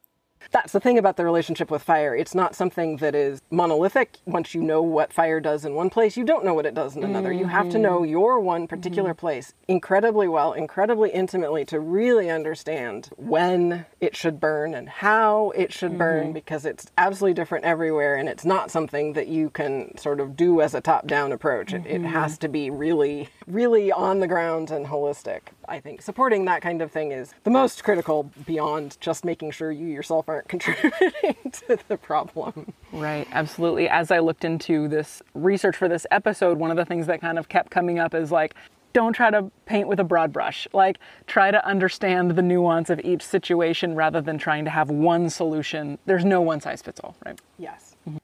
That's 0.50 0.72
the 0.72 0.80
thing 0.80 0.98
about 0.98 1.16
the 1.16 1.24
relationship 1.24 1.70
with 1.70 1.82
fire. 1.82 2.14
It's 2.14 2.34
not 2.34 2.54
something 2.54 2.96
that 2.98 3.14
is 3.14 3.42
monolithic. 3.50 4.18
Once 4.24 4.54
you 4.54 4.62
know 4.62 4.82
what 4.82 5.12
fire 5.12 5.40
does 5.40 5.64
in 5.64 5.74
one 5.74 5.90
place, 5.90 6.16
you 6.16 6.24
don't 6.24 6.44
know 6.44 6.54
what 6.54 6.66
it 6.66 6.74
does 6.74 6.96
in 6.96 7.04
another. 7.04 7.32
You 7.32 7.46
have 7.46 7.68
to 7.70 7.74
mm-hmm. 7.74 7.82
know 7.82 8.02
your 8.02 8.40
one 8.40 8.62
mm-hmm. 8.62 8.74
particular 8.74 9.14
place 9.14 9.54
incredibly 9.66 10.28
well, 10.28 10.52
incredibly 10.52 11.10
intimately 11.10 11.64
to 11.66 11.80
really 11.80 12.30
understand 12.30 13.10
when 13.16 13.84
it 14.00 14.16
should 14.16 14.40
burn 14.40 14.74
and 14.74 14.88
how 14.88 15.50
it 15.50 15.72
should 15.72 15.98
burn 15.98 16.24
mm-hmm. 16.24 16.32
because 16.32 16.64
it's 16.64 16.90
absolutely 16.96 17.34
different 17.34 17.64
everywhere 17.64 18.16
and 18.16 18.28
it's 18.28 18.44
not 18.44 18.70
something 18.70 19.12
that 19.12 19.28
you 19.28 19.50
can 19.50 19.96
sort 19.98 20.20
of 20.20 20.36
do 20.36 20.60
as 20.60 20.74
a 20.74 20.80
top 20.80 21.06
down 21.06 21.32
approach. 21.32 21.72
It, 21.72 21.86
it 21.86 22.02
has 22.02 22.38
to 22.38 22.48
be 22.48 22.70
really, 22.70 23.28
really 23.46 23.92
on 23.92 24.20
the 24.20 24.26
ground 24.26 24.70
and 24.70 24.86
holistic. 24.86 25.40
I 25.68 25.80
think 25.80 26.00
supporting 26.00 26.46
that 26.46 26.62
kind 26.62 26.80
of 26.80 26.90
thing 26.90 27.12
is 27.12 27.34
the 27.44 27.50
most 27.50 27.84
critical 27.84 28.30
beyond 28.46 28.96
just 29.00 29.24
making 29.24 29.50
sure 29.50 29.70
you 29.70 29.86
yourself 29.86 30.27
aren't 30.28 30.48
contributing 30.48 31.36
to 31.52 31.78
the 31.88 31.96
problem. 31.96 32.72
Right, 32.92 33.26
absolutely. 33.32 33.88
As 33.88 34.10
I 34.10 34.18
looked 34.18 34.44
into 34.44 34.88
this 34.88 35.22
research 35.34 35.76
for 35.76 35.88
this 35.88 36.06
episode, 36.10 36.58
one 36.58 36.70
of 36.70 36.76
the 36.76 36.84
things 36.84 37.06
that 37.06 37.20
kind 37.20 37.38
of 37.38 37.48
kept 37.48 37.70
coming 37.70 37.98
up 37.98 38.14
is 38.14 38.30
like, 38.30 38.54
don't 38.92 39.12
try 39.12 39.30
to 39.30 39.50
paint 39.66 39.86
with 39.86 40.00
a 40.00 40.04
broad 40.04 40.32
brush. 40.32 40.66
Like, 40.72 40.98
try 41.26 41.50
to 41.50 41.64
understand 41.66 42.32
the 42.32 42.42
nuance 42.42 42.90
of 42.90 43.00
each 43.00 43.22
situation 43.22 43.94
rather 43.94 44.20
than 44.20 44.38
trying 44.38 44.64
to 44.64 44.70
have 44.70 44.90
one 44.90 45.30
solution. 45.30 45.98
There's 46.06 46.24
no 46.24 46.40
one 46.40 46.60
size 46.60 46.82
fits 46.82 47.00
all, 47.00 47.14
right? 47.24 47.38
Yes. 47.58 47.96
Mm-hmm. 48.08 48.16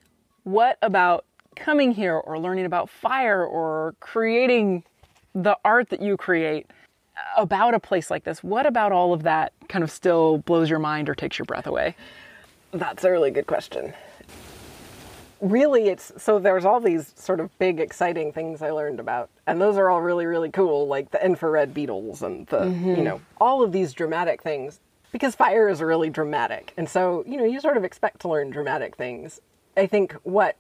What 0.45 0.79
about 0.83 1.25
coming 1.55 1.93
here 1.93 2.17
or 2.17 2.39
learning 2.39 2.65
about 2.65 2.89
fire 2.91 3.45
or 3.45 3.95
creating 4.01 4.85
the 5.35 5.57
art 5.65 5.91
that 5.91 6.01
you 6.01 6.17
create 6.17 6.67
about 7.37 7.75
a 7.75 7.81
place 7.81 8.11
like 8.11 8.25
this? 8.25 8.43
What 8.43 8.67
about 8.67 8.93
all 8.93 9.13
of 9.13 9.23
that 9.23 9.53
kind 9.69 9.85
of 9.85 9.91
still 9.91 10.39
blows 10.39 10.71
your 10.71 10.79
mind 10.79 11.09
or 11.09 11.15
takes 11.15 11.39
your 11.39 11.47
breath 11.47 11.67
away? 11.67 11.97
That's 12.73 13.05
a 13.05 13.11
really 13.11 13.31
good 13.31 13.47
question. 13.47 13.95
Really, 15.41 15.89
it's 15.89 16.13
so 16.17 16.39
there's 16.39 16.65
all 16.65 16.81
these 16.81 17.13
sort 17.17 17.39
of 17.39 17.57
big, 17.59 17.79
exciting 17.79 18.33
things 18.33 18.63
I 18.63 18.71
learned 18.71 18.99
about, 18.99 19.31
and 19.47 19.61
those 19.61 19.77
are 19.77 19.91
all 19.91 20.01
really, 20.01 20.27
really 20.27 20.51
cool, 20.51 20.87
like 20.87 21.11
the 21.11 21.25
infrared 21.25 21.75
beetles 21.75 22.23
and 22.23 22.47
the, 22.47 22.65
you 22.65 22.71
mm-hmm. 22.71 23.03
know, 23.03 23.21
all 23.41 23.63
of 23.63 23.73
these 23.73 23.93
dramatic 23.93 24.43
things. 24.43 24.81
Because 25.13 25.35
fire 25.37 25.69
is 25.69 25.81
really 25.81 26.11
dramatic, 26.11 26.73
and 26.77 26.89
so 26.89 27.25
you 27.27 27.37
know, 27.37 27.45
you 27.45 27.61
sort 27.61 27.77
of 27.77 27.85
expect 27.85 28.21
to 28.23 28.29
learn 28.29 28.51
dramatic 28.51 28.97
things. 28.97 29.41
I 29.77 29.87
think 29.87 30.15
what 30.23 30.57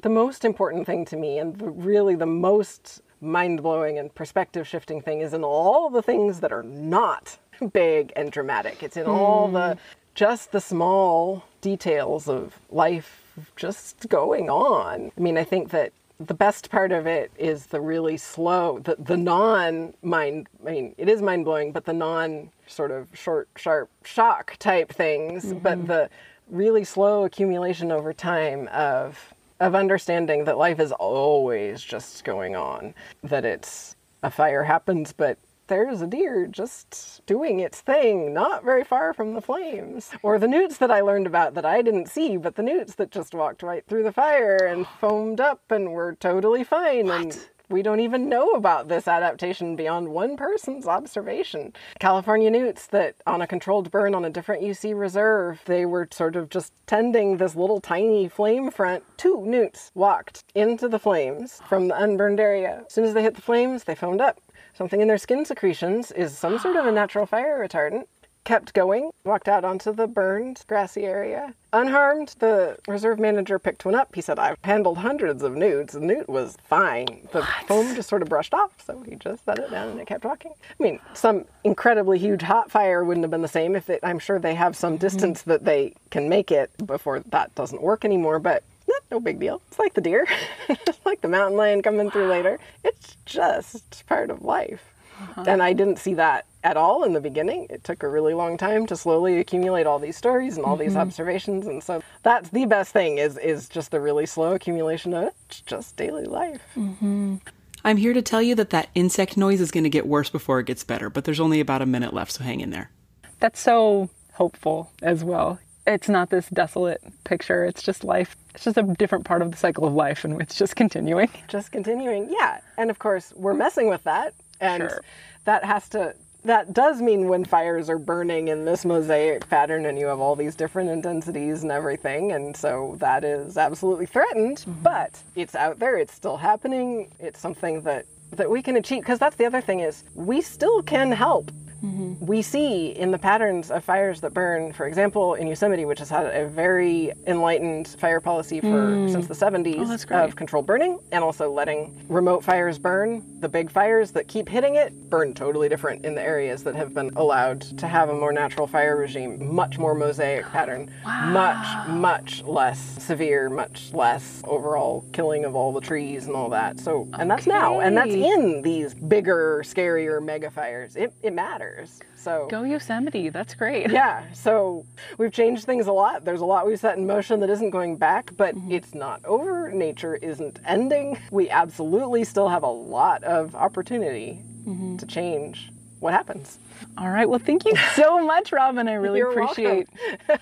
the 0.00 0.08
most 0.08 0.44
important 0.44 0.86
thing 0.86 1.04
to 1.06 1.16
me, 1.16 1.38
and 1.38 1.56
the, 1.56 1.68
really 1.68 2.14
the 2.14 2.26
most 2.26 3.02
mind 3.20 3.62
blowing 3.62 3.98
and 3.98 4.14
perspective 4.14 4.66
shifting 4.66 5.00
thing, 5.00 5.20
is 5.20 5.34
in 5.34 5.44
all 5.44 5.90
the 5.90 6.02
things 6.02 6.40
that 6.40 6.52
are 6.52 6.62
not 6.62 7.38
big 7.72 8.12
and 8.16 8.30
dramatic. 8.30 8.82
It's 8.82 8.96
in 8.96 9.06
all 9.06 9.48
the 9.48 9.74
hmm. 9.74 9.80
just 10.14 10.52
the 10.52 10.60
small 10.60 11.44
details 11.60 12.28
of 12.28 12.58
life 12.70 13.20
just 13.56 14.08
going 14.08 14.50
on. 14.50 15.12
I 15.16 15.20
mean, 15.20 15.38
I 15.38 15.44
think 15.44 15.70
that 15.70 15.92
the 16.18 16.34
best 16.34 16.70
part 16.70 16.92
of 16.92 17.06
it 17.06 17.30
is 17.38 17.66
the 17.66 17.80
really 17.80 18.18
slow, 18.18 18.78
the, 18.80 18.96
the 18.98 19.16
non 19.16 19.94
mind, 20.02 20.48
I 20.66 20.70
mean, 20.70 20.94
it 20.98 21.08
is 21.08 21.22
mind 21.22 21.46
blowing, 21.46 21.72
but 21.72 21.86
the 21.86 21.94
non 21.94 22.50
sort 22.66 22.90
of 22.90 23.08
short, 23.14 23.48
sharp 23.56 23.90
shock 24.04 24.56
type 24.58 24.92
things, 24.92 25.54
but 25.54 25.78
mm-hmm. 25.78 25.86
the 25.86 26.10
really 26.50 26.84
slow 26.84 27.24
accumulation 27.24 27.90
over 27.90 28.12
time 28.12 28.68
of 28.68 29.32
of 29.60 29.74
understanding 29.74 30.44
that 30.44 30.58
life 30.58 30.80
is 30.80 30.92
always 30.92 31.82
just 31.82 32.24
going 32.24 32.56
on, 32.56 32.94
that 33.22 33.44
it's 33.44 33.94
a 34.22 34.30
fire 34.30 34.64
happens, 34.64 35.12
but 35.12 35.38
there's 35.66 36.02
a 36.02 36.06
deer 36.06 36.48
just 36.48 37.22
doing 37.26 37.60
its 37.60 37.80
thing, 37.80 38.34
not 38.34 38.64
very 38.64 38.82
far 38.82 39.14
from 39.14 39.34
the 39.34 39.40
flames. 39.40 40.10
Or 40.22 40.38
the 40.38 40.48
newts 40.48 40.78
that 40.78 40.90
I 40.90 41.00
learned 41.00 41.28
about 41.28 41.54
that 41.54 41.64
I 41.64 41.80
didn't 41.80 42.08
see, 42.08 42.36
but 42.36 42.56
the 42.56 42.62
newts 42.62 42.96
that 42.96 43.12
just 43.12 43.34
walked 43.34 43.62
right 43.62 43.86
through 43.86 44.02
the 44.02 44.12
fire 44.12 44.56
and 44.56 44.86
foamed 45.00 45.40
up 45.40 45.70
and 45.70 45.92
were 45.92 46.16
totally 46.18 46.64
fine. 46.64 47.08
And 47.08 47.38
we 47.70 47.82
don't 47.82 48.00
even 48.00 48.28
know 48.28 48.50
about 48.50 48.88
this 48.88 49.06
adaptation 49.06 49.76
beyond 49.76 50.08
one 50.08 50.36
person's 50.36 50.86
observation. 50.86 51.72
California 52.00 52.50
newts 52.50 52.88
that 52.88 53.14
on 53.26 53.40
a 53.40 53.46
controlled 53.46 53.90
burn 53.90 54.14
on 54.14 54.24
a 54.24 54.30
different 54.30 54.62
UC 54.62 54.98
reserve, 54.98 55.60
they 55.66 55.86
were 55.86 56.08
sort 56.10 56.34
of 56.34 56.48
just 56.48 56.72
tending 56.86 57.36
this 57.36 57.54
little 57.54 57.80
tiny 57.80 58.28
flame 58.28 58.70
front. 58.70 59.04
Two 59.16 59.44
newts 59.46 59.92
walked 59.94 60.42
into 60.54 60.88
the 60.88 60.98
flames 60.98 61.60
from 61.68 61.88
the 61.88 62.02
unburned 62.02 62.40
area. 62.40 62.82
As 62.86 62.92
soon 62.92 63.04
as 63.04 63.14
they 63.14 63.22
hit 63.22 63.36
the 63.36 63.42
flames, 63.42 63.84
they 63.84 63.94
foamed 63.94 64.20
up. 64.20 64.40
Something 64.74 65.00
in 65.00 65.08
their 65.08 65.18
skin 65.18 65.44
secretions 65.44 66.10
is 66.10 66.36
some 66.36 66.58
sort 66.58 66.76
of 66.76 66.86
a 66.86 66.92
natural 66.92 67.26
fire 67.26 67.58
retardant. 67.58 68.06
Kept 68.44 68.72
going, 68.72 69.10
walked 69.24 69.48
out 69.48 69.64
onto 69.64 69.92
the 69.92 70.06
burned 70.06 70.62
grassy 70.66 71.04
area. 71.04 71.54
Unharmed, 71.72 72.34
the 72.38 72.78
reserve 72.88 73.18
manager 73.18 73.58
picked 73.58 73.84
one 73.84 73.94
up. 73.94 74.14
He 74.14 74.20
said, 74.20 74.38
I've 74.38 74.56
handled 74.64 74.98
hundreds 74.98 75.42
of 75.42 75.54
newts. 75.54 75.92
The 75.92 76.00
newt 76.00 76.28
was 76.28 76.56
fine. 76.64 77.28
The 77.32 77.46
foam 77.68 77.94
just 77.94 78.08
sort 78.08 78.22
of 78.22 78.28
brushed 78.28 78.54
off, 78.54 78.72
so 78.84 79.02
he 79.02 79.14
just 79.16 79.44
set 79.44 79.58
it 79.58 79.70
down 79.70 79.90
and 79.90 80.00
it 80.00 80.06
kept 80.06 80.24
walking. 80.24 80.52
I 80.52 80.82
mean, 80.82 80.98
some 81.14 81.44
incredibly 81.64 82.18
huge 82.18 82.42
hot 82.42 82.70
fire 82.70 83.04
wouldn't 83.04 83.24
have 83.24 83.30
been 83.30 83.42
the 83.42 83.48
same 83.48 83.76
if 83.76 83.90
it, 83.90 84.00
I'm 84.02 84.18
sure 84.18 84.38
they 84.38 84.54
have 84.54 84.74
some 84.74 84.94
mm-hmm. 84.94 85.00
distance 85.00 85.42
that 85.42 85.64
they 85.64 85.94
can 86.10 86.28
make 86.28 86.50
it 86.50 86.70
before 86.86 87.20
that 87.20 87.54
doesn't 87.54 87.82
work 87.82 88.04
anymore, 88.04 88.38
but 88.38 88.64
no 89.10 89.20
big 89.20 89.40
deal. 89.40 89.60
It's 89.68 89.78
like 89.78 89.94
the 89.94 90.00
deer, 90.00 90.26
it's 90.68 91.04
like 91.04 91.20
the 91.20 91.28
mountain 91.28 91.56
lion 91.56 91.82
coming 91.82 92.10
through 92.10 92.28
later. 92.28 92.58
It's 92.84 93.16
just 93.26 94.06
part 94.06 94.30
of 94.30 94.42
life. 94.42 94.82
Uh-huh. 95.20 95.44
And 95.46 95.62
I 95.62 95.72
didn't 95.72 95.98
see 95.98 96.14
that 96.14 96.46
at 96.62 96.76
all 96.76 97.04
in 97.04 97.12
the 97.12 97.20
beginning. 97.20 97.66
It 97.70 97.84
took 97.84 98.02
a 98.02 98.08
really 98.08 98.34
long 98.34 98.56
time 98.56 98.86
to 98.86 98.96
slowly 98.96 99.38
accumulate 99.38 99.86
all 99.86 99.98
these 99.98 100.16
stories 100.16 100.56
and 100.56 100.66
all 100.66 100.76
these 100.76 100.90
mm-hmm. 100.90 101.00
observations. 101.00 101.66
And 101.66 101.82
so 101.82 102.02
that's 102.22 102.50
the 102.50 102.66
best 102.66 102.92
thing 102.92 103.18
is 103.18 103.38
is 103.38 103.68
just 103.68 103.90
the 103.90 104.00
really 104.00 104.26
slow 104.26 104.52
accumulation 104.54 105.14
of 105.14 105.32
it's 105.48 105.60
just 105.62 105.96
daily 105.96 106.24
life. 106.26 106.60
Mm-hmm. 106.76 107.36
I'm 107.84 107.96
here 107.96 108.12
to 108.12 108.22
tell 108.22 108.42
you 108.42 108.54
that 108.56 108.70
that 108.70 108.90
insect 108.94 109.36
noise 109.36 109.60
is 109.60 109.70
going 109.70 109.84
to 109.84 109.90
get 109.90 110.06
worse 110.06 110.28
before 110.28 110.60
it 110.60 110.66
gets 110.66 110.84
better, 110.84 111.08
but 111.08 111.24
there's 111.24 111.40
only 111.40 111.60
about 111.60 111.80
a 111.80 111.86
minute 111.86 112.12
left, 112.12 112.32
so 112.32 112.44
hang 112.44 112.60
in 112.60 112.70
there. 112.70 112.90
That's 113.38 113.58
so 113.58 114.10
hopeful 114.34 114.90
as 115.00 115.24
well. 115.24 115.58
It's 115.86 116.08
not 116.08 116.28
this 116.28 116.48
desolate 116.50 117.02
picture, 117.24 117.64
it's 117.64 117.82
just 117.82 118.04
life. 118.04 118.36
It's 118.54 118.64
just 118.64 118.76
a 118.76 118.82
different 118.82 119.24
part 119.24 119.40
of 119.40 119.50
the 119.50 119.56
cycle 119.56 119.86
of 119.86 119.94
life 119.94 120.24
and 120.24 120.40
it's 120.42 120.56
just 120.56 120.76
continuing. 120.76 121.30
Just 121.48 121.72
continuing. 121.72 122.28
Yeah. 122.30 122.60
And 122.76 122.90
of 122.90 122.98
course, 122.98 123.32
we're 123.34 123.54
messing 123.54 123.88
with 123.88 124.04
that. 124.04 124.34
And 124.60 124.82
Sure. 124.82 125.00
that 125.46 125.64
has 125.64 125.88
to 125.90 126.14
that 126.44 126.72
does 126.72 127.02
mean 127.02 127.28
when 127.28 127.44
fires 127.44 127.90
are 127.90 127.98
burning 127.98 128.48
in 128.48 128.64
this 128.64 128.84
mosaic 128.84 129.48
pattern 129.48 129.86
and 129.86 129.98
you 129.98 130.06
have 130.06 130.20
all 130.20 130.34
these 130.34 130.54
different 130.54 130.88
intensities 130.88 131.62
and 131.62 131.72
everything 131.72 132.32
and 132.32 132.56
so 132.56 132.96
that 132.98 133.24
is 133.24 133.58
absolutely 133.58 134.06
threatened 134.06 134.58
mm-hmm. 134.58 134.82
but 134.82 135.20
it's 135.34 135.54
out 135.54 135.78
there 135.78 135.98
it's 135.98 136.14
still 136.14 136.36
happening 136.36 137.10
it's 137.18 137.38
something 137.38 137.82
that 137.82 138.06
that 138.32 138.50
we 138.50 138.62
can 138.62 138.76
achieve 138.76 139.02
because 139.02 139.18
that's 139.18 139.36
the 139.36 139.44
other 139.44 139.60
thing 139.60 139.80
is 139.80 140.04
we 140.14 140.40
still 140.40 140.82
can 140.82 141.10
help 141.12 141.50
we 141.82 142.42
see 142.42 142.88
in 142.88 143.10
the 143.10 143.18
patterns 143.18 143.70
of 143.70 143.84
fires 143.84 144.20
that 144.20 144.34
burn, 144.34 144.72
for 144.72 144.86
example, 144.86 145.34
in 145.34 145.46
Yosemite, 145.46 145.84
which 145.84 145.98
has 145.98 146.10
had 146.10 146.26
a 146.26 146.46
very 146.46 147.12
enlightened 147.26 147.88
fire 147.88 148.20
policy 148.20 148.60
for 148.60 148.66
mm. 148.66 149.10
since 149.10 149.26
the 149.26 149.34
70s 149.34 149.88
that's 149.88 150.04
great. 150.04 150.20
of 150.20 150.36
controlled 150.36 150.66
burning 150.66 150.98
and 151.12 151.24
also 151.24 151.50
letting 151.50 152.04
remote 152.08 152.44
fires 152.44 152.78
burn. 152.78 153.24
The 153.40 153.48
big 153.48 153.70
fires 153.70 154.10
that 154.12 154.28
keep 154.28 154.48
hitting 154.48 154.74
it 154.74 154.92
burn 155.08 155.32
totally 155.32 155.68
different 155.68 156.04
in 156.04 156.14
the 156.14 156.22
areas 156.22 156.62
that 156.64 156.74
have 156.74 156.92
been 156.92 157.10
allowed 157.16 157.62
to 157.78 157.88
have 157.88 158.10
a 158.10 158.14
more 158.14 158.32
natural 158.32 158.66
fire 158.66 158.96
regime, 158.96 159.54
much 159.54 159.78
more 159.78 159.94
mosaic 159.94 160.44
pattern, 160.46 160.90
much, 161.04 161.88
much 161.88 162.42
less 162.42 162.78
severe, 163.02 163.48
much 163.48 163.92
less 163.94 164.42
overall 164.44 165.04
killing 165.12 165.44
of 165.44 165.54
all 165.54 165.72
the 165.72 165.80
trees 165.80 166.26
and 166.26 166.36
all 166.36 166.50
that. 166.50 166.78
So, 166.78 167.08
and 167.14 167.30
that's 167.30 167.46
now, 167.46 167.80
and 167.80 167.96
that's 167.96 168.10
in 168.10 168.60
these 168.62 168.92
bigger, 168.92 169.62
scarier 169.64 170.22
mega 170.22 170.50
fires. 170.50 170.96
It, 170.96 171.14
it 171.22 171.32
matters. 171.32 171.69
So 172.16 172.48
Go 172.50 172.64
Yosemite, 172.64 173.30
that's 173.30 173.54
great. 173.54 173.90
yeah, 173.90 174.30
so 174.32 174.84
we've 175.16 175.32
changed 175.32 175.64
things 175.64 175.86
a 175.86 175.92
lot. 175.92 176.24
There's 176.24 176.42
a 176.42 176.44
lot 176.44 176.66
we've 176.66 176.78
set 176.78 176.98
in 176.98 177.06
motion 177.06 177.40
that 177.40 177.50
isn't 177.50 177.70
going 177.70 177.96
back, 177.96 178.30
but 178.36 178.54
mm-hmm. 178.54 178.72
it's 178.72 178.94
not 178.94 179.24
over. 179.24 179.70
Nature 179.72 180.16
isn't 180.16 180.58
ending. 180.66 181.18
We 181.30 181.48
absolutely 181.48 182.24
still 182.24 182.48
have 182.48 182.62
a 182.62 182.70
lot 182.70 183.24
of 183.24 183.54
opportunity 183.54 184.42
mm-hmm. 184.66 184.96
to 184.98 185.06
change 185.06 185.70
what 186.00 186.12
happens. 186.12 186.58
All 186.98 187.10
right. 187.10 187.28
Well, 187.28 187.38
thank 187.38 187.64
you 187.64 187.74
so 187.94 188.24
much, 188.24 188.52
Robin. 188.52 188.88
I 188.88 188.94
really 188.94 189.18
You're 189.18 189.30
appreciate 189.30 189.88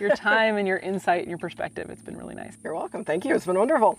your 0.00 0.10
time 0.16 0.56
and 0.56 0.66
your 0.66 0.78
insight 0.78 1.20
and 1.20 1.28
your 1.28 1.38
perspective. 1.38 1.90
It's 1.90 2.02
been 2.02 2.16
really 2.16 2.34
nice. 2.34 2.56
You're 2.64 2.74
welcome. 2.74 3.05
Thank 3.05 3.24
you. 3.24 3.34
It's 3.34 3.46
been 3.46 3.59
wonderful. 3.59 3.98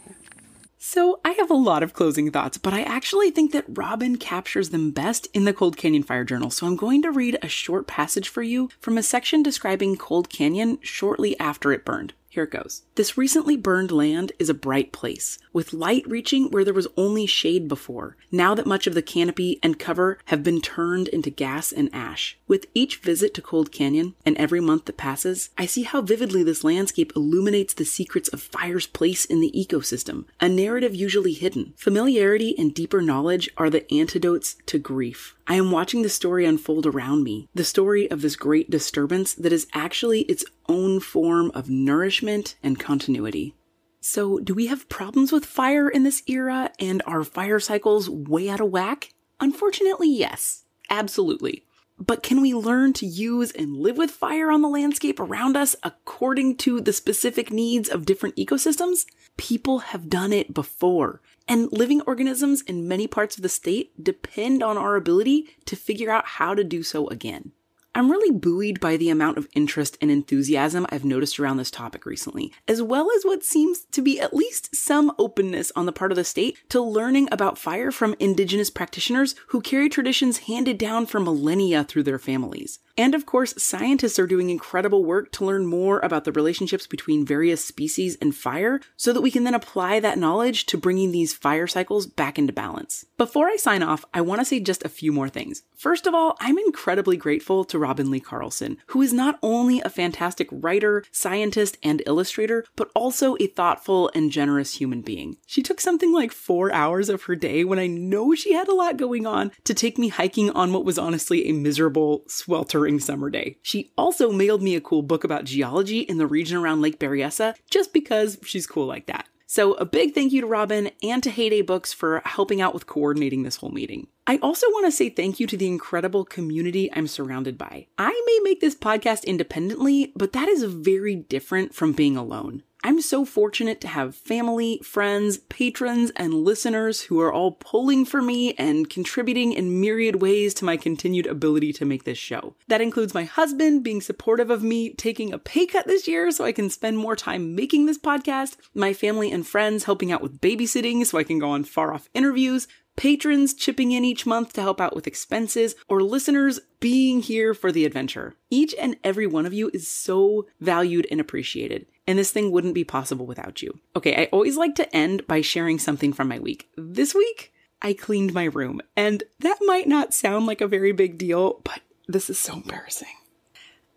So, 0.81 1.19
I 1.25 1.31
have 1.31 1.51
a 1.51 1.55
lot 1.55 1.83
of 1.83 1.91
closing 1.91 2.31
thoughts, 2.31 2.57
but 2.57 2.73
I 2.73 2.83
actually 2.83 3.31
think 3.31 3.51
that 3.51 3.65
Robin 3.67 4.15
captures 4.15 4.69
them 4.69 4.91
best 4.91 5.27
in 5.33 5.43
the 5.43 5.51
Cold 5.51 5.75
Canyon 5.75 6.03
Fire 6.03 6.23
Journal. 6.23 6.49
So, 6.49 6.65
I'm 6.65 6.77
going 6.77 7.01
to 7.01 7.11
read 7.11 7.37
a 7.41 7.49
short 7.49 7.85
passage 7.85 8.29
for 8.29 8.43
you 8.43 8.69
from 8.79 8.97
a 8.97 9.03
section 9.03 9.43
describing 9.43 9.97
Cold 9.97 10.29
Canyon 10.29 10.79
shortly 10.81 11.37
after 11.37 11.73
it 11.73 11.83
burned. 11.83 12.13
Here 12.31 12.43
it 12.43 12.51
goes. 12.51 12.83
This 12.93 13.17
recently 13.17 13.57
burned 13.57 13.91
land 13.91 14.33
is 14.37 14.49
a 14.49 14.53
bright 14.53 14.91
place, 14.91 15.39
with 15.51 15.73
light 15.73 16.03
reaching 16.07 16.51
where 16.51 16.63
there 16.63 16.75
was 16.75 16.87
only 16.95 17.25
shade 17.25 17.67
before, 17.67 18.17
now 18.31 18.53
that 18.53 18.67
much 18.67 18.85
of 18.85 18.93
the 18.93 19.01
canopy 19.01 19.59
and 19.63 19.79
cover 19.79 20.19
have 20.25 20.43
been 20.43 20.61
turned 20.61 21.07
into 21.07 21.31
gas 21.31 21.71
and 21.71 21.89
ash. 21.91 22.37
With 22.47 22.67
each 22.75 22.97
visit 22.97 23.33
to 23.33 23.41
Cold 23.41 23.71
Canyon, 23.71 24.13
and 24.25 24.37
every 24.37 24.59
month 24.59 24.85
that 24.85 24.97
passes, 24.97 25.49
I 25.57 25.65
see 25.65 25.81
how 25.81 26.01
vividly 26.01 26.43
this 26.43 26.63
landscape 26.63 27.11
illuminates 27.15 27.73
the 27.73 27.83
secrets 27.83 28.29
of 28.29 28.43
fire's 28.43 28.85
place 28.85 29.25
in 29.25 29.39
the 29.39 29.51
ecosystem, 29.55 30.25
a 30.39 30.47
narrative 30.47 30.93
usually 30.93 31.33
hidden. 31.33 31.73
Familiarity 31.77 32.53
and 32.59 32.75
deeper 32.75 33.01
knowledge 33.01 33.49
are 33.57 33.71
the 33.71 33.91
antidotes 33.91 34.55
to 34.67 34.77
grief. 34.77 35.35
I 35.49 35.55
am 35.55 35.71
watching 35.71 36.03
the 36.03 36.09
story 36.09 36.45
unfold 36.45 36.85
around 36.85 37.23
me, 37.23 37.49
the 37.55 37.63
story 37.63 38.09
of 38.11 38.21
this 38.21 38.35
great 38.35 38.69
disturbance 38.69 39.33
that 39.33 39.51
is 39.51 39.65
actually 39.73 40.21
its 40.21 40.45
own 40.67 40.99
form 40.99 41.49
of 41.55 41.71
nourishment 41.71 42.55
and 42.61 42.79
continuity. 42.79 43.55
So, 43.99 44.37
do 44.37 44.53
we 44.53 44.67
have 44.67 44.87
problems 44.89 45.31
with 45.31 45.45
fire 45.45 45.89
in 45.89 46.03
this 46.03 46.21
era 46.27 46.69
and 46.79 47.01
are 47.07 47.23
fire 47.23 47.59
cycles 47.59 48.07
way 48.07 48.47
out 48.47 48.61
of 48.61 48.69
whack? 48.69 49.11
Unfortunately, 49.39 50.07
yes. 50.07 50.65
Absolutely. 50.87 51.65
But 51.97 52.21
can 52.21 52.41
we 52.41 52.53
learn 52.53 52.93
to 52.93 53.07
use 53.07 53.51
and 53.51 53.75
live 53.75 53.97
with 53.97 54.11
fire 54.11 54.51
on 54.51 54.61
the 54.61 54.69
landscape 54.69 55.19
around 55.19 55.57
us 55.57 55.75
according 55.81 56.57
to 56.57 56.79
the 56.79 56.93
specific 56.93 57.51
needs 57.51 57.89
of 57.89 58.05
different 58.05 58.35
ecosystems? 58.35 59.05
People 59.35 59.79
have 59.79 60.09
done 60.09 60.31
it 60.31 60.53
before. 60.53 61.21
And 61.49 61.71
living 61.71 62.01
organisms 62.01 62.61
in 62.61 62.87
many 62.87 63.07
parts 63.07 63.35
of 63.35 63.41
the 63.41 63.49
state 63.49 64.03
depend 64.03 64.61
on 64.61 64.77
our 64.77 64.95
ability 64.95 65.47
to 65.65 65.75
figure 65.75 66.11
out 66.11 66.25
how 66.25 66.53
to 66.53 66.63
do 66.63 66.83
so 66.83 67.07
again. 67.07 67.53
I'm 67.95 68.11
really 68.11 68.29
buoyed 68.29 68.79
by 68.79 68.97
the 68.97 69.09
amount 69.09 69.39
of 69.39 69.47
interest 69.55 69.97
and 69.99 70.11
enthusiasm 70.11 70.85
I've 70.89 71.03
noticed 71.03 71.39
around 71.39 71.57
this 71.57 71.71
topic 71.71 72.05
recently, 72.05 72.53
as 72.67 72.83
well 72.83 73.09
as 73.15 73.23
what 73.23 73.43
seems 73.43 73.85
to 73.91 74.03
be 74.03 74.19
at 74.19 74.33
least 74.33 74.75
some 74.75 75.11
openness 75.17 75.71
on 75.75 75.87
the 75.87 75.91
part 75.91 76.11
of 76.11 76.15
the 76.15 76.23
state 76.23 76.59
to 76.69 76.79
learning 76.79 77.27
about 77.31 77.57
fire 77.57 77.89
from 77.91 78.15
Indigenous 78.19 78.69
practitioners 78.69 79.33
who 79.47 79.59
carry 79.59 79.89
traditions 79.89 80.37
handed 80.39 80.77
down 80.77 81.07
for 81.07 81.19
millennia 81.19 81.83
through 81.83 82.03
their 82.03 82.19
families. 82.19 82.77
And 82.99 83.15
of 83.15 83.25
course, 83.25 83.53
scientists 83.57 84.19
are 84.19 84.27
doing 84.27 84.49
incredible 84.49 85.05
work 85.05 85.31
to 85.31 85.45
learn 85.45 85.65
more 85.65 86.01
about 86.01 86.25
the 86.25 86.33
relationships 86.33 86.85
between 86.85 87.25
various 87.25 87.63
species 87.63 88.17
and 88.21 88.35
fire 88.35 88.81
so 88.97 89.13
that 89.13 89.21
we 89.21 89.31
can 89.31 89.45
then 89.45 89.53
apply 89.53 90.01
that 90.01 90.17
knowledge 90.17 90.65
to 90.65 90.77
bringing 90.77 91.13
these 91.13 91.33
fire 91.33 91.65
cycles 91.65 92.05
back 92.05 92.37
into 92.37 92.51
balance. 92.51 93.05
Before 93.17 93.47
I 93.47 93.55
sign 93.55 93.83
off, 93.83 94.03
I 94.13 94.19
want 94.19 94.41
to 94.41 94.45
say 94.45 94.59
just 94.59 94.83
a 94.83 94.89
few 94.89 95.13
more 95.13 95.29
things. 95.29 95.63
First 95.77 96.07
of 96.07 96.13
all, 96.13 96.35
I'm 96.41 96.57
incredibly 96.57 97.15
grateful 97.15 97.63
to 97.63 97.79
Robin 97.79 98.11
Lee 98.11 98.19
Carlson, 98.19 98.75
who 98.87 99.01
is 99.01 99.13
not 99.13 99.39
only 99.41 99.79
a 99.79 99.89
fantastic 99.89 100.49
writer, 100.51 101.05
scientist, 101.09 101.77
and 101.81 102.03
illustrator, 102.05 102.65
but 102.75 102.91
also 102.93 103.37
a 103.39 103.47
thoughtful 103.47 104.11
and 104.13 104.29
generous 104.29 104.75
human 104.75 104.99
being. 105.01 105.37
She 105.45 105.63
took 105.63 105.79
something 105.79 106.11
like 106.11 106.33
four 106.33 106.73
hours 106.73 107.07
of 107.07 107.23
her 107.23 107.35
day 107.37 107.63
when 107.63 107.79
I 107.79 107.87
know 107.87 108.35
she 108.35 108.51
had 108.51 108.67
a 108.67 108.75
lot 108.75 108.97
going 108.97 109.25
on 109.25 109.53
to 109.63 109.73
take 109.73 109.97
me 109.97 110.09
hiking 110.09 110.49
on 110.49 110.73
what 110.73 110.83
was 110.83 110.97
honestly 110.97 111.47
a 111.47 111.53
miserable, 111.53 112.23
sweltering 112.27 112.88
summer 112.97 113.29
day. 113.29 113.57
She 113.61 113.91
also 113.97 114.31
mailed 114.31 114.63
me 114.63 114.75
a 114.75 114.81
cool 114.81 115.03
book 115.03 115.25
about 115.25 115.43
geology 115.43 115.99
in 115.99 116.17
the 116.17 116.25
region 116.25 116.57
around 116.57 116.81
Lake 116.81 116.97
Berryessa 116.97 117.55
just 117.69 117.91
because 117.91 118.39
she's 118.43 118.65
cool 118.65 118.85
like 118.85 119.05
that. 119.07 119.27
So, 119.51 119.73
a 119.73 119.85
big 119.85 120.13
thank 120.13 120.31
you 120.31 120.41
to 120.41 120.47
Robin 120.47 120.91
and 121.01 121.23
to 121.23 121.31
Heyday 121.31 121.63
Books 121.63 121.91
for 121.91 122.21
helping 122.23 122.61
out 122.61 122.75
with 122.75 122.85
coordinating 122.85 123.41
this 123.41 123.55
whole 123.55 123.71
meeting. 123.71 124.05
I 124.27 124.37
also 124.43 124.67
want 124.67 124.85
to 124.85 124.91
say 124.91 125.09
thank 125.09 125.39
you 125.39 125.47
to 125.47 125.57
the 125.57 125.65
incredible 125.65 126.23
community 126.23 126.87
I'm 126.93 127.07
surrounded 127.07 127.57
by. 127.57 127.87
I 127.97 128.11
may 128.27 128.39
make 128.43 128.61
this 128.61 128.75
podcast 128.75 129.25
independently, 129.25 130.13
but 130.15 130.33
that 130.33 130.47
is 130.47 130.63
very 130.63 131.15
different 131.15 131.73
from 131.73 131.93
being 131.93 132.15
alone. 132.15 132.61
I'm 132.81 133.01
so 133.01 133.25
fortunate 133.25 133.81
to 133.81 133.89
have 133.89 134.15
family, 134.15 134.79
friends, 134.85 135.37
patrons, 135.37 136.11
and 136.15 136.33
listeners 136.33 137.01
who 137.01 137.19
are 137.19 137.31
all 137.31 137.51
pulling 137.51 138.05
for 138.05 138.21
me 138.21 138.53
and 138.53 138.89
contributing 138.89 139.51
in 139.51 139.81
myriad 139.81 140.21
ways 140.21 140.53
to 140.55 140.65
my 140.65 140.77
continued 140.77 141.27
ability 141.27 141.73
to 141.73 141.85
make 141.85 142.05
this 142.05 142.17
show. 142.17 142.55
That 142.69 142.79
includes 142.79 143.13
my 143.13 143.25
husband 143.25 143.83
being 143.83 143.99
supportive 143.99 144.49
of 144.49 144.63
me 144.63 144.93
taking 144.93 145.33
a 145.33 145.37
pay 145.37 145.65
cut 145.65 145.87
this 145.87 146.07
year 146.07 146.31
so 146.31 146.45
I 146.45 146.53
can 146.53 146.69
spend 146.69 146.97
more 146.97 147.17
time 147.17 147.53
making 147.53 147.85
this 147.85 147.97
podcast, 147.97 148.55
my 148.73 148.93
family 148.93 149.29
and 149.29 149.45
friends 149.45 149.83
helping 149.83 150.09
out 150.09 150.21
with 150.21 150.39
babysitting 150.39 151.05
so 151.05 151.17
I 151.17 151.25
can 151.25 151.37
go 151.37 151.49
on 151.49 151.65
far 151.65 151.93
off 151.93 152.07
interviews, 152.13 152.69
patrons 152.95 153.53
chipping 153.53 153.91
in 153.91 154.05
each 154.05 154.25
month 154.25 154.53
to 154.53 154.61
help 154.61 154.79
out 154.79 154.95
with 154.95 155.07
expenses, 155.07 155.75
or 155.87 156.01
listeners 156.01 156.59
being 156.79 157.21
here 157.21 157.53
for 157.53 157.71
the 157.71 157.85
adventure. 157.85 158.35
Each 158.49 158.73
and 158.79 158.97
every 159.03 159.27
one 159.27 159.45
of 159.45 159.53
you 159.53 159.69
is 159.73 159.87
so 159.87 160.47
valued 160.59 161.07
and 161.11 161.21
appreciated, 161.21 161.85
and 162.09 162.17
this 162.17 162.31
thing 162.31 162.49
wouldn't 162.49 162.73
be 162.73 162.83
possible 162.83 163.27
without 163.27 163.61
you. 163.61 163.79
Okay, 163.95 164.19
I 164.19 164.29
always 164.31 164.57
like 164.57 164.73
to 164.75 164.95
end 164.95 165.27
by 165.27 165.41
sharing 165.41 165.77
something 165.77 166.11
from 166.11 166.27
my 166.27 166.39
week. 166.39 166.67
This 166.75 167.13
week, 167.13 167.53
I 167.83 167.93
cleaned 167.93 168.33
my 168.33 168.45
room, 168.45 168.81
and 168.97 169.21
that 169.41 169.59
might 169.61 169.87
not 169.87 170.11
sound 170.11 170.47
like 170.47 170.59
a 170.59 170.67
very 170.67 170.91
big 170.91 171.19
deal, 171.19 171.61
but 171.63 171.81
this 172.07 172.27
is 172.27 172.39
so 172.39 172.53
embarrassing. 172.53 173.13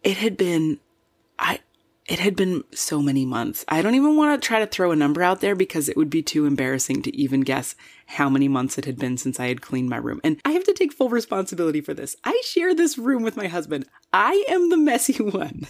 It 0.04 0.18
had 0.18 0.36
been, 0.36 0.78
I, 1.38 1.60
it 2.06 2.18
had 2.18 2.36
been 2.36 2.64
so 2.74 3.00
many 3.00 3.24
months. 3.24 3.64
I 3.66 3.80
don't 3.80 3.94
even 3.94 4.18
want 4.18 4.38
to 4.42 4.46
try 4.46 4.58
to 4.58 4.66
throw 4.66 4.92
a 4.92 4.96
number 4.96 5.22
out 5.22 5.40
there 5.40 5.54
because 5.54 5.88
it 5.88 5.96
would 5.96 6.10
be 6.10 6.20
too 6.20 6.44
embarrassing 6.44 7.00
to 7.04 7.16
even 7.16 7.40
guess 7.40 7.74
how 8.12 8.28
many 8.28 8.46
months 8.46 8.76
it 8.76 8.84
had 8.84 8.98
been 8.98 9.16
since 9.16 9.40
I 9.40 9.46
had 9.46 9.62
cleaned 9.62 9.88
my 9.88 9.96
room. 9.96 10.20
And 10.22 10.38
I 10.44 10.50
have 10.52 10.64
to 10.64 10.74
take 10.74 10.92
full 10.92 11.08
responsibility 11.08 11.80
for 11.80 11.94
this. 11.94 12.14
I 12.24 12.40
share 12.44 12.74
this 12.74 12.98
room 12.98 13.22
with 13.22 13.36
my 13.36 13.48
husband. 13.48 13.86
I 14.12 14.44
am 14.48 14.68
the 14.68 14.76
messy 14.76 15.22
one. 15.22 15.66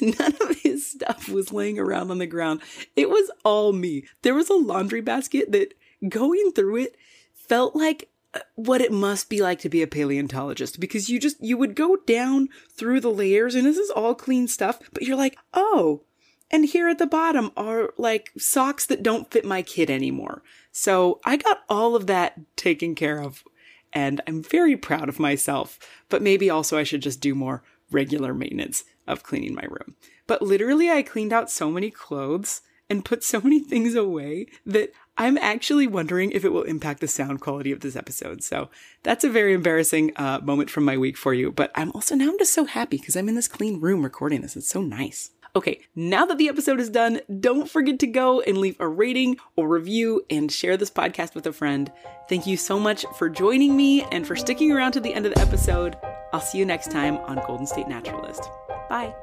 None 0.00 0.36
of 0.40 0.58
his 0.62 0.90
stuff 0.90 1.28
was 1.28 1.52
laying 1.52 1.78
around 1.78 2.10
on 2.10 2.18
the 2.18 2.26
ground. 2.26 2.60
It 2.96 3.08
was 3.08 3.30
all 3.44 3.72
me. 3.72 4.04
There 4.22 4.34
was 4.34 4.50
a 4.50 4.54
laundry 4.54 5.00
basket 5.00 5.52
that 5.52 5.74
going 6.06 6.52
through 6.54 6.76
it 6.76 6.96
felt 7.32 7.74
like 7.74 8.10
uh, 8.34 8.40
what 8.56 8.82
it 8.82 8.92
must 8.92 9.30
be 9.30 9.40
like 9.40 9.58
to 9.60 9.68
be 9.70 9.80
a 9.80 9.86
paleontologist 9.86 10.78
because 10.80 11.08
you 11.08 11.18
just 11.18 11.42
you 11.42 11.56
would 11.56 11.74
go 11.74 11.96
down 12.06 12.48
through 12.70 13.00
the 13.00 13.10
layers 13.10 13.54
and 13.54 13.64
this 13.64 13.78
is 13.78 13.90
all 13.90 14.14
clean 14.14 14.48
stuff 14.48 14.80
but 14.92 15.02
you're 15.02 15.16
like 15.16 15.36
oh 15.52 16.02
and 16.54 16.66
here 16.66 16.88
at 16.88 16.98
the 16.98 17.06
bottom 17.06 17.50
are 17.56 17.92
like 17.98 18.30
socks 18.38 18.86
that 18.86 19.02
don't 19.02 19.32
fit 19.32 19.44
my 19.44 19.60
kid 19.60 19.90
anymore 19.90 20.40
so 20.70 21.20
i 21.24 21.36
got 21.36 21.64
all 21.68 21.96
of 21.96 22.06
that 22.06 22.38
taken 22.54 22.94
care 22.94 23.20
of 23.20 23.42
and 23.92 24.20
i'm 24.28 24.40
very 24.40 24.76
proud 24.76 25.08
of 25.08 25.18
myself 25.18 25.80
but 26.08 26.22
maybe 26.22 26.48
also 26.48 26.78
i 26.78 26.84
should 26.84 27.02
just 27.02 27.20
do 27.20 27.34
more 27.34 27.64
regular 27.90 28.32
maintenance 28.32 28.84
of 29.08 29.24
cleaning 29.24 29.54
my 29.54 29.64
room 29.64 29.96
but 30.28 30.40
literally 30.40 30.88
i 30.88 31.02
cleaned 31.02 31.32
out 31.32 31.50
so 31.50 31.70
many 31.70 31.90
clothes 31.90 32.60
and 32.88 33.04
put 33.04 33.24
so 33.24 33.40
many 33.40 33.58
things 33.64 33.94
away 33.96 34.46
that 34.64 34.92
I'm 35.16 35.38
actually 35.38 35.86
wondering 35.86 36.32
if 36.32 36.44
it 36.44 36.52
will 36.52 36.64
impact 36.64 37.00
the 37.00 37.06
sound 37.06 37.40
quality 37.40 37.70
of 37.70 37.80
this 37.80 37.94
episode. 37.94 38.42
So 38.42 38.68
that's 39.04 39.22
a 39.22 39.30
very 39.30 39.52
embarrassing 39.54 40.10
uh, 40.16 40.40
moment 40.42 40.70
from 40.70 40.84
my 40.84 40.96
week 40.96 41.16
for 41.16 41.32
you. 41.32 41.52
But 41.52 41.70
I'm 41.76 41.92
also 41.92 42.16
now 42.16 42.30
I'm 42.30 42.38
just 42.38 42.52
so 42.52 42.64
happy 42.64 42.96
because 42.96 43.16
I'm 43.16 43.28
in 43.28 43.36
this 43.36 43.46
clean 43.46 43.80
room 43.80 44.02
recording 44.02 44.40
this. 44.40 44.56
It's 44.56 44.66
so 44.66 44.82
nice. 44.82 45.30
Okay, 45.56 45.80
now 45.94 46.26
that 46.26 46.36
the 46.38 46.48
episode 46.48 46.80
is 46.80 46.90
done, 46.90 47.20
don't 47.38 47.70
forget 47.70 48.00
to 48.00 48.08
go 48.08 48.40
and 48.40 48.58
leave 48.58 48.76
a 48.80 48.88
rating 48.88 49.36
or 49.54 49.68
review 49.68 50.24
and 50.28 50.50
share 50.50 50.76
this 50.76 50.90
podcast 50.90 51.36
with 51.36 51.46
a 51.46 51.52
friend. 51.52 51.92
Thank 52.28 52.46
you 52.46 52.56
so 52.56 52.80
much 52.80 53.04
for 53.16 53.28
joining 53.28 53.76
me 53.76 54.02
and 54.10 54.26
for 54.26 54.34
sticking 54.34 54.72
around 54.72 54.92
to 54.92 55.00
the 55.00 55.14
end 55.14 55.26
of 55.26 55.34
the 55.34 55.40
episode. 55.40 55.96
I'll 56.32 56.40
see 56.40 56.58
you 56.58 56.66
next 56.66 56.90
time 56.90 57.18
on 57.18 57.40
Golden 57.46 57.68
State 57.68 57.86
Naturalist. 57.86 58.42
Bye. 58.88 59.14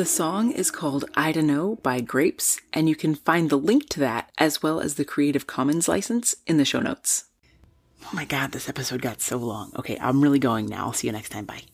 The 0.00 0.06
song 0.06 0.50
is 0.52 0.70
called 0.70 1.04
I 1.14 1.30
Dunno 1.30 1.76
by 1.82 2.00
Grapes, 2.00 2.58
and 2.72 2.88
you 2.88 2.96
can 2.96 3.14
find 3.14 3.50
the 3.50 3.58
link 3.58 3.90
to 3.90 4.00
that 4.00 4.30
as 4.38 4.62
well 4.62 4.80
as 4.80 4.94
the 4.94 5.04
Creative 5.04 5.46
Commons 5.46 5.88
license 5.88 6.36
in 6.46 6.56
the 6.56 6.64
show 6.64 6.80
notes. 6.80 7.24
Oh 8.06 8.10
my 8.14 8.24
god, 8.24 8.52
this 8.52 8.66
episode 8.66 9.02
got 9.02 9.20
so 9.20 9.36
long. 9.36 9.72
Okay, 9.76 9.98
I'm 10.00 10.22
really 10.22 10.38
going 10.38 10.64
now. 10.64 10.86
I'll 10.86 10.94
see 10.94 11.08
you 11.08 11.12
next 11.12 11.28
time. 11.28 11.44
Bye. 11.44 11.64